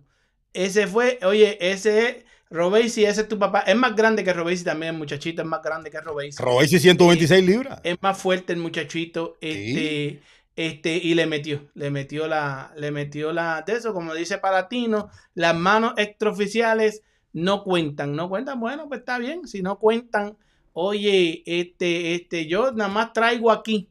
Ese 0.53 0.87
fue, 0.87 1.19
oye, 1.23 1.57
ese 1.61 2.07
es 2.07 2.15
Robesi, 2.49 3.05
ese 3.05 3.21
es 3.21 3.27
tu 3.27 3.39
papá. 3.39 3.61
Es 3.61 3.75
más 3.75 3.95
grande 3.95 4.23
que 4.23 4.33
Robesi 4.33 4.63
también, 4.63 4.93
el 4.93 4.99
muchachito 4.99 5.41
es 5.41 5.47
más 5.47 5.61
grande 5.61 5.89
que 5.89 6.01
Robesi. 6.01 6.41
Robesi 6.41 6.79
126 6.79 7.45
libras. 7.45 7.79
Es 7.83 7.97
más 8.01 8.17
fuerte 8.17 8.53
el 8.53 8.59
muchachito, 8.59 9.37
este, 9.41 10.21
este, 10.55 10.97
y 10.97 11.13
le 11.13 11.27
metió, 11.27 11.69
le 11.73 11.91
metió 11.91 12.27
la, 12.27 12.73
le 12.75 12.91
metió 12.91 13.31
la, 13.31 13.63
de 13.65 13.73
eso, 13.73 13.93
como 13.93 14.13
dice 14.13 14.37
Palatino, 14.37 15.09
las 15.33 15.55
manos 15.55 15.93
extraoficiales 15.97 17.03
no 17.33 17.63
cuentan, 17.63 18.15
no 18.15 18.29
cuentan, 18.29 18.59
bueno, 18.59 18.87
pues 18.87 18.99
está 18.99 19.17
bien, 19.17 19.47
si 19.47 19.61
no 19.61 19.79
cuentan, 19.79 20.37
oye, 20.73 21.43
este, 21.45 22.15
este, 22.15 22.47
yo 22.47 22.71
nada 22.73 22.89
más 22.89 23.13
traigo 23.13 23.51
aquí 23.51 23.89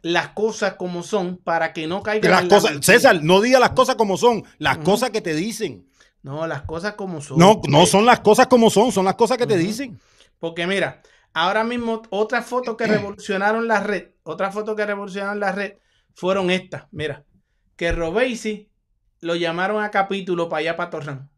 las 0.00 0.28
cosas 0.28 0.74
como 0.74 1.02
son 1.02 1.36
para 1.36 1.72
que 1.72 1.86
no 1.86 2.02
caigan 2.02 2.30
Las 2.30 2.42
en 2.42 2.48
cosas. 2.48 2.78
César, 2.82 3.22
no 3.22 3.40
diga 3.40 3.58
las 3.58 3.70
cosas 3.70 3.96
como 3.96 4.16
son, 4.16 4.44
las 4.58 4.78
cosas 4.78 5.10
que 5.10 5.20
te 5.20 5.34
dicen. 5.34 5.86
No, 6.22 6.46
las 6.46 6.62
cosas 6.62 6.94
como 6.94 7.20
son. 7.20 7.38
No, 7.38 7.60
no 7.68 7.86
son 7.86 8.06
las 8.06 8.20
cosas 8.20 8.46
como 8.46 8.70
son, 8.70 8.92
son 8.92 9.04
las 9.04 9.14
cosas 9.14 9.38
que 9.38 9.46
te 9.46 9.56
dicen. 9.56 10.00
Porque 10.38 10.66
mira, 10.66 11.02
ahora 11.34 11.64
mismo 11.64 12.02
otras 12.10 12.46
fotos 12.46 12.76
que 12.78 12.86
revolucionaron 12.86 13.68
la 13.68 13.80
red, 13.80 14.08
otras 14.22 14.54
fotos 14.54 14.74
que 14.76 14.86
revolucionaron 14.86 15.40
la 15.40 15.52
red 15.52 15.74
fueron 16.18 16.50
estas. 16.50 16.86
Mira, 16.90 17.24
que 17.76 17.92
Robesi 17.92 18.68
lo 19.20 19.36
llamaron 19.36 19.82
a 19.84 19.90
capítulo 19.92 20.48
para 20.48 20.60
allá 20.60 20.76
para 20.76 20.90
Torrán. 20.90 21.30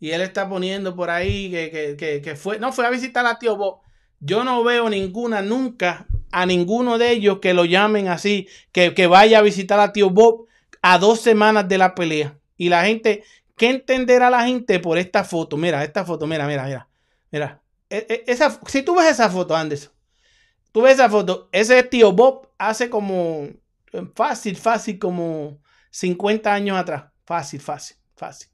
Y 0.00 0.10
él 0.12 0.22
está 0.22 0.48
poniendo 0.48 0.96
por 0.96 1.10
ahí 1.10 1.50
que, 1.50 1.96
que- 1.98 2.22
que- 2.22 2.36
fue, 2.36 2.58
no, 2.58 2.72
fue 2.72 2.86
a 2.86 2.90
visitar 2.90 3.26
a 3.26 3.38
tío 3.38 3.56
Bob. 3.56 3.80
Yo 4.20 4.42
no 4.42 4.64
veo 4.64 4.88
ninguna, 4.88 5.42
nunca, 5.42 6.06
a 6.32 6.46
ninguno 6.46 6.96
de 6.96 7.10
ellos 7.12 7.38
que 7.40 7.52
lo 7.52 7.66
llamen 7.66 8.08
así, 8.08 8.48
que, 8.72 8.94
que 8.94 9.06
vaya 9.06 9.38
a 9.38 9.42
visitar 9.42 9.78
a 9.80 9.92
tío 9.92 10.08
Bob 10.08 10.46
a 10.80 10.98
dos 10.98 11.20
semanas 11.20 11.68
de 11.68 11.76
la 11.76 11.94
pelea. 11.94 12.38
Y 12.56 12.70
la 12.70 12.86
gente, 12.86 13.22
¿qué 13.56 13.68
entenderá 13.68 14.30
la 14.30 14.46
gente 14.46 14.80
por 14.80 14.96
esta 14.96 15.24
foto? 15.24 15.58
Mira, 15.58 15.84
esta 15.84 16.06
foto, 16.06 16.26
mira, 16.26 16.46
mira, 16.46 16.64
mira. 16.64 16.88
Mira, 17.30 17.62
e- 17.90 18.06
e- 18.08 18.24
esa, 18.32 18.58
si 18.66 18.82
tú 18.82 18.94
ves 18.96 19.08
esa 19.10 19.28
foto, 19.28 19.54
Anderson, 19.54 19.92
tú 20.72 20.82
ves 20.82 20.94
esa 20.94 21.10
foto, 21.10 21.48
ese 21.52 21.82
tío 21.82 22.12
Bob 22.12 22.48
hace 22.58 22.88
como 22.88 23.48
fácil, 24.14 24.56
fácil, 24.56 24.98
como 24.98 25.60
50 25.90 26.52
años 26.54 26.76
atrás. 26.78 27.04
Fácil, 27.24 27.60
fácil, 27.60 27.96
fácil, 28.16 28.48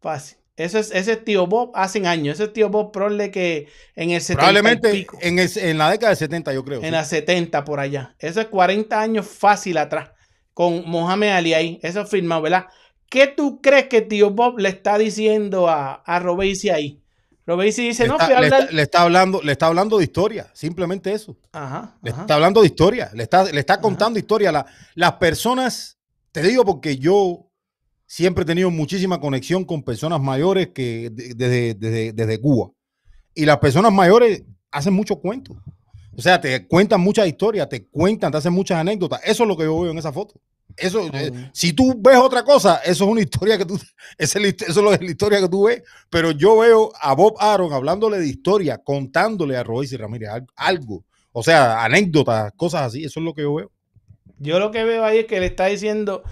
fácil. 0.00 0.38
Eso 0.56 0.78
es, 0.78 0.90
ese 0.92 1.12
es 1.12 1.24
tío 1.24 1.46
Bob 1.46 1.72
hace 1.74 2.06
años. 2.06 2.34
Ese 2.34 2.44
es 2.44 2.52
tío 2.52 2.68
Bob 2.70 2.92
probable 2.92 3.30
que 3.30 3.68
en 3.94 4.10
el 4.10 4.20
70 4.20 4.70
y 4.72 4.76
Probablemente 4.76 4.90
pico, 4.90 5.18
en, 5.20 5.38
el- 5.38 5.50
en 5.58 5.78
la 5.78 5.90
década 5.90 6.10
del 6.10 6.16
70, 6.18 6.52
yo 6.52 6.64
creo. 6.64 6.80
en 6.80 6.86
sí. 6.86 6.92
la 6.92 7.04
70 7.04 7.64
por 7.64 7.80
allá. 7.80 8.14
Eso 8.18 8.40
es 8.40 8.46
40 8.48 9.00
años 9.00 9.26
fácil 9.26 9.78
atrás. 9.78 10.10
Con 10.54 10.88
Mohamed 10.88 11.30
Ali 11.30 11.54
ahí. 11.54 11.80
Eso 11.82 12.02
es 12.02 12.10
firmado, 12.10 12.42
¿verdad? 12.42 12.66
¿Qué 13.08 13.26
tú 13.26 13.60
crees 13.60 13.86
que 13.88 14.02
tío 14.02 14.30
Bob 14.30 14.58
le 14.58 14.68
está 14.68 14.98
diciendo 14.98 15.68
a, 15.68 15.94
a 15.94 16.18
Robesi 16.20 16.70
ahí? 16.70 17.02
Dice, 17.58 18.02
Le 18.04 18.08
no, 18.08 18.14
está, 18.14 18.26
fui 18.26 18.34
a 18.34 18.40
le 18.40 18.46
hablar. 18.46 18.60
está- 18.62 18.72
le 18.74 18.82
está 18.82 19.02
hablando, 19.02 19.42
le 19.42 19.52
está 19.52 19.66
hablando 19.66 19.98
de 19.98 20.04
historia, 20.04 20.50
simplemente 20.54 21.12
eso. 21.12 21.36
Ajá, 21.52 21.96
Le 22.02 22.10
ajá. 22.10 22.20
está 22.22 22.34
hablando 22.34 22.60
de 22.60 22.66
historia, 22.66 23.10
le 23.14 23.22
está, 23.24 23.44
le 23.44 23.58
está 23.60 23.80
contando 23.80 24.18
historia. 24.18 24.52
La- 24.52 24.66
las 24.94 25.12
personas, 25.14 25.98
te 26.32 26.42
digo 26.42 26.64
porque 26.64 26.96
yo 26.96 27.46
siempre 28.06 28.42
he 28.42 28.46
tenido 28.46 28.70
muchísima 28.70 29.20
conexión 29.20 29.64
con 29.64 29.82
personas 29.82 30.20
mayores 30.20 30.68
que 30.74 31.10
de- 31.10 31.34
desde, 31.34 31.74
desde, 31.74 32.12
desde 32.12 32.40
Cuba. 32.40 32.70
Y 33.34 33.44
las 33.46 33.58
personas 33.58 33.92
mayores 33.92 34.42
hacen 34.70 34.92
muchos 34.92 35.18
cuentos. 35.18 35.56
O 36.16 36.20
sea, 36.22 36.40
te 36.40 36.66
cuentan 36.66 37.00
muchas 37.00 37.26
historias, 37.28 37.68
te 37.68 37.86
cuentan, 37.86 38.32
te 38.32 38.38
hacen 38.38 38.52
muchas 38.52 38.78
anécdotas. 38.78 39.20
Eso 39.24 39.44
es 39.44 39.48
lo 39.48 39.56
que 39.56 39.64
yo 39.64 39.80
veo 39.80 39.92
en 39.92 39.98
esa 39.98 40.12
foto. 40.12 40.40
Eso, 40.76 41.08
eh, 41.12 41.50
si 41.52 41.72
tú 41.72 41.94
ves 41.98 42.16
otra 42.16 42.42
cosa, 42.44 42.76
eso 42.84 43.04
es 43.04 43.10
una 43.10 43.20
historia 43.20 43.58
que 43.58 43.64
tú, 43.66 43.78
es 44.18 44.34
eso 44.36 44.92
es 44.92 45.00
la 45.00 45.06
historia 45.06 45.40
que 45.40 45.48
tú 45.48 45.64
ves. 45.66 45.82
Pero 46.10 46.30
yo 46.32 46.58
veo 46.58 46.92
a 47.00 47.14
Bob 47.14 47.36
Aaron 47.38 47.72
hablándole 47.72 48.18
de 48.18 48.26
historia, 48.28 48.78
contándole 48.78 49.56
a 49.56 49.62
Royce 49.62 49.96
Ramírez 49.96 50.30
al- 50.30 50.46
algo. 50.56 51.04
O 51.32 51.42
sea, 51.42 51.84
anécdotas, 51.84 52.52
cosas 52.56 52.82
así. 52.82 53.04
Eso 53.04 53.20
es 53.20 53.24
lo 53.24 53.34
que 53.34 53.42
yo 53.42 53.54
veo. 53.54 53.72
Yo 54.38 54.58
lo 54.58 54.70
que 54.70 54.84
veo 54.84 55.04
ahí 55.04 55.18
es 55.18 55.26
que 55.26 55.38
le 55.40 55.46
está 55.46 55.66
diciendo, 55.66 56.22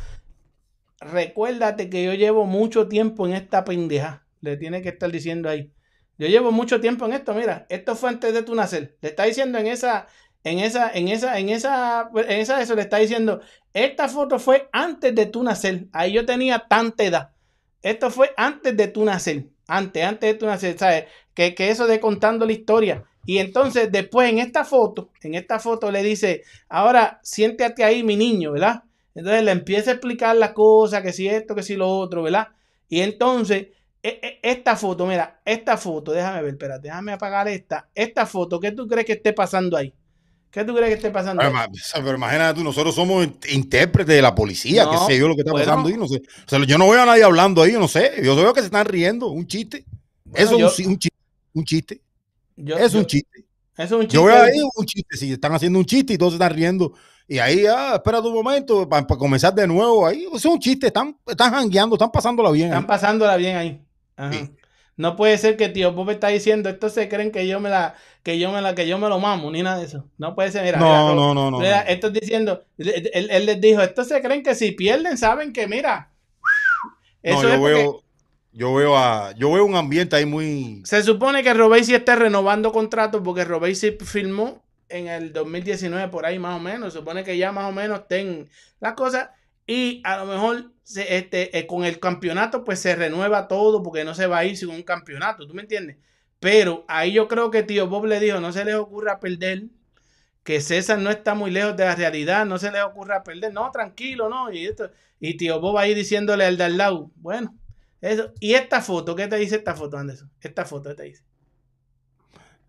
recuérdate 1.00 1.90
que 1.90 2.04
yo 2.04 2.14
llevo 2.14 2.44
mucho 2.46 2.88
tiempo 2.88 3.26
en 3.26 3.34
esta 3.34 3.64
pendeja. 3.64 4.26
Le 4.40 4.56
tiene 4.56 4.82
que 4.82 4.90
estar 4.90 5.10
diciendo 5.10 5.48
ahí. 5.48 5.72
Yo 6.16 6.26
llevo 6.26 6.50
mucho 6.50 6.80
tiempo 6.80 7.06
en 7.06 7.12
esto, 7.12 7.32
mira, 7.34 7.66
esto 7.68 7.94
fue 7.94 8.08
antes 8.10 8.34
de 8.34 8.42
tu 8.42 8.54
nacer. 8.54 8.96
Le 9.00 9.10
está 9.10 9.24
diciendo 9.24 9.58
en 9.58 9.68
esa, 9.68 10.08
en 10.50 10.58
esa, 10.60 10.90
en 10.92 11.08
esa, 11.08 11.38
en 11.38 11.48
esa, 11.48 12.10
en 12.14 12.40
esa, 12.40 12.60
eso 12.62 12.74
le 12.74 12.82
está 12.82 12.98
diciendo, 12.98 13.40
esta 13.72 14.08
foto 14.08 14.38
fue 14.38 14.68
antes 14.72 15.14
de 15.14 15.26
tu 15.26 15.42
nacer. 15.42 15.86
Ahí 15.92 16.12
yo 16.12 16.24
tenía 16.26 16.66
tanta 16.68 17.04
edad. 17.04 17.30
Esto 17.82 18.10
fue 18.10 18.32
antes 18.36 18.76
de 18.76 18.88
tu 18.88 19.04
nacer. 19.04 19.46
Antes, 19.66 20.04
antes 20.04 20.32
de 20.32 20.38
tu 20.38 20.46
nacer, 20.46 20.78
¿sabes? 20.78 21.04
Que, 21.34 21.54
que 21.54 21.70
eso 21.70 21.86
de 21.86 22.00
contando 22.00 22.46
la 22.46 22.52
historia. 22.52 23.04
Y 23.26 23.38
entonces 23.38 23.92
después 23.92 24.30
en 24.30 24.38
esta 24.38 24.64
foto, 24.64 25.10
en 25.22 25.34
esta 25.34 25.58
foto 25.58 25.90
le 25.90 26.02
dice, 26.02 26.42
ahora 26.68 27.20
siéntate 27.22 27.84
ahí, 27.84 28.02
mi 28.02 28.16
niño, 28.16 28.52
¿verdad? 28.52 28.84
Entonces 29.14 29.42
le 29.44 29.50
empieza 29.50 29.90
a 29.90 29.94
explicar 29.94 30.36
las 30.36 30.52
cosas, 30.52 31.02
que 31.02 31.12
si 31.12 31.28
esto, 31.28 31.54
que 31.54 31.62
si 31.62 31.76
lo 31.76 31.88
otro, 31.88 32.22
¿verdad? 32.22 32.48
Y 32.88 33.00
entonces, 33.00 33.68
e- 34.02 34.20
e- 34.22 34.40
esta 34.42 34.76
foto, 34.76 35.06
mira, 35.06 35.40
esta 35.44 35.76
foto, 35.76 36.12
déjame 36.12 36.42
ver, 36.42 36.52
espérate, 36.52 36.88
déjame 36.88 37.12
apagar 37.12 37.48
esta. 37.48 37.88
Esta 37.94 38.26
foto, 38.26 38.60
¿qué 38.60 38.72
tú 38.72 38.86
crees 38.88 39.06
que 39.06 39.12
esté 39.14 39.32
pasando 39.32 39.76
ahí? 39.76 39.92
¿Qué 40.50 40.64
tú 40.64 40.74
crees 40.74 40.88
que 40.88 40.94
esté 40.94 41.10
pasando 41.10 41.42
Pero, 41.42 41.52
pero 42.04 42.16
imagínate 42.16 42.58
tú, 42.58 42.64
nosotros 42.64 42.94
somos 42.94 43.26
int- 43.26 43.52
intérpretes 43.52 44.14
de 44.16 44.22
la 44.22 44.34
policía, 44.34 44.84
No, 44.84 44.90
qué 44.92 45.12
sé 45.12 45.18
yo 45.18 45.28
lo 45.28 45.34
que 45.34 45.42
está 45.42 45.52
bueno. 45.52 45.66
pasando 45.66 45.88
ahí, 45.88 45.96
no 45.96 46.08
sé. 46.08 46.16
O 46.16 46.48
sea, 46.48 46.64
yo 46.64 46.78
no 46.78 46.88
veo 46.88 47.02
a 47.02 47.06
nadie 47.06 47.22
hablando 47.22 47.62
ahí, 47.62 47.72
yo 47.72 47.80
no 47.80 47.88
sé. 47.88 48.12
Yo 48.24 48.34
veo 48.34 48.52
que 48.54 48.60
se 48.60 48.66
están 48.66 48.86
riendo, 48.86 49.28
un 49.28 49.46
chiste. 49.46 49.84
Bueno, 50.24 50.46
Eso 50.46 50.56
es 50.56 50.62
un, 50.62 50.70
chi- 50.70 50.88
un 50.88 50.98
chiste. 50.98 51.18
Un 51.54 51.64
chiste. 51.64 52.00
Yo- 52.56 52.78
es 52.78 52.92
yo- 52.92 52.98
un 53.00 53.06
chiste. 53.06 53.44
Eso 53.76 53.84
es 53.84 53.92
un 53.92 54.00
chiste. 54.02 54.14
Yo 54.16 54.24
veo 54.24 54.42
ahí 54.42 54.58
un 54.74 54.86
chiste, 54.86 55.16
si 55.16 55.32
están 55.32 55.52
haciendo 55.54 55.78
un 55.78 55.84
chiste 55.84 56.14
y 56.14 56.18
todos 56.18 56.32
se 56.32 56.36
están 56.36 56.52
riendo. 56.54 56.94
Y 57.28 57.38
ahí, 57.38 57.66
ah, 57.66 57.92
espera 57.96 58.20
un 58.20 58.32
momento 58.32 58.88
para 58.88 59.06
comenzar 59.06 59.54
de 59.54 59.66
nuevo. 59.66 60.06
Ahí, 60.06 60.26
es 60.34 60.44
un 60.46 60.58
chiste, 60.58 60.86
están, 60.86 61.14
están 61.26 61.52
jangueando, 61.52 61.94
están 61.94 62.10
pasándola 62.10 62.50
bien. 62.50 62.68
Están 62.68 62.82
ahí. 62.84 62.88
pasándola 62.88 63.36
bien 63.36 63.56
ahí. 63.56 63.82
Ajá. 64.16 64.32
Sí. 64.32 64.50
No 64.98 65.16
puede 65.16 65.38
ser 65.38 65.56
que 65.56 65.68
tío 65.70 65.92
Bob 65.92 66.10
está 66.10 66.28
diciendo, 66.28 66.68
estos 66.68 66.92
se 66.92 67.08
creen 67.08 67.30
que 67.32 67.46
yo 67.46 67.60
me 67.60 67.70
la, 67.70 67.94
que 68.24 68.38
yo 68.38 68.50
me 68.52 68.60
la, 68.60 68.74
que 68.74 68.86
yo 68.86 68.98
me 68.98 69.08
lo 69.08 69.18
mamo, 69.20 69.50
ni 69.50 69.62
nada 69.62 69.78
de 69.78 69.86
eso. 69.86 70.04
No 70.18 70.34
puede 70.34 70.50
ser, 70.52 70.64
mira, 70.64 70.78
No, 70.78 70.84
mira, 70.86 71.14
no, 71.14 71.34
no, 71.34 71.50
no, 71.52 71.58
mira, 71.60 71.84
no. 71.84 71.88
estos 71.90 72.12
diciendo, 72.12 72.64
él, 72.76 73.08
él- 73.14 73.28
él 73.30 73.46
les 73.46 73.60
dijo, 73.60 73.80
estos 73.80 74.08
se 74.08 74.20
creen 74.20 74.42
que 74.42 74.54
si 74.54 74.72
pierden, 74.72 75.16
saben 75.16 75.52
que 75.52 75.66
mira. 75.68 76.10
Eso 77.22 77.42
No, 77.42 77.48
es 77.48 77.54
yo 77.54 77.60
porque 77.60 77.74
veo, 77.74 78.02
yo 78.52 78.74
veo 78.74 78.96
a, 78.98 79.32
yo 79.36 79.52
veo 79.52 79.64
un 79.64 79.76
ambiente 79.76 80.16
ahí 80.16 80.26
muy. 80.26 80.82
se 80.84 81.02
supone 81.02 81.42
que 81.42 81.54
Robesi 81.54 81.94
está 81.94 82.16
renovando 82.16 82.72
contratos 82.72 83.20
porque 83.24 83.44
Robesi 83.44 83.92
firmó 84.04 84.62
en 84.88 85.06
el 85.08 85.32
2019 85.32 86.08
por 86.08 86.26
ahí 86.26 86.38
más 86.38 86.56
o 86.56 86.60
menos. 86.60 86.92
Se 86.92 86.98
supone 86.98 87.22
que 87.24 87.36
ya 87.38 87.52
más 87.52 87.68
o 87.68 87.72
menos 87.72 88.00
estén 88.00 88.48
las 88.80 88.94
cosas 88.94 89.28
y 89.68 90.02
a 90.06 90.18
lo 90.18 90.26
mejor 90.26 90.72
se- 90.84 91.18
este, 91.18 91.58
eh, 91.58 91.68
con 91.68 91.84
el 91.86 92.00
campeonato 92.00 92.64
pues 92.64 92.80
se 92.80 92.96
renueva 92.96 93.48
todo 93.48 93.84
porque 93.84 94.04
no 94.04 94.16
se 94.16 94.28
va 94.28 94.40
a 94.40 94.46
ir 94.46 94.58
sin 94.58 94.70
un 94.70 94.84
campeonato, 94.84 95.46
¿tú 95.48 95.54
me 95.54 95.62
entiendes? 95.62 95.98
Pero 96.40 96.86
ahí 96.88 97.12
yo 97.14 97.28
creo 97.28 97.52
que 97.52 97.64
tío 97.64 97.88
Bob 97.88 98.06
le 98.06 98.20
dijo, 98.20 98.40
no 98.40 98.52
se 98.52 98.64
les 98.66 98.76
ocurra 98.76 99.20
perder, 99.20 99.64
que 100.44 100.60
César 100.60 100.98
no 100.98 101.10
está 101.10 101.34
muy 101.34 101.50
lejos 101.50 101.76
de 101.76 101.84
la 101.84 101.94
realidad, 101.96 102.46
no 102.46 102.58
se 102.58 102.70
les 102.72 102.82
ocurra 102.82 103.22
perder, 103.22 103.52
no, 103.52 103.70
tranquilo, 103.70 104.28
no, 104.28 104.52
y 104.52 104.66
esto, 104.66 104.90
y 105.20 105.36
tío 105.36 105.60
Bob 105.60 105.78
ahí 105.78 105.94
diciéndole 105.94 106.44
al 106.44 106.56
de 106.56 106.64
al 106.64 106.78
lado, 106.78 107.10
bueno, 107.16 107.56
eso, 108.00 108.32
y 108.40 108.54
esta 108.54 108.80
foto, 108.82 109.14
¿qué 109.16 109.26
te 109.28 109.36
dice 109.36 109.56
esta 109.56 109.74
foto, 109.74 109.98
Anderson? 109.98 110.30
Esta 110.40 110.64
foto, 110.64 110.90
¿qué 110.90 110.96
te 110.96 111.02
dice? 111.04 111.24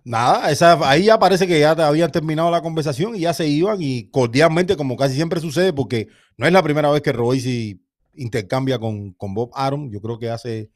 Nada, 0.09 0.49
esa, 0.49 0.89
ahí 0.89 1.03
ya 1.03 1.19
parece 1.19 1.45
que 1.45 1.59
ya 1.59 1.69
habían 1.69 2.11
terminado 2.11 2.49
la 2.49 2.63
conversación 2.63 3.15
y 3.15 3.19
ya 3.19 3.31
se 3.31 3.47
iban 3.47 3.77
y 3.79 4.09
cordialmente, 4.09 4.75
como 4.75 4.97
casi 4.97 5.13
siempre 5.13 5.39
sucede, 5.39 5.71
porque 5.71 6.07
no 6.35 6.47
es 6.47 6.51
la 6.51 6.63
primera 6.63 6.89
vez 6.89 7.03
que 7.03 7.11
Royce 7.11 7.77
intercambia 8.15 8.79
con, 8.79 9.13
con 9.13 9.35
Bob 9.35 9.51
Aaron. 9.53 9.91
Yo 9.91 10.01
creo 10.01 10.17
que 10.17 10.31
hace 10.31 10.71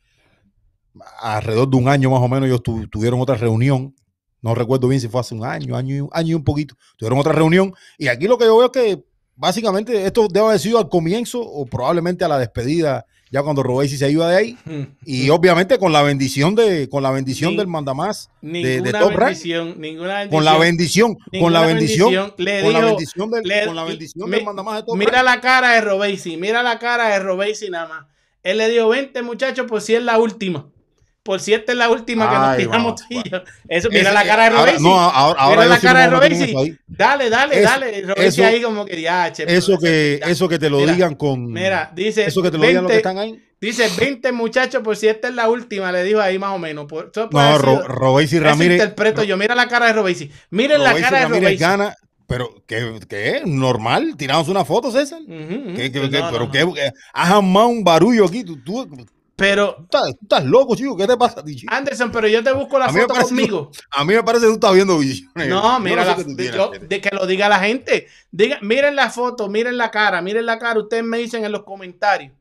alrededor 1.20 1.68
de 1.68 1.78
un 1.78 1.88
año 1.88 2.12
más 2.12 2.22
o 2.22 2.28
menos 2.28 2.46
ellos 2.48 2.62
tu- 2.62 2.88
tuvieron 2.90 3.20
otra 3.22 3.34
reunión. 3.34 3.96
No 4.44 4.54
recuerdo 4.54 4.88
bien 4.88 5.02
si 5.02 5.08
fue 5.08 5.22
hace 5.22 5.34
un 5.34 5.44
año, 5.44 5.76
año, 5.76 6.10
año 6.12 6.30
y 6.30 6.34
un 6.36 6.44
poquito. 6.44 6.76
Tuvieron 6.98 7.18
otra 7.18 7.34
reunión 7.34 7.74
y 7.98 8.10
aquí 8.10 8.28
lo 8.28 8.38
que 8.38 8.46
yo 8.46 8.56
veo 8.56 8.66
es 8.68 8.72
que 8.72 9.04
básicamente 9.36 10.06
esto 10.06 10.28
debe 10.28 10.46
haber 10.46 10.60
sido 10.60 10.78
al 10.78 10.90
comienzo 10.90 11.42
o 11.42 11.66
probablemente 11.66 12.24
a 12.24 12.28
la 12.28 12.38
despedida, 12.38 13.08
ya 13.34 13.42
cuando 13.44 13.64
Royce 13.64 13.98
se 13.98 14.10
iba 14.12 14.30
de 14.30 14.38
ahí. 14.38 14.58
Y 15.06 15.30
obviamente 15.30 15.78
con 15.78 15.92
la 15.92 16.02
bendición 16.04 16.56
de, 16.56 16.88
con 16.88 17.04
la 17.04 17.12
bendición 17.12 17.52
Ni- 17.52 17.58
del 17.58 17.68
mandamás 17.68 18.30
de, 18.42 18.50
Ninguna 18.52 18.92
de 18.92 18.92
Top 18.92 19.10
Rank. 19.12 19.20
bendición, 19.30 19.76
ninguna 19.82 20.14
bendición. 20.20 20.30
Con 20.30 20.46
la 20.46 20.58
bendición, 20.58 21.18
con 21.42 21.54
la 21.54 21.62
bendición, 21.66 22.12
bendición. 22.12 22.34
Le 22.38 22.62
con 22.62 22.74
la 22.74 22.80
dijo- 22.80 22.90
bendición 22.92 23.32
del, 23.32 23.44
le- 23.44 23.66
con 23.66 23.76
la 23.76 23.84
bendición 23.84 24.30
mi- 24.30 24.36
del 24.38 24.46
mandamás 24.46 24.76
de 24.78 24.84
Top 24.84 24.96
Mira 24.98 25.12
Rank. 25.12 25.26
la 25.26 25.42
cara 25.42 25.72
de 25.74 25.82
Robesi, 25.82 26.38
mira 26.38 26.64
la 26.64 26.80
cara 26.80 27.10
de 27.10 27.20
Robesi 27.20 27.70
nada 27.70 27.88
más. 27.90 28.06
Él 28.44 28.58
le 28.60 28.70
dijo, 28.70 28.90
20 28.90 29.22
muchachos, 29.24 29.66
por 29.68 29.82
si 29.82 29.96
es 29.96 30.04
la 30.04 30.18
última. 30.20 30.68
Por 31.24 31.40
si 31.40 31.54
esta 31.54 31.72
es 31.72 31.78
la 31.78 31.90
última 31.90 32.30
que 32.30 32.36
nos 32.36 32.58
tiramos 32.58 32.96
tú 32.96 33.04
y 33.10 33.30
yo. 33.30 33.42
Eso, 33.70 33.88
mira 33.90 34.02
Ese- 34.04 34.14
la 34.14 34.26
cara 34.26 34.44
de 34.44 34.50
Robesi. 34.50 34.84
no, 34.84 35.00
ahora, 35.00 35.40
ahora 35.42 35.62
mira 35.62 35.76
la 35.76 35.80
cara 35.80 36.00
de 36.02 36.08
Robesi. 36.10 36.44
eso. 36.44 36.78
Dale, 36.86 37.30
dale, 37.30 37.60
Eso- 37.62 37.70
dale. 37.70 38.02
Robesi 38.02 38.28
eso- 38.42 38.46
ahí 38.46 38.62
como 38.62 38.86
que 38.86 39.02
ya, 39.02 39.32
che, 39.32 39.46
Eso 39.48 39.78
que, 39.80 40.20
ya. 40.22 40.30
eso 40.30 40.50
que 40.50 40.60
te 40.60 40.70
lo 40.70 40.80
Mira, 40.80 40.92
digan 40.94 41.16
con. 41.16 41.46
Mira, 41.52 41.92
dice, 41.96 42.26
eso 42.26 42.42
que 42.44 42.52
te 42.52 42.58
lo 42.58 42.68
digan 42.68 42.84
los 42.84 42.92
que 42.92 42.98
20 42.98 43.10
están 43.10 43.18
ahí. 43.20 43.42
dice 43.62 43.90
20 43.98 44.34
muchachos, 44.34 44.84
por 44.84 44.98
si 44.98 45.08
esta 45.08 45.30
es 45.30 45.34
la 45.34 45.48
última, 45.50 45.94
le 45.94 46.04
dijo 46.04 46.20
ahí 46.20 46.38
más 46.38 46.52
o 46.52 46.60
menos. 46.60 46.88
Por, 46.88 47.10
eso 47.14 47.30
No, 47.32 47.58
Ro, 47.58 47.82
Robesi 47.88 48.36
eso 48.36 48.44
Ramírez. 48.44 48.82
interpreto 48.82 49.24
yo. 49.24 49.38
Mira 49.38 49.56
la 49.56 49.70
cara 49.70 49.86
de 49.88 49.94
Robesi. 49.94 50.30
Miren 50.50 50.84
la 50.84 50.94
cara 50.94 51.20
de 51.20 51.26
Robesi. 51.28 51.56
gana. 51.56 51.96
Pero, 52.28 52.64
¿qué, 52.68 53.38
es? 53.38 53.46
¿Normal? 53.46 54.16
¿Tiramos 54.18 54.48
una 54.48 54.66
foto, 54.66 54.92
César? 54.92 55.20
¿Qué, 55.28 55.92
qué- 55.92 56.10
qué- 56.10 56.20
no, 56.20 56.32
pero 56.32 56.46
no, 56.46 56.52
qué, 56.74 56.92
has 57.14 57.32
armado 57.32 57.68
un 57.68 57.84
barullo 57.84 58.26
aquí. 58.26 58.44
Tú 58.44 58.88
Pero, 59.36 59.78
estás, 59.82 60.10
estás 60.22 60.46
loco, 60.46 60.76
chico. 60.76 60.96
¿Qué 60.96 61.08
te 61.08 61.18
pasa 61.18 61.40
a 61.40 61.44
ti, 61.44 61.56
chico? 61.56 61.74
Anderson, 61.74 62.12
pero 62.12 62.28
yo 62.28 62.44
te 62.44 62.52
busco 62.54 62.78
la 62.78 62.90
foto 62.90 63.08
parece- 63.08 63.26
conmigo. 63.30 63.72
A 63.90 64.06
mí 64.06 64.14
me 64.14 64.22
parece 64.24 64.46
que 64.46 64.50
tú 64.50 64.54
estás 64.56 64.74
viendo 64.74 64.98
visiones. 65.00 65.48
No, 65.50 65.80
mira, 65.80 66.06
la, 66.06 66.14
de, 66.16 66.24
tienes, 66.24 66.54
yo- 66.56 66.70
de 66.80 67.02
que 67.02 67.10
lo 67.16 67.26
diga 67.26 67.50
la 67.50 67.60
gente. 67.60 68.08
Diga, 68.32 68.60
miren 68.62 68.96
la 68.96 69.10
foto, 69.10 69.50
miren 69.50 69.78
la 69.78 69.90
cara, 69.90 70.22
miren 70.22 70.46
la 70.46 70.60
cara. 70.60 70.80
Ustedes 70.80 71.04
me 71.04 71.18
dicen 71.18 71.44
en 71.46 71.52
los 71.52 71.64
comentarios. 71.64 72.32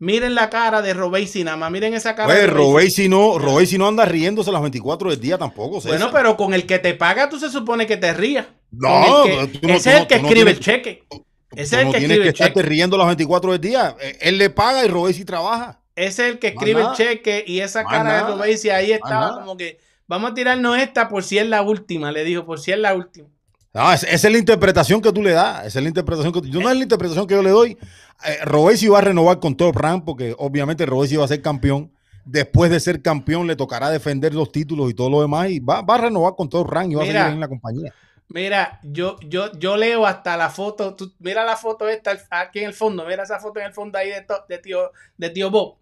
Miren 0.00 0.34
la 0.36 0.48
cara 0.48 0.80
de 0.80 0.94
Robesi 0.94 1.42
nada 1.44 1.56
más. 1.56 1.70
Miren 1.72 1.92
esa 1.92 2.14
cara. 2.14 2.28
Pues 2.28 2.38
de 2.40 2.46
Robesi. 2.46 2.70
Robesi 2.72 3.08
no, 3.08 3.38
Robesi 3.38 3.78
no 3.78 3.88
anda 3.88 4.04
riéndose 4.04 4.50
las 4.52 4.62
24 4.62 5.10
del 5.10 5.20
día 5.20 5.36
tampoco. 5.36 5.80
César. 5.80 5.98
Bueno, 5.98 6.12
pero 6.12 6.36
con 6.36 6.54
el 6.54 6.66
que 6.66 6.78
te 6.78 6.94
paga, 6.94 7.28
tú 7.28 7.38
se 7.38 7.50
supone 7.50 7.84
que 7.86 7.96
te 7.96 8.14
rías. 8.14 8.46
No, 8.70 9.24
el 9.24 9.50
que- 9.50 9.58
tú 9.58 9.66
no- 9.66 9.74
ese 9.74 9.90
tú 9.90 9.90
es 9.90 9.94
no- 9.96 10.00
el 10.02 10.06
que 10.06 10.18
no 10.20 10.28
escribe 10.28 10.50
el 10.52 10.60
cheque. 10.60 11.04
Ese 11.50 11.62
es 11.62 11.72
no 11.72 11.78
el 11.80 11.86
que 11.86 11.98
tienes 11.98 12.02
escribe 12.02 12.16
que 12.22 12.22
el 12.22 12.28
estarte 12.34 12.54
cheque. 12.60 12.68
riendo 12.68 12.96
las 12.96 13.06
24 13.08 13.52
del 13.52 13.60
día. 13.60 13.96
Eh, 14.00 14.18
Él 14.20 14.38
le 14.38 14.50
paga 14.50 14.84
y 14.84 14.88
Robesi 14.88 15.24
trabaja. 15.24 15.77
Es 16.06 16.18
el 16.18 16.38
que 16.38 16.48
escribe 16.48 16.80
el 16.82 16.92
cheque 16.92 17.44
y 17.46 17.60
esa 17.60 17.84
cara 17.84 17.98
de 18.14 18.20
nada. 18.22 18.34
Robesi 18.36 18.70
ahí 18.70 18.92
estaba 18.92 19.34
como 19.40 19.56
que 19.56 19.78
vamos 20.06 20.30
a 20.30 20.34
tirarnos 20.34 20.78
esta 20.78 21.08
por 21.08 21.22
si 21.24 21.38
es 21.38 21.46
la 21.46 21.62
última, 21.62 22.12
le 22.12 22.24
dijo, 22.24 22.44
por 22.46 22.60
si 22.60 22.72
es 22.72 22.78
la 22.78 22.94
última. 22.94 23.28
No, 23.74 23.92
esa, 23.92 24.06
es 24.08 24.22
la 24.24 24.38
interpretación 24.38 25.00
que 25.02 25.12
tú 25.12 25.22
le 25.22 25.32
das. 25.32 25.66
Esa 25.66 25.78
es 25.78 25.82
la 25.82 25.88
interpretación 25.88 26.32
que 26.32 26.40
tú- 26.40 26.48
yo 26.48 26.60
no 26.60 26.70
es 26.70 26.76
la 26.76 26.82
interpretación 26.82 27.26
que 27.26 27.34
yo 27.34 27.42
le 27.42 27.50
doy. 27.50 27.78
Eh, 28.26 28.38
Robesi 28.44 28.88
va 28.88 28.98
a 28.98 29.02
renovar 29.02 29.38
con 29.40 29.56
Top 29.56 29.76
Rank 29.76 30.04
porque 30.04 30.34
obviamente 30.38 30.86
Robesi 30.86 31.16
va 31.16 31.24
a 31.24 31.28
ser 31.28 31.42
campeón. 31.42 31.92
Después 32.24 32.70
de 32.70 32.80
ser 32.80 33.00
campeón 33.02 33.46
le 33.46 33.56
tocará 33.56 33.90
defender 33.90 34.34
los 34.34 34.50
títulos 34.52 34.90
y 34.90 34.94
todo 34.94 35.08
lo 35.10 35.20
demás 35.22 35.48
y 35.50 35.60
va, 35.60 35.82
va 35.82 35.94
a 35.94 35.98
renovar 35.98 36.34
con 36.36 36.48
Top 36.48 36.68
Rank 36.68 36.90
y 36.92 36.94
va 36.94 37.02
Mira. 37.02 37.20
a 37.20 37.24
seguir 37.24 37.34
en 37.34 37.40
la 37.40 37.48
compañía. 37.48 37.94
Mira, 38.30 38.80
yo, 38.82 39.16
yo, 39.26 39.50
yo 39.58 39.76
leo 39.78 40.04
hasta 40.06 40.36
la 40.36 40.50
foto. 40.50 40.94
tú- 40.94 41.14
mira 41.18 41.44
la 41.44 41.56
foto 41.56 41.88
esta 41.88 42.18
aquí 42.30 42.58
en 42.58 42.66
el 42.66 42.74
fondo. 42.74 43.04
Mira 43.06 43.22
esa 43.22 43.38
foto 43.38 43.60
en 43.60 43.66
el 43.66 43.72
fondo 43.72 43.96
ahí 43.98 44.10
de, 44.10 44.20
to- 44.22 44.44
de 44.48 44.58
tío, 44.58 44.92
de 45.16 45.30
tío 45.30 45.50
Bob. 45.50 45.76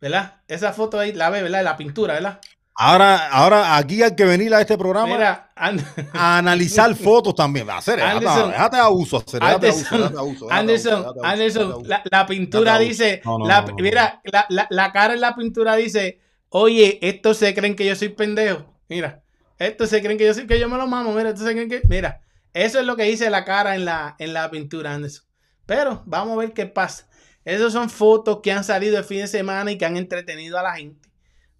¿Verdad? 0.00 0.36
Esa 0.46 0.72
foto 0.72 0.98
ahí 0.98 1.12
la 1.12 1.30
ve, 1.30 1.42
¿verdad? 1.42 1.64
La 1.64 1.76
pintura, 1.76 2.14
¿verdad? 2.14 2.40
Ahora, 2.80 3.28
ahora 3.30 3.76
aquí 3.76 4.00
hay 4.04 4.14
que 4.14 4.24
venir 4.24 4.54
a 4.54 4.60
este 4.60 4.78
programa 4.78 5.08
Mira, 5.08 5.50
And- 5.56 5.82
a 6.14 6.38
analizar 6.38 6.94
fotos 6.94 7.34
también. 7.34 7.68
Hacer, 7.68 7.96
déjate, 7.96 8.16
Anderson. 8.18 8.50
déjate 8.52 8.76
abuso, 8.76 9.16
hacer, 9.16 9.42
Anderson, 9.42 9.98
déjate 9.98 10.16
abuso, 10.18 10.48
Anderson, 10.48 11.04
abuso, 11.04 11.24
Anderson, 11.24 11.82
la, 12.08 12.26
pintura 12.26 12.78
dice, 12.78 13.20
No, 13.24 13.38
no, 13.38 13.48
la- 13.48 13.62
no, 13.62 13.66
no, 13.66 13.72
no. 13.76 13.82
mira, 13.82 14.20
la, 14.22 14.46
la- 14.48 14.68
la 14.70 14.92
cara 14.92 15.14
en 15.14 15.20
la 15.20 15.34
pintura 15.34 15.74
dice, 15.74 16.20
oye, 16.50 17.00
estos 17.02 17.36
se 17.38 17.52
creen 17.52 17.74
que 17.74 17.84
yo 17.84 17.96
soy 17.96 18.10
pendejo. 18.10 18.72
Mira, 18.88 19.22
estos 19.58 19.90
se 19.90 20.00
creen 20.00 20.16
que 20.16 20.26
yo 20.26 20.34
soy, 20.34 20.46
que 20.46 20.60
yo 20.60 20.68
me 20.68 20.76
lo 20.76 20.86
mamo. 20.86 21.10
Mira, 21.12 21.30
estos 21.30 21.44
se 21.46 21.52
creen 21.54 21.68
que, 21.68 21.82
mira, 21.88 22.20
eso 22.54 22.78
es 22.78 22.86
lo 22.86 22.94
que 22.94 23.02
dice 23.02 23.28
la 23.28 23.44
cara 23.44 23.74
en 23.74 23.86
la, 23.86 24.14
en 24.20 24.32
la 24.32 24.48
pintura, 24.52 24.94
Anderson. 24.94 25.24
Pero 25.66 26.04
vamos 26.06 26.34
a 26.36 26.40
ver 26.42 26.52
qué 26.52 26.66
pasa. 26.66 27.07
Esas 27.48 27.72
son 27.72 27.88
fotos 27.88 28.40
que 28.42 28.52
han 28.52 28.62
salido 28.62 28.98
el 28.98 29.04
fin 29.04 29.20
de 29.20 29.26
semana 29.26 29.72
y 29.72 29.78
que 29.78 29.86
han 29.86 29.96
entretenido 29.96 30.58
a 30.58 30.62
la 30.62 30.76
gente. 30.76 31.08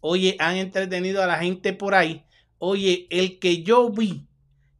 Oye, 0.00 0.36
han 0.38 0.56
entretenido 0.56 1.22
a 1.22 1.26
la 1.26 1.38
gente 1.38 1.72
por 1.72 1.94
ahí. 1.94 2.26
Oye, 2.58 3.06
el 3.08 3.38
que 3.38 3.62
yo 3.62 3.88
vi 3.88 4.26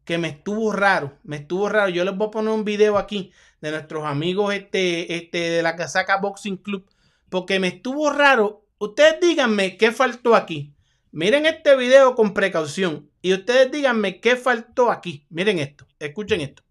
que 0.05 0.19
me 0.19 0.29
estuvo 0.29 0.71
raro, 0.71 1.17
me 1.25 1.37
estuvo 1.37 1.67
raro. 1.71 1.89
Yo 1.89 2.05
les 2.05 2.15
voy 2.15 2.29
a 2.29 2.31
poner 2.31 2.53
un 2.53 2.63
video 2.63 2.99
aquí 2.99 3.33
de 3.63 3.71
nuestros 3.71 4.05
amigos 4.05 4.53
este, 4.53 5.15
este, 5.17 5.39
de 5.39 5.63
la 5.63 5.77
Casaca 5.77 6.19
Boxing 6.19 6.59
Club, 6.59 6.85
porque 7.31 7.59
me 7.59 7.69
estuvo 7.69 8.11
raro. 8.11 8.67
Ustedes 8.77 9.19
díganme 9.19 9.79
qué 9.79 9.93
faltó 9.93 10.37
aquí. 10.37 10.75
Miren 11.11 11.47
este 11.47 11.75
video 11.75 12.15
con 12.15 12.35
precaución 12.35 13.09
y 13.23 13.33
ustedes 13.33 13.73
díganme 13.73 14.21
qué 14.21 14.37
faltó 14.37 14.91
aquí. 14.91 15.25
Miren 15.31 15.59
esto, 15.59 15.87
escuchen 15.99 16.43
esto. 16.43 16.68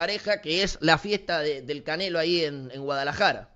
Pareja 0.00 0.40
que 0.40 0.62
es 0.64 0.78
la 0.80 0.98
fiesta 0.98 1.40
de- 1.40 1.62
del 1.62 1.84
Canelo 1.84 2.18
ahí 2.18 2.42
en, 2.44 2.70
en 2.72 2.82
Guadalajara. 2.82 3.50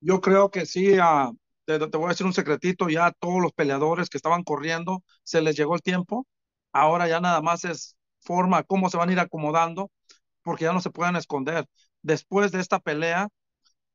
Yo 0.00 0.20
creo 0.20 0.50
que 0.50 0.66
sí, 0.66 0.96
ah, 1.00 1.30
te, 1.64 1.78
te 1.78 1.96
voy 1.96 2.06
a 2.06 2.08
decir 2.10 2.26
un 2.26 2.32
secretito, 2.32 2.88
ya 2.88 3.12
todos 3.18 3.40
los 3.42 3.52
peleadores 3.52 4.08
que 4.08 4.16
estaban 4.18 4.44
corriendo, 4.44 5.02
se 5.24 5.42
les 5.42 5.56
llegó 5.56 5.74
el 5.74 5.82
tiempo, 5.82 6.26
ahora 6.72 7.08
ya 7.08 7.20
nada 7.20 7.40
más 7.42 7.64
es 7.64 7.96
forma, 8.20 8.62
cómo 8.62 8.90
se 8.90 8.96
van 8.96 9.08
a 9.08 9.12
ir 9.12 9.20
acomodando, 9.20 9.90
porque 10.42 10.64
ya 10.66 10.74
no 10.74 10.80
se 10.82 10.90
pueden 10.90 11.16
esconder. 11.16 11.66
Después 12.02 12.52
de 12.52 12.60
esta 12.60 12.80
pelea, 12.80 13.28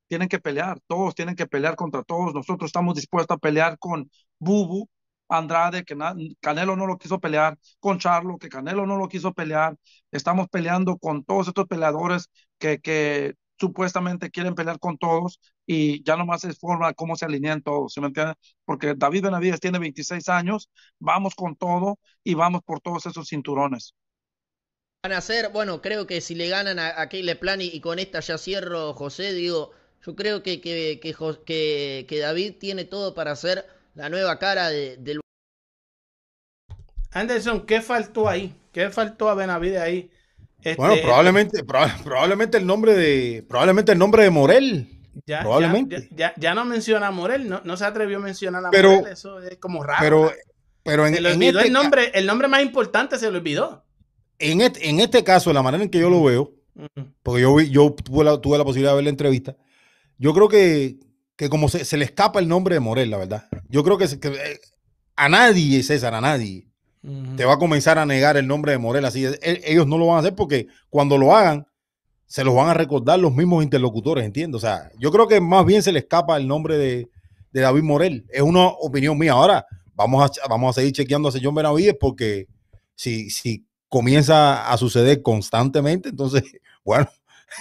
tienen 0.07 0.29
que 0.29 0.39
pelear, 0.39 0.79
todos 0.87 1.15
tienen 1.15 1.35
que 1.35 1.47
pelear 1.47 1.75
contra 1.77 2.03
todos, 2.03 2.33
nosotros 2.35 2.69
estamos 2.69 2.95
dispuestos 2.95 3.35
a 3.35 3.39
pelear 3.39 3.77
con 3.79 4.09
Bubu, 4.39 4.87
Andrade, 5.29 5.83
que 5.85 5.95
Canelo 6.41 6.75
no 6.75 6.85
lo 6.87 6.97
quiso 6.97 7.19
pelear, 7.19 7.57
con 7.79 7.99
Charlo, 7.99 8.37
que 8.37 8.49
Canelo 8.49 8.85
no 8.85 8.97
lo 8.97 9.07
quiso 9.07 9.33
pelear, 9.33 9.75
estamos 10.11 10.47
peleando 10.49 10.97
con 10.97 11.23
todos 11.23 11.47
estos 11.47 11.67
peleadores 11.67 12.29
que, 12.59 12.79
que 12.79 13.35
supuestamente 13.59 14.29
quieren 14.31 14.55
pelear 14.55 14.79
con 14.79 14.97
todos 14.97 15.39
y 15.65 16.03
ya 16.03 16.17
nomás 16.17 16.43
es 16.43 16.59
forma 16.59 16.93
cómo 16.93 17.15
se 17.15 17.25
alinean 17.25 17.61
todos, 17.61 17.93
¿sí 17.93 18.01
me 18.01 18.07
entiendes? 18.07 18.35
Porque 18.65 18.93
David 18.95 19.23
Benavides 19.23 19.59
tiene 19.59 19.79
26 19.79 20.29
años, 20.29 20.69
vamos 20.99 21.35
con 21.35 21.55
todo 21.55 21.99
y 22.23 22.33
vamos 22.35 22.61
por 22.63 22.79
todos 22.81 23.05
esos 23.05 23.27
cinturones. 23.29 23.95
Van 25.03 25.11
a 25.13 25.21
ser, 25.21 25.49
bueno, 25.49 25.81
creo 25.81 26.07
que 26.07 26.21
si 26.21 26.33
le 26.35 26.47
ganan 26.49 26.79
a, 26.79 26.99
a 27.01 27.07
Caleb 27.09 27.39
Plan 27.39 27.61
y, 27.61 27.79
con 27.81 27.99
esta 27.99 28.19
ya 28.21 28.37
cierro, 28.37 28.93
José, 28.93 29.33
digo, 29.33 29.71
yo 30.05 30.15
creo 30.15 30.43
que, 30.43 30.61
que, 30.61 30.99
que- 31.01 32.05
que 32.07 32.19
David 32.19 32.55
tiene 32.59 32.85
todo 32.85 33.13
para 33.13 33.35
ser 33.35 33.65
la 33.95 34.09
nueva 34.09 34.37
cara 34.39 34.69
de- 34.69 34.97
del 34.97 35.19
Anderson, 37.11 37.65
¿qué 37.65 37.81
faltó 37.81 38.27
ahí? 38.27 38.53
¿Qué 38.71 38.89
faltó 38.89 39.29
a 39.29 39.35
Benavides 39.35 39.79
ahí? 39.81 40.09
Este, 40.57 40.75
Bueno, 40.75 40.95
probablemente, 41.01 41.63
proba- 41.63 42.01
probablemente 42.03 42.57
el 42.57 42.65
nombre 42.65 42.93
de, 42.95 43.43
probablemente 43.47 43.91
el 43.91 43.99
nombre 43.99 44.23
de 44.23 44.29
Morel. 44.29 44.87
ya, 45.27 45.41
probablemente. 45.41 46.07
Ya, 46.11 46.17
ya- 46.29 46.33
ya 46.37 46.53
no 46.55 46.65
menciona 46.65 47.07
a 47.07 47.11
Morel, 47.11 47.47
no, 47.47 47.61
no 47.63 47.77
se 47.77 47.85
atrevió 47.85 48.17
a 48.17 48.21
mencionar 48.21 48.65
a 48.65 48.71
Pero- 48.71 48.91
Morel, 48.95 49.13
eso 49.13 49.39
es 49.41 49.57
como 49.57 49.83
raro. 49.83 49.99
Pero, 50.01 50.31
pero 50.83 51.05
en, 51.05 51.13
se 51.15 51.21
le 51.21 51.29
en 51.31 51.35
olvidó 51.35 51.59
este 51.59 51.67
el 51.67 51.73
nombre, 51.73 52.11
el 52.15 52.25
nombre 52.25 52.47
más 52.47 52.61
importante 52.63 53.19
se 53.19 53.29
le 53.29 53.37
olvidó. 53.37 53.85
en 54.39 54.61
este, 54.61 54.89
en 54.89 54.99
este 54.99 55.23
caso, 55.23 55.53
la 55.53 55.61
manera 55.61 55.83
en 55.83 55.89
que 55.89 55.99
yo 55.99 56.09
lo 56.09 56.23
veo, 56.23 56.51
porque 57.21 57.41
yo, 57.43 57.55
vi- 57.55 57.69
yo 57.69 57.91
tuve, 57.93 58.23
la, 58.23 58.41
tuve 58.41 58.57
la 58.57 58.63
posibilidad 58.63 58.91
de 58.93 58.95
ver 58.95 59.03
la 59.03 59.09
entrevista, 59.11 59.55
yo 60.17 60.33
creo 60.33 60.49
que, 60.49 60.97
que 61.35 61.49
como 61.49 61.67
se, 61.69 61.85
se 61.85 61.97
le 61.97 62.05
escapa 62.05 62.39
el 62.39 62.47
nombre 62.47 62.75
de 62.75 62.79
Morel, 62.79 63.09
la 63.09 63.17
verdad. 63.17 63.47
Yo 63.69 63.83
creo 63.83 63.97
que, 63.97 64.07
se- 64.07 64.19
que, 64.19 64.29
eh, 64.29 64.59
a 65.15 65.29
nadie, 65.29 65.81
César, 65.83 66.13
a 66.13 66.21
nadie, 66.21 66.67
te 67.35 67.43
va 67.45 67.53
a 67.53 67.57
comenzar 67.59 67.97
a 67.99 68.05
negar 68.05 68.37
el 68.37 68.47
nombre 68.47 68.71
de 68.71 68.77
Morel. 68.77 69.03
Así 69.05 69.25
es. 69.25 69.37
E- 69.41 69.61
ellos 69.65 69.85
no 69.87 69.97
lo 69.97 70.07
van 70.07 70.17
a 70.17 70.19
hacer 70.19 70.35
porque 70.35 70.67
cuando 70.89 71.17
lo 71.17 71.35
hagan, 71.35 71.67
se 72.27 72.43
los 72.43 72.55
van 72.55 72.69
a 72.69 72.73
recordar 72.73 73.19
los 73.19 73.33
mismos 73.33 73.63
interlocutores, 73.63 74.25
¿entiendes? 74.25 74.57
O 74.57 74.61
sea, 74.65 74.89
yo 74.99 75.11
creo 75.11 75.27
que 75.27 75.39
más 75.41 75.65
bien 75.65 75.83
se 75.83 75.91
le 75.91 75.99
escapa 75.99 76.37
el 76.37 76.47
nombre 76.47 76.77
de, 76.77 77.09
de 77.51 77.61
David 77.61 77.83
Morel. 77.83 78.25
Es 78.29 78.41
una 78.41 78.67
opinión 78.67 79.17
mía. 79.17 79.33
Ahora, 79.33 79.65
vamos 79.95 80.23
a, 80.41 80.47
vamos 80.47 80.69
a 80.75 80.79
seguir 80.79 80.93
chequeando 80.93 81.29
a 81.29 81.33
John 81.41 81.53
Benavides 81.53 81.95
porque 81.99 82.47
si, 82.95 83.29
si 83.29 83.65
comienza 83.89 84.71
a 84.71 84.77
suceder 84.77 85.21
constantemente, 85.21 86.09
entonces, 86.09 86.43
bueno, 86.85 87.07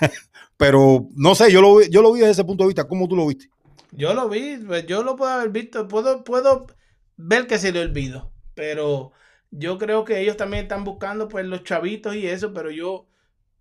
pero 0.56 1.08
no 1.16 1.34
sé, 1.34 1.50
yo 1.52 1.60
lo, 1.60 1.82
yo 1.82 2.00
lo 2.02 2.12
vi 2.12 2.20
desde 2.20 2.32
ese 2.32 2.44
punto 2.44 2.64
de 2.64 2.68
vista. 2.68 2.84
¿Cómo 2.84 3.08
tú 3.08 3.16
lo 3.16 3.26
viste? 3.26 3.46
Yo 3.92 4.14
lo 4.14 4.28
vi, 4.28 4.58
yo 4.86 5.02
lo 5.02 5.16
puedo 5.16 5.30
haber 5.32 5.50
visto, 5.50 5.86
puedo, 5.86 6.24
puedo 6.24 6.66
ver 7.16 7.46
que 7.46 7.58
se 7.58 7.72
le 7.72 7.80
olvidó, 7.80 8.32
pero 8.54 9.12
yo 9.50 9.76
creo 9.78 10.04
que 10.04 10.20
ellos 10.20 10.36
también 10.38 10.62
están 10.64 10.82
buscando 10.84 11.28
pues 11.28 11.44
los 11.44 11.62
chavitos 11.62 12.14
y 12.16 12.26
eso, 12.26 12.54
pero 12.54 12.70
yo 12.70 13.06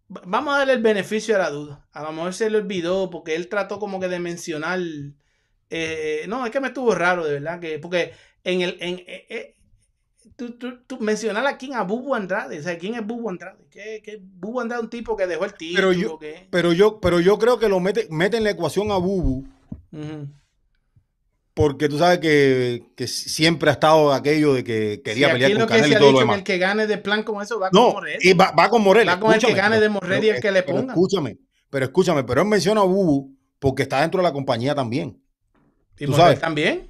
va- 0.10 0.22
vamos 0.26 0.54
a 0.56 0.60
darle 0.60 0.74
el 0.74 0.82
beneficio 0.82 1.36
a 1.36 1.40
la 1.40 1.50
duda. 1.50 1.86
A 1.92 2.02
lo 2.04 2.14
mejor 2.14 2.34
se 2.34 2.50
le 2.50 2.58
olvidó 2.60 3.10
porque 3.10 3.36
él 3.36 3.50
trató 3.50 3.78
como 3.78 4.00
que 4.00 4.08
de 4.08 4.20
mencionar, 4.20 4.80
eh, 5.70 6.26
no, 6.28 6.46
es 6.46 6.52
que 6.52 6.60
me 6.62 6.68
estuvo 6.68 6.94
raro 6.96 7.26
de 7.26 7.34
verdad 7.34 7.60
que 7.60 7.80
porque 7.80 8.14
en 8.44 8.62
el 8.62 8.78
en 8.80 9.00
eh, 9.08 9.26
eh, 9.30 9.56
tú, 10.38 10.52
tú, 10.58 10.80
tú 10.88 10.98
mencionar 11.00 11.46
a 11.46 11.58
quién 11.58 11.74
a 11.76 11.84
Bubu 11.84 12.16
Andrade, 12.16 12.60
o 12.60 12.64
sea, 12.64 12.78
quién 12.78 12.96
es 12.96 13.06
Bubu 13.06 13.30
Andrade, 13.30 13.58
que, 13.70 14.02
que 14.04 14.18
Bubu 14.22 14.62
Andrade 14.62 14.80
es 14.82 14.84
un 14.86 14.90
tipo 14.90 15.16
que 15.16 15.28
dejó 15.28 15.46
el 15.46 15.54
título, 15.56 15.90
Pero 15.90 15.94
yo- 15.94 16.20
que- 16.20 16.48
Pero 16.50 16.74
yo, 16.74 17.00
pero 17.02 17.20
yo 17.20 17.38
creo 17.38 17.60
que 17.60 17.70
lo 17.70 17.80
mete, 17.82 18.08
mete 18.10 18.38
en 18.38 18.44
la 18.46 18.52
ecuación 18.52 18.92
a 18.92 18.98
Bubu. 18.98 19.46
Porque 21.54 21.90
tú 21.90 21.98
sabes 21.98 22.20
que, 22.20 22.82
que 22.96 23.08
siempre 23.08 23.70
ha 23.70 23.74
estado 23.74 24.14
aquello 24.14 24.54
de 24.54 24.64
que 24.64 25.02
quería 25.04 25.28
Sí, 25.28 25.34
pelear 25.34 25.52
con 25.52 25.62
lo 25.62 25.68
que 25.68 25.74
Canelo 25.74 25.88
se 25.88 25.90
y 26.10 26.12
lo 26.14 26.28
que 26.28 26.34
el 26.36 26.44
que 26.44 26.58
gane 26.58 26.88
de 26.88 26.98
plan 26.98 27.24
como 27.24 27.42
eso 27.42 27.60
va 27.60 27.70
con 27.70 27.82
No, 27.84 27.92
Morel. 27.92 28.20
y 28.22 28.34
va, 28.34 28.52
va 28.58 28.70
con 28.70 28.82
Morel. 28.82 29.08
Va 29.08 29.20
con 29.20 29.34
el 29.34 29.40
que 29.40 29.54
gane 29.54 29.80
de 29.80 29.90
Morel 29.90 30.24
y 30.24 30.30
el 30.30 30.40
que 30.42 30.52
le 30.52 30.64
pero 30.64 30.78
ponga. 30.80 30.94
Escúchame, 30.94 31.38
pero 31.70 31.86
escúchame, 31.86 32.24
pero 32.24 32.42
él 32.42 32.48
menciona 32.48 32.82
a 32.82 32.86
Bubu 32.86 33.36
porque 33.60 33.84
está 33.84 34.00
dentro 34.02 34.20
de 34.20 34.24
la 34.24 34.32
compañía 34.34 34.74
también. 34.74 35.22
y 36.00 36.06
tú 36.06 36.12
Morel 36.12 36.26
sabes. 36.26 36.40
también. 36.40 36.88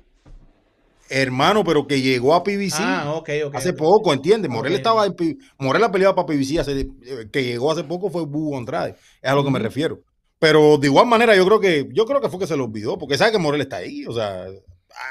Hermano, 1.10 1.64
pero 1.66 1.88
que 1.88 2.00
llegó 2.00 2.34
a 2.36 2.44
PBC 2.44 2.76
Ah, 2.80 3.14
ok, 3.16 3.30
ok. 3.48 3.56
hace 3.56 3.74
poco, 3.74 4.14
¿entiendes? 4.14 4.50
Morel 4.50 4.74
estaba 4.74 5.06
en 5.08 5.16
Morel 5.58 5.84
ha 5.84 5.92
peleado 5.92 6.16
para 6.16 6.28
PBC 6.28 6.60
hace, 6.60 6.80
eh, 6.82 7.28
que 7.34 7.44
llegó 7.44 7.72
hace 7.72 7.84
poco 7.84 8.10
fue 8.10 8.26
Bubu 8.26 8.56
Andrade. 8.56 8.96
Es 9.22 9.30
a 9.30 9.34
lo 9.36 9.44
que 9.44 9.52
me 9.52 9.60
refiero. 9.60 10.00
Pero 10.42 10.80
de 10.80 10.88
igual 10.88 11.06
manera, 11.06 11.36
yo 11.36 11.46
creo 11.46 11.60
que 11.60 11.88
yo 11.92 12.08
creo 12.08 12.20
que 12.20 12.28
fue 12.28 12.40
que 12.40 12.48
se 12.48 12.58
lo 12.58 12.64
olvidó, 12.64 12.98
porque 12.98 13.16
sabe 13.16 13.32
que 13.32 13.38
Morel 13.38 13.62
está 13.62 13.76
ahí. 13.78 14.08
O 14.08 14.12
sea, 14.12 14.48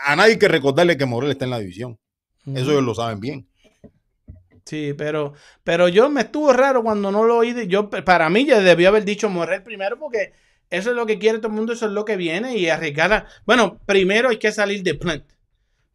a 0.05 0.17
nadie 0.17 0.33
hay 0.33 0.39
que 0.41 0.49
recordarle 0.49 0.97
que 0.97 1.07
Morel 1.07 1.31
está 1.31 1.45
en 1.45 1.53
la 1.53 1.61
división. 1.61 2.01
Eso 2.53 2.73
ellos 2.73 2.83
lo 2.83 2.97
saben 2.97 3.21
bien. 3.21 3.49
Sí, 4.65 4.93
pero, 4.99 5.35
pero 5.63 5.87
yo 5.87 6.11
me 6.11 6.23
estuvo 6.23 6.53
raro 6.53 6.83
cuando 6.83 7.13
no 7.13 7.23
lo 7.23 7.37
oí. 7.37 7.69
Yo, 7.69 7.89
para 7.89 8.29
mí, 8.29 8.45
ya 8.45 8.59
debió 8.59 8.89
haber 8.89 9.05
dicho 9.05 9.31
Morel 9.31 9.63
primero 9.63 10.01
porque 10.01 10.33
eso 10.69 10.91
es 10.91 10.97
lo 10.97 11.07
que 11.07 11.21
quiere 11.21 11.39
todo 11.39 11.47
el 11.47 11.55
mundo, 11.55 11.75
eso 11.75 11.87
es 11.87 11.93
lo 11.93 12.05
que 12.05 12.17
viene 12.17 12.57
y 12.57 12.69
arriesgar. 12.69 13.29
Bueno, 13.47 13.79
primero 13.87 14.31
hay 14.31 14.39
que 14.39 14.51
salir 14.51 14.83
de 14.83 14.97
Plant. 14.97 15.27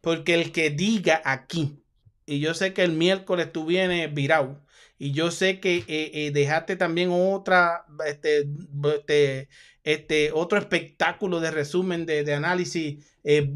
Porque 0.00 0.32
el 0.32 0.50
que 0.50 0.70
diga 0.70 1.20
aquí, 1.26 1.82
y 2.24 2.40
yo 2.40 2.54
sé 2.54 2.72
que 2.72 2.84
el 2.84 2.92
miércoles 2.92 3.52
tú 3.52 3.66
vienes 3.66 4.14
virado, 4.14 4.62
y 4.98 5.12
yo 5.12 5.30
sé 5.30 5.60
que 5.60 5.78
eh, 5.88 6.10
eh, 6.14 6.30
dejaste 6.32 6.76
también 6.76 7.10
otra, 7.12 7.84
este, 8.06 8.46
este, 8.94 9.48
este, 9.84 10.32
otro 10.32 10.58
espectáculo 10.58 11.40
de 11.40 11.50
resumen 11.50 12.06
de, 12.06 12.32
análisis, 12.34 13.04
eh, 13.24 13.52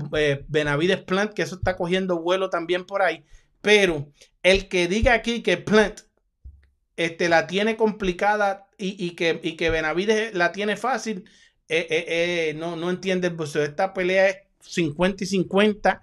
Benavides 0.49 1.03
Plant, 1.03 1.33
que 1.33 1.43
eso 1.43 1.57
está 1.57 1.77
cogiendo 1.77 2.21
vuelo 2.21 2.51
también 2.51 2.85
por 2.85 3.03
ahí. 3.03 3.25
Pero 3.63 4.11
el 4.43 4.69
que 4.69 4.89
diga 4.89 5.15
aquí 5.15 5.43
que 5.43 5.57
Plant 5.57 6.01
este, 6.97 7.29
la 7.29 7.47
tiene 7.47 7.77
complicada 7.77 8.69
y, 8.79 9.03
y 9.05 9.13
que, 9.13 9.41
y 9.43 9.57
que 9.57 9.71
Benavides 9.71 10.35
la 10.35 10.53
tiene 10.53 10.77
fácil, 10.77 11.25
no, 12.57 12.77
no 12.77 12.91
entiende 12.91 13.29
el 13.29 13.35
boxeo. 13.35 13.63
Esta 13.63 13.95
pelea 13.95 14.29
es 14.29 14.37
50 14.61 15.25
y 15.25 15.27
50 15.27 16.03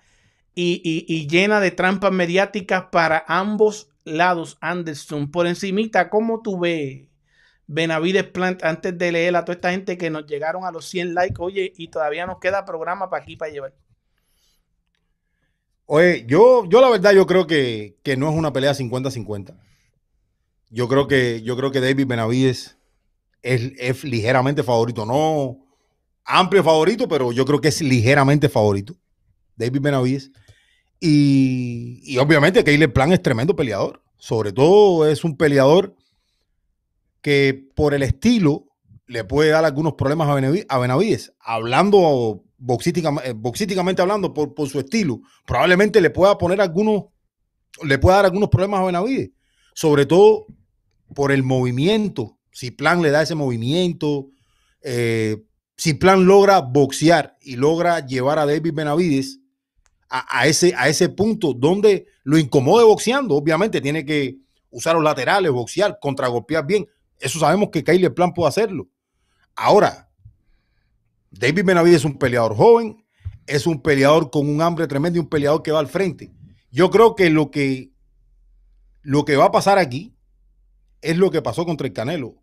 y, 0.55 0.81
y- 0.83 1.05
y 1.07 1.27
llena 1.27 1.59
de 1.59 1.71
trampas 1.71 2.11
mediáticas 2.11 2.85
para 2.91 3.23
ambos 3.27 3.89
lados, 4.07 4.57
Anderson. 4.61 5.29
Por 5.29 5.47
encimita, 5.47 6.09
¿cómo 6.09 6.41
tú 6.41 6.59
ves 6.59 7.07
Benavides 7.67 8.23
Plant 8.23 8.63
antes 8.63 8.97
de 8.97 9.11
leer 9.11 9.35
a 9.35 9.45
toda 9.45 9.55
esta 9.55 9.71
gente 9.71 9.97
que 9.97 10.09
nos 10.09 10.25
llegaron 10.25 10.65
a 10.65 10.71
los 10.71 10.85
100 10.85 11.13
likes? 11.13 11.35
Oye, 11.39 11.73
y 11.77 11.89
todavía 11.89 12.25
nos 12.25 12.39
queda 12.39 12.65
programa 12.65 13.09
para 13.09 13.23
aquí 13.23 13.35
para 13.35 13.51
llevar. 13.51 13.73
Oye, 15.85 16.25
yo, 16.27 16.65
yo 16.67 16.81
la 16.81 16.89
verdad, 16.89 17.13
yo 17.13 17.27
creo 17.27 17.47
que, 17.47 17.97
que 18.03 18.17
no 18.17 18.29
es 18.29 18.35
una 18.35 18.51
pelea 18.51 18.73
50-50. 18.73 19.57
Yo 20.69 20.87
creo 20.87 21.07
que, 21.07 21.41
yo 21.43 21.55
creo 21.55 21.71
que 21.71 21.79
David 21.79 22.07
Benavides 22.07 22.77
es, 23.41 23.71
es 23.77 24.03
ligeramente 24.03 24.63
favorito. 24.63 25.05
No 25.05 25.59
amplio 26.25 26.63
favorito, 26.63 27.07
pero 27.07 27.31
yo 27.31 27.45
creo 27.45 27.61
que 27.61 27.69
es 27.69 27.81
ligeramente 27.81 28.49
favorito. 28.49 28.95
David 29.55 29.81
Benavides. 29.81 30.31
Y, 30.99 32.01
y 32.03 32.17
obviamente 32.17 32.63
Caleb 32.63 32.93
Plan 32.93 33.11
es 33.11 33.21
tremendo 33.21 33.55
peleador. 33.55 34.01
Sobre 34.17 34.51
todo 34.51 35.07
es 35.07 35.23
un 35.23 35.37
peleador 35.37 35.95
que 37.21 37.69
por 37.75 37.93
el 37.93 38.03
estilo 38.03 38.65
le 39.05 39.23
puede 39.23 39.51
dar 39.51 39.63
algunos 39.63 39.93
problemas 39.93 40.27
a 40.27 40.33
Benavi- 40.35 40.65
a 40.67 40.79
Benavides. 40.79 41.33
Hablando 41.39 42.43
eh, 42.57 43.33
boxísticamente 43.35 44.01
hablando, 44.01 44.33
por, 44.33 44.53
por 44.53 44.67
su 44.69 44.79
estilo, 44.79 45.21
probablemente 45.45 46.01
le 46.01 46.09
pueda 46.09 46.37
poner 46.37 46.59
algunos, 46.61 47.05
le 47.83 47.99
pueda 47.99 48.17
dar 48.17 48.25
algunos 48.25 48.49
problemas 48.49 48.81
a 48.81 48.85
Benavides. 48.85 49.31
Sobre 49.73 50.05
todo 50.05 50.47
por 51.13 51.31
el 51.31 51.43
movimiento. 51.43 52.39
Si 52.51 52.71
Plan 52.71 53.01
le 53.03 53.11
da 53.11 53.21
ese 53.21 53.35
movimiento, 53.35 54.29
eh, 54.81 55.43
si 55.75 55.93
Plan 55.93 56.25
logra 56.25 56.59
boxear 56.61 57.37
y 57.39 57.55
logra 57.55 58.05
llevar 58.05 58.39
a 58.39 58.47
David 58.47 58.73
Benavides 58.73 59.39
a, 60.09 60.47
ese, 60.47 60.73
a 60.75 60.87
ese 60.87 61.09
punto 61.09 61.53
donde 61.53 62.07
lo 62.23 62.37
incomode 62.37 62.85
boxeando, 62.85 63.35
obviamente 63.35 63.81
tiene 63.81 64.05
que 64.05 64.37
usar 64.69 64.95
los 64.95 65.03
laterales, 65.03 65.51
boxear, 65.51 65.97
contragolpear 65.99 66.65
bien. 66.65 66.87
Eso 67.19 67.39
sabemos 67.39 67.69
que 67.71 67.83
Kyle 67.83 68.13
Plan 68.13 68.33
puede 68.33 68.49
hacerlo. 68.49 68.87
Ahora, 69.55 70.09
David 71.31 71.65
Benavides 71.65 71.97
es 71.97 72.05
un 72.05 72.17
peleador 72.17 72.55
joven, 72.55 73.03
es 73.45 73.67
un 73.67 73.81
peleador 73.81 74.29
con 74.29 74.47
un 74.47 74.61
hambre 74.61 74.87
tremendo 74.87 75.17
y 75.17 75.21
un 75.21 75.29
peleador 75.29 75.63
que 75.63 75.71
va 75.71 75.79
al 75.79 75.87
frente. 75.87 76.31
Yo 76.71 76.89
creo 76.89 77.15
que 77.15 77.29
lo 77.29 77.49
que, 77.49 77.91
lo 79.01 79.25
que 79.25 79.35
va 79.35 79.45
a 79.45 79.51
pasar 79.51 79.77
aquí 79.77 80.15
es 81.01 81.17
lo 81.17 81.31
que 81.31 81.41
pasó 81.41 81.65
contra 81.65 81.87
el 81.87 81.93
Canelo. 81.93 82.35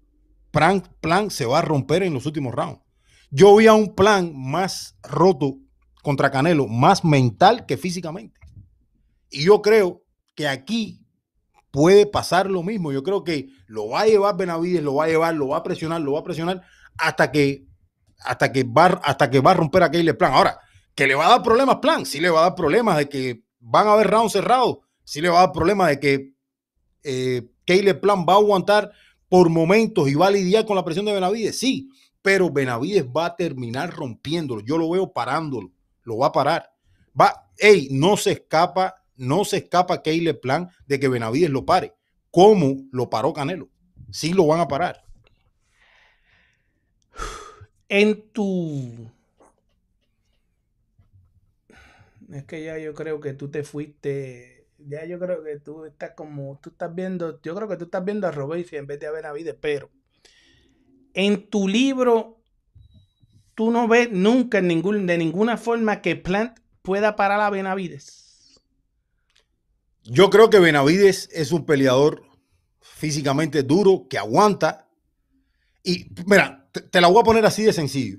Plan, 0.50 0.82
plan 1.00 1.30
se 1.30 1.46
va 1.46 1.58
a 1.58 1.62
romper 1.62 2.02
en 2.02 2.14
los 2.14 2.26
últimos 2.26 2.54
rounds. 2.54 2.80
Yo 3.30 3.56
vi 3.56 3.66
a 3.66 3.74
un 3.74 3.94
plan 3.94 4.32
más 4.34 4.96
roto 5.02 5.58
contra 6.04 6.30
Canelo, 6.30 6.68
más 6.68 7.04
mental 7.04 7.66
que 7.66 7.76
físicamente. 7.76 8.38
Y 9.30 9.46
yo 9.46 9.62
creo 9.62 10.04
que 10.36 10.46
aquí 10.46 11.00
puede 11.72 12.06
pasar 12.06 12.48
lo 12.48 12.62
mismo. 12.62 12.92
Yo 12.92 13.02
creo 13.02 13.24
que 13.24 13.48
lo 13.66 13.88
va 13.88 14.02
a 14.02 14.06
llevar 14.06 14.36
Benavides, 14.36 14.82
lo 14.82 14.94
va 14.94 15.04
a 15.04 15.08
llevar, 15.08 15.34
lo 15.34 15.48
va 15.48 15.56
a 15.56 15.62
presionar, 15.64 16.00
lo 16.00 16.12
va 16.12 16.20
a 16.20 16.24
presionar 16.24 16.62
hasta 16.98 17.32
que 17.32 17.66
hasta 18.18 18.52
que 18.52 18.62
va 18.62 18.86
hasta 19.02 19.28
que 19.28 19.40
va 19.40 19.50
a 19.50 19.54
romper 19.54 19.82
aquel 19.82 20.16
plan. 20.16 20.34
Ahora, 20.34 20.60
que 20.94 21.08
le 21.08 21.16
va 21.16 21.26
a 21.26 21.30
dar 21.30 21.42
problemas 21.42 21.78
plan, 21.78 22.06
sí 22.06 22.20
le 22.20 22.30
va 22.30 22.40
a 22.40 22.42
dar 22.50 22.54
problemas 22.54 22.96
de 22.98 23.08
que 23.08 23.42
van 23.58 23.88
a 23.88 23.94
haber 23.94 24.08
rounds 24.08 24.32
cerrados, 24.32 24.78
sí 25.02 25.20
le 25.20 25.30
va 25.30 25.38
a 25.38 25.46
dar 25.46 25.52
problemas 25.52 25.88
de 25.88 25.98
que 25.98 26.34
eh, 27.02 27.48
Caleb 27.66 28.00
Plan 28.00 28.24
va 28.28 28.34
a 28.34 28.36
aguantar 28.36 28.92
por 29.28 29.48
momentos 29.48 30.08
y 30.08 30.14
va 30.14 30.28
a 30.28 30.30
lidiar 30.30 30.64
con 30.66 30.76
la 30.76 30.84
presión 30.84 31.06
de 31.06 31.12
Benavides, 31.12 31.58
sí, 31.58 31.88
pero 32.22 32.50
Benavides 32.50 33.04
va 33.06 33.26
a 33.26 33.36
terminar 33.36 33.92
rompiéndolo. 33.92 34.60
Yo 34.60 34.78
lo 34.78 34.88
veo 34.90 35.12
parándolo, 35.12 35.72
lo 36.04 36.18
va 36.18 36.28
a 36.28 36.32
parar. 36.32 36.70
Va, 37.18 37.50
hey, 37.58 37.88
no 37.90 38.16
se 38.16 38.32
escapa, 38.32 38.94
no 39.16 39.44
se 39.44 39.58
escapa 39.58 40.02
Caleb 40.02 40.40
Plan 40.40 40.68
de 40.86 41.00
que 41.00 41.08
Benavides 41.08 41.50
lo 41.50 41.64
pare. 41.64 41.94
¿Cómo 42.30 42.76
lo 42.90 43.10
paró 43.10 43.32
Canelo? 43.32 43.68
Sí 44.10 44.32
lo 44.32 44.46
van 44.46 44.60
a 44.60 44.68
parar. 44.68 45.04
En 47.88 48.30
tu. 48.30 49.10
Es 52.32 52.44
que 52.44 52.64
ya 52.64 52.78
yo 52.78 52.94
creo 52.94 53.20
que 53.20 53.34
tú 53.34 53.50
te 53.50 53.62
fuiste 53.62 54.54
ya 54.86 55.04
yo 55.04 55.18
creo 55.18 55.42
que 55.42 55.58
tú 55.60 55.84
estás 55.84 56.12
como, 56.12 56.58
tú 56.62 56.70
estás 56.70 56.94
viendo, 56.94 57.40
yo 57.42 57.54
creo 57.54 57.68
que 57.68 57.76
tú 57.76 57.84
estás 57.84 58.04
viendo 58.04 58.26
a 58.26 58.30
Robesi 58.30 58.76
en 58.76 58.86
vez 58.86 59.00
de 59.00 59.06
a 59.06 59.12
Benavides, 59.12 59.56
pero 59.60 59.90
en 61.14 61.48
tu 61.48 61.68
libro 61.68 62.42
tú 63.54 63.70
no 63.70 63.88
ves 63.88 64.10
nunca 64.10 64.58
en 64.58 64.68
ningún, 64.68 65.06
de 65.06 65.18
ninguna 65.18 65.56
forma 65.56 66.02
que 66.02 66.16
Plant 66.16 66.58
pueda 66.82 67.16
parar 67.16 67.40
a 67.40 67.50
Benavides. 67.50 68.60
Yo 70.04 70.28
creo 70.30 70.50
que 70.50 70.58
Benavides 70.58 71.30
es 71.32 71.50
un 71.52 71.64
peleador 71.64 72.24
físicamente 72.80 73.62
duro, 73.62 74.06
que 74.08 74.18
aguanta. 74.18 74.88
Y 75.82 76.06
mira, 76.26 76.68
te, 76.72 76.82
te 76.82 77.00
la 77.00 77.08
voy 77.08 77.20
a 77.20 77.24
poner 77.24 77.46
así 77.46 77.62
de 77.62 77.72
sencillo. 77.72 78.18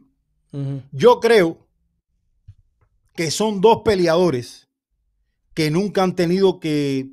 Yo 0.92 1.20
creo 1.20 1.68
que 3.14 3.30
son 3.30 3.60
dos 3.60 3.82
peleadores 3.84 4.70
que 5.54 5.70
nunca 5.70 6.02
han 6.02 6.16
tenido 6.16 6.62
que 6.62 7.10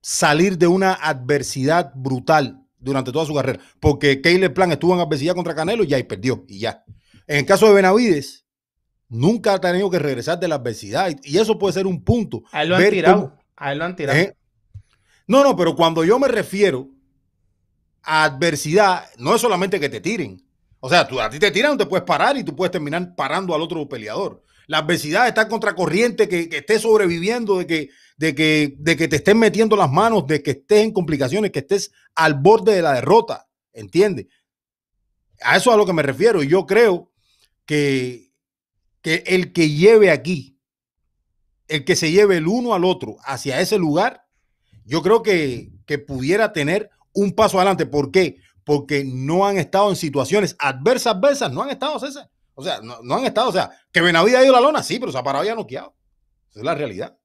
salir 0.00 0.58
de 0.58 0.66
una 0.66 0.94
adversidad 0.94 1.92
brutal 1.94 2.66
durante 2.78 3.12
toda 3.12 3.26
su 3.26 3.34
carrera. 3.34 3.60
Porque 3.80 4.20
Caleb 4.20 4.54
Plan 4.54 4.72
estuvo 4.72 4.94
en 4.94 5.00
adversidad 5.00 5.34
contra 5.34 5.54
Canelo 5.54 5.84
y 5.84 5.88
ya 5.88 5.98
y 5.98 6.04
perdió 6.04 6.44
y 6.48 6.58
ya. 6.58 6.84
En 7.28 7.36
el 7.38 7.46
caso 7.46 7.66
de 7.68 7.74
Benavides, 7.74 8.46
nunca 9.08 9.54
ha 9.54 9.60
tenido 9.60 9.88
que 9.90 9.98
regresar 9.98 10.40
de 10.40 10.48
la 10.48 10.56
adversidad 10.56 11.10
y, 11.22 11.38
eso 11.38 11.58
puede 11.58 11.74
ser 11.74 11.86
un 11.86 12.02
punto. 12.02 12.42
A 12.50 12.62
él 12.62 12.70
lo 12.70 12.76
han 12.76 12.82
Ver 12.82 12.92
tirado. 12.92 13.20
cómo- 13.30 13.42
A 13.56 13.72
él 13.72 13.78
lo 13.78 13.84
han 13.84 13.94
tirado. 13.96 14.18
¿Eh? 14.18 14.34
No, 15.26 15.44
no, 15.44 15.54
pero 15.54 15.76
cuando 15.76 16.04
yo 16.04 16.18
me 16.18 16.26
refiero 16.28 16.88
a 18.02 18.24
adversidad, 18.24 19.04
no 19.18 19.34
es 19.34 19.40
solamente 19.40 19.78
que 19.78 19.88
te 19.88 20.00
tiren. 20.00 20.42
O 20.80 20.88
sea, 20.88 21.06
tú, 21.06 21.20
a 21.20 21.28
ti 21.28 21.38
te 21.38 21.50
tiran, 21.50 21.76
te 21.76 21.86
puedes 21.86 22.04
parar 22.06 22.36
y 22.36 22.44
tú 22.44 22.56
puedes 22.56 22.70
terminar 22.72 23.14
parando 23.14 23.54
al 23.54 23.60
otro 23.60 23.86
peleador. 23.88 24.42
La 24.66 24.78
adversidad 24.78 25.24
es 25.24 25.28
estar 25.30 25.48
contracorriente, 25.48 26.28
que, 26.28 26.48
que 26.48 26.58
estés 26.58 26.82
sobreviviendo, 26.82 27.58
de 27.58 27.66
que, 27.66 27.90
de, 28.16 28.34
que, 28.34 28.74
de 28.78 28.96
que 28.96 29.08
te 29.08 29.16
estén 29.16 29.38
metiendo 29.38 29.76
las 29.76 29.90
manos, 29.90 30.26
de 30.26 30.42
que 30.42 30.52
estés 30.52 30.84
en 30.84 30.92
complicaciones, 30.92 31.50
que 31.50 31.58
estés 31.60 31.90
al 32.14 32.34
borde 32.34 32.74
de 32.74 32.82
la 32.82 32.92
derrota. 32.94 33.48
¿Entiendes? 33.72 34.26
A 35.42 35.56
eso 35.56 35.70
es 35.70 35.74
a 35.74 35.76
lo 35.76 35.86
que 35.86 35.92
me 35.92 36.02
refiero. 36.02 36.42
Y 36.42 36.48
yo 36.48 36.64
creo 36.66 37.07
que, 37.68 38.32
que 39.02 39.22
el 39.26 39.52
que 39.52 39.68
lleve 39.68 40.10
aquí, 40.10 40.58
el 41.68 41.84
que 41.84 41.96
se 41.96 42.10
lleve 42.10 42.38
el 42.38 42.48
uno 42.48 42.72
al 42.72 42.86
otro 42.86 43.18
hacia 43.24 43.60
ese 43.60 43.78
lugar, 43.78 44.24
yo 44.86 45.02
creo 45.02 45.22
que, 45.22 45.70
que 45.84 45.98
pudiera 45.98 46.54
tener 46.54 46.88
un 47.12 47.32
paso 47.32 47.58
adelante. 47.58 47.84
¿Por 47.84 48.10
qué? 48.10 48.38
Porque 48.64 49.04
no 49.04 49.46
han 49.46 49.58
estado 49.58 49.90
en 49.90 49.96
situaciones 49.96 50.56
adversas, 50.58 51.16
adversas, 51.16 51.52
no 51.52 51.62
han 51.62 51.68
estado, 51.68 52.00
César. 52.00 52.30
O 52.54 52.64
sea, 52.64 52.80
no, 52.80 53.02
no 53.02 53.16
han 53.16 53.26
estado, 53.26 53.50
o 53.50 53.52
sea, 53.52 53.70
que 53.92 54.00
Benavides 54.00 54.38
ha 54.38 54.44
ido 54.44 54.54
la 54.54 54.62
lona, 54.62 54.82
sí, 54.82 54.98
pero 54.98 55.12
se 55.12 55.18
ha 55.18 55.22
parado 55.22 55.44
y 55.44 55.48
ha 55.48 55.54
noqueado. 55.54 55.94
Esa 56.48 56.60
es 56.60 56.64
la 56.64 56.74
realidad. 56.74 57.17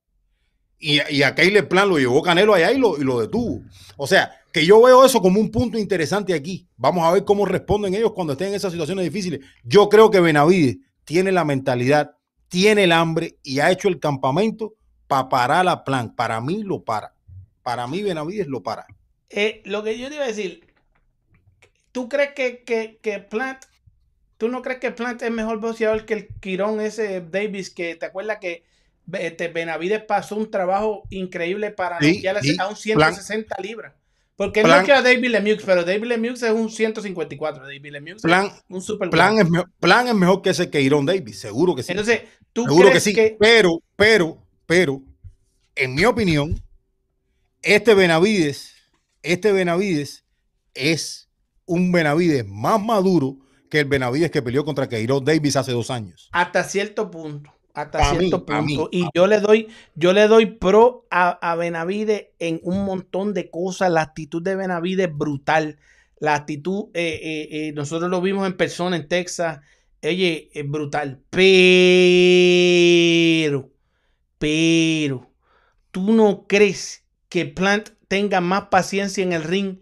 Y, 0.86 1.00
y 1.16 1.24
a 1.24 1.34
Caleb 1.34 1.70
Plan 1.70 1.88
lo 1.88 1.98
llevó 1.98 2.22
Canelo 2.22 2.54
allá 2.54 2.70
y 2.74 2.78
lo, 2.78 2.98
y 2.98 3.06
lo 3.06 3.22
detuvo. 3.22 3.62
O 3.96 4.06
sea, 4.06 4.34
que 4.52 4.66
yo 4.66 4.82
veo 4.82 5.06
eso 5.06 5.22
como 5.22 5.40
un 5.40 5.50
punto 5.50 5.78
interesante 5.78 6.34
aquí. 6.34 6.68
Vamos 6.76 7.06
a 7.06 7.12
ver 7.14 7.24
cómo 7.24 7.46
responden 7.46 7.94
ellos 7.94 8.12
cuando 8.12 8.34
estén 8.34 8.50
en 8.50 8.56
esas 8.56 8.74
situaciones 8.74 9.06
difíciles. 9.06 9.40
Yo 9.64 9.88
creo 9.88 10.12
que 10.12 10.20
Benavides 10.20 10.80
tiene 11.06 11.32
la 11.32 11.46
mentalidad, 11.46 12.18
tiene 12.50 12.84
el 12.84 12.92
hambre 12.92 13.38
y 13.44 13.62
ha 13.62 13.72
hecho 13.72 13.88
el 13.88 14.02
campamento 14.02 14.74
para 15.08 15.30
parar 15.30 15.70
a 15.70 15.86
Plan. 15.86 16.14
Para 16.14 16.42
mí 16.42 16.64
lo 16.64 16.84
para. 16.84 17.14
Para 17.62 17.88
mí 17.88 18.04
Benavides 18.04 18.48
lo 18.48 18.62
para. 18.62 18.86
Eh, 19.30 19.62
lo 19.64 19.84
que 19.84 19.98
yo 19.98 20.10
te 20.10 20.16
iba 20.16 20.26
a 20.26 20.28
decir, 20.28 20.68
¿tú 21.94 22.10
crees 22.10 22.34
que, 22.34 22.62
que, 22.66 23.00
que 23.02 23.20
Plant, 23.20 23.64
tú 24.38 24.50
no 24.50 24.62
crees 24.62 24.82
que 24.82 24.92
Plant 24.92 25.22
es 25.22 25.32
mejor 25.32 25.62
boxeador 25.62 26.06
que 26.06 26.14
el 26.14 26.28
Quirón 26.42 26.82
ese 26.82 27.22
Davis 27.22 27.70
que 27.70 27.96
te 27.96 28.06
acuerdas 28.06 28.40
que 28.42 28.66
este, 29.14 29.48
Benavides 29.50 30.04
pasó 30.04 30.36
un 30.36 30.50
trabajo 30.50 31.04
increíble 31.10 31.72
para 31.72 32.00
Sí, 32.00 32.16
noquear 32.16 32.42
sí, 32.42 32.56
a 32.60 32.68
un 32.68 32.76
160 32.76 33.56
libras? 33.62 33.94
Porque 34.36 34.62
él 34.62 34.66
Plan- 34.66 34.80
noqueó 34.80 34.96
a 34.96 35.02
David 35.04 35.30
Lemieux, 35.30 35.64
pero 35.64 35.84
David 35.84 36.06
Lemieux 36.06 36.42
es 36.42 36.52
un 36.52 36.70
154. 36.70 37.64
David 37.64 37.92
Lemieux 37.92 38.22
Plan, 38.22 38.46
es 38.48 38.64
un 38.68 38.82
super 38.82 39.10
plan, 39.10 39.38
es, 39.38 39.48
mejor, 39.50 39.70
plan 39.80 40.08
es 40.08 40.16
mejor 40.16 40.42
que 40.42 40.50
ese 40.50 40.70
Keiron 40.72 41.06
Davis, 41.06 41.40
seguro 41.40 41.76
que 41.76 41.84
sí. 41.84 41.92
Entonces, 41.92 42.22
¿tú 42.52 42.64
Seguro 42.64 42.86
que 42.86 42.90
crees 42.92 43.04
sí. 43.04 43.14
que, 43.14 43.38
Pero, 43.40 43.82
pero, 43.96 44.38
pero, 44.66 45.02
en 45.76 45.94
mi 45.94 46.06
opinión, 46.06 46.60
este 47.62 47.94
Benavides, 47.94 48.74
este 49.22 49.52
Benavides 49.52 50.26
es 50.74 51.30
un 51.66 51.92
Benavides 51.92 52.46
más 52.48 52.82
maduro 52.82 53.38
que 53.70 53.80
el 53.80 53.86
Benavides 53.86 54.32
que 54.32 54.42
peleó 54.42 54.66
contra 54.66 54.90
Keiro 54.90 55.20
Davis 55.20 55.56
hace 55.56 55.72
dos 55.72 55.90
años. 55.92 56.30
hasta 56.32 56.64
cierto 56.64 57.10
punto. 57.12 57.54
Hasta 57.74 57.98
Pa' 57.98 58.10
cierto 58.12 58.46
mí, 58.62 58.76
punto. 58.78 58.90
y 58.92 59.08
yo 59.16 59.26
le 59.28 59.40
doy, 59.40 59.68
yo 59.96 60.14
le 60.14 60.28
doy 60.28 60.46
pro 60.46 61.08
a, 61.10 61.30
a 61.32 61.56
Benavides 61.56 62.28
en 62.40 62.60
un 62.64 62.86
montón 62.86 63.34
de 63.34 63.50
cosas. 63.50 63.92
La 63.92 64.02
actitud 64.04 64.42
de 64.44 64.56
Benavides 64.56 65.08
es 65.08 65.18
brutal. 65.18 65.80
La 66.20 66.36
actitud, 66.36 66.90
eh, 66.94 67.20
eh, 67.24 67.48
eh, 67.70 67.72
nosotros 67.74 68.10
lo 68.12 68.22
vimos 68.22 68.46
en 68.48 68.56
persona 68.58 68.96
en 68.96 69.08
Texas. 69.08 69.60
Oye, 70.04 70.50
es 70.54 70.70
brutal. 70.70 71.22
Pero, 73.44 73.72
pero, 74.38 75.32
¿tú 75.92 76.12
no 76.14 76.46
crees 76.48 77.06
que 77.30 77.46
Plant 77.46 77.90
tenga 78.08 78.42
más 78.42 78.66
paciencia 78.68 79.24
en 79.24 79.34
el 79.34 79.44
ring 79.44 79.80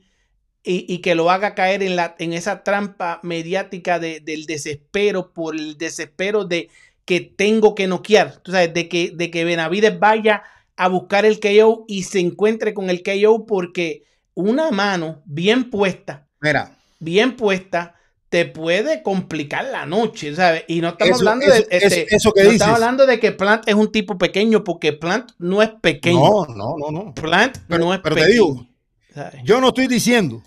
y, 0.64 0.86
y 0.94 1.00
que 1.00 1.16
lo 1.16 1.30
haga 1.32 1.56
caer 1.56 1.84
en, 1.84 1.96
la, 1.96 2.16
en 2.20 2.34
esa 2.34 2.64
trampa 2.64 3.20
mediática 3.24 4.00
de- 4.00 4.20
del 4.20 4.46
desespero 4.46 5.34
por 5.34 5.56
el 5.56 5.78
desespero 5.78 6.46
de 6.46 6.70
que 7.06 7.20
tengo 7.22 7.76
que 7.76 7.88
noquear? 7.88 8.38
Tú 8.42 8.52
sabes, 8.52 8.74
de 8.74 8.88
que, 8.90 9.12
de 9.14 9.30
que 9.32 9.44
Benavides 9.44 10.00
vaya 10.00 10.44
a 10.78 10.88
buscar 10.88 11.26
el 11.26 11.40
KO 11.40 11.86
y 11.88 12.04
se 12.04 12.20
encuentre 12.20 12.74
con 12.74 12.90
el 12.90 13.04
KO 13.04 13.46
porque 13.46 14.04
una 14.34 14.72
mano 14.72 15.22
bien 15.26 15.70
puesta, 15.70 16.28
Mira, 16.42 16.72
bien 17.00 17.36
puesta, 17.36 17.96
te 18.30 18.46
puede 18.46 19.04
complicar 19.04 19.66
la 19.66 19.86
noche, 19.86 20.34
¿sabes? 20.34 20.64
Y 20.70 20.80
no 20.80 20.90
estamos 20.90 21.20
Eso- 21.20 21.30
hablando 21.30 21.54
de 21.54 21.60
eso- 21.60 21.68
este, 21.70 22.16
eso- 22.16 22.32
que 22.32 22.44
no 22.44 22.50
dices. 22.50 22.62
estamos 22.62 22.76
hablando 22.82 23.06
de 23.06 23.20
que 23.20 23.32
Plant 23.34 23.68
es 23.68 23.76
un 23.76 23.92
tipo 23.92 24.18
pequeño, 24.18 24.64
porque 24.64 24.94
Plant 24.94 25.32
no 25.38 25.62
es 25.62 25.70
pequeño. 25.82 26.20
no, 26.20 26.46
no, 26.56 26.76
no, 26.78 26.92
no. 26.92 27.14
Plant 27.14 27.58
Pero- 27.68 27.84
no 27.84 27.94
es 27.94 28.00
pero 28.00 28.16
te 28.16 28.22
pequeño. 28.22 28.34
digo, 28.46 28.68
¿sabes? 29.14 29.42
Yo 29.44 29.60
no 29.60 29.68
estoy 29.68 29.88
diciendo. 29.88 30.42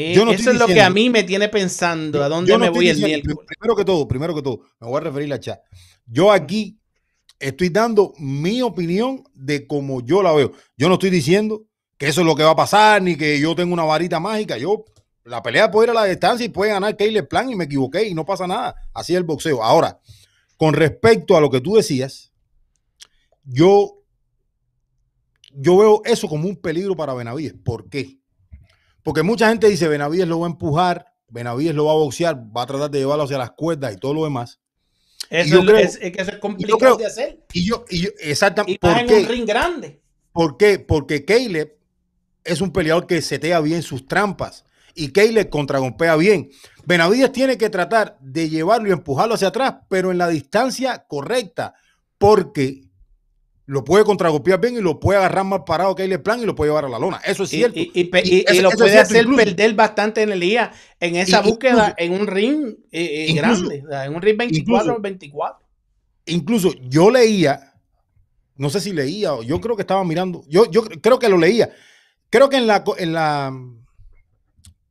Eh, 0.00 0.14
yo 0.14 0.24
no 0.24 0.30
eso 0.30 0.52
es 0.52 0.58
lo 0.60 0.68
que 0.68 0.80
a 0.80 0.90
mí 0.90 1.10
me 1.10 1.24
tiene 1.24 1.48
pensando, 1.48 2.22
¿a 2.22 2.28
dónde 2.28 2.52
no 2.52 2.58
me 2.60 2.70
voy 2.70 2.88
el 2.88 2.98
miércoles? 2.98 3.36
Primero 3.48 3.74
que 3.74 3.84
todo, 3.84 4.06
primero 4.06 4.32
que 4.32 4.42
todo, 4.42 4.60
me 4.78 4.86
voy 4.86 4.98
a 4.98 5.00
referir 5.00 5.32
a 5.32 5.40
chat. 5.40 5.58
Yo 6.06 6.30
aquí 6.30 6.78
estoy 7.40 7.70
dando 7.70 8.12
mi 8.16 8.62
opinión 8.62 9.24
de 9.34 9.66
cómo 9.66 10.00
yo 10.00 10.22
la 10.22 10.32
veo. 10.32 10.52
Yo 10.76 10.86
no 10.86 10.94
estoy 10.94 11.10
diciendo 11.10 11.66
que 11.96 12.06
eso 12.06 12.20
es 12.20 12.28
lo 12.28 12.36
que 12.36 12.44
va 12.44 12.52
a 12.52 12.56
pasar, 12.56 13.02
ni 13.02 13.16
que 13.16 13.40
yo 13.40 13.56
tengo 13.56 13.72
una 13.72 13.82
varita 13.82 14.20
mágica. 14.20 14.56
Yo, 14.56 14.84
la 15.24 15.42
pelea 15.42 15.68
puede 15.68 15.86
ir 15.86 15.90
a 15.90 15.94
la 15.94 16.04
distancia 16.04 16.46
y 16.46 16.48
puede 16.48 16.70
ganar 16.70 16.96
Caleb 16.96 17.26
Plan 17.26 17.50
y 17.50 17.56
me 17.56 17.64
equivoqué 17.64 18.06
y 18.06 18.14
no 18.14 18.24
pasa 18.24 18.46
nada. 18.46 18.76
Así 18.94 19.14
es 19.14 19.16
el 19.16 19.24
boxeo. 19.24 19.64
Ahora, 19.64 19.98
con 20.56 20.74
respecto 20.74 21.36
a 21.36 21.40
lo 21.40 21.50
que 21.50 21.60
tú 21.60 21.74
decías, 21.74 22.32
yo, 23.42 24.04
yo 25.52 25.76
veo 25.76 26.02
eso 26.04 26.28
como 26.28 26.48
un 26.48 26.54
peligro 26.54 26.94
para 26.94 27.14
Benavides. 27.14 27.56
¿Por 27.64 27.88
qué? 27.90 28.17
Porque 29.02 29.22
mucha 29.22 29.48
gente 29.48 29.68
dice, 29.68 29.88
Benavides 29.88 30.28
lo 30.28 30.40
va 30.40 30.46
a 30.46 30.50
empujar, 30.50 31.12
Benavides 31.28 31.74
lo 31.74 31.86
va 31.86 31.92
a 31.92 31.96
boxear, 31.96 32.36
va 32.56 32.62
a 32.62 32.66
tratar 32.66 32.90
de 32.90 32.98
llevarlo 33.00 33.24
hacia 33.24 33.38
las 33.38 33.50
cuerdas 33.52 33.94
y 33.94 33.96
todo 33.98 34.14
lo 34.14 34.24
demás. 34.24 34.60
Eso 35.30 35.58
es, 35.58 35.64
creo- 35.64 35.76
es- 35.76 35.98
es 36.00 36.12
que 36.12 36.22
eso 36.22 36.30
es 36.32 36.38
complicado 36.38 36.78
creo- 36.78 36.96
de 36.96 37.06
hacer. 37.06 37.44
Y 37.52 37.66
yo, 37.68 37.84
y 37.90 38.00
yo 38.02 38.08
exactamente. 38.20 38.78
Y 38.82 38.86
más 38.86 39.02
¿Por 39.04 39.12
en 39.12 39.22
un 39.24 39.28
ring 39.28 39.46
grande. 39.46 40.00
¿Por 40.32 40.56
qué? 40.56 40.78
Porque 40.78 41.24
Caleb 41.24 41.76
es 42.44 42.60
un 42.60 42.72
peleador 42.72 43.06
que 43.06 43.20
setea 43.20 43.60
bien 43.60 43.82
sus 43.82 44.06
trampas 44.06 44.64
y 44.94 45.10
Caleb 45.12 45.50
contragompea 45.50 46.16
bien. 46.16 46.50
Benavides 46.86 47.32
tiene 47.32 47.58
que 47.58 47.68
tratar 47.68 48.16
de 48.20 48.48
llevarlo 48.48 48.88
y 48.88 48.92
empujarlo 48.92 49.34
hacia 49.34 49.48
atrás, 49.48 49.74
pero 49.88 50.10
en 50.10 50.18
la 50.18 50.28
distancia 50.28 51.04
correcta, 51.06 51.74
porque 52.16 52.87
lo 53.68 53.84
puede 53.84 54.02
contragolpear 54.02 54.58
bien 54.60 54.76
y 54.76 54.80
lo 54.80 54.98
puede 54.98 55.18
agarrar 55.18 55.44
mal 55.44 55.62
parado 55.64 55.94
Caleb 55.94 56.22
Plan 56.22 56.40
y 56.40 56.46
lo 56.46 56.54
puede 56.54 56.70
llevar 56.70 56.86
a 56.86 56.88
la 56.88 56.98
lona. 56.98 57.18
Eso 57.18 57.42
es 57.44 57.50
cierto. 57.50 57.78
y- 57.78 57.90
y 57.94 58.04
pe- 58.04 58.22
Y 58.24 58.36
y- 58.36 58.38
y 58.38 58.44
eso- 58.48 58.62
lo 58.62 58.68
eso 58.70 58.78
puede 58.78 58.98
hacer 58.98 59.24
incluso. 59.24 59.44
perder 59.44 59.74
bastante 59.74 60.22
energía 60.22 60.72
en 60.98 61.16
esa 61.16 61.42
búsqueda 61.42 61.94
incluso- 61.94 61.94
en 61.98 62.12
un 62.20 62.26
ring 62.26 62.66
eh, 62.90 63.04
eh, 63.04 63.26
Incluso- 63.28 63.66
grande, 63.68 63.82
o 63.86 63.90
sea, 63.90 64.04
en 64.06 64.14
un 64.16 64.22
ring 64.22 64.38
24 64.38 64.84
incluso- 64.84 65.02
24. 65.02 65.66
Incluso 66.24 66.72
yo 66.88 67.10
leía, 67.10 67.74
no 68.56 68.70
sé 68.70 68.80
si 68.80 68.92
leía, 68.94 69.34
o 69.34 69.42
yo 69.42 69.60
creo 69.60 69.76
que 69.76 69.82
estaba 69.82 70.02
mirando, 70.02 70.44
yo, 70.48 70.64
yo 70.70 70.82
creo 70.84 71.18
que 71.18 71.28
lo 71.28 71.36
leía. 71.36 71.70
Creo 72.30 72.48
que 72.48 72.56
en 72.56 72.66
la, 72.66 72.82
en 72.96 73.12
la 73.12 73.52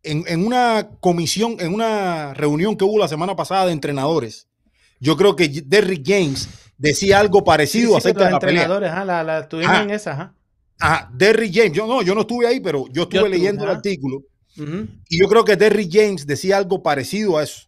en, 0.04 0.24
en 0.28 0.45
una 0.45 0.90
comisión, 1.02 1.58
en 1.60 1.74
una 1.74 2.34
reunión 2.36 2.78
que 2.78 2.86
hubo 2.86 2.98
la 2.99 3.08
semana 3.08 3.36
pasada 3.36 3.66
de 3.66 3.74
entrenadores, 3.74 4.48
yo 4.99 5.18
creo 5.18 5.36
que 5.36 5.49
Derrick 5.66 6.04
James 6.06 6.48
decía 6.78 7.20
algo 7.20 7.40
Sí, 7.40 7.45
parecido 7.45 7.88
sí, 7.88 7.91
que 7.94 7.98
acerca 7.98 8.26
de 8.26 8.32
la 8.32 8.40
pelea. 8.40 8.64
ajá, 8.91 9.06
la, 9.06 9.24
la 9.24 9.38
Ajá. 9.40 9.84
en 9.84 9.90
esa, 9.91 10.12
ajá. 10.14 10.34
Ajá, 10.80 11.10
Derrick 11.14 11.54
James, 11.54 11.74
yo 11.74 11.88
no, 11.88 12.02
yo 12.04 12.14
no 12.14 12.22
estuve 12.22 12.48
ahí, 12.48 12.60
pero 12.60 12.86
yo 12.91 13.04
estuve 13.04 13.30
leyendo 13.30 13.64
el 13.64 13.72
artículo 13.72 14.22
y 15.10 15.20
yo 15.20 15.28
creo 15.28 15.45
que 15.45 15.56
Derrick 15.56 15.90
James 15.91 16.26
decía 16.26 16.58
algo 16.58 16.82
parecido 16.82 17.38
a 17.38 17.44
eso. 17.44 17.68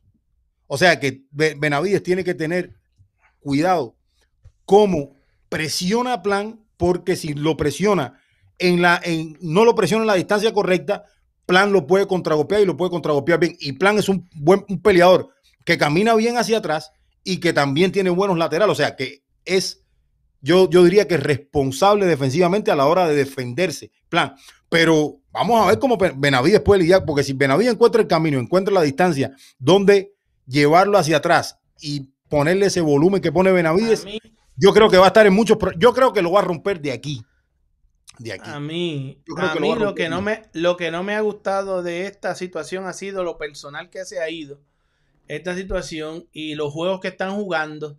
O 0.67 0.77
sea 0.77 0.99
que 0.99 1.23
Be- 1.31 1.55
Benavides 1.55 2.03
tiene 2.03 2.23
que 2.23 2.33
tener 2.33 2.73
cuidado 3.39 3.95
cómo 4.65 5.15
presiona 5.49 6.13
a 6.13 6.21
Plan 6.23 6.59
porque 6.77 7.15
si 7.15 7.33
lo 7.33 7.57
presiona 7.57 8.19
en 8.57 8.81
la, 8.81 8.99
en, 9.03 9.37
no 9.41 9.65
lo 9.65 9.75
presiona 9.75 10.03
en 10.03 10.07
la 10.07 10.15
distancia 10.15 10.53
correcta, 10.53 11.05
Plan 11.45 11.71
lo 11.73 11.87
puede 11.87 12.05
contragolpear 12.07 12.61
y 12.61 12.65
lo 12.65 12.77
puede 12.77 12.91
contragolpear 12.91 13.39
bien. 13.39 13.55
Y 13.59 13.73
Plan 13.73 13.97
es 13.97 14.09
un 14.09 14.29
buen 14.35 14.63
un 14.69 14.81
peleador 14.81 15.29
que 15.65 15.77
camina 15.77 16.13
bien 16.15 16.37
hacia 16.37 16.59
atrás 16.59 16.91
y 17.23 17.39
que 17.39 17.53
también 17.53 17.91
tiene 17.91 18.09
buenos 18.09 18.37
laterales. 18.37 18.71
O 18.71 18.75
sea, 18.75 18.95
que 18.95 19.23
es, 19.45 19.83
yo, 20.41 20.69
yo 20.69 20.83
diría 20.83 21.07
que 21.07 21.15
es 21.15 21.23
responsable 21.23 22.05
defensivamente 22.05 22.71
a 22.71 22.75
la 22.75 22.85
hora 22.85 23.07
de 23.07 23.15
defenderse. 23.15 23.91
Plan. 24.09 24.35
Pero 24.69 25.17
vamos 25.31 25.61
a 25.61 25.67
ver 25.67 25.79
cómo 25.79 25.97
Benavides 25.97 26.61
puede 26.61 26.81
lidiar, 26.81 27.03
porque 27.05 27.23
si 27.23 27.33
Benavides 27.33 27.73
encuentra 27.73 28.01
el 28.01 28.07
camino, 28.07 28.39
encuentra 28.39 28.73
la 28.73 28.83
distancia 28.83 29.31
donde 29.57 30.13
llevarlo 30.45 30.97
hacia 30.97 31.17
atrás 31.17 31.57
y 31.81 32.11
ponerle 32.29 32.67
ese 32.67 32.81
volumen 32.81 33.21
que 33.21 33.31
pone 33.31 33.51
Benavides, 33.51 34.05
mí- 34.05 34.19
yo 34.55 34.73
creo 34.73 34.89
que 34.89 34.97
va 34.97 35.05
a 35.05 35.07
estar 35.07 35.25
en 35.25 35.33
muchos. 35.33 35.57
Yo 35.77 35.93
creo 35.93 36.11
que 36.13 36.21
lo 36.21 36.31
va 36.33 36.41
a 36.41 36.43
romper 36.43 36.81
de 36.81 36.91
aquí. 36.91 37.23
De 38.17 38.33
aquí. 38.33 38.49
A 38.49 38.59
mí, 38.59 39.21
Yo 39.25 39.33
creo 39.33 39.47
a 39.49 39.53
que 39.53 39.59
mí 39.61 39.73
lo 39.75 39.95
que 39.95 40.09
no 40.09 40.21
me 40.21 40.41
lo 40.51 40.75
que 40.75 40.91
no 40.91 41.01
me 41.03 41.15
ha 41.15 41.21
gustado 41.21 41.81
de 41.81 42.05
esta 42.05 42.35
situación 42.35 42.85
ha 42.85 42.91
sido 42.93 43.23
lo 43.23 43.37
personal 43.37 43.89
que 43.89 44.03
se 44.03 44.19
ha 44.19 44.29
ido 44.29 44.59
esta 45.29 45.55
situación 45.55 46.27
y 46.33 46.55
los 46.55 46.73
juegos 46.73 46.99
que 46.99 47.07
están 47.07 47.35
jugando 47.35 47.97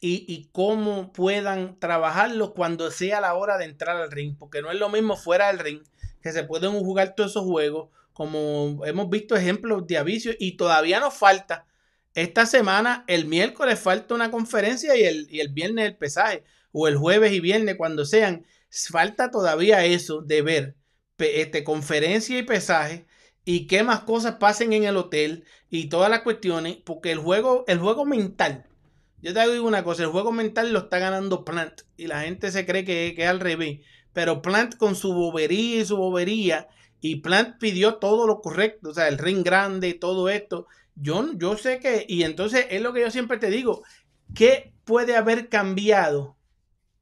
y, 0.00 0.24
y 0.32 0.48
cómo 0.52 1.12
puedan 1.12 1.78
trabajarlos 1.80 2.52
cuando 2.52 2.90
sea 2.90 3.20
la 3.20 3.34
hora 3.34 3.58
de 3.58 3.64
entrar 3.64 3.96
al 3.96 4.10
ring, 4.10 4.36
porque 4.38 4.62
no 4.62 4.70
es 4.70 4.78
lo 4.78 4.88
mismo 4.88 5.16
fuera 5.16 5.48
del 5.48 5.58
ring 5.58 5.82
que 6.22 6.32
se 6.32 6.44
pueden 6.44 6.72
jugar 6.72 7.14
todos 7.16 7.32
esos 7.32 7.44
juegos, 7.44 7.90
como 8.12 8.80
hemos 8.86 9.10
visto 9.10 9.36
ejemplos 9.36 9.86
de 9.86 9.98
aviso 9.98 10.30
y 10.38 10.56
todavía 10.56 11.00
nos 11.00 11.14
falta. 11.14 11.66
Esta 12.14 12.46
semana, 12.46 13.04
el 13.08 13.26
miércoles 13.26 13.78
falta 13.78 14.14
una 14.14 14.30
conferencia 14.30 14.96
y 14.96 15.02
el, 15.02 15.26
y 15.30 15.40
el 15.40 15.48
viernes 15.48 15.84
el 15.84 15.96
pesaje, 15.96 16.44
o 16.70 16.86
el 16.86 16.96
jueves 16.96 17.32
y 17.32 17.40
viernes 17.40 17.76
cuando 17.76 18.04
sean. 18.04 18.46
Falta 18.70 19.32
todavía 19.32 19.84
eso 19.84 20.22
de 20.22 20.42
ver 20.42 20.76
este, 21.18 21.64
conferencia 21.64 22.38
y 22.38 22.44
pesaje 22.44 23.07
y 23.50 23.66
qué 23.66 23.82
más 23.82 24.00
cosas 24.00 24.34
pasen 24.34 24.74
en 24.74 24.84
el 24.84 24.98
hotel 24.98 25.46
y 25.70 25.88
todas 25.88 26.10
las 26.10 26.20
cuestiones, 26.20 26.76
porque 26.84 27.12
el 27.12 27.18
juego, 27.18 27.64
el 27.66 27.78
juego 27.78 28.04
mental, 28.04 28.66
yo 29.22 29.32
te 29.32 29.50
digo 29.50 29.66
una 29.66 29.84
cosa, 29.84 30.02
el 30.02 30.10
juego 30.10 30.32
mental 30.32 30.70
lo 30.70 30.80
está 30.80 30.98
ganando 30.98 31.46
Plant 31.46 31.80
y 31.96 32.08
la 32.08 32.20
gente 32.20 32.52
se 32.52 32.66
cree 32.66 32.84
que, 32.84 33.14
que 33.16 33.22
es 33.22 33.28
al 33.30 33.40
revés, 33.40 33.80
pero 34.12 34.42
Plant 34.42 34.76
con 34.76 34.94
su 34.94 35.14
bobería 35.14 35.80
y 35.80 35.86
su 35.86 35.96
bobería 35.96 36.68
y 37.00 37.22
Plant 37.22 37.56
pidió 37.58 37.94
todo 37.94 38.26
lo 38.26 38.42
correcto, 38.42 38.90
o 38.90 38.94
sea, 38.94 39.08
el 39.08 39.16
ring 39.16 39.42
grande, 39.42 39.94
todo 39.94 40.28
esto, 40.28 40.66
yo, 40.94 41.32
yo 41.38 41.56
sé 41.56 41.80
que, 41.80 42.04
y 42.06 42.24
entonces 42.24 42.66
es 42.68 42.82
lo 42.82 42.92
que 42.92 43.00
yo 43.00 43.10
siempre 43.10 43.38
te 43.38 43.48
digo, 43.48 43.82
¿qué 44.34 44.74
puede 44.84 45.16
haber 45.16 45.48
cambiado 45.48 46.36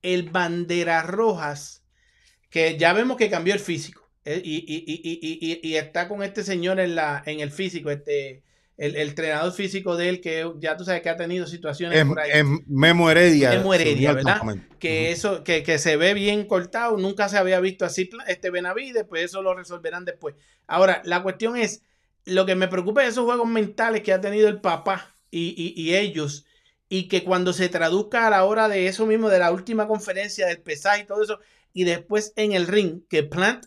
el 0.00 0.30
banderas 0.30 1.04
rojas? 1.06 1.82
Que 2.50 2.78
ya 2.78 2.92
vemos 2.92 3.16
que 3.16 3.30
cambió 3.30 3.52
el 3.52 3.58
físico. 3.58 4.05
Eh, 4.26 4.42
Y, 4.44 4.56
y- 4.56 4.84
y- 4.86 5.60
y- 5.62 5.76
está 5.76 6.08
con 6.08 6.22
este 6.22 6.42
señor 6.44 6.78
en, 6.80 6.94
la, 6.94 7.22
en 7.26 7.40
el 7.40 7.50
físico, 7.50 7.90
este, 7.90 8.42
el, 8.76 8.94
el 8.96 9.08
entrenador 9.08 9.52
físico 9.52 9.96
de 9.96 10.08
él, 10.10 10.20
que 10.20 10.44
ya 10.58 10.76
tú 10.76 10.84
sabes 10.84 11.00
que 11.00 11.08
ha 11.08 11.16
tenido 11.16 11.46
situaciones 11.46 11.98
Es, 11.98 12.04
por 12.04 12.20
ahí. 12.20 12.42
Memo 12.66 13.10
Heredia. 13.10 13.50
Memo 13.50 13.72
Heredia, 13.72 14.12
¿verdad? 14.12 14.40
que 14.78 15.10
eso, 15.12 15.42
que, 15.44 15.62
que 15.62 15.78
se 15.78 15.96
ve 15.96 16.12
bien 16.12 16.44
cortado, 16.44 16.96
nunca 16.98 17.28
se 17.30 17.38
había 17.38 17.58
visto 17.60 17.84
así 17.86 18.10
este 18.26 18.50
Benavides, 18.50 19.04
pues 19.08 19.24
eso 19.24 19.40
lo 19.42 19.54
resolverán 19.54 20.04
después. 20.04 20.34
Ahora, 20.66 21.00
la 21.04 21.22
cuestión 21.22 21.56
es, 21.56 21.82
lo 22.26 22.44
que 22.44 22.54
me 22.56 22.68
preocupa 22.68 23.02
es 23.04 23.10
esos 23.10 23.24
juegos 23.24 23.48
mentales 23.48 24.02
que 24.02 24.12
ha 24.12 24.20
tenido 24.20 24.48
el 24.48 24.60
papá 24.60 25.14
y, 25.30 25.54
y- 25.56 25.80
y 25.80 25.94
ellos, 25.96 26.44
y 26.88 27.08
que 27.08 27.24
cuando 27.24 27.52
se 27.52 27.68
traduzca 27.68 28.26
a 28.26 28.30
la 28.30 28.44
hora 28.44 28.68
de 28.68 28.88
eso 28.88 29.06
mismo, 29.06 29.28
de 29.28 29.38
la 29.38 29.50
última 29.52 29.86
conferencia 29.88 30.46
del 30.46 30.58
pesaje 30.60 31.02
y 31.02 31.06
todo 31.06 31.22
eso, 31.22 31.38
y 31.72 31.84
después 31.84 32.32
en 32.36 32.52
el 32.52 32.66
ring, 32.66 33.02
que 33.08 33.22
Plant 33.22 33.66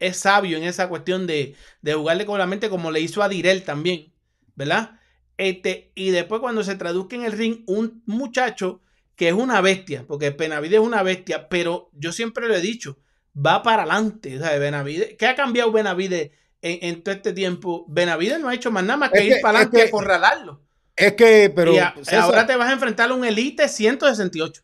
es 0.00 0.16
sabio 0.18 0.56
en 0.58 0.64
esa 0.64 0.88
cuestión 0.88 1.26
de, 1.26 1.54
de 1.82 1.94
jugarle 1.94 2.26
con 2.26 2.38
la 2.38 2.46
mente 2.46 2.68
como 2.68 2.90
le 2.90 3.00
hizo 3.00 3.22
a 3.22 3.28
Direl 3.28 3.62
también, 3.64 4.12
¿verdad? 4.54 4.98
Este, 5.38 5.92
y 5.94 6.10
después 6.10 6.40
cuando 6.40 6.62
se 6.64 6.76
traduzca 6.76 7.16
en 7.16 7.24
el 7.24 7.32
ring, 7.32 7.62
un 7.66 8.02
muchacho 8.06 8.80
que 9.16 9.28
es 9.28 9.34
una 9.34 9.60
bestia, 9.60 10.04
porque 10.06 10.30
Benavides 10.30 10.80
es 10.80 10.86
una 10.86 11.02
bestia, 11.02 11.48
pero 11.48 11.90
yo 11.92 12.12
siempre 12.12 12.46
lo 12.48 12.54
he 12.54 12.60
dicho, 12.60 12.98
va 13.34 13.62
para 13.62 13.82
adelante, 13.82 14.38
¿sabes? 14.38 14.60
Benavides, 14.60 15.14
¿qué 15.18 15.26
ha 15.26 15.34
cambiado 15.34 15.72
Benavides 15.72 16.30
en, 16.62 16.78
en 16.82 17.02
todo 17.02 17.14
este 17.14 17.32
tiempo? 17.32 17.84
Benavides 17.88 18.40
no 18.40 18.48
ha 18.48 18.54
hecho 18.54 18.70
más 18.70 18.84
nada 18.84 18.96
más 18.98 19.10
que 19.10 19.18
Es 19.20 19.24
ir 19.26 19.34
que- 19.34 19.40
para 19.40 19.60
es 19.60 19.66
adelante 19.66 19.78
y 19.78 19.82
que- 19.82 19.88
acorralarlo. 19.88 20.62
Es 20.96 21.12
que, 21.14 21.52
pero. 21.54 21.74
y 21.74 21.78
a- 21.78 21.94
César, 21.96 22.20
ahora 22.20 22.46
te 22.46 22.56
vas 22.56 22.68
a 22.70 22.72
enfrentar 22.72 23.10
a 23.10 23.14
un 23.14 23.24
Elite 23.24 23.68
168. 23.68 24.62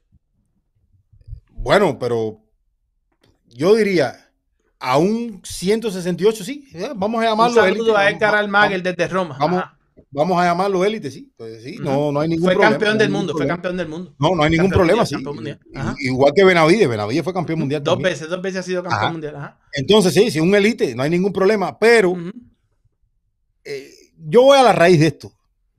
Bueno, 1.51 1.99
pero 1.99 2.43
yo 3.49 3.75
diría 3.75 4.22
a 4.85 4.99
un 4.99 5.41
168, 5.45 6.45
sí. 6.45 6.69
Vamos 6.97 7.19
a 7.21 7.25
Un 7.27 7.31
llamarlo 7.31 7.63
saludo 7.63 7.97
élite. 7.97 7.97
a 7.99 8.11
Edgar 8.11 8.35
Almaguer 8.35 8.83
desde 8.83 9.07
Roma. 9.09 9.37
vamos-. 9.39 9.63
Vamos 10.11 10.39
a 10.41 10.45
llamarlo 10.45 10.85
élite, 10.85 11.11
sí. 11.11 11.33
Pues 11.37 11.63
sí, 11.63 11.77
no, 11.81 12.11
no 12.13 12.21
hay 12.21 12.29
ningún 12.29 12.45
Fue 12.45 12.53
problema. 12.55 12.71
campeón 12.73 12.99
del 12.99 13.11
mundo, 13.11 13.33
fue 13.35 13.47
campeón 13.47 13.77
del 13.77 13.89
mundo. 13.89 14.15
No, 14.19 14.35
no 14.35 14.43
hay 14.43 14.51
ningún 14.51 14.71
problema, 14.71 15.05
mundial, 15.25 15.59
sí. 15.99 16.07
Igual 16.07 16.33
que 16.35 16.45
Benavides, 16.45 16.89
Benavides 16.89 17.25
fue 17.25 17.33
campeón 17.33 17.61
mundial 17.61 17.83
Dos 17.83 17.95
también. 17.95 18.13
veces, 18.13 18.29
dos 18.29 18.43
veces 18.43 18.61
ha 18.61 18.63
sido 18.63 18.83
campeón 18.83 19.03
Ajá. 19.03 19.13
mundial. 19.13 19.37
Ajá. 19.37 19.59
Entonces, 19.73 20.13
sí, 20.13 20.31
si 20.31 20.41
un 20.41 20.55
élite, 20.55 20.95
no 20.95 21.03
hay 21.03 21.11
ningún 21.11 21.33
problema, 21.33 21.79
pero 21.79 22.15
eh, 23.65 23.91
yo 24.19 24.43
voy 24.43 24.59
a 24.59 24.63
la 24.63 24.73
raíz 24.73 25.01
de 25.01 25.07
esto. 25.07 25.33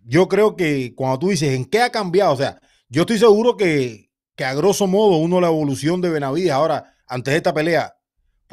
Yo 0.05 0.27
creo 0.27 0.55
que 0.55 0.93
cuando 0.95 1.19
tú 1.19 1.29
dices 1.29 1.53
en 1.53 1.65
qué 1.65 1.81
ha 1.81 1.91
cambiado, 1.91 2.33
o 2.33 2.37
sea, 2.37 2.59
yo 2.89 3.01
estoy 3.01 3.17
seguro 3.19 3.55
que, 3.57 4.09
que 4.35 4.45
a 4.45 4.53
grosso 4.53 4.87
modo 4.87 5.17
uno 5.17 5.39
la 5.41 5.47
evolución 5.47 6.01
de 6.01 6.09
Benavides 6.09 6.51
ahora, 6.51 6.95
antes 7.07 7.31
de 7.33 7.37
esta 7.37 7.53
pelea, 7.53 7.93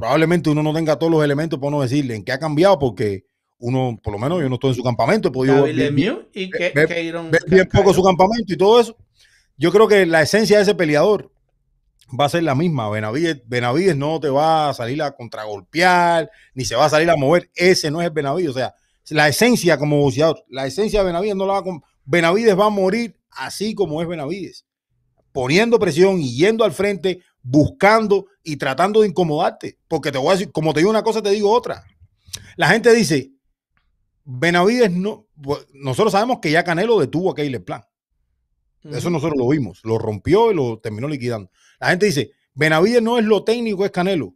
probablemente 0.00 0.48
uno 0.50 0.62
no 0.62 0.72
tenga 0.72 0.98
todos 0.98 1.12
los 1.12 1.22
elementos 1.22 1.58
para 1.58 1.68
uno 1.68 1.82
decirle 1.82 2.14
en 2.16 2.24
qué 2.24 2.32
ha 2.32 2.38
cambiado, 2.38 2.78
porque 2.78 3.24
uno, 3.58 4.00
por 4.02 4.14
lo 4.14 4.18
menos 4.18 4.40
yo 4.40 4.48
no 4.48 4.54
estoy 4.54 4.70
en 4.70 4.76
su 4.76 4.82
campamento, 4.82 5.28
he 5.28 5.30
podido 5.30 5.62
ver 5.62 5.74
bien, 5.74 5.86
Lemieux 5.86 6.26
y 6.32 6.48
que, 6.50 6.72
ve- 6.74 6.86
Keiron 6.86 7.30
ver 7.30 7.42
bien 7.46 7.68
poco 7.70 7.92
su 7.92 8.02
campamento 8.02 8.52
y 8.52 8.56
todo 8.56 8.80
eso. 8.80 8.96
Yo 9.58 9.70
creo 9.70 9.86
que 9.86 10.06
la 10.06 10.22
esencia 10.22 10.56
de 10.56 10.62
ese 10.62 10.74
peleador 10.74 11.30
va 12.18 12.24
a 12.24 12.28
ser 12.30 12.42
la 12.42 12.54
misma. 12.54 12.88
Benavides, 12.88 13.42
Benavides 13.46 13.94
no 13.94 14.18
te 14.18 14.30
va 14.30 14.70
a 14.70 14.74
salir 14.74 15.02
a 15.02 15.12
contragolpear, 15.12 16.30
ni 16.54 16.64
se 16.64 16.74
va 16.74 16.86
a 16.86 16.90
salir 16.90 17.10
a 17.10 17.16
mover. 17.16 17.50
Ese 17.54 17.90
no 17.90 18.00
es 18.00 18.06
el 18.06 18.12
Benavides. 18.12 18.50
O 18.50 18.54
sea, 18.54 18.74
la 19.10 19.28
esencia 19.28 19.76
como 19.76 20.00
boxeador, 20.00 20.42
la 20.48 20.66
esencia 20.66 21.00
de 21.00 21.06
Benavides 21.06 21.36
no 21.36 21.44
la 21.44 21.52
va 21.52 21.58
a... 21.58 21.80
Benavides 22.06 22.58
va 22.58 22.66
a 22.66 22.70
morir 22.70 23.20
así 23.30 23.74
como 23.74 24.00
es 24.00 24.08
Benavides. 24.08 24.64
Poniendo 25.32 25.78
presión 25.78 26.18
y 26.18 26.34
yendo 26.34 26.64
al 26.64 26.72
frente, 26.72 27.20
buscando 27.42 28.26
y 28.42 28.56
tratando 28.56 29.00
de 29.00 29.08
incomodarte. 29.08 29.78
Porque 29.88 30.12
te 30.12 30.18
voy 30.18 30.28
a 30.28 30.32
decir, 30.32 30.52
como 30.52 30.72
te 30.72 30.80
digo 30.80 30.90
una 30.90 31.02
cosa, 31.02 31.22
te 31.22 31.30
digo 31.30 31.50
otra. 31.50 31.84
La 32.56 32.68
gente 32.68 32.92
dice, 32.92 33.32
Benavides 34.24 34.90
no... 34.90 35.26
pues, 35.40 35.66
Nosotros 35.72 36.12
sabemos 36.12 36.38
que 36.40 36.50
ya 36.50 36.64
Canelo 36.64 37.00
detuvo 37.00 37.30
a 37.30 37.34
Caleb 37.34 37.64
Plan. 37.64 37.82
Eso 38.84 39.10
nosotros 39.10 39.38
lo 39.38 39.48
vimos. 39.48 39.80
Lo 39.84 39.98
rompió 39.98 40.50
y 40.50 40.54
lo 40.54 40.78
terminó 40.78 41.08
liquidando. 41.08 41.50
La 41.78 41.88
gente 41.88 42.06
dice, 42.06 42.30
Benavides 42.54 43.02
no 43.02 43.18
es 43.18 43.24
lo 43.24 43.44
técnico, 43.44 43.84
es 43.84 43.90
Canelo. 43.90 44.34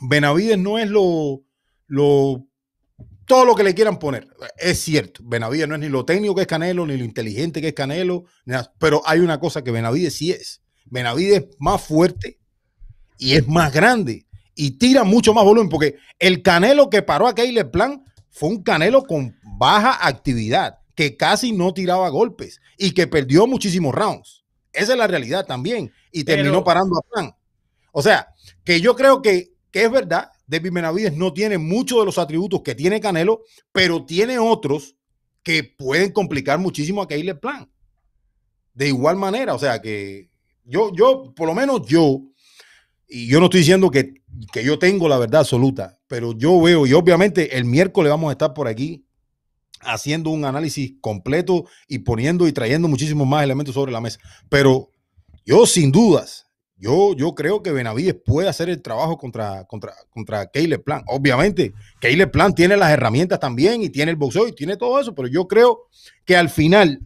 Benavides 0.00 0.58
no 0.58 0.78
es 0.78 0.90
lo, 0.90 1.42
lo, 1.86 2.46
todo 3.26 3.44
lo 3.44 3.54
que 3.54 3.64
le 3.64 3.74
quieran 3.74 3.98
poner. 3.98 4.28
Es 4.58 4.80
cierto, 4.80 5.20
Benavides 5.24 5.68
no 5.68 5.74
es 5.74 5.80
ni 5.80 5.88
lo 5.88 6.04
técnico 6.04 6.34
que 6.34 6.42
es 6.42 6.46
Canelo, 6.46 6.86
ni 6.86 6.96
lo 6.96 7.04
inteligente 7.04 7.60
que 7.60 7.68
es 7.68 7.74
Canelo, 7.74 8.24
pero 8.78 9.02
hay 9.04 9.20
una 9.20 9.38
cosa 9.38 9.62
que 9.62 9.70
Benavides 9.70 10.14
sí 10.16 10.32
es. 10.32 10.62
Benavides 10.84 11.42
es 11.42 11.46
más 11.58 11.82
fuerte 11.82 12.38
y 13.18 13.34
es 13.34 13.46
más 13.48 13.72
grande 13.72 14.26
y 14.54 14.72
tira 14.72 15.04
mucho 15.04 15.34
más 15.34 15.44
volumen, 15.44 15.68
porque 15.68 15.96
el 16.18 16.42
Canelo 16.42 16.88
que 16.88 17.02
paró 17.02 17.28
a 17.28 17.34
Caleb 17.34 17.70
Plan 17.70 18.04
fue 18.30 18.48
un 18.48 18.62
Canelo 18.62 19.02
con 19.02 19.36
baja 19.58 20.06
actividad, 20.06 20.78
que 20.94 21.16
casi 21.16 21.52
no 21.52 21.74
tiraba 21.74 22.08
golpes 22.08 22.60
y 22.78 22.92
que 22.92 23.06
perdió 23.06 23.46
muchísimos 23.46 23.94
rounds. 23.94 24.44
Esa 24.72 24.92
es 24.92 24.98
la 24.98 25.06
realidad 25.06 25.46
también. 25.46 25.92
Y 26.10 26.24
terminó 26.24 26.64
parando 26.64 26.98
a 26.98 27.02
Plan. 27.02 27.34
O 27.92 28.02
sea, 28.02 28.28
que 28.64 28.80
yo 28.80 28.96
creo 28.96 29.20
que, 29.20 29.52
que 29.70 29.84
es 29.84 29.90
verdad, 29.90 30.30
David 30.46 30.72
Benavides 30.72 31.14
no 31.14 31.32
tiene 31.32 31.58
muchos 31.58 31.98
de 31.98 32.06
los 32.06 32.18
atributos 32.18 32.62
que 32.62 32.74
tiene 32.74 33.00
Canelo, 33.00 33.42
pero 33.72 34.04
tiene 34.04 34.38
otros 34.38 34.96
que 35.42 35.64
pueden 35.64 36.12
complicar 36.12 36.58
muchísimo 36.58 37.02
a 37.02 37.08
Caleb 37.08 37.40
Plan. 37.40 37.70
De 38.74 38.88
igual 38.88 39.16
manera, 39.16 39.54
o 39.54 39.58
sea 39.58 39.80
que 39.80 40.30
yo, 40.64 40.92
yo, 40.94 41.32
por 41.34 41.46
lo 41.46 41.54
menos 41.54 41.86
yo, 41.86 42.22
y 43.08 43.26
yo 43.26 43.38
no 43.38 43.46
estoy 43.46 43.60
diciendo 43.60 43.90
que, 43.90 44.22
que 44.52 44.64
yo 44.64 44.78
tengo 44.78 45.08
la 45.08 45.18
verdad 45.18 45.40
absoluta, 45.40 45.98
pero 46.06 46.32
yo 46.36 46.60
veo, 46.60 46.86
y 46.86 46.92
obviamente 46.92 47.56
el 47.56 47.64
miércoles 47.64 48.10
vamos 48.10 48.28
a 48.28 48.32
estar 48.32 48.54
por 48.54 48.68
aquí 48.68 49.06
haciendo 49.80 50.30
un 50.30 50.44
análisis 50.44 50.94
completo 51.00 51.66
y 51.88 52.00
poniendo 52.00 52.46
y 52.48 52.52
trayendo 52.52 52.88
muchísimos 52.88 53.26
más 53.26 53.44
elementos 53.44 53.74
sobre 53.74 53.92
la 53.92 54.00
mesa. 54.00 54.18
Pero 54.48 54.90
yo 55.44 55.66
sin 55.66 55.92
dudas, 55.92 56.46
yo, 56.78 57.14
yo 57.14 57.34
creo 57.34 57.62
que 57.62 57.72
Benavides 57.72 58.16
puede 58.22 58.48
hacer 58.48 58.68
el 58.68 58.82
trabajo 58.82 59.16
contra, 59.16 59.64
contra, 59.64 59.94
contra 60.10 60.50
Plan. 60.84 61.02
Obviamente, 61.06 61.72
Caleb 62.00 62.30
Plan 62.30 62.54
tiene 62.54 62.76
las 62.76 62.90
herramientas 62.90 63.40
también 63.40 63.82
y 63.82 63.88
tiene 63.88 64.10
el 64.10 64.16
boxeo 64.16 64.46
y 64.46 64.52
tiene 64.52 64.76
todo 64.76 65.00
eso, 65.00 65.14
pero 65.14 65.28
yo 65.28 65.48
creo 65.48 65.88
que 66.24 66.36
al 66.36 66.50
final 66.50 67.00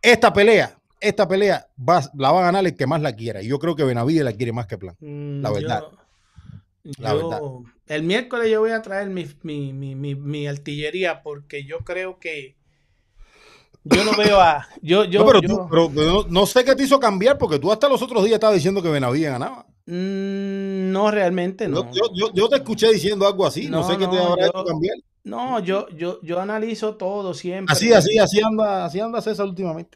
esta 0.00 0.32
pelea, 0.32 0.78
esta 1.08 1.26
pelea 1.28 1.68
va- 1.78 2.10
la 2.14 2.32
va 2.32 2.40
a 2.40 2.44
ganar 2.44 2.66
el 2.66 2.76
que 2.76 2.86
más 2.86 3.00
la 3.00 3.14
quiera. 3.14 3.42
Y 3.42 3.48
yo 3.48 3.58
creo 3.58 3.76
que 3.76 3.84
Benavides 3.84 4.24
la 4.24 4.32
quiere 4.32 4.52
más 4.52 4.66
que 4.66 4.78
Plan. 4.78 4.96
Mm, 5.00 5.42
La 5.42 5.50
verdad. 5.50 5.80
yo- 6.84 6.92
La 6.98 7.10
yo- 7.12 7.16
verdad. 7.30 7.40
El 7.86 8.02
miércoles 8.02 8.50
yo 8.50 8.60
voy 8.60 8.70
a 8.72 8.82
traer 8.82 9.08
mi, 9.08 9.26
mi, 9.42 9.72
mi, 9.72 9.94
mi, 9.94 10.14
mi 10.14 10.46
artillería 10.46 11.22
porque 11.22 11.64
yo 11.64 11.78
creo 11.80 12.18
que 12.18 12.56
yo 13.84 14.04
no 14.04 14.12
veo 14.16 14.40
a. 14.40 14.66
Yo, 14.82 15.04
yo, 15.04 15.20
no, 15.20 15.26
pero, 15.26 15.40
tú- 15.42 15.66
pero- 15.70 15.90
no, 15.94 16.24
no 16.28 16.46
sé 16.46 16.64
qué 16.64 16.74
te 16.74 16.82
hizo 16.84 16.98
cambiar 16.98 17.36
porque 17.38 17.58
tú 17.58 17.70
hasta 17.72 17.88
los 17.88 18.00
otros 18.02 18.22
días 18.24 18.34
estabas 18.34 18.56
diciendo 18.56 18.82
que 18.82 18.88
Benavides 18.90 19.30
ganaba. 19.30 19.66
Mm, 19.86 20.90
no, 20.92 21.10
realmente 21.10 21.68
no. 21.68 21.90
Yo, 22.34 22.48
te 22.48 22.56
escuché 22.56 22.90
diciendo 22.90 23.26
algo 23.26 23.46
así. 23.46 23.68
No, 23.68 23.80
No, 23.80 23.86
sé 23.88 23.98
qué 23.98 24.06
te 24.06 24.18
habrá 24.18 24.46
hecho 24.46 24.64
cambiar. 24.64 24.96
No, 25.24 25.58
yo, 25.60 25.88
yo, 25.90 26.20
yo 26.22 26.40
analizo 26.40 26.96
todo 26.96 27.32
siempre. 27.34 27.72
Así, 27.72 27.92
así, 27.92 28.18
así 28.18 28.40
anda, 28.42 28.84
así 28.86 29.00
anda 29.00 29.20
César 29.22 29.46
últimamente. 29.46 29.94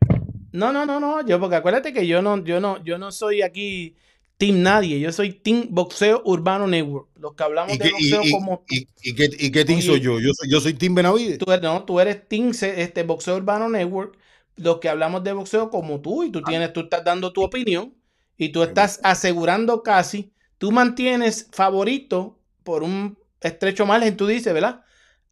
No, 0.52 0.72
no, 0.72 0.86
no, 0.86 1.00
no. 1.00 1.24
Yo, 1.26 1.38
porque 1.40 1.56
acuérdate 1.56 1.92
que 1.92 2.06
yo 2.06 2.22
no, 2.22 2.42
yo 2.44 2.60
no, 2.60 2.82
yo 2.84 2.98
no 2.98 3.12
soy 3.12 3.42
aquí 3.42 3.96
Team 4.38 4.62
Nadie. 4.62 5.00
Yo 5.00 5.12
soy 5.12 5.32
Team 5.32 5.66
Boxeo 5.70 6.22
Urbano 6.24 6.66
Network. 6.66 7.08
Los 7.16 7.34
que 7.34 7.42
hablamos 7.42 7.74
¿Y 7.74 7.78
de 7.78 7.90
boxeo 7.90 8.22
y- 8.24 8.30
como 8.30 8.64
y- 8.68 8.88
y 9.02 9.14
qué, 9.14 9.28
y 9.38 9.50
qué 9.50 9.64
team 9.64 9.82
soy 9.82 10.00
yo? 10.00 10.20
Yo 10.20 10.32
soy, 10.34 10.50
yo 10.50 10.60
soy 10.60 10.74
Team 10.74 10.94
Benavides. 10.94 11.38
tú 11.38 11.50
eres, 11.50 11.62
no, 11.62 11.84
tú 11.84 12.00
eres 12.00 12.26
Team 12.28 12.52
este, 12.60 13.02
Boxeo 13.02 13.36
Urbano 13.36 13.68
Network. 13.68 14.16
Los 14.56 14.78
que 14.78 14.88
hablamos 14.88 15.22
de 15.22 15.32
boxeo 15.32 15.70
como 15.70 16.00
tú. 16.00 16.24
Y 16.24 16.30
tú 16.32 16.42
tienes, 16.42 16.72
tú 16.72 16.80
estás 16.80 17.04
dando 17.04 17.32
tu 17.32 17.42
opinión. 17.42 17.94
Y 18.36 18.50
tú 18.50 18.62
estás 18.62 19.00
asegurando 19.02 19.82
casi. 19.82 20.32
Tú 20.58 20.70
mantienes 20.72 21.48
favorito 21.52 22.38
por 22.62 22.82
un 22.82 23.18
estrecho 23.40 23.86
margen, 23.86 24.16
tú 24.16 24.26
dices, 24.26 24.52
¿verdad? 24.52 24.82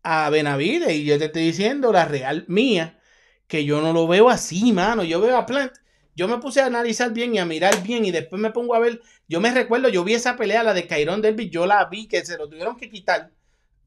A 0.02 0.30
Benavides. 0.30 0.92
Y 0.94 1.04
yo 1.04 1.18
te 1.18 1.26
estoy 1.26 1.42
diciendo 1.42 1.92
la 1.92 2.04
real 2.04 2.44
mía. 2.48 2.98
Que 3.46 3.64
yo 3.64 3.80
no 3.80 3.92
lo 3.92 4.06
veo 4.06 4.28
así, 4.28 4.72
mano. 4.72 5.04
Yo 5.04 5.20
veo 5.20 5.36
a 5.36 5.46
Plant. 5.46 5.72
Yo 6.16 6.28
me 6.28 6.38
puse 6.38 6.60
a 6.60 6.66
analizar 6.66 7.12
bien 7.12 7.34
y 7.34 7.38
a 7.38 7.44
mirar 7.44 7.82
bien. 7.82 8.04
Y 8.04 8.10
después 8.10 8.40
me 8.40 8.50
pongo 8.50 8.74
a 8.74 8.78
ver. 8.80 9.00
Yo 9.28 9.40
me 9.40 9.52
recuerdo, 9.52 9.88
yo 9.88 10.04
vi 10.04 10.14
esa 10.14 10.36
pelea, 10.36 10.62
la 10.62 10.74
de 10.74 10.86
Kyron 10.86 11.22
Derby. 11.22 11.50
Yo 11.50 11.66
la 11.66 11.84
vi 11.86 12.08
que 12.08 12.24
se 12.24 12.36
lo 12.38 12.48
tuvieron 12.48 12.76
que 12.76 12.90
quitar. 12.90 13.30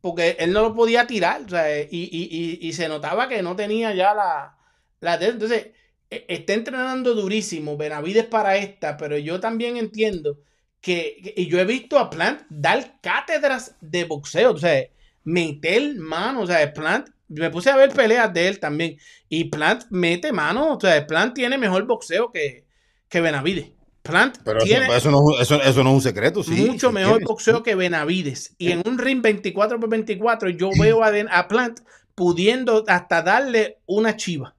Porque 0.01 0.37
él 0.39 0.53
no 0.53 0.61
lo 0.61 0.73
podía 0.75 1.07
tirar. 1.07 1.41
o 1.45 1.49
sea, 1.49 1.81
y, 1.81 1.87
y- 1.91 2.59
y- 2.61 2.67
y 2.67 2.73
se 2.73 2.87
notaba 2.87 3.27
que 3.29 3.41
no 3.41 3.55
tenía 3.55 3.93
ya 3.93 4.13
la. 4.13 4.57
la 5.01 5.15
entonces, 5.15 5.67
e- 6.09 6.25
está 6.29 6.53
entrenando 6.53 7.13
durísimo 7.15 7.77
Benavides 7.77 8.25
para 8.25 8.57
esta. 8.57 8.97
Pero 8.97 9.17
yo 9.17 9.39
también 9.39 9.77
entiendo 9.77 10.39
que. 10.81 11.17
que- 11.23 11.33
y 11.37 11.47
yo 11.47 11.59
he 11.59 11.65
visto 11.65 11.99
a 11.99 12.09
Plant 12.09 12.43
dar 12.49 12.99
cátedras 13.01 13.75
de 13.81 14.05
boxeo. 14.05 14.51
O 14.53 14.57
sea, 14.57 14.83
meter 15.23 15.95
mano. 15.95 16.41
O 16.41 16.47
sea, 16.47 16.73
Plant. 16.73 17.09
Me 17.29 17.49
puse 17.49 17.69
a 17.69 17.77
ver 17.77 17.93
peleas 17.93 18.33
de 18.33 18.47
él 18.47 18.59
también. 18.59 18.97
Y 19.29 19.45
Plant 19.45 19.83
mete 19.89 20.31
mano. 20.31 20.75
O 20.75 20.79
sea, 20.79 21.05
Plant 21.05 21.35
tiene 21.35 21.57
mejor 21.57 21.85
boxeo 21.85 22.31
que, 22.31 22.65
que 23.07 23.21
Benavides. 23.21 23.71
Plant 24.01 24.37
Pero 24.43 24.59
eso, 24.59 24.65
tiene 24.65 24.95
eso 24.95 25.11
no, 25.11 25.19
es 25.19 25.23
un- 25.23 25.41
eso, 25.41 25.61
eso 25.61 25.83
no 25.83 25.89
es 25.91 25.95
un 25.95 26.01
secreto, 26.01 26.43
sí. 26.43 26.51
mucho 26.51 26.91
mejor 26.91 27.17
tiene. 27.17 27.25
boxeo 27.25 27.63
que 27.63 27.75
Benavides. 27.75 28.55
Y 28.57 28.71
en 28.71 28.81
un 28.85 28.97
ring 28.97 29.21
24 29.21 29.79
por 29.79 29.89
24, 29.89 30.49
yo 30.49 30.69
veo 30.79 31.03
a, 31.03 31.47
Plant 31.47 31.81
pudiendo 32.15 32.83
hasta 32.87 33.21
darle 33.21 33.77
una 33.85 34.15
chiva. 34.15 34.55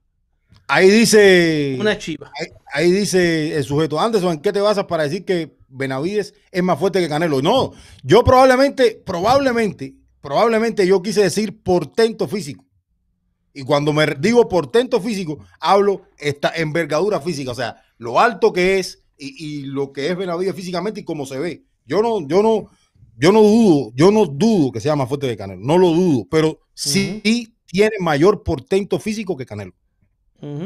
Ahí 0.69 0.89
dice. 0.89 1.77
Una 1.81 1.99
chiva. 1.99 2.31
Ahí, 2.39 2.47
ahí 2.73 2.91
dice 2.93 3.57
el 3.57 3.65
sujeto, 3.65 3.99
Anderson, 3.99 4.35
¿en 4.35 4.41
qué 4.41 4.53
te 4.53 4.61
basas 4.61 4.85
para 4.85 5.03
decir 5.03 5.25
que 5.25 5.53
Benavides 5.69 6.33
es 6.53 6.63
más 6.63 6.79
fuerte 6.79 7.01
que 7.01 7.09
Canelo? 7.09 7.43
No, 7.43 7.73
yo 8.05 8.23
probablemente, 8.23 9.03
probablemente, 9.05 9.95
probablemente 10.21 10.87
yo 10.87 11.03
quise 11.03 11.23
decir 11.23 11.63
portento 11.63 12.29
físico. 12.29 12.65
Y 13.53 13.63
cuando 13.63 13.93
me 13.93 14.07
digo 14.19 14.49
portento 14.49 15.01
físico, 15.01 15.39
hablo 15.59 16.03
esta 16.19 16.53
envergadura 16.55 17.21
física, 17.21 17.51
o 17.51 17.55
sea, 17.55 17.83
lo 17.99 18.21
alto 18.21 18.53
que 18.53 18.79
es 18.79 19.05
y, 19.19 19.45
y 19.45 19.63
lo 19.63 19.93
que 19.93 20.09
es 20.09 20.17
Benavides 20.17 20.55
físicamente 20.55 21.01
y 21.01 21.05
cómo 21.05 21.27
se 21.27 21.39
ve. 21.39 21.65
Yo 21.85 22.01
no, 22.01 22.27
yo 22.27 22.43
no, 22.43 22.71
yo 23.17 23.33
no 23.33 23.43
dudo, 23.43 23.93
yo 23.95 24.11
no 24.11 24.27
dudo 24.27 24.71
que 24.73 24.81
sea 24.81 24.97
más 24.97 25.09
fuerte 25.09 25.27
que 25.27 25.37
Canelo, 25.37 25.61
no 25.61 25.79
lo 25.79 25.89
dudo, 25.89 26.27
pero 26.31 26.61
sí 26.75 27.55
tiene 27.67 27.97
mayor 28.01 28.43
portento 28.43 28.99
físico 28.99 29.37
que 29.37 29.47
Canelo. 29.47 29.73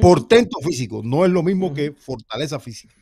Portento 0.00 0.58
físico, 0.60 1.02
no 1.04 1.24
es 1.24 1.32
lo 1.32 1.42
mismo 1.42 1.74
que 1.74 1.90
fortaleza 1.90 2.60
física. 2.60 2.94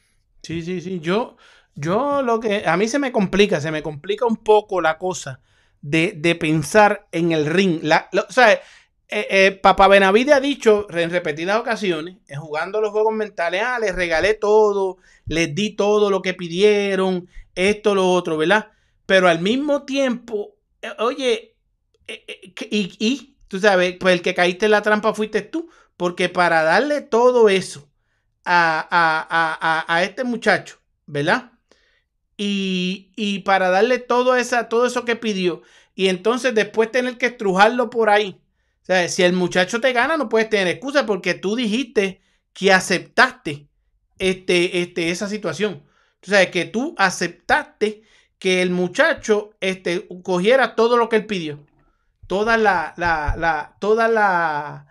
Sí, 0.43 0.63
sí, 0.63 0.81
sí. 0.81 1.01
Yo, 1.01 1.37
yo 1.75 2.23
lo 2.23 2.41
que 2.41 2.67
a 2.67 2.77
mí 2.79 2.89
se 2.89 2.99
me 2.99 3.13
complica, 3.13 3.61
se 3.61 3.71
me 3.71 3.83
complica 3.83 4.25
un 4.25 4.37
poco 4.37 4.81
la 4.81 4.97
cosa 4.97 5.41
de, 5.83 6.13
de 6.17 6.35
pensar 6.35 7.07
en 7.13 7.33
el 7.33 7.47
ring. 7.47 7.81
La, 7.83 8.09
o 8.29 8.33
sea, 8.33 8.53
eh, 8.53 8.61
eh, 9.09 9.51
Papá 9.63 9.89
Benavides 9.89 10.35
ha 10.35 10.41
dicho 10.41 10.87
en 10.91 11.11
repetidas 11.11 11.59
ocasiones, 11.61 12.17
eh, 12.29 12.37
jugando 12.37 12.81
los 12.81 12.91
juegos 12.93 13.13
mentales, 13.15 13.63
ah, 13.65 13.79
les 13.79 13.95
regalé 13.95 14.35
todo, 14.35 14.97
les 15.27 15.55
di 15.55 15.71
todo 15.77 16.11
lo 16.11 16.23
que 16.23 16.35
pidieron, 16.35 17.29
esto, 17.55 17.95
lo 17.95 18.11
otro, 18.11 18.37
¿verdad? 18.39 18.71
Pero 19.07 19.29
al 19.29 19.41
mismo 19.41 19.85
tiempo, 19.85 20.57
oye, 20.99 21.57
y, 22.71 23.37
tú 23.49 23.59
sabes, 23.61 23.97
pues 23.99 24.15
el 24.15 24.23
que 24.23 24.35
caíste 24.35 24.67
en 24.67 24.73
la 24.73 24.83
trampa 24.83 25.15
fuiste 25.15 25.43
tú, 25.43 25.69
porque 25.97 26.29
para 26.29 26.63
darle 26.63 27.01
todo 27.03 27.49
eso 27.49 27.89
a- 28.45 28.81
a- 28.91 29.85
a- 29.85 29.95
a 29.95 30.03
este 30.05 30.25
muchacho, 30.25 30.79
¿verdad? 31.07 31.52
Y, 32.37 33.13
y 33.17 33.41
para 33.41 33.71
darle 33.71 33.99
todo, 33.99 34.37
esa, 34.37 34.69
todo 34.69 34.87
eso 34.87 35.05
que 35.05 35.17
pidió, 35.17 35.63
y 35.95 36.09
entonces 36.09 36.55
después 36.55 36.91
tener 36.91 37.19
que 37.19 37.27
estrujarlo 37.27 37.91
por 37.91 38.11
ahí. 38.11 38.41
O 38.83 38.85
sea, 38.85 39.09
si 39.09 39.23
el 39.23 39.33
muchacho 39.33 39.81
te 39.81 39.93
gana, 39.93 40.17
no 40.17 40.29
puedes 40.29 40.51
tener 40.51 40.67
excusa 40.67 41.07
porque 41.07 41.35
tú 41.35 41.55
dijiste 41.55 42.21
que 42.53 42.73
aceptaste 42.73 43.69
este, 44.19 44.83
este, 44.83 45.11
esa 45.11 45.29
situación. 45.29 45.85
O 46.23 46.27
sea, 46.27 46.51
que 46.51 46.65
tú 46.65 46.95
aceptaste 46.99 48.03
que 48.39 48.63
el 48.63 48.71
muchacho 48.71 49.51
este, 49.61 50.09
cogiera 50.23 50.75
todo 50.75 50.97
lo 50.97 51.09
que 51.09 51.17
él 51.17 51.27
pidió. 51.27 51.65
Toda 52.27 52.57
la, 52.57 52.95
la, 52.97 53.35
la, 53.37 53.77
toda 53.79 54.09
la. 54.09 54.87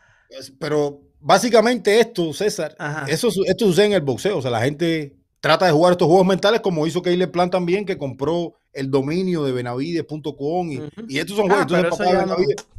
Pero 0.59 1.01
básicamente 1.19 1.99
esto, 1.99 2.33
César, 2.33 2.75
Ajá. 2.79 3.05
eso, 3.09 3.29
esto 3.45 3.65
sucede 3.65 3.87
en 3.87 3.93
el 3.93 4.01
boxeo. 4.01 4.37
O 4.37 4.41
sea, 4.41 4.51
la 4.51 4.61
gente 4.61 5.17
trata 5.41 5.65
de 5.65 5.71
jugar 5.73 5.91
estos 5.91 6.07
juegos 6.07 6.25
mentales 6.25 6.61
como 6.61 6.87
hizo 6.87 7.01
Caleb 7.01 7.31
Plan 7.31 7.49
también, 7.49 7.85
que 7.85 7.97
compró 7.97 8.53
el 8.71 8.89
dominio 8.89 9.43
de 9.43 9.51
benavides.com. 9.51 10.71
Y, 11.09 11.17
estos 11.19 11.35
son 11.35 11.51
Ah, 11.51 11.65
juegos. 11.65 11.73
Entonces, 11.73 12.07
el 12.07 12.15
papá, 12.15 12.25
no- 12.25 12.37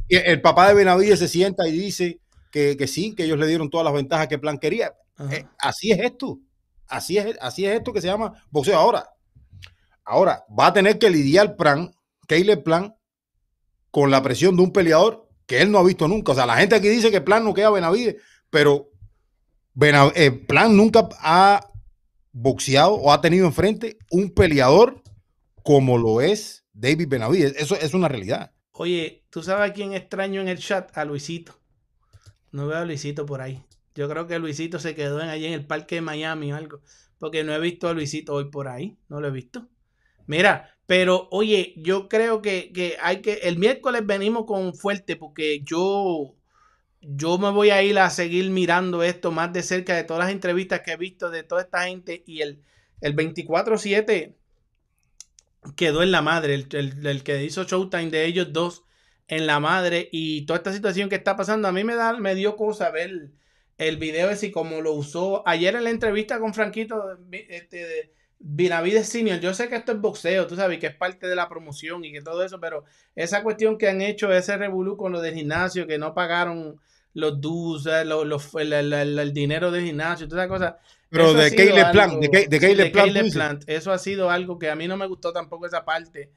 el 0.09 0.41
papá 0.41 0.67
de 0.69 0.73
Benavides 0.73 1.19
se 1.19 1.27
sienta 1.27 1.67
y 1.67 1.71
dice 1.73 2.19
que, 2.51 2.75
que 2.77 2.87
sí, 2.87 3.13
que 3.15 3.25
ellos 3.25 3.37
le 3.37 3.47
dieron 3.47 3.69
todas 3.69 3.85
las 3.85 3.93
ventajas 3.93 4.27
que 4.27 4.39
Plan 4.39 4.57
quería. 4.57 4.93
Eh, 5.29 5.45
así 5.59 5.91
es 5.91 5.99
esto. 5.99 6.39
Así 6.87 7.17
es, 7.17 7.37
así 7.41 7.65
es 7.65 7.75
esto 7.75 7.93
que 7.93 8.01
se 8.01 8.07
llama 8.07 8.33
boxeo. 8.49 8.77
Ahora, 8.77 9.09
ahora 10.05 10.43
va 10.57 10.67
a 10.67 10.73
tener 10.73 10.97
que 10.99 11.09
lidiar 11.09 11.55
Plan, 11.55 11.91
Caleb 12.27 12.63
Plan, 12.63 12.95
con 13.91 14.09
la 14.09 14.21
presión 14.23 14.55
de 14.55 14.63
un 14.63 14.71
peleador 14.71 15.27
que 15.45 15.61
él 15.61 15.71
no 15.71 15.79
ha 15.79 15.83
visto 15.83 16.07
nunca. 16.07 16.31
O 16.31 16.35
sea, 16.35 16.45
la 16.45 16.57
gente 16.57 16.75
aquí 16.75 16.87
dice 16.87 17.11
que 17.11 17.21
Plan 17.21 17.43
no 17.43 17.53
queda 17.53 17.69
Benavides, 17.69 18.15
pero 18.49 18.89
eh, 20.15 20.31
Plan 20.31 20.75
nunca 20.75 21.09
ha 21.19 21.69
boxeado 22.33 22.95
o 22.95 23.11
ha 23.11 23.21
tenido 23.21 23.45
enfrente 23.45 23.97
un 24.11 24.31
peleador 24.31 25.01
como 25.63 25.97
lo 25.97 26.19
es 26.19 26.65
David 26.73 27.07
Benavides. 27.07 27.55
Eso 27.57 27.75
es 27.75 27.93
una 27.93 28.09
realidad. 28.09 28.51
Oye, 28.73 29.23
¿tú 29.29 29.43
sabes 29.43 29.69
a 29.69 29.73
quién 29.73 29.93
extraño 29.93 30.41
en 30.41 30.49
el 30.49 30.57
chat? 30.57 30.95
A 30.97 31.05
Luisito. 31.05 31.53
No 32.51 32.67
veo 32.67 32.79
a 32.79 32.85
Luisito 32.85 33.25
por 33.25 33.41
ahí. 33.41 33.63
Yo 33.95 34.09
creo 34.09 34.27
que 34.27 34.39
Luisito 34.39 34.79
se 34.79 34.95
quedó 34.95 35.21
en, 35.21 35.29
allí 35.29 35.45
en 35.45 35.53
el 35.53 35.65
parque 35.65 35.95
de 35.95 36.01
Miami 36.01 36.51
o 36.51 36.55
algo. 36.55 36.81
Porque 37.19 37.43
no 37.43 37.53
he 37.53 37.59
visto 37.59 37.87
a 37.87 37.93
Luisito 37.93 38.33
hoy 38.33 38.49
por 38.49 38.67
ahí. 38.67 38.97
No 39.07 39.21
lo 39.21 39.27
he 39.27 39.31
visto. 39.31 39.69
Mira, 40.25 40.75
pero 40.87 41.27
oye, 41.31 41.73
yo 41.77 42.09
creo 42.09 42.41
que, 42.41 42.71
que 42.73 42.97
hay 43.01 43.21
que. 43.21 43.33
El 43.43 43.57
miércoles 43.57 44.05
venimos 44.05 44.45
con 44.45 44.73
fuerte 44.73 45.15
porque 45.15 45.61
yo. 45.63 46.35
Yo 47.03 47.37
me 47.37 47.51
voy 47.51 47.69
a 47.69 47.83
ir 47.83 47.99
a 47.99 48.09
seguir 48.09 48.49
mirando 48.49 49.03
esto 49.03 49.31
más 49.31 49.53
de 49.53 49.61
cerca 49.63 49.95
de 49.95 50.03
todas 50.03 50.23
las 50.23 50.31
entrevistas 50.33 50.81
que 50.81 50.93
he 50.93 50.97
visto 50.97 51.29
de 51.29 51.43
toda 51.43 51.61
esta 51.61 51.83
gente. 51.85 52.23
Y 52.25 52.41
el, 52.41 52.63
el 53.01 53.13
24-7 53.13 54.35
quedó 55.75 56.03
en 56.03 56.11
la 56.11 56.21
madre. 56.21 56.55
El, 56.55 56.67
el- 57.07 57.23
que 57.23 57.43
hizo 57.43 57.63
Showtime 57.63 58.09
de 58.09 58.25
ellos 58.25 58.53
dos 58.53 58.83
en 59.27 59.47
la 59.47 59.59
madre. 59.59 60.09
Y 60.11 60.45
toda 60.45 60.57
esta 60.57 60.73
situación 60.73 61.09
que 61.09 61.15
está 61.15 61.35
pasando. 61.35 61.67
A 61.67 61.71
mí 61.71 61.83
me, 61.83 61.95
da, 61.95 62.17
me 62.17 62.35
dio 62.35 62.55
cosa 62.55 62.89
ver 62.91 63.31
el 63.77 63.97
video 63.97 64.29
ese 64.29 64.47
y 64.47 64.51
cómo 64.51 64.81
lo 64.81 64.93
usó. 64.93 65.47
Ayer 65.47 65.75
en 65.75 65.83
la 65.85 65.89
entrevista 65.89 66.39
con 66.39 66.53
Franquito 66.53 67.17
este, 67.31 68.11
de 68.39 69.03
Senior. 69.03 69.39
Yo 69.39 69.53
sé 69.53 69.69
que 69.69 69.75
esto 69.75 69.93
es 69.93 69.99
boxeo, 70.01 70.47
tú 70.47 70.55
sabes, 70.55 70.79
que 70.79 70.87
es 70.87 70.95
parte 70.95 71.27
de 71.27 71.35
la 71.35 71.49
promoción 71.49 72.03
y 72.05 72.11
que 72.11 72.21
todo 72.21 72.43
eso. 72.43 72.59
Pero 72.59 72.83
esa 73.15 73.43
cuestión 73.43 73.77
que 73.77 73.89
han 73.89 74.01
hecho, 74.01 74.31
ese 74.33 74.57
revolú 74.57 74.97
con 74.97 75.11
lo 75.11 75.21
del 75.21 75.35
gimnasio, 75.35 75.87
que 75.87 75.97
no 75.97 76.13
pagaron 76.13 76.79
los 77.13 77.39
dues, 77.39 77.85
eh, 77.85 78.05
los- 78.05 78.25
los- 78.25 78.55
el, 78.55 78.73
el- 78.73 78.93
el- 78.93 79.19
el 79.19 79.33
dinero 79.33 79.71
del 79.71 79.85
gimnasio, 79.85 80.27
toda 80.27 80.43
esa 80.43 80.49
cosa. 80.49 80.77
Pero 81.09 81.25
Eso 81.25 81.33
de 81.37 81.49
Caleb 81.55 81.91
Plant, 81.91 82.13
de, 82.21 82.47
de 82.47 82.91
Plant. 83.33 83.63
Eso 83.67 83.91
ha 83.91 83.99
sido 83.99 84.29
algo 84.31 84.57
que 84.57 84.69
a 84.71 84.75
mí 84.75 84.87
no 84.87 84.97
me 84.97 85.05
gustó 85.07 85.31
tampoco 85.31 85.65
esa 85.67 85.85
parte. 85.85 86.31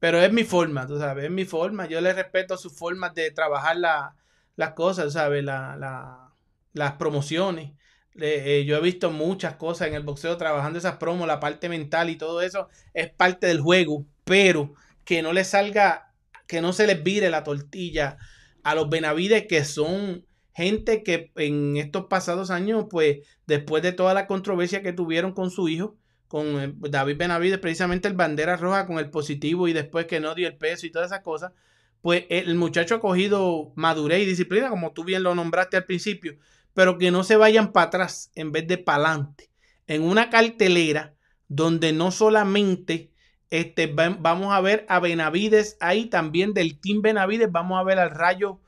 Pero 0.00 0.20
es 0.20 0.32
mi 0.32 0.44
forma, 0.44 0.86
tú 0.86 0.98
sabes, 0.98 1.24
es 1.26 1.30
mi 1.30 1.44
forma. 1.44 1.86
Yo 1.86 2.00
le 2.00 2.12
respeto 2.12 2.56
sus 2.56 2.72
formas 2.76 3.14
de 3.14 3.30
trabajar 3.30 3.76
la- 3.76 4.14
las 4.56 4.72
cosas, 4.72 5.12
¿sabes? 5.12 5.44
La, 5.44 5.76
la- 5.76 6.30
las 6.72 6.92
promociones. 6.92 7.72
Eh, 8.16 8.42
eh, 8.60 8.64
yo 8.64 8.76
he 8.76 8.80
visto 8.80 9.10
muchas 9.10 9.56
cosas 9.56 9.88
en 9.88 9.94
el 9.94 10.02
boxeo 10.04 10.36
trabajando 10.36 10.78
esas 10.78 10.96
promos, 10.96 11.26
la 11.26 11.40
parte 11.40 11.68
mental 11.68 12.10
y 12.10 12.16
todo 12.16 12.40
eso 12.42 12.68
es 12.94 13.10
parte 13.10 13.46
del 13.48 13.60
juego, 13.60 14.04
pero 14.24 14.72
que 15.04 15.20
no 15.20 15.32
le 15.32 15.42
salga, 15.44 16.12
que 16.46 16.60
no 16.62 16.72
se 16.72 16.86
les 16.86 17.02
vire 17.02 17.28
la 17.30 17.42
tortilla 17.44 18.16
a 18.64 18.74
los 18.74 18.88
Benavides 18.88 19.46
que 19.46 19.64
son 19.64 20.26
gente 20.54 21.02
que 21.02 21.32
en 21.36 21.76
estos 21.76 22.06
pasados 22.06 22.50
años, 22.50 22.86
pues 22.90 23.18
después 23.46 23.82
de 23.82 23.92
toda 23.92 24.14
la 24.14 24.26
controversia 24.26 24.82
que 24.82 24.92
tuvieron 24.92 25.32
con 25.32 25.50
su 25.50 25.68
hijo, 25.68 25.96
con 26.28 26.60
eh, 26.60 26.72
David 26.76 27.16
Benavides, 27.16 27.58
precisamente 27.58 28.08
el 28.08 28.14
bandera 28.14 28.56
roja 28.56 28.86
con 28.86 28.98
el 28.98 29.10
positivo 29.10 29.68
y 29.68 29.72
después 29.72 30.06
que 30.06 30.20
no 30.20 30.34
dio 30.34 30.48
el 30.48 30.56
peso 30.56 30.86
y 30.86 30.90
todas 30.90 31.10
esas 31.10 31.22
cosas, 31.22 31.52
pues 32.00 32.24
el 32.28 32.54
muchacho 32.56 32.96
ha 32.96 33.00
cogido 33.00 33.72
madurez 33.76 34.22
y 34.22 34.26
disciplina, 34.26 34.68
como 34.68 34.92
tú 34.92 35.04
bien 35.04 35.22
lo 35.22 35.34
nombraste 35.34 35.76
al 35.76 35.84
principio, 35.84 36.36
pero 36.74 36.98
que 36.98 37.10
no 37.10 37.24
se 37.24 37.36
vayan 37.36 37.72
para 37.72 37.86
atrás 37.86 38.30
en 38.34 38.52
vez 38.52 38.66
de 38.66 38.78
para 38.78 39.06
adelante. 39.06 39.50
En 39.86 40.02
una 40.02 40.28
cartelera 40.30 41.14
donde 41.48 41.92
no 41.92 42.10
solamente 42.10 43.10
este, 43.58 43.86
vamos 43.86 44.52
a 44.52 44.60
ver 44.60 44.84
a 44.88 44.98
Benavides 44.98 45.76
ahí, 45.78 46.06
también 46.06 46.54
del 46.54 46.80
Team 46.80 47.02
Benavides, 47.02 47.52
vamos 47.52 47.78
a 47.78 47.84
ver 47.84 48.00
al 48.00 48.10
Rayo 48.10 48.58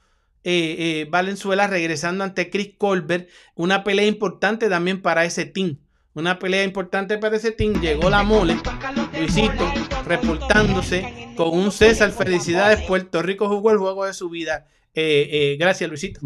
eh, 0.44 0.76
eh, 0.78 1.08
Valenzuela 1.10 1.66
regresando 1.66 2.22
ante 2.22 2.50
Chris 2.50 2.74
Colbert, 2.78 3.28
una 3.56 3.82
pelea 3.82 4.06
importante 4.06 4.68
también 4.68 5.02
para 5.02 5.24
ese 5.24 5.44
team. 5.44 5.78
Una 6.14 6.38
pelea 6.38 6.62
importante 6.62 7.18
para 7.18 7.34
ese 7.34 7.50
team. 7.50 7.80
Llegó 7.80 8.08
la 8.08 8.22
mole, 8.22 8.56
Luisito, 9.18 9.70
reportándose 10.06 11.32
con 11.36 11.48
un 11.48 11.72
César. 11.72 12.12
Felicidades, 12.12 12.86
Puerto 12.86 13.22
Rico 13.22 13.48
jugó 13.48 13.72
el 13.72 13.78
juego 13.78 14.04
de 14.04 14.14
su 14.14 14.30
vida. 14.30 14.68
Eh, 14.94 15.56
gracias, 15.58 15.90
Luisito. 15.90 16.20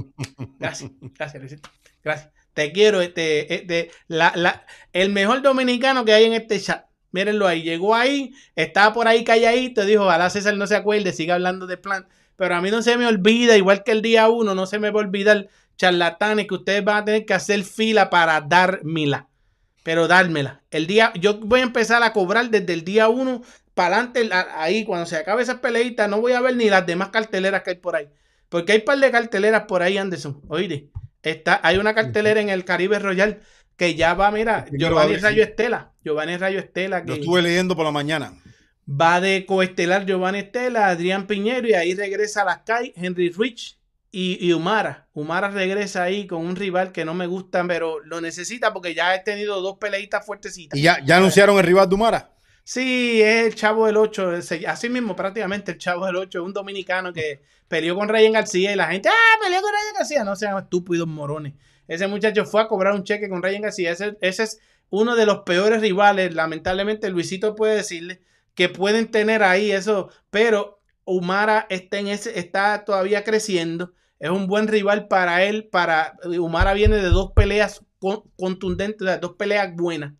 Gracias, 0.59 0.91
gracias, 1.01 1.41
Luisito. 1.41 1.71
Gracias. 2.05 2.31
Te 2.53 2.73
quiero, 2.73 3.01
este, 3.01 3.55
este 3.55 3.91
la, 4.07 4.33
la, 4.37 4.67
el 4.93 5.11
mejor 5.13 5.41
dominicano 5.41 6.05
que 6.05 6.13
hay 6.13 6.25
en 6.25 6.35
este 6.35 6.61
chat. 6.61 6.90
Mírenlo 7.13 7.47
ahí, 7.47 7.63
llegó 7.63 7.95
ahí, 7.95 8.33
estaba 8.55 8.93
por 8.95 9.09
ahí 9.09 9.25
calladito, 9.25 9.85
dijo, 9.85 10.05
ojalá 10.05 10.31
César 10.31 10.57
no 10.57 10.67
se 10.67 10.77
acuerde, 10.77 11.13
siga 11.13 11.35
hablando 11.35 11.67
de 11.67 11.77
plan 11.77 12.07
pero 12.41 12.55
a 12.55 12.63
mí 12.63 12.71
no 12.71 12.81
se 12.81 12.97
me 12.97 13.07
olvida, 13.07 13.55
igual 13.59 13.85
que 13.85 13.93
el 13.93 14.01
día 14.01 14.31
uno, 14.31 14.55
no 14.55 14.65
se 14.65 14.79
me 14.79 14.89
va 14.91 15.01
a 15.01 15.05
olvidar 15.05 15.49
charlatanes 15.77 16.47
que 16.47 16.55
ustedes 16.55 16.83
van 16.83 16.97
a 16.97 17.05
tener 17.05 17.27
que 17.27 17.35
hacer 17.35 17.63
fila 17.65 18.09
para 18.09 18.41
dármela. 18.41 19.29
Pero 19.83 20.09
dármela. 20.09 20.63
El 20.71 20.87
día, 20.87 21.13
yo 21.21 21.39
voy 21.39 21.61
a 21.61 21.65
empezar 21.65 22.03
a 22.03 22.15
cobrar 22.15 22.49
desde 22.49 22.73
el 22.73 22.83
día 22.83 23.11
uno 23.11 23.43
para 23.75 23.97
adelante, 23.97 24.31
ahí, 24.57 24.87
cuando 24.87 25.05
se 25.05 25.19
acabe 25.19 25.43
esa 25.43 25.61
peleita, 25.61 26.09
no 26.09 26.23
voy 26.23 26.33
a 26.33 26.41
ver 26.41 26.57
ni 26.57 26.71
las 26.71 26.87
demás 26.87 27.11
carteleras 27.11 27.61
que 27.63 27.73
hay 27.73 27.77
por 27.77 27.95
ahí. 27.95 28.09
Porque 28.49 28.73
hay 28.73 28.79
un 28.79 28.85
par 28.87 28.99
de 29.01 29.11
carteleras 29.11 29.65
por 29.65 29.83
ahí, 29.83 29.99
Anderson. 29.99 30.41
Oye, 30.49 30.89
está, 31.23 31.61
hay 31.63 31.77
una 31.77 31.93
cartelera 31.93 32.41
en 32.41 32.49
el 32.49 32.65
Caribe 32.65 32.99
Royal 32.99 33.43
que 33.81 33.95
ya 33.95 34.13
va, 34.13 34.31
mira, 34.31 34.67
Giovanni 34.71 35.17
Rayo 35.17 35.43
Estela. 35.43 35.91
Giovanni 36.05 36.37
Rayo 36.37 36.59
Estela. 36.59 37.03
Que, 37.03 37.09
Lo 37.09 37.15
estuve 37.15 37.41
leyendo 37.41 37.75
por 37.75 37.87
la 37.87 37.91
mañana. 37.91 38.35
Va 38.87 39.23
de 39.23 39.47
coestelar 39.47 40.05
Giovanni 40.05 40.41
Estela, 40.41 40.89
Adrián 40.89 41.27
Piñero 41.27 41.67
y 41.67 41.73
ahí 41.73 41.95
regresa 41.95 42.43
a 42.43 42.45
las 42.45 42.59
CAI, 42.59 42.93
Henry 42.95 43.31
Rich 43.31 43.79
y, 44.11 44.37
y, 44.47 44.53
Humara. 44.53 45.09
Humara 45.15 45.49
regresa 45.49 46.03
ahí 46.03 46.27
con 46.27 46.45
un 46.45 46.57
rival 46.57 46.93
que 46.93 47.07
no 47.07 47.15
me 47.15 47.27
gusta, 47.27 47.65
pero 47.67 48.01
lo 48.01 48.21
necesita 48.21 48.75
porque 48.75 48.95
ya 48.95 49.15
he 49.15 49.21
tenido 49.21 49.63
dos 49.63 49.79
peleitas 49.79 50.27
fuertecitas. 50.27 50.79
¿Y 50.79 50.83
ya, 50.83 51.03
ya 51.03 51.17
anunciaron 51.17 51.57
el 51.57 51.65
rival 51.65 51.89
de 51.89 51.95
Humara? 51.95 52.35
Sí, 52.63 53.23
es 53.23 53.47
el 53.47 53.55
Chavo 53.55 53.87
del 53.87 53.97
8, 53.97 54.33
así 54.67 54.91
mismo 54.91 55.17
prácticamente 55.17 55.73
el 55.73 55.79
Chavo 55.79 56.05
del 56.05 56.17
8, 56.17 56.45
un 56.45 56.53
dominicano 56.53 57.15
que 57.15 57.41
peleó 57.67 57.97
con 57.97 58.11
Ryan 58.11 58.35
García 58.35 58.75
y 58.75 58.77
la 58.77 58.89
gente, 58.89 59.09
ah, 59.09 59.39
peleó 59.43 59.63
con 59.63 59.71
Ryan 59.71 59.95
García, 59.97 60.25
no 60.25 60.37
sean 60.37 60.59
estúpidos 60.59 61.09
morones. 61.09 61.55
Ese 61.91 62.07
muchacho 62.07 62.45
fue 62.45 62.63
a 62.63 62.69
cobrar 62.69 62.95
un 62.95 63.03
cheque 63.03 63.29
con 63.29 63.43
Ryan 63.43 63.63
García, 63.63 63.91
ese, 63.91 64.17
ese 64.21 64.45
es 64.45 64.61
uno 64.91 65.17
de 65.17 65.27
los 65.27 65.41
peores 65.41 65.81
rivales, 65.81 66.33
lamentablemente 66.33 67.11
Luisito 67.11 67.57
puede 67.57 67.75
decirle, 67.75 68.21
que 68.55 68.69
pueden 68.69 69.11
tener 69.11 69.43
ahí 69.43 69.73
eso, 69.73 70.09
pero 70.31 70.79
Humara 71.05 71.67
está, 71.69 71.99
en 71.99 72.07
ese, 72.07 72.39
está 72.39 72.85
todavía 72.85 73.25
creciendo. 73.25 73.93
Es 74.21 74.31
un 74.31 74.47
buen 74.47 74.69
rival 74.69 75.09
para 75.09 75.43
él. 75.43 75.69
Para, 75.69 76.17
Humara 76.25 76.75
viene 76.75 76.97
de 76.99 77.09
dos 77.09 77.33
peleas 77.33 77.85
contundentes, 78.37 79.05
de 79.05 79.19
dos 79.19 79.35
peleas 79.35 79.75
buenas. 79.75 80.13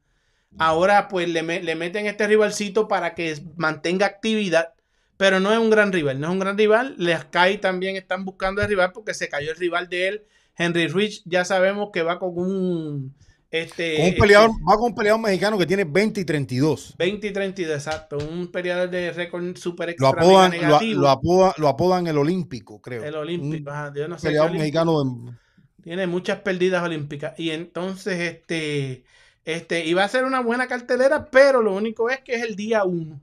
Ahora 0.59 1.07
pues 1.07 1.29
le, 1.29 1.43
le, 1.43 1.75
meten 1.77 2.07
este 2.07 2.27
rivalcito 2.27 2.89
para 2.89 3.15
que 3.15 3.37
mantenga 3.57 4.07
actividad. 4.07 4.75
Pero 5.17 5.39
no 5.39 5.53
es 5.53 5.59
un 5.59 5.71
gran 5.71 5.93
rival, 5.93 6.19
no 6.19 6.29
es 6.29 6.33
un 6.33 6.41
gran 6.41 6.59
rival. 6.59 6.97
Les 6.99 7.25
cae 7.27 7.59
también 7.59 7.95
están 7.95 8.25
buscando 8.25 8.61
el 8.61 8.69
rival 8.69 8.91
porque 8.93 9.15
se 9.15 9.29
cayó 9.29 9.53
el 9.53 9.57
rival 9.59 9.89
de 9.89 10.09
él. 10.09 10.27
Henry 10.61 10.89
Rich 10.89 11.23
ya 11.25 11.45
sabemos 11.45 11.89
que 11.91 12.03
va 12.03 12.19
con 12.19 12.37
un 12.37 13.15
este, 13.51 14.09
un 14.09 14.15
peleador, 14.15 14.51
va 14.51 14.77
con 14.77 14.91
un 14.91 14.95
peleador 14.95 15.21
mexicano 15.21 15.59
que 15.59 15.67
tiene 15.67 15.85
20 15.85 16.21
y 16.21 16.25
32. 16.25 16.95
20 16.97 17.27
y 17.27 17.33
32, 17.33 17.75
exacto. 17.75 18.19
Un 18.19 18.53
peleador 18.53 18.89
de 18.91 19.11
récord 19.11 19.57
super 19.57 19.89
extra 19.89 20.13
lo 20.13 20.19
apodan, 20.19 20.51
negativo. 20.53 21.01
Lo, 21.01 21.09
apodan, 21.09 21.53
lo, 21.57 21.69
apodan, 21.69 22.07
el 22.07 22.19
Olímpico, 22.19 22.81
creo. 22.81 23.03
El 23.03 23.17
Olímpico, 23.17 23.71
ajá, 23.71 23.93
yo 23.97 24.07
no 24.07 24.19
sé 24.19 24.29
peleador 24.29 24.53
mexicano. 24.53 25.03
De... 25.03 25.33
Tiene 25.83 26.07
muchas 26.07 26.41
pérdidas 26.41 26.85
olímpicas. 26.85 27.37
Y 27.41 27.51
entonces, 27.51 28.21
este, 28.21 29.03
este, 29.45 29.85
iba 29.87 30.05
a 30.05 30.09
ser 30.09 30.25
una 30.25 30.41
buena 30.41 30.69
cartelera, 30.69 31.25
pero 31.25 31.61
lo 31.61 31.75
único 31.75 32.09
es 32.09 32.21
que 32.21 32.35
es 32.35 32.43
el 32.43 32.55
día 32.55 32.85
1 32.85 33.21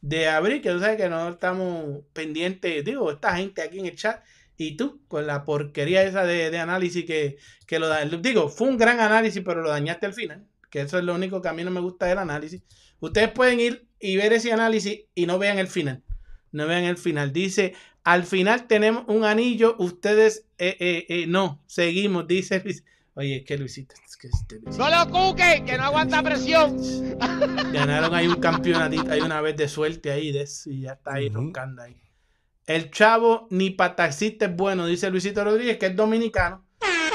de 0.00 0.28
abril, 0.28 0.62
que 0.62 0.70
tú 0.70 0.78
sabes 0.78 0.96
que 0.96 1.08
no 1.08 1.30
estamos 1.30 2.04
pendientes, 2.12 2.84
digo, 2.84 3.10
esta 3.10 3.36
gente 3.36 3.60
aquí 3.60 3.80
en 3.80 3.86
el 3.86 3.96
chat 3.96 4.22
y 4.56 4.76
tú, 4.76 5.02
con 5.08 5.26
la 5.26 5.44
porquería 5.44 6.02
esa 6.02 6.24
de, 6.24 6.58
análisis 6.58 7.04
que, 7.04 7.36
que 7.66 7.78
lo 7.78 7.88
da. 7.88 8.04
Digo, 8.04 8.48
fue 8.48 8.68
un 8.68 8.76
gran 8.76 9.00
análisis, 9.00 9.42
pero 9.44 9.62
lo 9.62 9.70
dañaste 9.70 10.06
al 10.06 10.14
final. 10.14 10.46
Que 10.70 10.82
eso 10.82 10.98
es 10.98 11.04
lo 11.04 11.14
único 11.14 11.42
que 11.42 11.48
a 11.48 11.52
mí 11.52 11.64
no 11.64 11.70
me 11.70 11.80
gusta 11.80 12.06
del 12.06 12.18
análisis. 12.18 12.62
Ustedes 13.00 13.30
pueden 13.30 13.60
ir 13.60 13.86
y 14.00 14.16
ver 14.16 14.32
ese 14.32 14.52
análisis 14.52 15.00
y 15.14 15.26
no 15.26 15.38
vean 15.38 15.58
el 15.58 15.68
final. 15.68 16.02
No 16.52 16.66
vean 16.66 16.84
el 16.84 16.96
final. 16.96 17.32
Dice, 17.32 17.74
al 18.04 18.24
final 18.24 18.66
tenemos 18.66 19.04
un 19.08 19.24
anillo, 19.24 19.76
ustedes, 19.78 20.46
eh, 20.58 20.76
eh, 20.80 21.06
eh, 21.08 21.26
no, 21.26 21.62
seguimos, 21.66 22.26
dice 22.26 22.62
Oye, 23.14 23.38
es 23.38 23.44
que 23.46 23.56
Luisito, 23.56 23.94
es 24.06 24.16
que 24.16 24.28
este 24.28 24.60
No 24.78 24.90
lo 24.90 25.10
cuque, 25.10 25.62
que 25.64 25.78
no 25.78 25.84
aguanta 25.84 26.22
presión. 26.22 26.76
Ganaron 27.72 28.14
ahí 28.14 28.28
un 28.28 28.36
campeonatito, 28.36 29.10
hay 29.10 29.22
una 29.22 29.40
vez 29.40 29.56
de 29.56 29.68
suerte 29.68 30.12
ahí, 30.12 30.32
de 30.32 30.46
y 30.66 30.82
ya 30.82 30.92
está 30.92 31.14
ahí 31.14 31.30
roncando 31.30 31.82
ahí. 31.82 31.96
El 32.66 32.90
chavo 32.90 33.46
ni 33.50 33.70
para 33.70 33.94
taxista 33.94 34.46
es 34.46 34.56
bueno, 34.56 34.86
dice 34.86 35.08
Luisito 35.08 35.44
Rodríguez, 35.44 35.78
que 35.78 35.86
es 35.86 35.96
dominicano. 35.96 36.64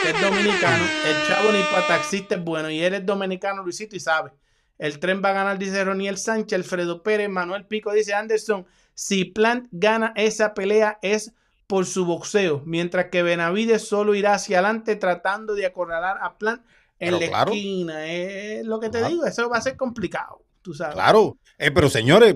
Que 0.01 0.11
es 0.11 0.21
dominicano. 0.21 0.83
El 1.05 1.27
chavo 1.27 1.51
ni 1.51 1.61
para 1.63 1.87
taxista 1.87 2.35
es 2.35 2.43
bueno. 2.43 2.69
Y 2.69 2.81
él 2.81 2.93
es 2.93 3.05
dominicano, 3.05 3.61
Luisito, 3.61 3.95
y 3.95 3.99
sabe. 3.99 4.31
El 4.77 4.99
tren 4.99 5.21
va 5.23 5.29
a 5.29 5.33
ganar, 5.33 5.59
dice 5.59 5.83
Roniel 5.83 6.17
Sánchez, 6.17 6.57
Alfredo 6.57 7.03
Pérez, 7.03 7.29
Manuel 7.29 7.65
Pico, 7.67 7.91
dice 7.91 8.13
Anderson. 8.13 8.65
Si 8.93 9.25
Plant 9.25 9.67
gana 9.71 10.13
esa 10.15 10.53
pelea 10.53 10.97
es 11.01 11.33
por 11.67 11.85
su 11.85 12.05
boxeo, 12.05 12.63
mientras 12.65 13.05
que 13.11 13.21
Benavides 13.21 13.87
solo 13.87 14.15
irá 14.15 14.33
hacia 14.33 14.59
adelante 14.59 14.95
tratando 14.95 15.53
de 15.53 15.65
acorralar 15.65 16.17
a 16.21 16.37
Plant 16.37 16.63
en 16.99 17.19
la 17.19 17.25
esquina. 17.25 18.07
Es 18.07 18.65
lo 18.65 18.79
que 18.79 18.89
te 18.89 19.05
digo, 19.05 19.25
eso 19.25 19.49
va 19.49 19.57
a 19.57 19.61
ser 19.61 19.77
complicado, 19.77 20.43
tú 20.61 20.73
sabes. 20.73 20.95
Claro, 20.95 21.37
eh, 21.57 21.71
pero 21.71 21.89
señores, 21.89 22.35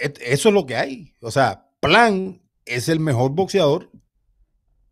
eso 0.00 0.48
es 0.48 0.54
lo 0.54 0.66
que 0.66 0.76
hay. 0.76 1.14
O 1.20 1.30
sea, 1.30 1.66
Plan 1.80 2.40
es 2.66 2.88
el 2.88 3.00
mejor 3.00 3.30
boxeador 3.32 3.90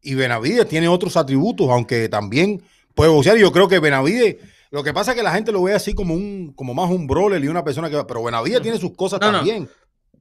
y 0.00 0.14
Benavides 0.14 0.68
tiene 0.68 0.88
otros 0.88 1.16
atributos, 1.16 1.68
aunque 1.70 2.08
también 2.08 2.62
puede 2.94 3.10
boxear. 3.10 3.36
Yo 3.36 3.52
creo 3.52 3.68
que 3.68 3.78
Benavides, 3.78 4.36
lo 4.70 4.82
que 4.82 4.94
pasa 4.94 5.12
es 5.12 5.16
que 5.16 5.22
la 5.22 5.32
gente 5.32 5.52
lo 5.52 5.62
ve 5.62 5.74
así 5.74 5.94
como 5.94 6.14
un, 6.14 6.52
como 6.54 6.74
más 6.74 6.90
un 6.90 7.06
brawler 7.06 7.42
y 7.42 7.48
una 7.48 7.64
persona 7.64 7.90
que 7.90 8.02
pero 8.04 8.22
Benavides 8.22 8.62
tiene 8.62 8.78
sus 8.78 8.94
cosas 8.94 9.20
también. 9.20 9.68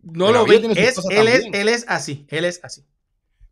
No, 0.03 0.31
lo 0.31 0.45
ve, 0.45 0.55
es, 0.75 0.99
él, 1.09 1.27
es, 1.27 1.45
él 1.51 1.69
es 1.69 1.85
así, 1.87 2.25
él 2.29 2.45
es 2.45 2.59
así. 2.63 2.83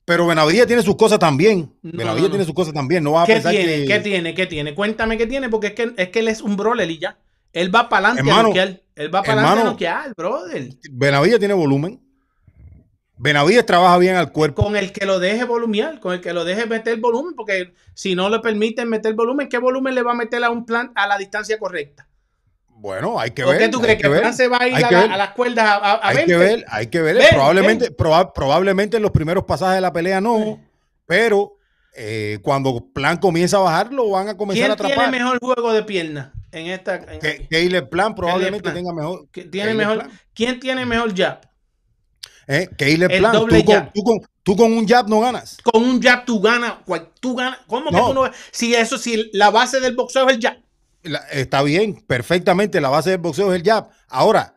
Pero 0.06 0.28
Benavides 0.28 0.68
tiene 0.68 0.84
sus 0.84 0.96
cosas 0.96 1.18
también. 1.18 1.74
Benavides 1.82 2.30
tiene 2.30 2.46
sus 2.46 2.54
cosas 2.54 2.74
también. 2.74 3.04
No 3.04 3.14
va 3.14 3.24
a 3.24 3.26
¿Qué 3.26 3.34
pensar 3.34 3.52
tiene? 3.52 3.78
que... 3.78 3.86
¿Qué 3.86 4.00
tiene? 4.00 4.36
¿Qué 4.36 4.46
tiene? 4.46 4.76
Cuéntame 4.76 5.18
qué 5.18 5.26
tiene, 5.26 5.50
porque 5.50 5.68
es 5.68 5.74
que, 5.74 5.94
es 5.98 6.10
que 6.10 6.20
él 6.20 6.28
es 6.28 6.42
un 6.42 6.56
brawler 6.56 6.90
y 6.90 7.00
ya. 7.00 7.18
Él 7.54 7.74
va 7.74 7.90
para 7.90 8.10
adelante 8.10 8.32
a 8.32 8.44
noquear. 8.44 8.82
Él 8.96 9.14
va 9.14 9.24
para 9.24 9.42
adelante 9.42 9.62
a 9.62 9.66
noquear, 9.66 10.14
brother. 10.16 10.70
Benavides 10.90 11.40
tiene 11.40 11.54
volumen. 11.54 12.02
Benavides 13.18 13.66
trabaja 13.66 13.98
bien 13.98 14.16
al 14.16 14.32
cuerpo. 14.32 14.64
Con 14.64 14.76
el 14.76 14.92
que 14.92 15.06
lo 15.06 15.20
deje 15.20 15.44
volumiar, 15.44 16.00
con 16.00 16.14
el 16.14 16.22
que 16.22 16.34
lo 16.34 16.44
deje 16.44 16.66
meter 16.66 16.98
volumen, 17.00 17.34
porque 17.36 17.74
si 17.94 18.16
no 18.16 18.30
le 18.30 18.40
permiten 18.40 18.90
meter 18.90 19.14
volumen, 19.14 19.48
¿qué 19.48 19.58
volumen 19.58 19.96
le 19.96 20.02
va 20.02 20.12
a 20.12 20.16
meter 20.16 20.44
a 20.44 20.50
un 20.50 20.66
plan 20.66 20.92
a 20.96 21.08
la 21.08 21.18
distancia 21.18 21.58
correcta? 21.58 22.08
Bueno, 22.70 23.20
hay 23.20 23.32
que 23.32 23.46
ver. 23.46 23.58
qué 23.58 23.70
tú 23.70 23.80
crees 23.80 24.00
que, 24.02 24.08
el 24.08 24.20
plan 24.20 24.34
se 24.34 24.50
va 24.50 24.58
a 24.60 24.68
ir 24.68 24.86
a, 24.86 25.18
las 25.18 25.30
cuerdas 25.30 25.66
a, 25.66 25.94
a 25.94 26.10
Hay 26.10 26.26
que 26.26 26.36
ver, 26.36 26.66
hay 26.68 26.88
que 26.88 27.02
ver. 27.02 27.18
probablemente, 27.32 27.92
probablemente 27.92 28.98
en 28.98 29.04
los 29.04 29.12
primeros 29.12 29.46
pasajes 29.46 29.76
de 29.76 29.82
la 29.82 29.94
pelea 29.94 30.20
no, 30.20 30.60
pero 31.06 31.58
eh, 31.96 32.40
cuando 32.42 32.86
plan 32.94 33.18
comienza 33.18 33.58
a 33.58 33.62
bajar, 33.62 33.94
lo 33.94 34.10
van 34.10 34.28
a 34.28 34.38
comenzar 34.38 34.70
a 34.70 34.74
atrapar. 34.74 34.96
¿Quién 34.98 35.12
tiene 35.12 35.24
mejor 35.24 35.40
juego 35.40 35.72
de 35.72 35.84
pierna 35.84 36.35
en 36.60 36.68
esta? 36.68 36.96
En 36.96 37.20
Plan 37.90 38.16
probablemente 38.16 38.72
tenga 38.72 38.94
mejor. 38.94 39.28
Tiene 39.52 39.74
mejor 39.74 40.08
¿Quién 40.34 40.60
tiene 40.60 40.86
mejor 40.86 41.16
jab? 41.16 41.42
¿eh? 42.48 42.70
Que 42.78 42.90
plan. 43.20 43.32
doble 43.32 43.60
Tú 43.60 43.66
con, 43.66 43.92
tú, 43.94 44.04
con, 44.04 44.20
tú 44.44 44.56
con 44.56 44.74
un 44.74 44.88
jab 44.88 45.08
no 45.08 45.20
ganas. 45.20 45.58
Con 45.64 45.84
un 45.84 46.02
jab 46.02 46.26
tú 46.26 46.42
ganas. 46.42 46.76
Tú 47.20 47.36
ganas. 47.36 47.60
¿Cómo 47.68 47.92
que 47.92 47.98
tú 47.98 48.14
no 48.14 48.30
Si 48.52 48.74
eso, 48.74 48.98
si 48.98 49.30
la 49.34 49.50
base 49.50 49.80
del 49.80 49.96
boxeo 49.96 50.28
es 50.30 50.36
el 50.36 50.42
jab. 50.42 50.58
La- 51.04 51.26
está 51.32 51.62
bien, 51.62 52.04
perfectamente. 52.08 52.82
La 52.82 52.90
base 52.90 53.12
del 53.12 53.20
boxeo 53.20 53.54
es 53.54 53.62
el 53.62 53.68
jab. 53.68 53.90
Ahora, 54.08 54.55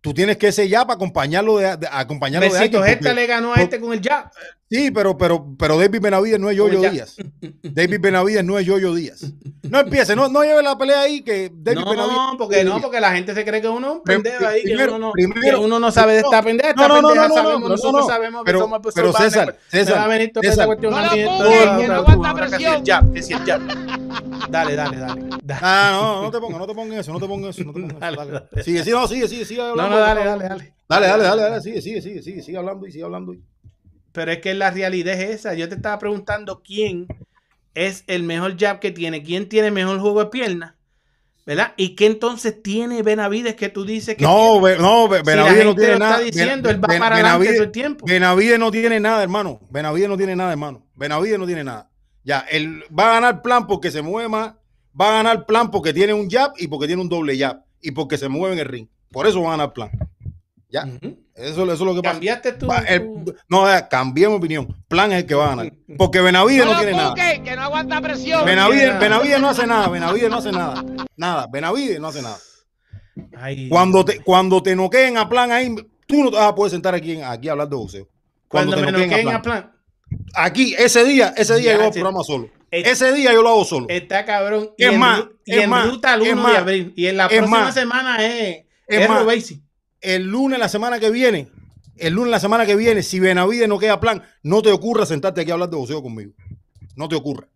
tú 0.00 0.14
tienes 0.14 0.36
que 0.36 0.48
ese 0.48 0.68
jab 0.68 0.90
acompañarlo 0.90 1.58
de, 1.58 1.76
de- 1.76 1.88
acompañarlo 1.90 2.46
de 2.46 2.52
Besitos, 2.52 2.80
alguien, 2.80 2.98
esta 2.98 3.08
porque- 3.10 3.20
le 3.20 3.26
ganó 3.26 3.52
a 3.54 3.56
este 3.62 3.80
con 3.80 3.92
el 3.92 4.00
jab. 4.00 4.30
Sí, 4.70 4.90
pero, 4.90 5.16
pero, 5.16 5.46
pero 5.58 5.78
David 5.78 5.98
Benavides 6.02 6.38
no 6.38 6.50
es 6.50 6.56
Yoyo 6.58 6.78
Pues 6.78 6.82
ya. 6.82 6.90
Díaz. 6.90 7.16
David 7.62 8.00
Benavides 8.02 8.44
no 8.44 8.58
es 8.58 8.66
Yoyo 8.66 8.94
Díaz. 8.94 9.24
No 9.62 9.80
empiece, 9.80 10.14
no, 10.14 10.28
no 10.28 10.42
lleve 10.44 10.62
la 10.62 10.76
pelea 10.76 11.00
ahí 11.00 11.22
que 11.22 11.50
David 11.54 11.78
No, 11.80 11.90
Benavides. 11.90 12.18
porque 12.36 12.64
no, 12.64 12.78
porque 12.80 13.00
la 13.00 13.12
gente 13.12 13.34
se 13.34 13.44
cree 13.46 13.62
que 13.62 13.68
uno 13.68 13.88
es 13.88 13.96
un 13.96 14.02
pendejo 14.02 14.46
ahí, 14.46 14.58
que 14.62 14.68
primero- 14.68 14.96
uno 14.96 15.06
no, 15.06 15.12
primero- 15.12 15.58
que 15.60 15.64
uno 15.64 15.80
no 15.80 15.90
sabe 15.90 16.12
de 16.12 16.18
esta 16.20 16.36
no, 16.36 16.44
pendeja. 16.44 16.74
no, 16.74 16.82
Esta 16.82 16.88
no, 16.88 17.00
no, 17.02 17.08
pendeja 17.08 17.28
no, 17.28 17.34
no, 17.34 17.42
sabemos, 17.42 17.62
no, 17.62 17.68
nosotros 17.70 17.92
no, 17.94 18.00
no. 18.00 18.06
sabemos 18.06 18.40
que 18.42 18.46
Pero- 18.46 18.58
somos 18.60 18.80
pues, 18.82 18.94
pero 18.94 19.12
César, 19.14 19.46
me 19.72 19.78
César, 19.78 19.96
va 19.96 20.04
a 20.04 20.08
venir 20.08 20.32
toda 20.34 20.42
esta 20.48 20.52
César. 20.52 20.66
cuestión 20.66 20.94
No 24.50 24.58
no. 24.58 24.64
Dale, 24.64 24.76
dale, 24.76 24.96
dale. 24.96 25.22
dale. 25.42 25.60
Ah, 25.62 25.90
no, 25.92 26.22
no 26.22 26.30
te 26.30 26.38
pongas, 26.38 26.58
no 26.58 26.66
te 26.66 26.74
pongas 26.74 26.98
eso, 27.00 27.12
no 27.12 27.20
te 27.20 27.26
pongas 27.26 27.56
eso, 27.58 27.64
no 27.64 27.72
te 27.72 27.80
pongas 27.80 27.92
eso. 27.96 28.00
Dale, 28.00 28.16
Dale. 28.16 28.30
dale. 28.32 28.62
Sigue, 28.64 28.84
sigue, 28.84 28.96
no, 28.96 29.08
sigue, 29.08 29.28
sigue, 29.28 29.44
sigue 29.44 29.60
No, 29.60 29.68
hablando. 29.70 29.96
no, 29.96 30.00
dale, 30.02 30.24
dale, 30.24 30.44
dale. 30.48 30.74
Dale, 30.88 31.06
dale, 31.06 31.24
dale, 31.24 31.42
dale, 31.42 31.60
sigue, 31.60 31.80
sigue, 31.82 32.00
sigue, 32.02 32.22
sigue, 32.22 32.42
sigue 32.42 32.56
hablando 32.58 32.86
y 32.86 32.92
sigue 32.92 33.04
hablando. 33.04 33.34
y- 33.34 33.42
Pero 34.12 34.32
es 34.32 34.38
que 34.38 34.54
la 34.54 34.70
realidad 34.70 35.14
es 35.20 35.30
esa. 35.40 35.54
Yo 35.54 35.68
te 35.68 35.74
estaba 35.74 35.98
preguntando 35.98 36.62
quién 36.62 37.06
es 37.74 38.04
el 38.06 38.22
mejor 38.22 38.56
jab 38.58 38.80
que 38.80 38.90
tiene, 38.90 39.22
quién 39.22 39.48
tiene 39.48 39.70
mejor 39.70 40.00
juego 40.00 40.20
de 40.24 40.30
pierna, 40.30 40.76
¿verdad? 41.46 41.74
Y 41.76 41.94
qué 41.94 42.06
entonces 42.06 42.60
tiene 42.62 43.02
Benavides 43.02 43.54
que 43.54 43.68
tú 43.68 43.84
dices 43.84 44.16
que 44.16 44.24
No, 44.24 44.54
no, 44.78 45.08
Be- 45.08 45.18
Si 45.18 45.22
Benavides 45.24 45.64
no 45.64 45.74
tiene 45.74 45.88
lo 45.88 45.94
está 45.94 46.08
nada. 46.10 46.18
diciendo, 46.20 46.68
Ben- 46.68 46.76
él 46.76 46.84
va 46.84 46.88
Ben- 46.88 46.98
para 46.98 47.14
adelante 47.16 47.38
Benavides- 47.44 47.54
todo 47.56 47.64
el 47.64 47.70
tiempo. 47.72 48.06
Benavides 48.06 48.58
no 48.58 48.70
tiene 48.70 48.98
nada, 49.00 49.22
hermano. 49.22 49.60
Benavides 49.70 50.08
no 50.08 50.16
tiene 50.16 50.34
nada, 50.34 50.50
hermano. 50.52 50.86
Benavides 50.96 51.38
no 51.38 51.46
tiene 51.46 51.62
nada. 51.64 51.88
Ya, 52.28 52.44
él 52.50 52.84
va 52.96 53.08
a 53.08 53.12
ganar 53.14 53.40
plan 53.40 53.66
porque 53.66 53.90
se 53.90 54.02
mueve 54.02 54.28
más. 54.28 54.52
Va 55.00 55.08
a 55.08 55.12
ganar 55.22 55.46
plan 55.46 55.70
porque 55.70 55.94
tiene 55.94 56.12
un 56.12 56.28
jab 56.28 56.52
y 56.58 56.68
porque 56.68 56.86
tiene 56.86 57.00
un 57.00 57.08
doble 57.08 57.38
jab. 57.38 57.62
Y 57.80 57.92
porque 57.92 58.18
se 58.18 58.28
mueve 58.28 58.52
en 58.54 58.60
el 58.60 58.66
ring. 58.66 58.86
Por 59.10 59.26
eso 59.26 59.40
va 59.40 59.48
a 59.48 59.50
ganar 59.52 59.72
plan. 59.72 59.90
Ya. 60.68 60.84
Ujú. 60.84 61.16
Eso, 61.34 61.62
eso 61.62 61.72
es 61.72 61.80
lo 61.80 61.94
que 61.94 62.02
pasa. 62.02 62.12
Cambiaste 62.12 62.52
tú. 62.52 62.66
Va, 62.66 62.80
el- 62.80 63.24
tú- 63.24 63.34
no, 63.48 63.66
ya, 63.66 63.88
cambié 63.88 64.28
mi 64.28 64.34
opinión. 64.34 64.76
Plan 64.88 65.10
es 65.12 65.18
el 65.22 65.26
que 65.26 65.34
va 65.34 65.46
a 65.46 65.48
ganar. 65.56 65.72
Porque 65.96 66.20
Benavides 66.20 66.66
no, 66.66 66.72
No 66.72 66.78
tiene 66.78 66.92
nada. 66.92 67.14
que 67.14 67.56
no 67.56 67.62
aguanta 67.62 68.00
presión. 68.02 68.44
Benavides. 68.44 69.00
Benavides 69.00 69.40
no 69.40 69.48
hace 69.48 69.66
nada. 69.66 69.88
Benavides 69.88 70.28
no 70.28 70.36
hace 70.36 70.52
nada. 70.52 70.84
Nada. 71.16 71.46
Benavides 71.50 71.98
no 71.98 72.08
hace 72.08 72.20
nada. 72.20 72.36
Ay, 73.38 73.68
Cuando 73.70 74.04
te, 74.04 74.20
cuando 74.22 74.62
te 74.62 74.76
noqueen 74.76 75.16
a 75.16 75.28
plan 75.30 75.50
ahí, 75.50 75.74
tú 76.06 76.24
no 76.24 76.30
te 76.30 76.36
vas 76.36 76.48
a 76.48 76.54
poder 76.54 76.72
sentar 76.72 76.94
aquí, 76.94 77.20
aquí 77.22 77.48
a 77.48 77.52
hablar 77.52 77.68
de 77.70 77.76
boxeo. 77.76 78.06
cuando 78.48 78.76
te 78.76 78.82
me 78.82 78.92
noqueen 78.92 79.08
noqueen 79.10 79.28
a 79.28 79.36
a 79.36 79.42
plan. 79.42 79.72
Aquí, 80.34 80.74
ese 80.78 81.04
día, 81.04 81.34
ese 81.36 81.56
día 81.56 81.72
yo 81.72 81.78
hago 81.80 81.88
el 81.88 81.92
programa 81.92 82.22
solo. 82.22 82.50
Ese 82.70 83.12
día 83.12 83.32
yo 83.32 83.42
lo 83.42 83.48
hago 83.48 83.64
solo. 83.64 83.86
está 83.88 84.24
cabrón. 84.24 84.70
Y 84.76 84.84
Es 84.84 84.92
en, 84.92 84.98
más, 84.98 85.24
y 85.44 85.54
es 85.54 85.64
en 85.64 85.70
más, 85.70 85.88
ruta 85.88 86.14
el 86.14 86.22
es 86.22 86.32
1 86.32 86.42
más, 86.42 86.52
de 86.52 86.58
abril. 86.58 86.92
Y 86.96 87.06
en 87.06 87.16
la 87.16 87.28
próxima 87.28 87.60
más, 87.60 87.74
semana 87.74 88.24
es, 88.24 88.66
es 88.86 89.00
es 89.00 89.08
más. 89.08 89.26
El 90.00 90.24
lunes, 90.24 90.58
la 90.58 90.68
semana 90.68 91.00
que 91.00 91.10
viene, 91.10 91.48
el 91.96 92.14
lunes, 92.14 92.30
la 92.30 92.40
semana 92.40 92.66
que 92.66 92.76
viene, 92.76 93.02
si 93.02 93.18
Benavides 93.18 93.68
no 93.68 93.78
queda 93.78 94.00
plan, 94.00 94.22
no 94.42 94.62
te 94.62 94.70
ocurra 94.70 95.06
sentarte 95.06 95.40
aquí 95.40 95.50
a 95.50 95.54
hablar 95.54 95.70
de 95.70 95.76
boxeo 95.76 96.02
conmigo. 96.02 96.32
No 96.94 97.08
te 97.08 97.16
ocurra. 97.16 97.48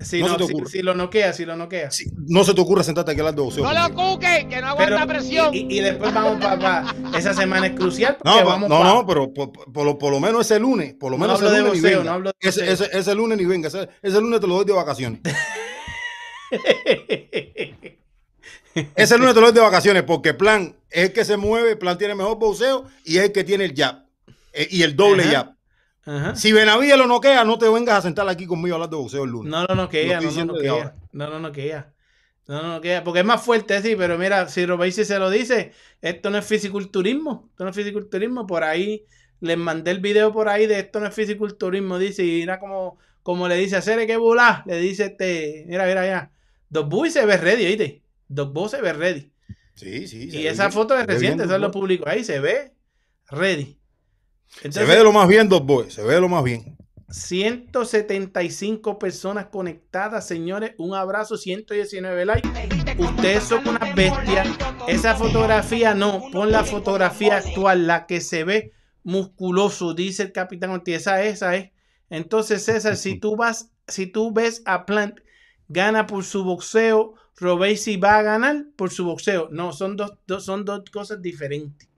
Si, 0.00 0.20
no 0.20 0.28
no, 0.28 0.38
se 0.46 0.54
te 0.54 0.66
si, 0.66 0.82
lo 0.82 0.94
noquea, 0.94 1.32
si 1.32 1.44
lo 1.44 1.56
noquea. 1.56 1.90
Si- 1.90 2.06
no 2.28 2.44
se 2.44 2.54
te 2.54 2.60
ocurra 2.60 2.82
sentarte 2.84 3.10
aquí 3.12 3.20
a 3.20 3.22
hablar 3.24 3.34
de 3.34 3.42
boxeo 3.42 3.64
No 3.64 3.72
lo 3.72 3.88
busques, 3.94 4.44
que 4.44 4.60
no 4.60 4.74
Pero- 4.76 4.96
aguanta 4.96 5.06
presión. 5.06 5.54
y, 5.54 5.66
y 5.76 5.80
después 5.80 6.12
vamos 6.14 6.40
para 6.44 6.84
esa 7.16 7.34
semana 7.34 7.66
es 7.66 7.74
crucial 7.74 8.16
No, 8.24 8.36
pa- 8.38 8.44
vamos 8.44 8.68
no, 8.68 8.78
pa- 8.78 8.84
no, 8.84 9.06
pero 9.06 9.32
por, 9.34 9.50
por 9.52 9.84
lo, 9.84 9.98
por 9.98 10.12
lo 10.12 10.20
menos 10.20 10.42
ese 10.46 10.58
lunes, 10.60 10.94
por 10.94 11.10
lo 11.10 11.18
No 11.18 11.22
menos 11.22 11.36
hablo 11.38 11.48
ese 11.48 11.56
de 11.56 11.62
lunes 11.62 11.74
ni 11.74 11.80
boxeo, 11.80 11.98
venga. 11.98 12.10
no 12.10 12.14
hablo 12.16 12.30
de 12.40 12.48
ese, 12.48 12.70
ese, 12.72 12.88
ese 12.92 13.14
lunes 13.14 13.38
ni 13.38 13.44
venga, 13.44 13.68
ese, 13.68 13.88
ese 14.02 14.20
lunes 14.20 14.40
te 14.40 14.46
lo 14.46 14.54
doy 14.56 14.64
de 14.64 14.72
vacaciones. 14.72 15.20
Ese 18.94 19.18
lunes 19.18 19.34
te 19.34 19.40
lo 19.40 19.46
doy 19.46 19.54
de 19.54 19.60
vacaciones 19.60 20.02
porque 20.04 20.34
Plan 20.34 20.76
es 20.90 21.06
el 21.08 21.12
que 21.12 21.24
se 21.24 21.36
mueve, 21.36 21.74
Plan 21.76 21.98
tiene 21.98 22.14
mejor 22.14 22.38
boxeo 22.38 22.84
y 23.04 23.18
es 23.18 23.24
el 23.24 23.32
que 23.32 23.42
tiene 23.44 23.64
el 23.64 23.74
jab 23.74 24.04
eh, 24.52 24.68
y 24.70 24.82
el 24.82 24.94
doble 24.94 25.24
Ajá. 25.24 25.32
jab. 25.32 25.54
Ajá. 26.08 26.34
Si 26.36 26.52
Benavides 26.52 26.96
lo 26.96 27.06
noquea, 27.06 27.44
no 27.44 27.58
te 27.58 27.68
vengas 27.68 27.98
a 27.98 28.02
sentar 28.02 28.26
aquí 28.28 28.46
conmigo 28.46 28.74
a 28.74 28.76
hablar 28.76 28.88
de 28.90 28.96
boxeo 28.96 29.24
el 29.24 29.30
lunes. 29.30 29.50
No 29.50 29.66
lo 29.66 29.74
noquea, 29.74 30.20
no 30.20 30.30
lo 30.30 30.44
noquea. 30.46 30.94
No 31.12 31.28
lo 31.28 31.38
noquea. 31.38 31.92
No 32.46 32.62
lo 32.62 32.68
noquea. 32.68 33.04
Porque 33.04 33.20
es 33.20 33.26
más 33.26 33.42
fuerte, 33.42 33.82
sí, 33.82 33.94
pero 33.94 34.16
mira, 34.16 34.48
si 34.48 34.64
Robesi 34.64 35.04
se 35.04 35.18
lo 35.18 35.28
dice, 35.28 35.72
esto 36.00 36.30
no 36.30 36.38
es 36.38 36.46
fisiculturismo. 36.46 37.48
Esto 37.50 37.64
no 37.64 37.70
es 37.70 37.76
fisiculturismo. 37.76 38.46
Por 38.46 38.64
ahí, 38.64 39.04
les 39.40 39.58
mandé 39.58 39.90
el 39.90 40.00
video 40.00 40.32
por 40.32 40.48
ahí 40.48 40.66
de 40.66 40.78
esto 40.78 40.98
no 40.98 41.06
es 41.06 41.14
fisiculturismo. 41.14 41.98
Dice, 41.98 42.24
y 42.24 42.40
mira 42.40 42.58
como, 42.58 42.98
como 43.22 43.46
le 43.46 43.56
dice 43.56 43.76
a 43.76 43.82
Cere 43.82 44.06
que 44.06 44.16
bulá. 44.16 44.64
Le 44.66 44.78
dice 44.78 45.04
este, 45.04 45.66
mira, 45.68 45.84
mira, 45.84 46.00
mira. 46.00 46.32
Dos 46.70 46.88
Boy 46.88 47.10
se 47.10 47.26
ve 47.26 47.36
ready, 47.36 47.66
¿oíste? 47.66 48.02
Dos 48.28 48.50
Boy 48.50 48.70
se 48.70 48.80
ve 48.80 48.94
ready. 48.94 49.32
Sí, 49.74 50.08
sí. 50.08 50.30
Y 50.32 50.46
esa 50.46 50.64
bien, 50.64 50.72
foto 50.72 50.98
es 50.98 51.06
reciente, 51.06 51.44
eso 51.44 51.54
es 51.54 51.60
lo 51.60 51.70
público 51.70 52.08
ahí, 52.08 52.24
se 52.24 52.40
ve 52.40 52.72
ready. 53.30 53.77
Se 54.70 54.84
ve 54.84 54.96
de 54.96 55.04
lo 55.04 55.12
más 55.12 55.28
bien, 55.28 55.48
dos 55.48 55.64
boys. 55.64 55.94
Se 55.94 56.02
ve 56.02 56.14
de 56.14 56.20
lo 56.20 56.28
más 56.28 56.42
bien. 56.44 56.76
175 57.10 58.98
personas 58.98 59.46
conectadas, 59.46 60.26
señores. 60.26 60.72
Un 60.78 60.94
abrazo, 60.94 61.36
119 61.36 62.24
likes. 62.26 62.48
Ustedes 62.98 63.44
son 63.44 63.66
unas 63.68 63.94
bestias. 63.94 64.48
Esa 64.88 65.14
fotografía 65.14 65.94
no, 65.94 66.22
pon 66.32 66.50
la 66.50 66.64
fotografía 66.64 67.36
actual, 67.38 67.86
la 67.86 68.06
que 68.06 68.20
se 68.20 68.44
ve 68.44 68.72
musculoso, 69.04 69.94
dice 69.94 70.22
el 70.24 70.32
capitán 70.32 70.70
Ortiz. 70.70 70.96
Esa, 70.96 71.22
esa 71.22 71.56
es. 71.56 71.70
Entonces, 72.10 72.64
César, 72.64 72.96
si 72.96 73.18
tú 73.18 73.36
vas, 73.36 73.70
si 73.86 74.06
tú 74.06 74.32
ves 74.32 74.62
a 74.64 74.86
Plant, 74.86 75.20
gana 75.68 76.06
por 76.06 76.24
su 76.24 76.42
boxeo, 76.44 77.14
Robesi 77.36 77.96
va 77.96 78.18
a 78.18 78.22
ganar 78.22 78.64
por 78.76 78.90
su 78.90 79.04
boxeo. 79.04 79.48
No, 79.50 79.72
son 79.72 79.96
dos, 79.96 80.14
dos- 80.26 80.44
son 80.44 80.64
dos 80.64 80.82
cosas 80.90 81.20
diferentes. 81.22 81.88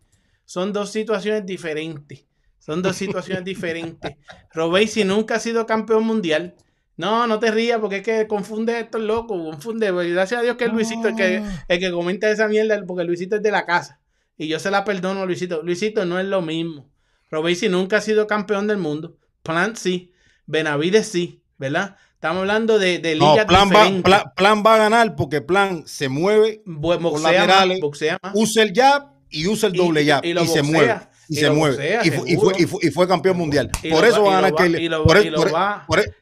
Son 0.44 0.72
dos 0.72 0.90
situaciones 0.90 1.46
diferentes. 1.46 2.26
Son 2.60 2.82
dos 2.82 2.94
situaciones 2.96 3.44
diferentes. 3.44 4.16
Robesi 4.52 5.02
nunca 5.04 5.34
ha 5.36 5.40
sido 5.40 5.66
campeón 5.66 6.04
mundial. 6.04 6.54
No, 6.96 7.26
no 7.26 7.38
te 7.40 7.50
rías 7.50 7.80
porque 7.80 7.96
es 7.96 8.02
que 8.02 8.26
confunde 8.26 8.74
a 8.74 8.80
estos 8.80 9.00
locos, 9.00 9.42
confunde. 9.42 9.92
porque 9.92 10.10
Gracias 10.12 10.40
a 10.40 10.42
Dios 10.42 10.56
que 10.56 10.66
es 10.66 10.72
Luisito 10.72 11.08
el 11.08 11.16
que, 11.16 11.42
el 11.68 11.78
que 11.80 11.90
comenta 11.90 12.30
esa 12.30 12.46
mierda, 12.46 12.78
porque 12.86 13.04
Luisito 13.04 13.36
es 13.36 13.42
de 13.42 13.50
la 13.50 13.64
casa. 13.66 13.98
Y 14.36 14.46
yo 14.48 14.58
se 14.58 14.70
la 14.70 14.84
perdono 14.84 15.22
a 15.22 15.26
Luisito. 15.26 15.62
Luisito 15.62 16.04
no 16.04 16.20
es 16.20 16.26
lo 16.26 16.42
mismo. 16.42 16.88
Robesi 17.30 17.68
nunca 17.68 17.96
ha 17.98 18.00
sido 18.02 18.26
campeón 18.26 18.66
del 18.66 18.76
mundo. 18.78 19.16
Plant 19.42 19.76
sí. 19.76 20.12
Benavides 20.46 21.08
sí, 21.08 21.42
¿verdad? 21.58 21.96
Estamos 22.14 22.40
hablando 22.40 22.78
de, 22.78 22.98
de 22.98 23.14
No, 23.16 23.30
ligas 23.32 23.46
plan, 23.46 23.68
va, 23.70 24.02
plan, 24.02 24.24
plan 24.36 24.62
va 24.66 24.74
a 24.74 24.78
ganar 24.78 25.16
porque 25.16 25.40
Plan 25.40 25.84
se 25.86 26.08
mueve, 26.10 26.60
boxea 26.66 27.00
más, 27.00 27.22
laterales, 27.22 27.80
boxea 27.80 28.18
más. 28.22 28.32
usa 28.34 28.62
el 28.62 28.72
jab 28.74 29.12
y 29.30 29.46
usa 29.46 29.68
el 29.70 29.76
Y- 29.76 29.78
doble 29.78 30.04
jab 30.04 30.22
y 30.24 30.28
y, 30.30 30.32
lo 30.34 30.40
se 30.44 30.60
boxea, 30.60 30.62
mueve. 30.64 31.00
Y, 31.32 31.34
y 31.34 31.36
se 31.36 31.50
mueve. 31.50 31.76
boxea, 31.76 32.00
y, 32.04 32.10
fue, 32.10 32.30
y, 32.58 32.66
fue, 32.66 32.78
y 32.82 32.90
fue 32.90 33.06
campeón 33.06 33.36
mundial. 33.38 33.70
Por 33.88 34.04
eso 34.04 34.22
va- 34.24 34.30
va 34.30 34.32
a 34.32 34.40
ganar 34.40 34.54
Caleb. 34.56 34.90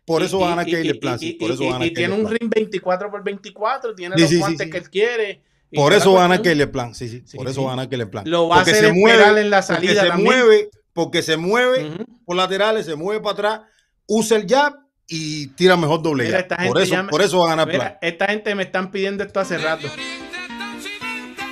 Por, 0.04 0.22
eso 0.22 0.38
va 0.38 0.46
a 0.46 0.50
ganar 0.50 0.66
Caleb 0.66 1.00
Plan. 1.00 1.18
y- 1.20 1.38
tiene 1.94 2.14
un 2.14 2.26
Plan. 2.26 2.36
ring 2.38 2.50
24 2.54 3.10
por 3.10 3.24
24, 3.24 3.94
tiene 3.94 4.16
los 4.18 4.34
guantes 4.38 4.70
que 4.70 4.76
él 4.76 4.90
quiere. 4.90 5.42
Por 5.72 5.92
eso 5.94 6.14
la 6.14 6.28
va 6.28 6.34
a. 6.34 6.42
Caleb 6.42 6.70
Plan. 6.70 6.94
Sí, 6.94 7.08
sí. 7.08 7.36
Por 7.36 7.48
eso 7.48 7.60
sí. 7.62 7.66
va 7.66 7.82
a 7.82 7.88
Caleb 7.88 8.10
Plan. 8.10 8.24
Lo 8.28 8.48
va 8.48 8.56
a 8.58 8.60
hacer 8.60 8.74
se 8.76 8.92
mueve, 8.92 9.40
en 9.40 9.50
la 9.50 9.62
porque 9.62 9.74
salida 9.86 10.02
se 10.02 10.22
mueve, 10.22 10.70
porque 10.92 11.22
se 11.22 11.36
mueve 11.38 11.90
por 12.26 12.36
laterales, 12.36 12.84
se 12.84 12.94
mueve 12.94 13.20
para 13.22 13.32
atrás, 13.32 13.60
usa 14.06 14.36
el 14.36 14.46
jab 14.46 14.74
y 15.06 15.46
tira 15.48 15.74
mejor 15.78 16.02
doble 16.02 16.24
Mira, 16.24 16.46
Por 16.66 16.82
eso, 16.82 16.92
llama- 16.92 17.08
por 17.10 17.22
eso 17.22 17.38
va 17.38 17.46
a 17.46 17.48
ganar 17.48 17.66
Plan. 17.68 17.78
Mira, 17.80 17.98
esta 18.02 18.26
gente 18.26 18.54
me 18.54 18.64
están 18.64 18.90
pidiendo 18.90 19.24
esto 19.24 19.40
hace 19.40 19.56
rato. 19.56 19.88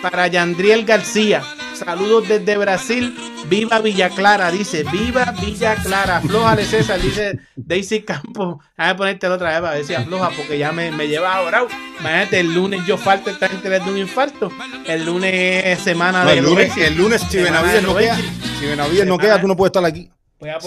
Para 0.03 0.27
Yandriel 0.29 0.85
García, 0.85 1.43
saludos 1.75 2.29
desde 2.29 2.57
Brasil. 2.59 3.17
Viva 3.49 3.79
Villa 3.81 4.11
Clara, 4.11 4.51
dice. 4.51 4.85
Viva 4.91 5.33
Villa 5.41 5.77
Clara. 5.77 6.19
Aflójale, 6.19 6.65
César, 6.65 7.01
dice 7.01 7.39
Daisy 7.55 8.03
Campos. 8.03 8.59
Déjame 8.77 8.95
ponerte 8.97 9.29
la 9.29 9.35
otra 9.37 9.51
vez 9.51 9.61
para 9.61 9.75
ver 9.75 9.85
si 9.85 9.95
afloja, 9.95 10.31
porque 10.37 10.59
ya 10.59 10.73
me, 10.73 10.91
me 10.91 11.07
lleva 11.07 11.35
ahora. 11.35 11.65
Imagínate, 12.01 12.41
el 12.41 12.53
lunes 12.53 12.85
yo 12.87 12.99
falto, 12.99 13.31
esta 13.31 13.49
gente 13.49 13.69
da 13.69 13.85
un 13.85 13.99
infarto. 13.99 14.51
El 14.87 15.07
lunes 15.07 15.65
es 15.65 15.79
semana 15.81 16.25
No, 16.25 16.31
de 16.31 16.39
el, 16.39 16.45
lunes, 16.45 16.77
el 16.77 16.97
lunes, 16.97 17.23
si 17.29 17.39
Benavides 17.39 17.75
de 17.75 17.83
no 17.83 17.97
queda, 17.97 18.17
si 18.59 18.67
Benavides 18.67 19.07
no 19.07 19.19
queda, 19.19 19.41
tú 19.41 19.47
no 19.47 19.57
puedes 19.57 19.71
estar 19.71 19.85
aquí. 19.85 20.11
Voy 20.39 20.51
a 20.51 20.61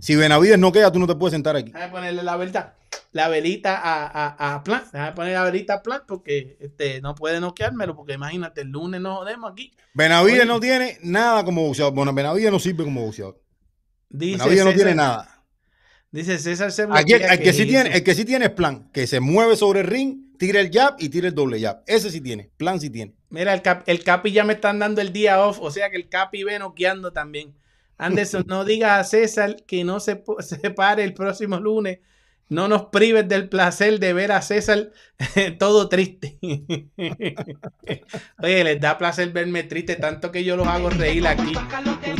Si, 0.00 0.16
Benavides 0.16 0.58
no 0.58 0.72
queda, 0.72 0.90
tú 0.90 0.98
no 0.98 1.06
te 1.06 1.14
puedes 1.14 1.32
sentar 1.32 1.54
aquí. 1.56 1.70
Déjame 1.70 1.92
ponerle 1.92 2.22
la 2.22 2.36
velita, 2.36 2.76
la 3.12 3.28
velita 3.28 3.76
a, 3.76 4.06
a, 4.06 4.54
a 4.54 4.64
Plan. 4.64 4.82
Déjame 4.92 5.12
poner 5.12 5.34
la 5.34 5.44
velita 5.44 5.74
a 5.74 5.82
Plan 5.82 6.02
porque 6.06 6.56
este, 6.60 7.00
no 7.00 7.14
puede 7.14 7.40
noqueármelo. 7.40 7.94
Porque 7.94 8.14
imagínate, 8.14 8.62
el 8.62 8.68
lunes 8.68 9.00
nos 9.00 9.18
jodemos 9.18 9.52
aquí. 9.52 9.72
Benavides 9.94 10.40
Oye. 10.40 10.46
no 10.46 10.60
tiene 10.60 10.98
nada 11.02 11.44
como 11.44 11.62
boxeador. 11.62 11.94
Bueno, 11.94 12.12
Benavides 12.12 12.50
no 12.50 12.58
sirve 12.58 12.84
como 12.84 13.04
boxeador. 13.04 13.40
Dice 14.08 14.38
Benavides 14.38 14.64
no 14.64 14.72
tiene 14.72 14.94
nada. 14.94 15.34
Dice 16.14 16.38
César 16.38 16.70
se 16.70 16.86
Aquí, 16.90 17.14
el, 17.14 17.22
¿qué 17.22 17.38
que 17.40 17.52
sí 17.52 17.66
tiene, 17.66 17.92
el 17.92 18.04
que 18.04 18.14
sí 18.14 18.24
tiene 18.24 18.44
es 18.44 18.52
plan, 18.52 18.88
que 18.92 19.08
se 19.08 19.18
mueve 19.18 19.56
sobre 19.56 19.80
el 19.80 19.88
ring, 19.88 20.36
tira 20.38 20.60
el 20.60 20.70
jab 20.70 20.94
y 21.00 21.08
tira 21.08 21.26
el 21.26 21.34
doble 21.34 21.60
jab. 21.60 21.82
Ese 21.88 22.08
sí 22.08 22.20
tiene. 22.20 22.52
Plan 22.56 22.80
sí 22.80 22.88
tiene. 22.88 23.16
Mira, 23.30 23.52
el, 23.52 23.62
cap, 23.62 23.82
el 23.86 24.04
Capi 24.04 24.30
ya 24.30 24.44
me 24.44 24.52
están 24.52 24.78
dando 24.78 25.00
el 25.00 25.12
día 25.12 25.44
off, 25.44 25.58
o 25.60 25.72
sea 25.72 25.90
que 25.90 25.96
el 25.96 26.08
Capi 26.08 26.44
ve 26.44 26.60
noqueando 26.60 27.12
también. 27.12 27.56
Anderson, 27.98 28.44
no 28.46 28.64
digas 28.64 29.00
a 29.00 29.04
César 29.04 29.56
que 29.66 29.84
no 29.84 30.00
se, 30.00 30.22
se 30.40 30.70
pare 30.70 31.04
el 31.04 31.14
próximo 31.14 31.58
lunes. 31.58 32.00
No 32.50 32.68
nos 32.68 32.86
prives 32.86 33.26
del 33.26 33.48
placer 33.48 33.98
de 33.98 34.12
ver 34.12 34.30
a 34.30 34.42
César 34.42 34.90
todo 35.58 35.88
triste. 35.88 36.38
Oye, 38.42 38.64
les 38.64 38.80
da 38.80 38.98
placer 38.98 39.32
verme 39.32 39.62
triste, 39.62 39.96
tanto 39.96 40.30
que 40.30 40.44
yo 40.44 40.56
los 40.56 40.66
hago 40.66 40.90
reír 40.90 41.26
aquí. 41.26 41.54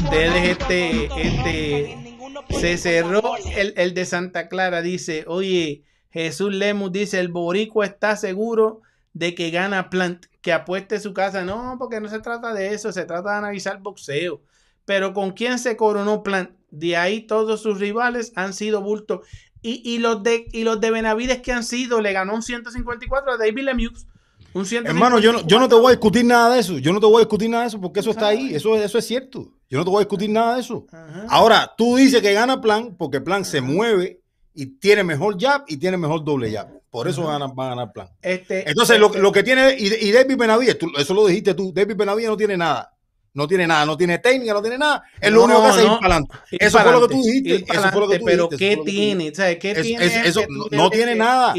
Ustedes, 0.03 0.59
este, 0.59 1.11
este, 1.17 2.17
se 2.51 2.79
cerró 2.79 3.35
el, 3.55 3.75
el 3.77 3.93
de 3.93 4.07
Santa 4.07 4.49
Clara, 4.49 4.81
dice, 4.81 5.25
oye, 5.27 5.85
Jesús 6.11 6.55
Lemus 6.55 6.93
dice, 6.93 7.21
el 7.21 7.29
boricua 7.29 7.87
está 7.87 8.17
seguro 8.17 8.83
de 9.13 9.35
que 9.35 9.51
gana 9.51 9.91
Plant, 9.91 10.27
que 10.41 10.53
apueste 10.53 11.01
su 11.01 11.13
casa. 11.13 11.45
No, 11.45 11.77
porque 11.79 12.01
no 12.01 12.09
se 12.09 12.21
trata 12.21 12.55
de 12.55 12.75
eso, 12.75 12.93
se 12.93 13.05
trata 13.05 13.33
de 13.33 13.39
analizar 13.39 13.81
boxeo. 13.81 14.41
Pero 14.85 15.15
con 15.15 15.33
quién 15.33 15.59
se 15.59 15.77
coronó 15.77 16.23
Plant, 16.23 16.51
de 16.71 16.97
ahí 16.97 17.21
todos 17.23 17.63
sus 17.63 17.79
rivales 17.81 18.33
han 18.37 18.53
sido 18.53 18.81
bulto. 18.83 19.23
Y, 19.63 19.81
y 19.85 19.99
los 19.99 20.23
de 20.23 20.47
y 20.53 20.65
los 20.65 20.81
de 20.81 20.91
Benavides 20.91 21.41
que 21.41 21.53
han 21.53 21.65
sido, 21.65 22.01
le 22.01 22.13
ganó 22.13 22.35
un 22.35 22.43
154 22.43 23.33
a 23.33 23.37
David 23.39 23.63
Lemieux. 23.65 24.07
Un 24.53 24.67
154. 24.67 24.91
Hermano, 24.91 25.19
yo 25.19 25.33
no, 25.33 25.47
yo 25.49 25.59
no 25.59 25.69
te 25.69 25.75
voy 25.75 25.87
a 25.87 25.91
discutir 25.93 26.25
nada 26.25 26.55
de 26.55 26.61
eso. 26.61 26.79
Yo 26.79 26.93
no 26.93 27.01
te 27.01 27.07
voy 27.07 27.17
a 27.17 27.21
discutir 27.21 27.49
nada 27.51 27.63
de 27.65 27.69
eso 27.69 27.81
porque 27.81 28.01
eso 28.01 28.11
está 28.11 28.29
ahí. 28.29 28.55
Eso, 28.55 28.77
eso 28.77 28.99
es 28.99 29.07
cierto. 29.07 29.49
Yo 29.71 29.79
no 29.79 29.85
te 29.85 29.91
voy 29.91 29.99
a 29.99 30.05
discutir 30.05 30.31
nada 30.31 30.55
de 30.55 30.61
eso. 30.61 30.87
Ajá. 30.93 31.27
Ahora, 31.31 31.73
tú 31.77 31.97
dices 31.97 32.21
que 32.23 32.33
gana 32.35 32.61
Plan 32.61 32.95
porque 32.97 33.21
Plan 33.21 33.45
se 33.45 33.61
mueve 33.61 34.21
y 34.53 34.67
tiene 34.67 35.03
mejor 35.03 35.41
jab 35.41 35.65
y 35.67 35.77
tiene 35.79 35.97
mejor 35.97 36.23
doble 36.25 36.53
jab. 36.53 36.69
Por 36.91 37.09
eso 37.09 37.27
gana, 37.27 37.47
va 37.49 37.67
a 37.67 37.69
ganar 37.71 37.93
Plan. 37.93 38.09
Este, 38.23 38.69
Entonces, 38.69 39.01
lo, 39.01 39.07
este- 39.07 39.19
lo 39.19 39.33
que 39.33 39.43
tiene, 39.43 39.75
y, 39.77 39.93
y 39.93 40.13
David 40.13 40.37
Benavides, 40.37 40.79
tú- 40.79 40.93
eso 40.97 41.13
lo 41.15 41.27
dijiste 41.27 41.55
tú, 41.55 41.73
David 41.75 41.97
Benavides 41.97 42.29
no 42.31 42.37
tiene 42.37 42.57
nada. 42.57 42.94
No 43.35 43.49
tiene 43.49 43.67
nada, 43.67 43.85
no 43.85 43.97
tiene 43.97 44.19
técnica, 44.19 44.53
no 44.55 44.63
tiene 44.63 44.79
nada. 44.79 45.03
Es 45.21 45.31
lo 45.33 45.39
No, 45.39 45.45
único 45.47 45.63
que 45.63 45.69
hace 45.69 45.85
no. 45.85 45.95
ir 45.95 45.99
para 46.01 46.15
adelante. 46.15 46.35
Eso 46.53 46.79
fue 46.79 46.93
lo 46.93 47.01
que 47.09 47.15
tú 47.15 47.23
dijiste. 47.23 47.49
ir 47.51 47.65
Eso 47.69 47.89
fue 47.91 48.01
lo 48.01 48.09
que 48.09 48.19
tú 48.21 48.25
pero 48.25 48.49
dijiste, 48.49 48.77
¿qué 48.77 48.83
tiene? 48.85 49.35
¿Sabes 49.35 49.59
qué 49.59 49.71
Es- 49.73 49.83
tiene? 49.83 50.05
es- 50.07 50.27
eso 50.27 50.41
que 50.41 50.77
no- 50.77 50.91
tiene 50.91 51.15
nada. 51.17 51.53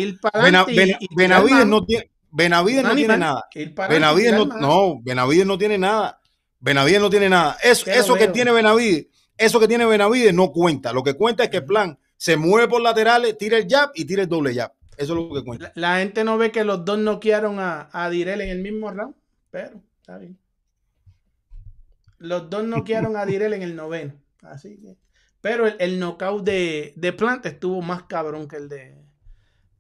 Benavides 1.16 1.66
no 1.66 1.86
tiene, 1.86 2.10
Benavides 2.32 2.84
no 2.84 2.96
tiene 2.96 3.18
nada. 3.18 3.44
Benavides 3.90 4.34
no, 4.34 4.46
no, 4.46 5.00
Benavides 5.04 5.46
no 5.46 5.58
tiene 5.58 5.78
nada. 5.78 6.20
Benavides 6.60 7.02
no 7.02 7.10
tiene 7.10 7.30
nada. 7.30 7.58
Eso, 7.64 7.90
eso 7.92 8.16
que 8.16 8.28
tiene 8.30 8.52
Benavides, 8.52 9.08
eso 9.38 9.60
que 9.60 9.68
tiene 9.68 9.86
Benavides 9.86 10.34
no 10.34 10.52
cuenta. 10.52 10.94
Lo 10.94 11.04
que 11.04 11.14
cuenta 11.14 11.44
es 11.44 11.50
que 11.50 11.58
el 11.58 11.66
plan 11.66 11.98
se 12.18 12.38
mueve 12.38 12.68
por 12.68 12.82
laterales, 12.82 13.38
tira 13.38 13.58
el 13.58 13.68
jab 13.70 13.92
y 13.94 14.06
tira 14.06 14.24
el 14.24 14.30
doble 14.30 14.56
jab. 14.56 14.72
Eso 14.98 15.14
es 15.14 15.20
lo 15.30 15.34
que 15.34 15.44
cuenta. 15.44 15.72
La, 15.76 15.90
la 15.94 16.00
gente 16.00 16.24
no 16.24 16.38
ve 16.38 16.52
que 16.52 16.64
los 16.64 16.86
dos 16.86 16.98
noquearon 16.98 17.60
a, 17.60 17.90
a 17.92 18.10
Direl 18.10 18.40
en 18.42 18.50
el 18.50 18.60
mismo 18.60 18.90
round, 18.92 19.14
pero 19.52 19.82
está 20.00 20.18
bien. 20.18 20.38
Los 22.26 22.50
dos 22.50 22.64
noquearon 22.66 23.16
a 23.18 23.26
Direl 23.26 23.54
en 23.54 23.62
el 23.64 23.76
noveno. 23.76 24.14
Así 24.42 24.78
que. 24.82 24.98
Pero 25.42 25.68
el, 25.68 25.76
el 25.80 26.00
knockout 26.00 26.44
de, 26.44 26.94
de 26.96 27.14
Plant 27.14 27.46
estuvo 27.46 27.82
más 27.82 28.04
cabrón 28.04 28.48
que 28.48 28.56
el 28.58 28.68
de. 28.70 29.04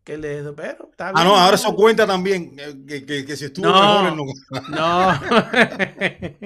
Que 0.03 0.13
el 0.13 0.22
de. 0.22 0.53
Pero 0.55 0.89
está 0.91 1.05
bien. 1.11 1.15
Ah, 1.17 1.23
no, 1.23 1.35
ahora 1.35 1.55
eso 1.55 1.76
cuenta 1.76 2.05
también. 2.05 2.55
eh, 2.59 2.76
Que, 2.88 3.05
que- 3.05 3.26
que 3.26 3.35
si 3.35 3.45
estuvo 3.45 3.65
No. 3.67 4.03
mejor, 4.03 4.17
no. 4.17 4.23
No. 4.69 5.19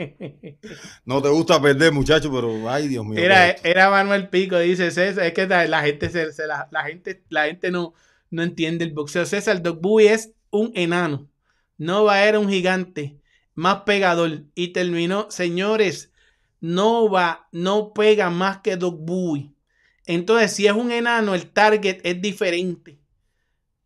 No 1.06 1.22
te 1.22 1.30
gusta 1.30 1.62
perder, 1.62 1.92
muchacho, 1.92 2.32
pero 2.32 2.70
ay, 2.70 2.88
Dios 2.88 3.06
mío. 3.06 3.20
Era, 3.20 3.52
era 3.64 3.90
Manuel 3.90 4.30
Pico, 4.30 4.58
dice 4.60 4.92
César. 4.92 5.26
Es 5.26 5.34
que 5.34 5.48
la, 5.48 5.82
gente, 5.82 6.10
se, 6.10 6.32
se 6.32 6.48
la, 6.48 6.68
la 6.72 6.84
gente, 6.84 7.24
la 7.30 7.46
gente 7.46 7.72
no, 7.72 7.94
no 8.30 8.44
entiende 8.44 8.86
el 8.86 8.94
boxeo. 8.94 9.26
César 9.26 9.62
Doc 9.62 9.82
Bowie 9.82 10.14
es 10.14 10.32
un 10.52 10.72
enano. 10.76 11.30
Nova 11.78 12.24
era 12.24 12.40
un 12.40 12.50
gigante, 12.50 13.19
más 13.60 13.82
pegador. 13.82 14.44
Y 14.56 14.70
terminó, 14.70 15.30
señores, 15.30 16.12
Nova 16.62 17.50
no 17.52 17.94
pega 17.94 18.30
más 18.30 18.60
que 18.60 18.78
Doc 18.78 18.98
Bowie. 19.00 19.52
Entonces, 20.06 20.54
si 20.54 20.66
es 20.66 20.74
un 20.74 20.92
enano, 20.92 21.36
el 21.36 21.52
target 21.52 22.00
es 22.04 22.22
diferente. 22.22 23.00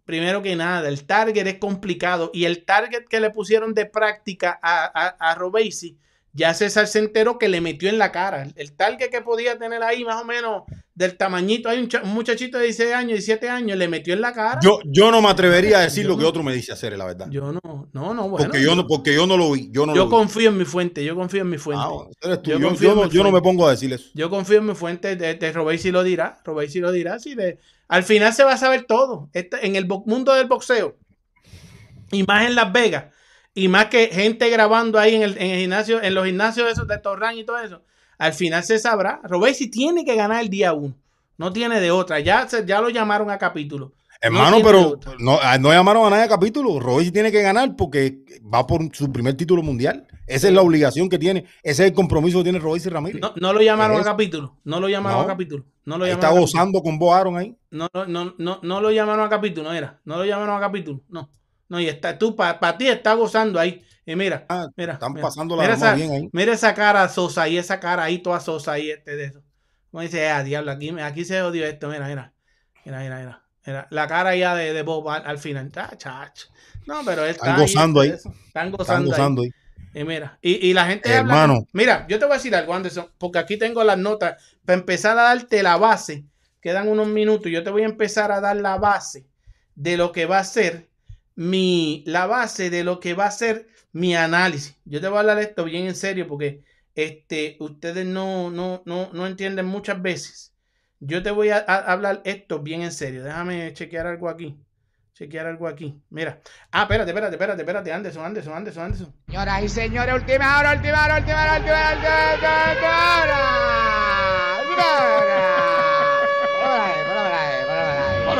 Primero 0.06 0.44
que 0.44 0.56
nada, 0.56 0.88
el 0.88 1.06
target 1.06 1.48
es 1.48 1.58
complicado. 1.58 2.30
Y 2.34 2.46
el 2.46 2.66
target 2.66 3.06
que 3.10 3.20
le 3.20 3.32
pusieron 3.32 3.74
de 3.74 3.88
práctica 3.88 4.60
a, 4.62 4.86
a, 4.86 5.32
a 5.32 5.36
ya 6.36 6.54
César 6.54 6.88
se 6.88 7.00
enteró 7.00 7.38
que 7.38 7.48
le 7.48 7.62
metió 7.62 7.90
en 7.90 7.98
la 7.98 8.12
cara. 8.12 8.48
El 8.56 8.74
target 8.74 9.10
que 9.10 9.22
podía 9.22 9.58
tener 9.58 9.82
ahí, 9.84 10.04
más 10.04 10.22
o 10.22 10.26
menos 10.26 10.64
del 10.96 11.18
tamañito, 11.18 11.70
hay 11.70 11.80
un, 11.80 11.88
cha- 11.88 12.04
un 12.04 12.14
muchachito 12.14 12.58
de 12.60 12.66
16 12.66 12.94
años, 12.94 13.10
17 13.14 13.50
años, 13.50 13.78
le 13.78 13.88
metió 13.88 14.14
en 14.14 14.22
la 14.22 14.32
cara. 14.32 14.60
Yo, 14.62 14.80
yo 14.86 15.10
no 15.12 15.22
me 15.24 15.30
atrevería 15.30 15.80
a 15.80 15.82
decir 15.82 16.04
Yo 16.04 16.10
lo 16.10 16.18
que 16.18 16.24
no. 16.24 16.30
otro 16.30 16.44
me 16.44 16.54
dice 16.54 16.72
hacer, 16.72 16.96
la 16.98 17.06
verdad. 17.06 17.28
Yo 17.32 17.52
no, 17.52 17.60
no, 17.92 18.14
no, 18.14 18.30
bueno. 18.30 18.46
porque, 18.46 18.62
yo 18.64 18.76
no, 18.76 18.86
porque 18.86 19.16
yo 19.16 19.26
no 19.26 19.36
lo 19.36 19.52
vi. 19.52 19.70
Yo 19.72 19.86
no 19.88 19.96
yo 19.96 20.04
lo 20.04 20.06
vi. 20.06 20.12
confío 20.12 20.50
en 20.50 20.58
mi 20.58 20.66
fuente, 20.66 21.04
yo 21.04 21.16
confío 21.16 21.42
en 21.42 21.50
mi 21.50 21.58
fuente. 21.58 21.84
Ah, 21.84 21.90
bueno, 21.90 22.12
eres 22.22 22.42
tú. 22.44 22.52
Yo 22.52 22.60
Yo, 22.60 22.68
confío 22.68 22.90
yo 22.90 22.96
no, 22.96 23.04
mi 23.06 23.10
yo 23.10 23.24
no 23.24 23.32
me 23.32 23.42
pongo 23.42 23.68
a 23.68 23.72
decir 23.72 23.92
eso. 23.92 24.12
Yo 24.14 24.30
confío 24.30 24.60
en 24.60 24.66
mi 24.68 24.76
fuente, 24.76 25.16
de, 25.16 25.34
de 25.34 25.52
Robey 25.52 25.80
si 25.80 25.90
lo 25.92 26.04
dirá, 26.04 26.40
Robey 26.46 26.70
si 26.70 26.80
lo 26.80 26.92
dirá, 26.92 27.18
si 27.18 27.34
de- 27.34 27.58
al 27.88 28.04
final 28.04 28.32
se 28.34 28.44
va 28.44 28.54
a 28.54 28.58
saber 28.58 28.84
todo. 28.86 29.30
Este- 29.34 29.66
en 29.66 29.76
el 29.76 29.88
mundo 29.88 30.34
del 30.36 30.46
boxeo, 30.48 30.98
y 32.12 32.24
más 32.24 32.46
en 32.46 32.54
Las 32.56 32.72
Vegas, 32.72 33.06
y 33.56 33.68
más 33.68 33.88
que 33.88 34.08
gente 34.08 34.50
grabando 34.50 35.00
ahí 35.00 35.16
en 35.16 35.24
el, 35.24 35.38
en 35.38 35.52
el 35.52 35.60
gimnasio, 35.62 36.02
en 36.02 36.14
los 36.14 36.26
gimnasios 36.26 36.72
esos 36.72 36.88
de 36.88 36.98
Torran 37.00 37.38
y 37.38 37.44
todo 37.44 37.58
eso, 37.60 37.84
al 38.24 38.34
final 38.34 38.64
se 38.64 38.80
sabrá. 38.80 39.20
Robey 39.24 39.54
si 39.54 39.70
tiene 39.70 40.06
que 40.06 40.16
ganar 40.16 40.42
el 40.42 40.50
día 40.50 40.74
uno, 40.74 40.96
no 41.38 41.52
tiene 41.52 41.82
de 41.82 41.92
otra, 41.92 42.22
ya, 42.22 42.48
ya 42.66 42.80
lo 42.80 42.90
llamaron 42.90 43.30
a 43.30 43.38
capítulo. 43.38 43.92
Hermano, 44.22 44.60
pero 44.64 44.98
no, 45.20 45.38
ah, 45.42 45.58
no 45.58 45.74
llamaron 45.74 46.06
a 46.06 46.10
nadie 46.12 46.24
a 46.24 46.30
capítulo. 46.30 46.80
Sí 47.02 47.12
tiene 47.12 47.30
que 47.30 47.42
ganar 47.42 47.76
porque 47.76 48.20
va 48.42 48.66
por 48.66 48.96
su 48.96 49.12
primer 49.12 49.34
título 49.34 49.62
mundial. 49.62 50.08
Esa 50.26 50.48
es 50.48 50.54
la 50.54 50.62
obligación 50.62 51.10
que 51.10 51.20
tiene. 51.20 51.42
Ese 51.62 51.84
es 51.84 51.90
el 51.90 51.94
compromiso 51.94 52.38
que 52.38 52.46
tiene 52.46 52.60
Robey 52.60 52.80
Ramírez. 52.80 53.22
No, 53.22 53.34
no 53.36 53.52
lo 53.52 53.62
llamaron 53.62 53.98
¿Qué 53.98 54.02
a 54.04 54.12
capítulo, 54.12 54.56
no 54.64 54.80
lo 54.80 54.88
llamaron 54.88 55.26
a 55.26 55.28
capítulo, 55.28 55.66
no 55.84 55.98
lo 55.98 56.06
llamaron 56.06 56.30
está 56.30 56.40
gozando 56.40 56.82
con 56.82 56.98
Bo 56.98 57.14
Aaron 57.14 57.36
ahí. 57.36 57.58
No, 57.72 57.90
no, 57.94 58.06
no, 58.06 58.36
no, 58.38 58.60
no 58.64 58.80
lo 58.80 58.92
llamaron 58.92 59.26
a 59.26 59.30
capítulo, 59.30 59.68
no 59.68 59.76
era. 59.76 60.00
No 60.06 60.16
lo 60.16 60.24
llamaron 60.24 60.56
a 60.56 60.62
capítulo. 60.62 61.02
No. 61.10 61.30
No, 61.68 61.82
y 61.82 61.88
está, 61.88 62.18
tú, 62.18 62.38
para 62.38 62.78
ti 62.78 62.88
está 62.88 63.16
gozando 63.16 63.60
ahí. 63.60 63.82
Y 64.06 64.16
mira, 64.16 64.46
Ah, 64.50 64.68
mira. 64.76 64.94
están 64.94 65.14
mira, 65.14 65.22
pasando 65.24 65.56
la 65.56 65.64
mira 65.64 65.76
esa, 65.76 65.94
bien 65.96 66.12
ahí. 66.12 66.30
mira 66.34 66.54
esa 66.54 66.74
cara 66.74 67.08
sosa 67.10 67.48
y 67.48 67.58
esa 67.58 67.80
cara 67.80 68.04
ahí, 68.04 68.20
toda 68.20 68.40
sosa 68.40 68.74
ahí, 68.74 68.90
este 68.92 69.16
de 69.16 69.26
eso. 69.26 69.42
Como 69.92 70.02
dice, 70.02 70.30
ah, 70.30 70.44
diablo, 70.44 70.72
aquí, 70.72 70.90
aquí 71.00 71.24
se 71.26 71.42
odió 71.42 71.66
esto, 71.66 71.88
mira, 71.90 72.08
mira. 72.08 72.34
Mira, 72.86 73.00
mira, 73.00 73.20
mira. 73.20 73.44
Mira, 73.66 73.88
la 73.92 74.08
cara 74.08 74.36
ya 74.36 74.56
de, 74.56 74.74
de 74.74 74.82
Bob 74.82 75.08
al, 75.10 75.26
al 75.26 75.38
final. 75.38 75.72
Ah, 75.78 75.94
chach. 75.96 76.42
No, 76.86 77.02
pero 77.06 77.24
él 77.24 77.32
Están 77.32 77.52
está 77.52 77.62
gozando 77.62 78.02
este 78.04 78.12
ahí. 78.12 78.12
de 78.12 78.16
eso. 78.18 78.30
Están 78.30 78.46
Están 78.68 78.72
gozando, 78.72 79.10
gozando 79.12 79.42
ahí. 79.44 79.48
ahí. 79.94 80.02
Y 80.02 80.04
mira, 80.04 80.38
y, 80.42 80.68
y 80.70 80.74
la 80.74 80.86
gente 80.88 81.16
habla- 81.16 81.34
Hermano. 81.34 81.68
Mira, 81.72 82.06
yo 82.10 82.20
te 82.20 82.26
voy 82.26 82.34
a 82.34 82.38
decir 82.38 82.54
algo, 82.56 82.74
Anderson, 82.74 83.08
porque 83.18 83.40
aquí 83.40 83.58
tengo 83.58 83.84
las 83.86 83.98
notas. 83.98 84.44
Para 84.66 84.80
empezar 84.80 85.18
a 85.18 85.22
darte 85.24 85.64
la 85.64 85.78
base, 85.78 86.26
quedan 86.60 86.90
unos 86.90 87.08
minutos. 87.08 87.50
Yo 87.52 87.64
te 87.64 87.70
voy 87.70 87.84
a 87.84 87.86
empezar 87.86 88.32
a 88.34 88.42
dar 88.42 88.58
la 88.58 88.78
base 88.78 89.28
de 89.76 89.96
lo 89.96 90.12
que 90.12 90.26
va 90.26 90.40
a 90.40 90.44
ser 90.44 90.90
mi, 91.36 92.04
la 92.06 92.26
base 92.26 92.70
de 92.70 92.84
lo 92.84 93.00
que 93.00 93.14
va 93.14 93.28
a 93.28 93.32
ser 93.32 93.68
mi 93.94 94.16
análisis. 94.16 94.76
Yo 94.86 95.00
te 95.00 95.08
voy 95.08 95.18
a 95.18 95.20
hablar 95.22 95.40
esto 95.40 95.64
bien 95.64 95.86
en 95.88 95.96
serio 95.96 96.28
porque 96.28 96.64
este, 96.96 97.56
ustedes 97.60 98.06
no, 98.06 98.50
no, 98.52 98.84
no, 98.86 99.10
no 99.14 99.28
entienden 99.28 99.66
muchas 99.68 100.02
veces. 100.02 100.54
Yo 101.00 101.24
te 101.24 101.32
voy 101.32 101.50
a, 101.50 101.58
a 101.58 101.92
hablar 101.92 102.22
esto 102.26 102.60
bien 102.60 102.82
en 102.82 102.92
serio. 102.92 103.24
Déjame 103.24 103.72
chequear 103.74 104.08
algo 104.08 104.30
aquí. 104.30 104.58
Chequear 105.14 105.46
algo 105.46 105.68
aquí. 105.68 106.02
Mira. 106.10 106.40
Ah, 106.72 106.84
espérate, 106.84 107.12
espérate, 107.12 107.36
espérate, 107.36 107.62
espérate. 107.62 107.94
Anderson, 107.94 108.26
Anderson, 108.26 108.54
Anderson, 108.54 108.84
Anderson. 108.86 109.14
Señoras 109.28 109.64
y 109.64 109.70
señores, 109.70 110.16
última 110.16 110.60
hora, 110.60 110.74
última 110.74 111.06
hora, 111.06 111.18
última 111.18 111.44
hora, 111.44 111.58
última 111.58 111.74
hora, 111.76 111.94
última 111.94 112.10
hora, 113.22 113.40
última 114.60 114.88
hora. 114.98 115.44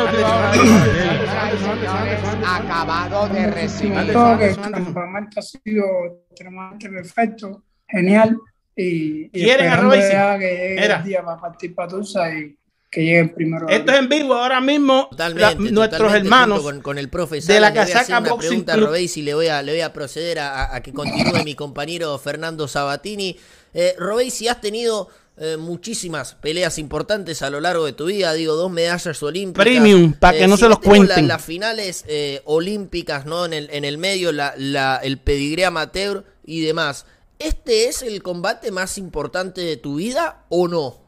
Última 0.04 0.36
hora. 0.36 1.13
Señoras 1.52 1.54
y 1.54 1.64
señores, 1.86 2.20
Acabado 2.48 3.28
de 3.30 3.48
recibir. 3.52 3.94
Que 4.40 4.50
el 4.50 4.56
campamento 4.60 5.40
ha 5.40 5.44
sido 5.44 5.84
extremadamente 6.30 6.90
perfecto, 6.90 7.64
genial. 7.88 8.38
Y, 8.76 9.26
y 9.26 9.30
¿Quieren 9.44 9.68
a 9.68 9.76
esperando 9.76 9.96
Royce? 9.96 10.12
ya 10.12 10.40
que 10.40 10.46
llegue 10.58 10.82
Mira. 10.82 10.98
el 10.98 11.04
día 11.04 11.24
para 11.24 11.40
partir 11.40 11.76
para 11.76 11.88
Tulsa 11.90 12.34
y 12.34 12.58
que 12.90 13.04
llegue 13.04 13.26
primero. 13.30 13.68
Esto 13.70 13.92
es 13.92 14.00
en 14.00 14.10
vivo 14.10 14.34
ahora 14.34 14.62
mismo. 14.62 15.08
Totalmente, 15.12 15.42
la- 15.64 15.72
nuestros 15.72 16.00
totalmente, 16.00 16.18
hermanos 16.28 16.62
con, 16.62 16.82
con 16.82 16.98
el 16.98 17.10
profe 17.10 17.36
de 17.42 17.60
la 17.60 17.68
Salas, 17.68 17.74
le 17.74 17.74
voy 17.74 17.78
a 17.80 17.84
hacer 17.84 17.94
Casaca 17.98 18.20
una 18.20 18.30
Boxing 18.30 18.50
pregunta 18.50 18.74
a. 18.74 18.78
Robey 18.78 19.12
y 19.16 19.22
le 19.22 19.34
voy 19.36 19.48
a, 19.48 19.62
le 19.62 19.72
voy 19.74 19.82
a 19.82 19.94
proceder 19.94 20.40
a, 20.40 20.76
a 20.76 20.82
que 20.82 20.92
continúe 20.94 21.44
mi 21.44 21.56
compañero 21.56 22.18
Fernando 22.18 22.68
Sabatini. 22.68 23.38
Eh, 23.76 23.96
Robey, 24.00 24.32
si 24.32 24.48
has 24.48 24.60
tenido 24.62 25.10
eh, 25.38 25.58
muchísimas 25.58 26.36
peleas 26.36 26.78
importantes 26.78 27.42
a 27.42 27.50
lo 27.50 27.60
largo 27.60 27.86
de 27.86 27.94
tu 27.94 28.06
vida, 28.06 28.34
digo, 28.34 28.54
dos 28.56 28.72
medallas 28.72 29.22
olímpicas. 29.24 29.64
Premium, 29.66 30.14
pa' 30.14 30.32
que 30.32 30.48
no 30.48 30.56
si 30.58 30.64
se 30.64 30.70
los 30.70 30.80
tenemos 30.80 31.08
la- 31.08 31.16
cuenten. 31.16 31.28
las 31.28 31.44
finales 31.44 32.06
eh, 32.08 32.42
olímpicas, 32.46 33.26
¿no? 33.26 33.46
En 33.46 33.54
el, 33.54 33.70
en 33.72 33.84
el 33.86 33.98
medio, 33.98 34.32
la, 34.32 34.54
la- 34.58 34.98
el 35.04 35.18
pedigrí 35.20 35.64
amateur 35.64 36.24
y 36.46 36.62
demás. 36.62 37.06
¿Este 37.40 37.88
es 37.88 38.04
el 38.04 38.22
combate 38.22 38.72
más 38.72 38.98
importante 38.98 39.62
de 39.62 39.78
tu 39.78 39.96
vida 39.96 40.46
o 40.50 40.68
no? 40.68 41.02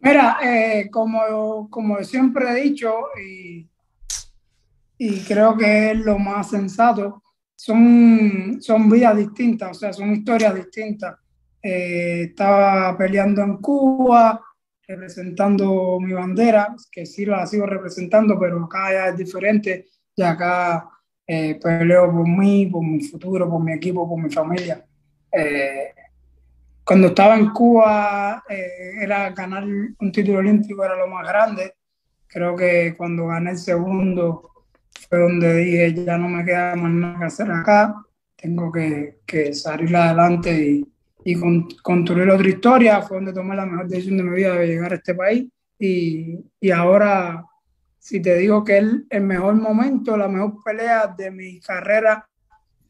Mira, 0.00 0.38
eh, 0.42 0.88
como, 0.90 1.68
como 1.70 2.02
siempre 2.02 2.50
he 2.50 2.62
dicho, 2.62 2.90
y, 3.22 3.68
y 4.96 5.20
creo 5.20 5.56
que 5.56 5.90
es 5.90 5.98
lo 5.98 6.18
más 6.18 6.48
sensato, 6.50 7.22
son, 7.54 8.58
son 8.62 8.88
vidas 8.88 9.14
distintas, 9.18 9.76
o 9.76 9.80
sea, 9.80 9.92
son 9.92 10.14
historias 10.14 10.54
distintas. 10.54 11.16
Eh, 11.62 12.22
estaba 12.30 12.96
peleando 12.96 13.42
en 13.42 13.58
Cuba, 13.58 14.40
representando 14.86 15.98
mi 16.00 16.12
bandera, 16.12 16.74
que 16.90 17.06
sí 17.06 17.24
la 17.24 17.46
sigo 17.46 17.66
representando, 17.66 18.38
pero 18.38 18.64
acá 18.64 18.92
ya 18.92 19.08
es 19.08 19.16
diferente, 19.16 19.86
ya 20.16 20.30
acá 20.30 20.90
eh, 21.26 21.58
peleo 21.62 22.10
por 22.10 22.26
mí, 22.26 22.66
por 22.66 22.82
mi 22.82 23.00
futuro, 23.02 23.48
por 23.48 23.62
mi 23.62 23.72
equipo, 23.72 24.08
por 24.08 24.20
mi 24.20 24.30
familia. 24.30 24.84
Eh, 25.30 25.94
cuando 26.84 27.08
estaba 27.08 27.36
en 27.36 27.50
Cuba, 27.50 28.42
eh, 28.48 28.96
era 29.00 29.30
ganar 29.30 29.64
un 29.64 30.12
título 30.12 30.38
olímpico 30.38 30.84
era 30.84 30.96
lo 30.96 31.06
más 31.06 31.26
grande. 31.28 31.74
Creo 32.26 32.56
que 32.56 32.94
cuando 32.96 33.28
gané 33.28 33.52
el 33.52 33.58
segundo 33.58 34.50
fue 35.08 35.18
donde 35.20 35.54
dije, 35.58 36.04
ya 36.04 36.18
no 36.18 36.28
me 36.28 36.44
queda 36.44 36.74
más 36.74 36.90
nada 36.90 37.18
que 37.18 37.24
hacer 37.26 37.50
acá, 37.50 37.94
tengo 38.36 38.72
que, 38.72 39.20
que 39.26 39.54
salir 39.54 39.94
adelante 39.94 40.52
y, 40.52 40.92
y 41.24 41.38
con, 41.38 41.68
construir 41.82 42.30
otra 42.30 42.48
historia. 42.48 43.02
Fue 43.02 43.16
donde 43.16 43.32
tomé 43.32 43.56
la 43.56 43.66
mejor 43.66 43.88
decisión 43.88 44.18
de 44.18 44.24
mi 44.24 44.36
vida 44.36 44.54
de 44.54 44.66
llegar 44.66 44.92
a 44.92 44.96
este 44.96 45.14
país. 45.14 45.48
Y, 45.78 46.38
y 46.60 46.70
ahora, 46.70 47.44
si 47.98 48.20
te 48.20 48.36
digo 48.36 48.64
que 48.64 48.78
es 48.78 48.84
el 49.08 49.22
mejor 49.22 49.54
momento, 49.54 50.16
la 50.16 50.28
mejor 50.28 50.62
pelea 50.64 51.06
de 51.06 51.30
mi 51.30 51.60
carrera 51.60 52.26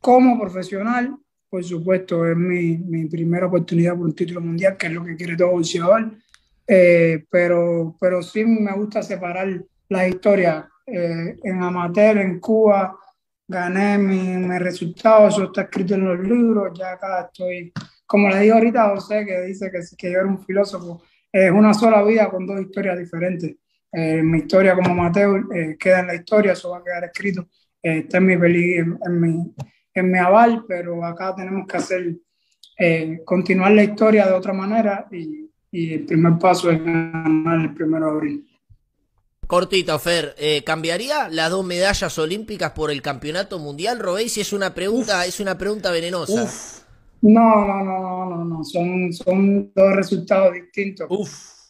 como 0.00 0.40
profesional, 0.40 1.16
por 1.48 1.64
supuesto, 1.64 2.26
es 2.26 2.36
mi, 2.36 2.78
mi 2.78 3.06
primera 3.06 3.46
oportunidad 3.46 3.96
por 3.96 4.06
un 4.06 4.14
título 4.14 4.40
mundial, 4.40 4.76
que 4.76 4.86
es 4.86 4.92
lo 4.92 5.04
que 5.04 5.16
quiere 5.16 5.36
todo 5.36 5.50
boxeador. 5.50 6.12
Eh, 6.66 7.24
pero, 7.28 7.96
pero 8.00 8.22
sí 8.22 8.44
me 8.44 8.72
gusta 8.74 9.02
separar 9.02 9.60
las 9.88 10.08
historias. 10.08 10.64
Eh, 10.86 11.36
en 11.42 11.62
amateur, 11.62 12.18
en 12.18 12.38
Cuba, 12.38 12.96
gané 13.46 13.98
mi, 13.98 14.36
mi 14.36 14.58
resultado, 14.58 15.28
eso 15.28 15.44
está 15.44 15.62
escrito 15.62 15.94
en 15.94 16.04
los 16.04 16.20
libros, 16.20 16.78
ya 16.78 16.92
acá 16.92 17.28
estoy, 17.32 17.72
como 18.10 18.28
le 18.28 18.40
digo 18.40 18.56
ahorita 18.56 18.86
a 18.86 18.94
José, 18.96 19.24
que 19.24 19.40
dice 19.42 19.70
que, 19.70 19.78
que 19.96 20.10
yo 20.10 20.18
era 20.18 20.26
un 20.26 20.44
filósofo, 20.44 21.00
es 21.30 21.52
una 21.52 21.72
sola 21.72 22.02
vida 22.02 22.28
con 22.28 22.44
dos 22.44 22.60
historias 22.60 22.98
diferentes. 22.98 23.54
Eh, 23.92 24.20
mi 24.20 24.38
historia 24.38 24.74
como 24.74 24.90
amateur 24.90 25.44
eh, 25.54 25.76
queda 25.78 26.00
en 26.00 26.06
la 26.08 26.14
historia, 26.16 26.52
eso 26.52 26.70
va 26.70 26.78
a 26.78 26.82
quedar 26.82 27.04
escrito, 27.04 27.48
eh, 27.80 27.98
está 27.98 28.18
en 28.18 28.26
mi, 28.26 28.36
peli, 28.36 28.74
en, 28.74 28.98
en 29.04 29.20
mi 29.20 29.54
en 29.94 30.10
mi 30.10 30.18
aval, 30.18 30.64
pero 30.66 31.04
acá 31.04 31.34
tenemos 31.36 31.66
que 31.68 31.76
hacer, 31.76 32.16
eh, 32.78 33.20
continuar 33.24 33.72
la 33.72 33.84
historia 33.84 34.26
de 34.26 34.32
otra 34.32 34.52
manera 34.52 35.06
y, 35.12 35.48
y, 35.70 35.94
el 35.94 36.06
primer 36.06 36.38
paso 36.38 36.70
es 36.70 36.82
ganar 36.82 37.60
el 37.60 37.74
primero 37.74 38.06
de 38.06 38.12
abril. 38.12 38.46
Cortito, 39.46 39.98
Fer, 39.98 40.34
eh, 40.38 40.62
¿cambiaría 40.64 41.28
las 41.28 41.50
dos 41.50 41.64
medallas 41.64 42.16
olímpicas 42.18 42.70
por 42.70 42.90
el 42.90 43.02
campeonato 43.02 43.58
mundial, 43.58 43.98
Robey? 43.98 44.28
Si 44.28 44.40
es 44.40 44.52
una 44.52 44.74
pregunta, 44.74 45.20
Uf. 45.20 45.28
es 45.28 45.40
una 45.40 45.58
pregunta 45.58 45.90
venenosa. 45.90 46.44
Uf. 46.44 46.80
No, 47.22 47.66
no, 47.66 47.84
no, 47.84 48.30
no, 48.30 48.44
no, 48.44 48.64
son, 48.64 49.12
son 49.12 49.72
dos 49.74 49.94
resultados 49.94 50.54
distintos. 50.54 51.08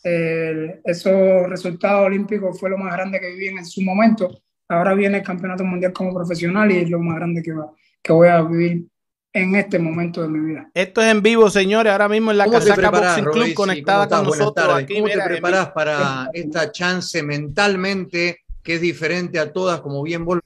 Eh, 0.04 0.80
esos 0.84 1.48
resultados 1.48 2.06
olímpicos 2.06 2.58
fue 2.58 2.70
lo 2.70 2.78
más 2.78 2.92
grande 2.92 3.20
que 3.20 3.30
viví 3.30 3.48
en 3.48 3.66
su 3.66 3.82
momento. 3.82 4.30
Ahora 4.68 4.94
viene 4.94 5.18
el 5.18 5.24
campeonato 5.24 5.64
mundial 5.64 5.92
como 5.92 6.14
profesional 6.14 6.70
y 6.70 6.78
es 6.78 6.90
lo 6.90 7.00
más 7.00 7.16
grande 7.16 7.42
que 7.42 7.52
va, 7.52 7.70
que 8.00 8.12
voy 8.12 8.28
a 8.28 8.42
vivir 8.42 8.86
en 9.32 9.54
este 9.56 9.78
momento 9.78 10.22
de 10.22 10.28
mi 10.28 10.40
vida. 10.40 10.70
Esto 10.74 11.00
es 11.02 11.10
en 11.10 11.22
vivo, 11.22 11.50
señores, 11.50 11.92
ahora 11.92 12.08
mismo 12.08 12.30
en 12.30 12.38
la 12.38 12.48
Casaca 12.48 12.90
Boxing 12.90 13.24
Club 13.24 13.54
conectada 13.54 14.08
con 14.08 14.24
nosotros. 14.24 14.74
Aquí, 14.74 14.94
¿Cómo 14.94 15.06
mira, 15.06 15.24
te 15.24 15.30
preparas 15.30 15.66
mi... 15.66 15.72
para 15.74 16.28
esta 16.32 16.70
chance 16.70 17.22
mentalmente 17.22 18.38
que 18.62 18.74
es 18.74 18.80
diferente 18.80 19.38
a 19.38 19.52
todas, 19.52 19.80
como 19.80 20.02
bien 20.02 20.24
vos 20.24 20.38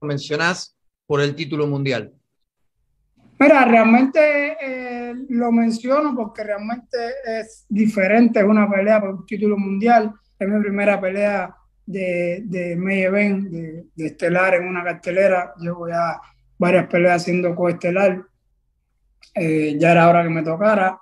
mencionás, 0.00 0.76
por 1.06 1.20
el 1.20 1.34
título 1.34 1.66
mundial? 1.66 2.12
Mira, 3.44 3.62
realmente 3.66 4.56
eh, 4.58 5.14
lo 5.28 5.52
menciono 5.52 6.14
porque 6.16 6.42
realmente 6.44 6.96
es 7.26 7.66
diferente, 7.68 8.40
es 8.40 8.46
una 8.46 8.70
pelea 8.70 8.98
por 9.02 9.10
un 9.10 9.26
título 9.26 9.58
mundial, 9.58 10.14
es 10.38 10.48
mi 10.48 10.62
primera 10.62 10.98
pelea 10.98 11.54
de, 11.84 12.40
de 12.46 12.72
event, 13.02 13.50
de, 13.50 13.84
de, 13.94 14.06
estelar 14.06 14.54
en 14.54 14.66
una 14.66 14.82
cartelera. 14.82 15.52
Llevo 15.58 15.86
ya 15.90 16.22
varias 16.56 16.86
peleas 16.86 17.20
haciendo 17.20 17.54
coestelar. 17.54 18.22
Eh, 19.34 19.76
ya 19.78 19.92
era 19.92 20.08
hora 20.08 20.22
que 20.22 20.30
me 20.30 20.42
tocara. 20.42 20.98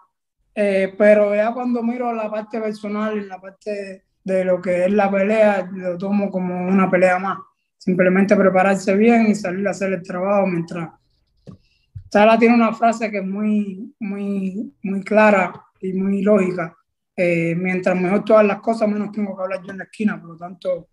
Eh, 0.53 0.93
pero 0.99 1.37
ya 1.37 1.55
cuando 1.55 1.81
miro 1.85 2.13
la 2.13 2.29
parte 2.29 2.61
personal 2.61 3.19
y 3.19 3.25
la 3.25 3.41
parte 3.41 4.03
de 4.25 4.45
lo 4.45 4.61
que 4.61 4.87
es 4.87 4.93
la 4.93 5.09
pelea, 5.09 5.71
lo 5.73 5.97
tomo 5.97 6.29
como 6.29 6.67
una 6.67 6.91
pelea 6.91 7.21
más. 7.21 7.39
Simplemente 7.79 8.35
prepararse 8.35 8.97
bien 8.97 9.29
y 9.29 9.37
salir 9.37 9.69
a 9.69 9.71
hacer 9.71 9.93
el 9.93 10.03
trabajo 10.03 10.45
mientras. 10.49 11.02
Sala 12.13 12.39
tiene 12.39 12.55
una 12.55 12.75
frase 12.75 13.11
que 13.11 13.21
es 13.21 13.27
muy, 13.27 13.95
muy, 13.99 14.71
muy 14.83 15.03
clara 15.03 15.51
y 15.81 15.95
muy 15.95 16.21
lógica 16.21 16.77
eh, 17.17 17.55
mientras 17.57 17.99
mejor 17.99 18.23
todas 18.23 18.45
las 18.45 18.61
cosas, 18.61 18.87
menos 18.87 19.13
tengo 19.13 19.35
que 19.35 19.43
hablar 19.43 19.63
yo 19.63 19.73
en 19.73 19.79
la 19.79 19.85
esquina. 19.85 20.21
Por 20.21 20.33
lo 20.33 20.37
tanto, 20.37 20.89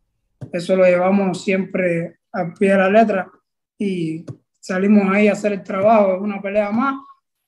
eso 0.53 0.77
lo 0.77 0.85
llevamos 0.85 1.43
siempre 1.43 2.19
al 2.31 2.53
pie 2.53 2.71
de 2.71 2.77
la 2.77 2.89
letra 2.89 3.29
y 3.77 4.25
salimos 4.61 5.13
ahí 5.13 5.27
a 5.27 5.33
hacer 5.33 5.51
el 5.51 5.61
trabajo. 5.61 6.15
Es 6.15 6.21
una 6.21 6.41
pelea 6.41 6.71
más, 6.71 6.95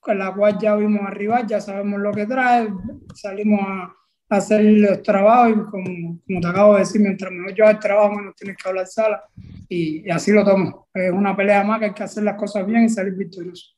con 0.01 0.19
la 0.19 0.33
cual 0.33 0.57
ya 0.59 0.75
vimos 0.75 1.03
arriba, 1.07 1.47
ya 1.47 1.61
sabemos 1.61 2.01
lo 2.01 2.11
que 2.11 2.25
trae, 2.25 2.67
salimos 3.15 3.61
a, 3.63 3.95
hacer 4.31 4.63
los 4.63 5.01
trabajos 5.03 5.51
y 5.51 5.69
como, 5.69 6.19
como, 6.25 6.41
te 6.41 6.47
acabo 6.47 6.73
de 6.73 6.79
decir, 6.79 7.01
mientras 7.01 7.31
mejor 7.31 7.53
yo 7.53 7.65
el 7.65 7.79
trabajo, 7.79 8.15
menos 8.15 8.35
tienes 8.35 8.57
que 8.57 8.69
hablar 8.69 8.87
sala 8.87 9.23
y, 9.69 10.07
y 10.07 10.09
así 10.09 10.31
lo 10.31 10.43
tomo. 10.43 10.87
Es 10.93 11.11
una 11.11 11.35
pelea 11.35 11.63
más 11.63 11.79
que 11.79 11.85
hay 11.85 11.93
que 11.93 12.03
hacer 12.03 12.23
las 12.23 12.35
cosas 12.35 12.65
bien 12.65 12.83
y 12.83 12.89
salir 12.89 13.13
victorioso. 13.13 13.71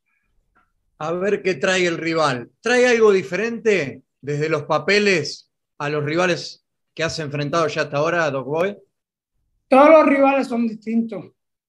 A 0.99 1.11
ver 1.11 1.41
qué 1.41 1.55
trae 1.55 1.85
el 1.85 1.97
rival. 1.97 2.49
¿Trae 2.61 2.87
algo 2.87 3.11
diferente? 3.11 4.03
desde 4.23 4.47
los 4.47 4.63
papeles 4.63 5.51
a 5.77 5.89
los 5.89 6.03
rivales 6.03 6.65
que 6.95 7.03
has 7.03 7.19
enfrentado 7.19 7.67
ya 7.67 7.81
hasta 7.81 7.97
ahora, 7.97 8.31
Doc 8.31 8.47
Boy? 8.47 8.77
Todos 9.67 9.89
los 9.89 10.05
rivales 10.05 10.47
son 10.47 10.65
distintos. 10.65 11.25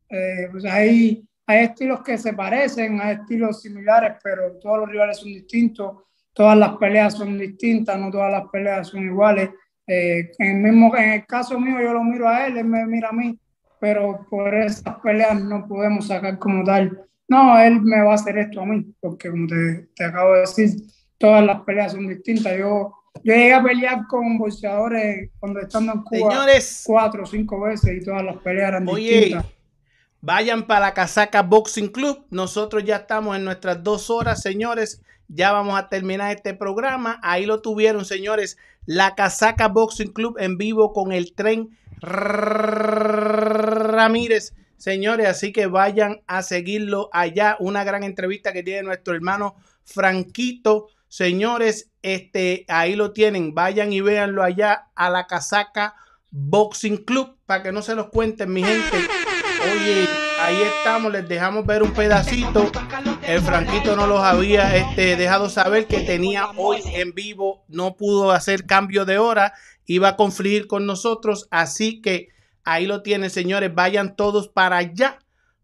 Eh, 0.08 0.48
pues 0.52 0.64
hay, 0.64 1.26
hay 1.46 1.64
estilos 1.64 2.00
que 2.04 2.16
se 2.16 2.32
parecen, 2.32 3.00
hay 3.00 3.16
estilos 3.16 3.60
similares, 3.60 4.18
pero 4.22 4.56
todos 4.60 4.78
los 4.80 4.88
rivales 4.88 5.18
son 5.18 5.30
distintos. 5.30 5.96
Todas 6.34 6.58
las 6.58 6.76
peleas 6.76 7.14
son 7.14 7.38
distintas, 7.38 7.98
no 7.98 8.10
todas 8.10 8.30
las 8.30 8.50
peleas 8.50 8.88
son 8.88 9.04
iguales. 9.04 9.50
Eh, 9.86 10.32
en, 10.38 10.66
el 10.66 10.72
mismo, 10.72 10.96
en 10.96 11.12
el 11.12 11.26
caso 11.26 11.58
mío, 11.60 11.80
yo 11.80 11.92
lo 11.92 12.02
miro 12.02 12.28
a 12.28 12.46
él, 12.46 12.58
él 12.58 12.64
me 12.64 12.84
mira 12.86 13.10
a 13.10 13.12
mí, 13.12 13.38
pero 13.78 14.26
por 14.28 14.52
esas 14.54 14.96
peleas 15.00 15.40
no 15.40 15.66
podemos 15.66 16.08
sacar 16.08 16.38
como 16.38 16.64
tal. 16.64 17.06
No, 17.28 17.58
él 17.58 17.80
me 17.80 18.02
va 18.02 18.12
a 18.12 18.14
hacer 18.16 18.36
esto 18.36 18.60
a 18.60 18.66
mí, 18.66 18.84
porque 19.00 19.30
como 19.30 19.46
te, 19.46 19.88
te 19.94 20.04
acabo 20.04 20.34
de 20.34 20.40
decir, 20.40 20.70
todas 21.18 21.44
las 21.44 21.62
peleas 21.62 21.92
son 21.92 22.08
distintas. 22.08 22.58
Yo, 22.58 22.92
yo 23.22 23.34
llegué 23.34 23.54
a 23.54 23.62
pelear 23.62 24.06
con 24.08 24.36
boxeadores 24.36 25.30
cuando 25.38 25.60
estando 25.60 25.92
en 25.92 26.02
Cuba 26.02 26.30
Señores, 26.30 26.82
cuatro 26.84 27.22
o 27.22 27.26
cinco 27.26 27.60
veces 27.60 28.02
y 28.02 28.04
todas 28.04 28.24
las 28.24 28.36
peleas 28.38 28.68
eran 28.68 28.88
oye, 28.88 29.20
distintas. 29.20 29.46
Vayan 30.20 30.66
para 30.66 30.86
la 30.86 30.94
Casaca 30.94 31.42
Boxing 31.42 31.88
Club. 31.88 32.26
Nosotros 32.30 32.82
ya 32.82 32.96
estamos 32.96 33.36
en 33.36 33.44
nuestras 33.44 33.82
dos 33.82 34.08
horas, 34.08 34.40
señores. 34.40 35.02
Ya 35.28 35.52
vamos 35.52 35.78
a 35.78 35.88
terminar 35.88 36.34
este 36.34 36.54
programa. 36.54 37.18
Ahí 37.22 37.46
lo 37.46 37.60
tuvieron, 37.62 38.04
señores. 38.04 38.58
La 38.86 39.14
Casaca 39.14 39.68
Boxing 39.68 40.12
Club 40.12 40.36
en 40.38 40.58
vivo 40.58 40.92
con 40.92 41.12
el 41.12 41.34
tren 41.34 41.70
Ramírez. 42.00 42.94
Señores, 44.76 45.26
así 45.28 45.52
que 45.52 45.66
vayan 45.66 46.22
a 46.26 46.42
seguirlo 46.42 47.08
allá. 47.12 47.56
Una 47.60 47.84
gran 47.84 48.02
entrevista 48.02 48.52
que 48.52 48.62
tiene 48.62 48.82
nuestro 48.82 49.14
hermano 49.14 49.54
Franquito. 49.84 50.88
Señores, 51.08 51.90
este, 52.02 52.64
ahí 52.68 52.96
lo 52.96 53.12
tienen. 53.12 53.54
Vayan 53.54 53.92
y 53.92 54.00
véanlo 54.00 54.42
allá 54.42 54.88
a 54.94 55.08
la 55.10 55.26
Casaca 55.26 55.94
Boxing 56.30 57.04
Club 57.04 57.38
para 57.46 57.62
que 57.62 57.72
no 57.72 57.80
se 57.82 57.94
los 57.94 58.08
cuenten, 58.08 58.52
mi 58.52 58.62
gente. 58.64 58.98
Oye, 59.62 60.23
ahí 60.44 60.62
estamos, 60.62 61.10
les 61.10 61.26
dejamos 61.26 61.64
ver 61.64 61.82
un 61.82 61.92
pedacito. 61.92 62.70
El 63.26 63.40
Franquito 63.40 63.96
no 63.96 64.06
los 64.06 64.20
había 64.20 64.76
este, 64.76 65.16
dejado 65.16 65.48
saber 65.48 65.86
que 65.86 66.00
tenía 66.00 66.50
hoy 66.56 66.80
en 66.92 67.14
vivo, 67.14 67.64
no 67.68 67.96
pudo 67.96 68.30
hacer 68.30 68.66
cambio 68.66 69.04
de 69.04 69.18
hora, 69.18 69.54
iba 69.86 70.08
a 70.08 70.16
confluir 70.16 70.66
con 70.66 70.86
nosotros, 70.86 71.48
así 71.50 72.02
que 72.02 72.28
ahí 72.62 72.86
lo 72.86 73.02
tienen, 73.02 73.30
señores. 73.30 73.74
Vayan 73.74 74.16
todos 74.16 74.48
para 74.48 74.76
allá, 74.76 75.18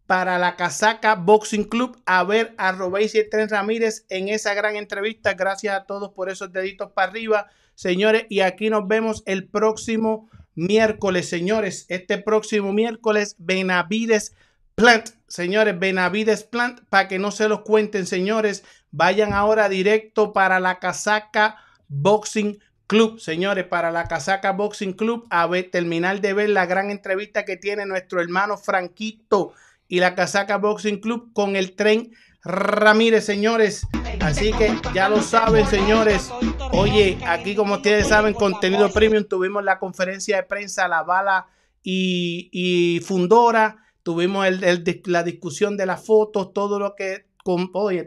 para 0.07 0.39
la 0.39 0.57
Casaca 0.57 1.15
Boxing 1.15 1.65
Club, 1.65 2.01
a 2.07 2.25
ver 2.25 2.55
a 2.57 2.73
Robéis 2.73 3.15
y 3.15 3.29
Tren 3.29 3.49
Ramírez 3.51 4.07
en 4.09 4.29
esa 4.29 4.55
gran 4.55 4.77
entrevista. 4.77 5.35
Gracias 5.35 5.75
a 5.75 5.85
todos 5.85 6.13
por 6.13 6.31
esos 6.31 6.53
deditos 6.53 6.91
para 6.93 7.11
arriba, 7.11 7.49
señores. 7.75 8.25
Y 8.31 8.41
aquí 8.41 8.71
nos 8.71 8.89
vemos 8.89 9.23
el 9.27 9.47
próximo 9.47 10.31
miércoles, 10.55 11.29
señores. 11.29 11.85
Este 11.89 12.17
próximo 12.17 12.73
miércoles, 12.73 13.37
Benavides 13.39 14.35
Plant, 14.81 15.11
señores, 15.27 15.79
Benavides 15.79 16.43
Plant, 16.43 16.81
para 16.89 17.07
que 17.07 17.19
no 17.19 17.33
se 17.33 17.51
los 17.51 17.61
cuenten, 17.61 18.07
señores. 18.07 18.65
Vayan 18.91 19.35
ahora 19.35 19.69
directo 19.69 20.33
para 20.33 20.59
la 20.59 20.79
Casaca 20.79 21.59
Boxing 21.89 22.59
Club, 22.87 23.21
señores, 23.21 23.67
para 23.67 23.91
la 23.91 24.09
Casaca 24.09 24.53
Boxing 24.53 24.95
Club, 24.95 25.27
a 25.29 25.47
terminar 25.71 26.23
de 26.23 26.33
ver 26.33 26.49
la 26.49 26.65
gran 26.65 26.91
entrevista 26.91 27.45
que 27.45 27.59
tiene 27.59 27.85
nuestro 27.85 28.23
hermano 28.23 28.57
Franquito 28.57 29.53
y 29.87 30.01
la 30.01 30.15
Casaca 30.15 30.57
Boxing 30.57 31.01
Club 31.01 31.31
con 31.35 31.57
el 31.57 31.77
tren 31.77 32.13
Ramírez, 32.43 33.27
señores. 33.27 33.87
Así 34.21 34.51
que 34.55 34.75
ya 34.95 35.11
lo 35.11 35.21
saben, 35.21 35.67
señores. 35.67 36.31
Oye, 36.73 37.19
aquí 37.27 37.55
como 37.55 37.75
ustedes 37.75 38.09
saben, 38.09 38.33
contenido 38.33 38.91
premium, 38.91 39.25
tuvimos 39.25 39.63
la 39.63 39.79
conferencia 39.79 40.37
de 40.37 40.45
prensa, 40.45 40.89
la 40.89 41.03
bala 41.03 41.49
y 41.83 43.03
Fundora. 43.05 43.77
Tuvimos 44.03 44.47
el, 44.47 44.65
el- 44.65 45.03
la 45.07 45.23
discusión 45.23 45.77
de 45.77 45.87
las 45.87 46.05
fotos, 46.05 46.53
todo 46.53 46.79
lo 46.79 46.95
que, 46.95 47.27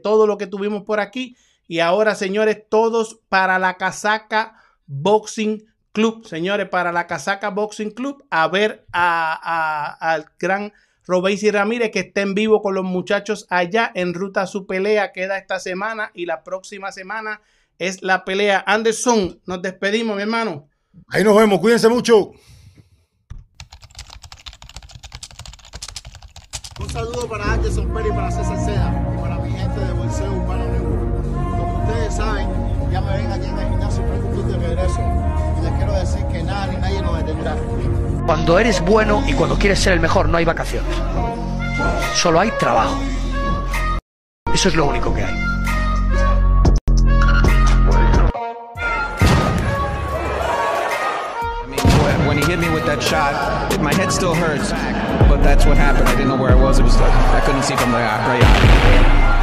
todo 0.02 0.28
lo 0.28 0.38
que 0.38 0.48
tuvimos 0.48 0.84
por 0.84 0.99
aquí. 0.99 1.36
Y 1.68 1.80
ahora, 1.80 2.15
señores, 2.15 2.64
todos 2.70 3.20
para 3.30 3.60
la 3.60 3.78
Casaca 3.78 4.57
Boxing 4.86 5.65
Club, 5.91 6.26
señores, 6.26 6.70
para 6.70 6.91
la 6.91 7.07
Casaca 7.07 7.49
Boxing 7.49 7.91
Club, 7.91 8.26
a 8.30 8.48
ver 8.48 8.86
a- 8.91 9.98
al 9.99 10.26
gran 10.40 10.74
Robéis 11.06 11.44
Ramírez 11.52 11.91
que 11.91 11.99
está 11.99 12.22
en 12.22 12.34
vivo 12.34 12.61
con 12.61 12.76
los 12.76 12.86
muchachos 12.86 13.45
allá 13.49 13.91
en 13.94 14.14
ruta 14.14 14.44
a 14.44 14.48
su 14.48 14.65
pelea. 14.65 15.11
Queda 15.11 15.38
esta 15.38 15.60
semana 15.60 16.11
y 16.14 16.26
la 16.26 16.44
próxima 16.44 16.91
semana 16.94 17.41
es 17.78 18.02
la 18.03 18.24
pelea. 18.24 18.64
Anderson, 18.65 19.40
nos 19.45 19.61
despedimos, 19.61 20.15
mi 20.15 20.22
hermano. 20.22 20.70
Ahí 21.10 21.24
nos 21.26 21.36
vemos, 21.36 21.60
cuídense 21.60 21.90
mucho. 21.90 22.32
Saludo 26.94 27.28
para 27.28 27.53
Anderson 27.53 27.88
Pérez 27.88 28.11
y 28.11 28.15
para 28.15 28.30
César 28.30 28.60
Seda 28.64 29.15
y 29.18 29.20
para 29.20 29.38
mi 29.40 29.49
gente 29.49 29.80
de 29.80 29.94
Bolseo 29.94 30.32
Urbano 30.32 30.65
Network. 30.65 31.57
Como 31.57 31.80
ustedes 31.80 32.14
saben, 32.14 32.48
ya 32.91 33.02
me 33.02 33.18
ven 33.18 33.32
aquí 33.32 33.48
en 33.48 33.57
el 33.57 33.70
gimnasio 33.70 34.03
Franco 34.07 34.30
Club 34.30 34.45
de 34.45 34.68
regreso. 34.68 34.99
Y 35.57 35.64
les 35.64 35.74
quiero 35.74 35.94
decir 35.94 36.26
que 36.28 36.44
nada 36.44 36.68
ni 36.68 36.78
nadie 36.78 37.02
nos 37.02 37.18
detendrá. 37.18 37.57
Cuando 38.28 38.60
eres 38.60 38.80
bueno 38.86 39.24
y 39.28 39.34
cuando 39.34 39.57
quieres 39.57 39.80
ser 39.80 39.94
el 39.94 40.02
mejor 40.02 40.30
no 40.30 40.38
hay 40.38 40.45
vacaciones. 40.45 40.95
Solo 42.14 42.40
hay 42.40 42.52
trabajo. 42.60 42.95
Eso 44.53 44.70
es 44.70 44.76
lo 44.76 44.86
único 44.86 45.11
que 45.15 45.24
hay. 45.24 45.52
Hit 52.53 52.59
me 52.59 52.71
with 52.71 52.85
that 52.85 53.01
shot, 53.01 53.81
my 53.81 53.91
head 53.95 54.11
still 54.11 54.35
hurts. 54.35 54.69
But 55.27 55.38
that's 55.38 55.65
what 55.65 55.75
happened. 55.75 56.07
I 56.07 56.11
didn't 56.11 56.27
know 56.27 56.38
where 56.38 56.51
I 56.51 56.55
was. 56.55 56.77
It 56.77 56.84
was 56.84 56.95
like 56.99 57.11
I 57.11 57.41
couldn't 57.43 57.63
see 57.63 57.75
from 57.75 57.91
the 57.91 57.97
right 57.97 58.43
eye. 58.43 59.43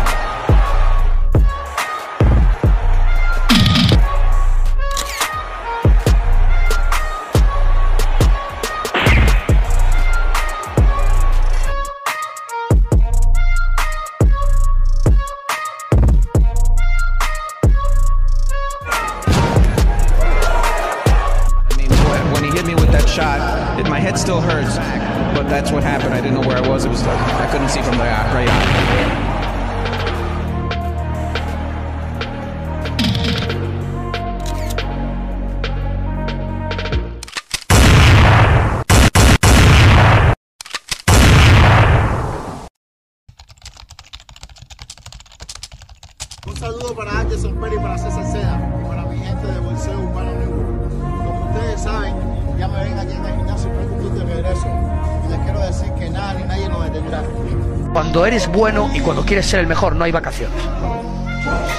Cuando 59.10 59.26
quieres 59.26 59.44
ser 59.44 59.58
el 59.58 59.66
mejor 59.66 59.96
no 59.96 60.04
hay 60.04 60.12
vacaciones. 60.12 60.56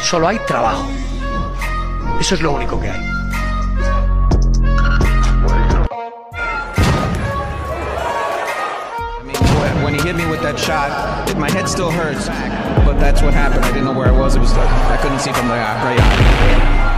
Solo 0.04 0.28
hay 0.28 0.38
trabajo. 0.40 0.84
Eso 2.20 2.36
es 2.36 2.42
lo 2.42 2.52
único 2.52 2.78
que 2.78 2.90
hay. 2.90 3.00
When- 9.82 9.94
he 9.96 10.02
hit 10.02 10.18
me 10.18 10.26
with 10.30 10.42
that 10.42 10.60
shot, 10.60 10.92
my 11.38 11.50
head 11.50 11.70
still 11.70 11.90
hurts. 11.90 12.28
But 12.86 13.00
that's 13.00 13.22
what 13.22 13.34
happened. 13.34 13.64
I 13.64 13.70
didn't 13.70 13.86
know 13.86 13.98
where 13.98 14.10
I 14.10 14.12
was. 14.12 14.36
It 14.36 14.40
was 14.40 14.54
like 14.58 14.68
I 14.68 14.98
couldn't 14.98 15.20
see 15.20 15.32
from 15.32 15.48
the 15.48 15.54
eye. 15.54 16.91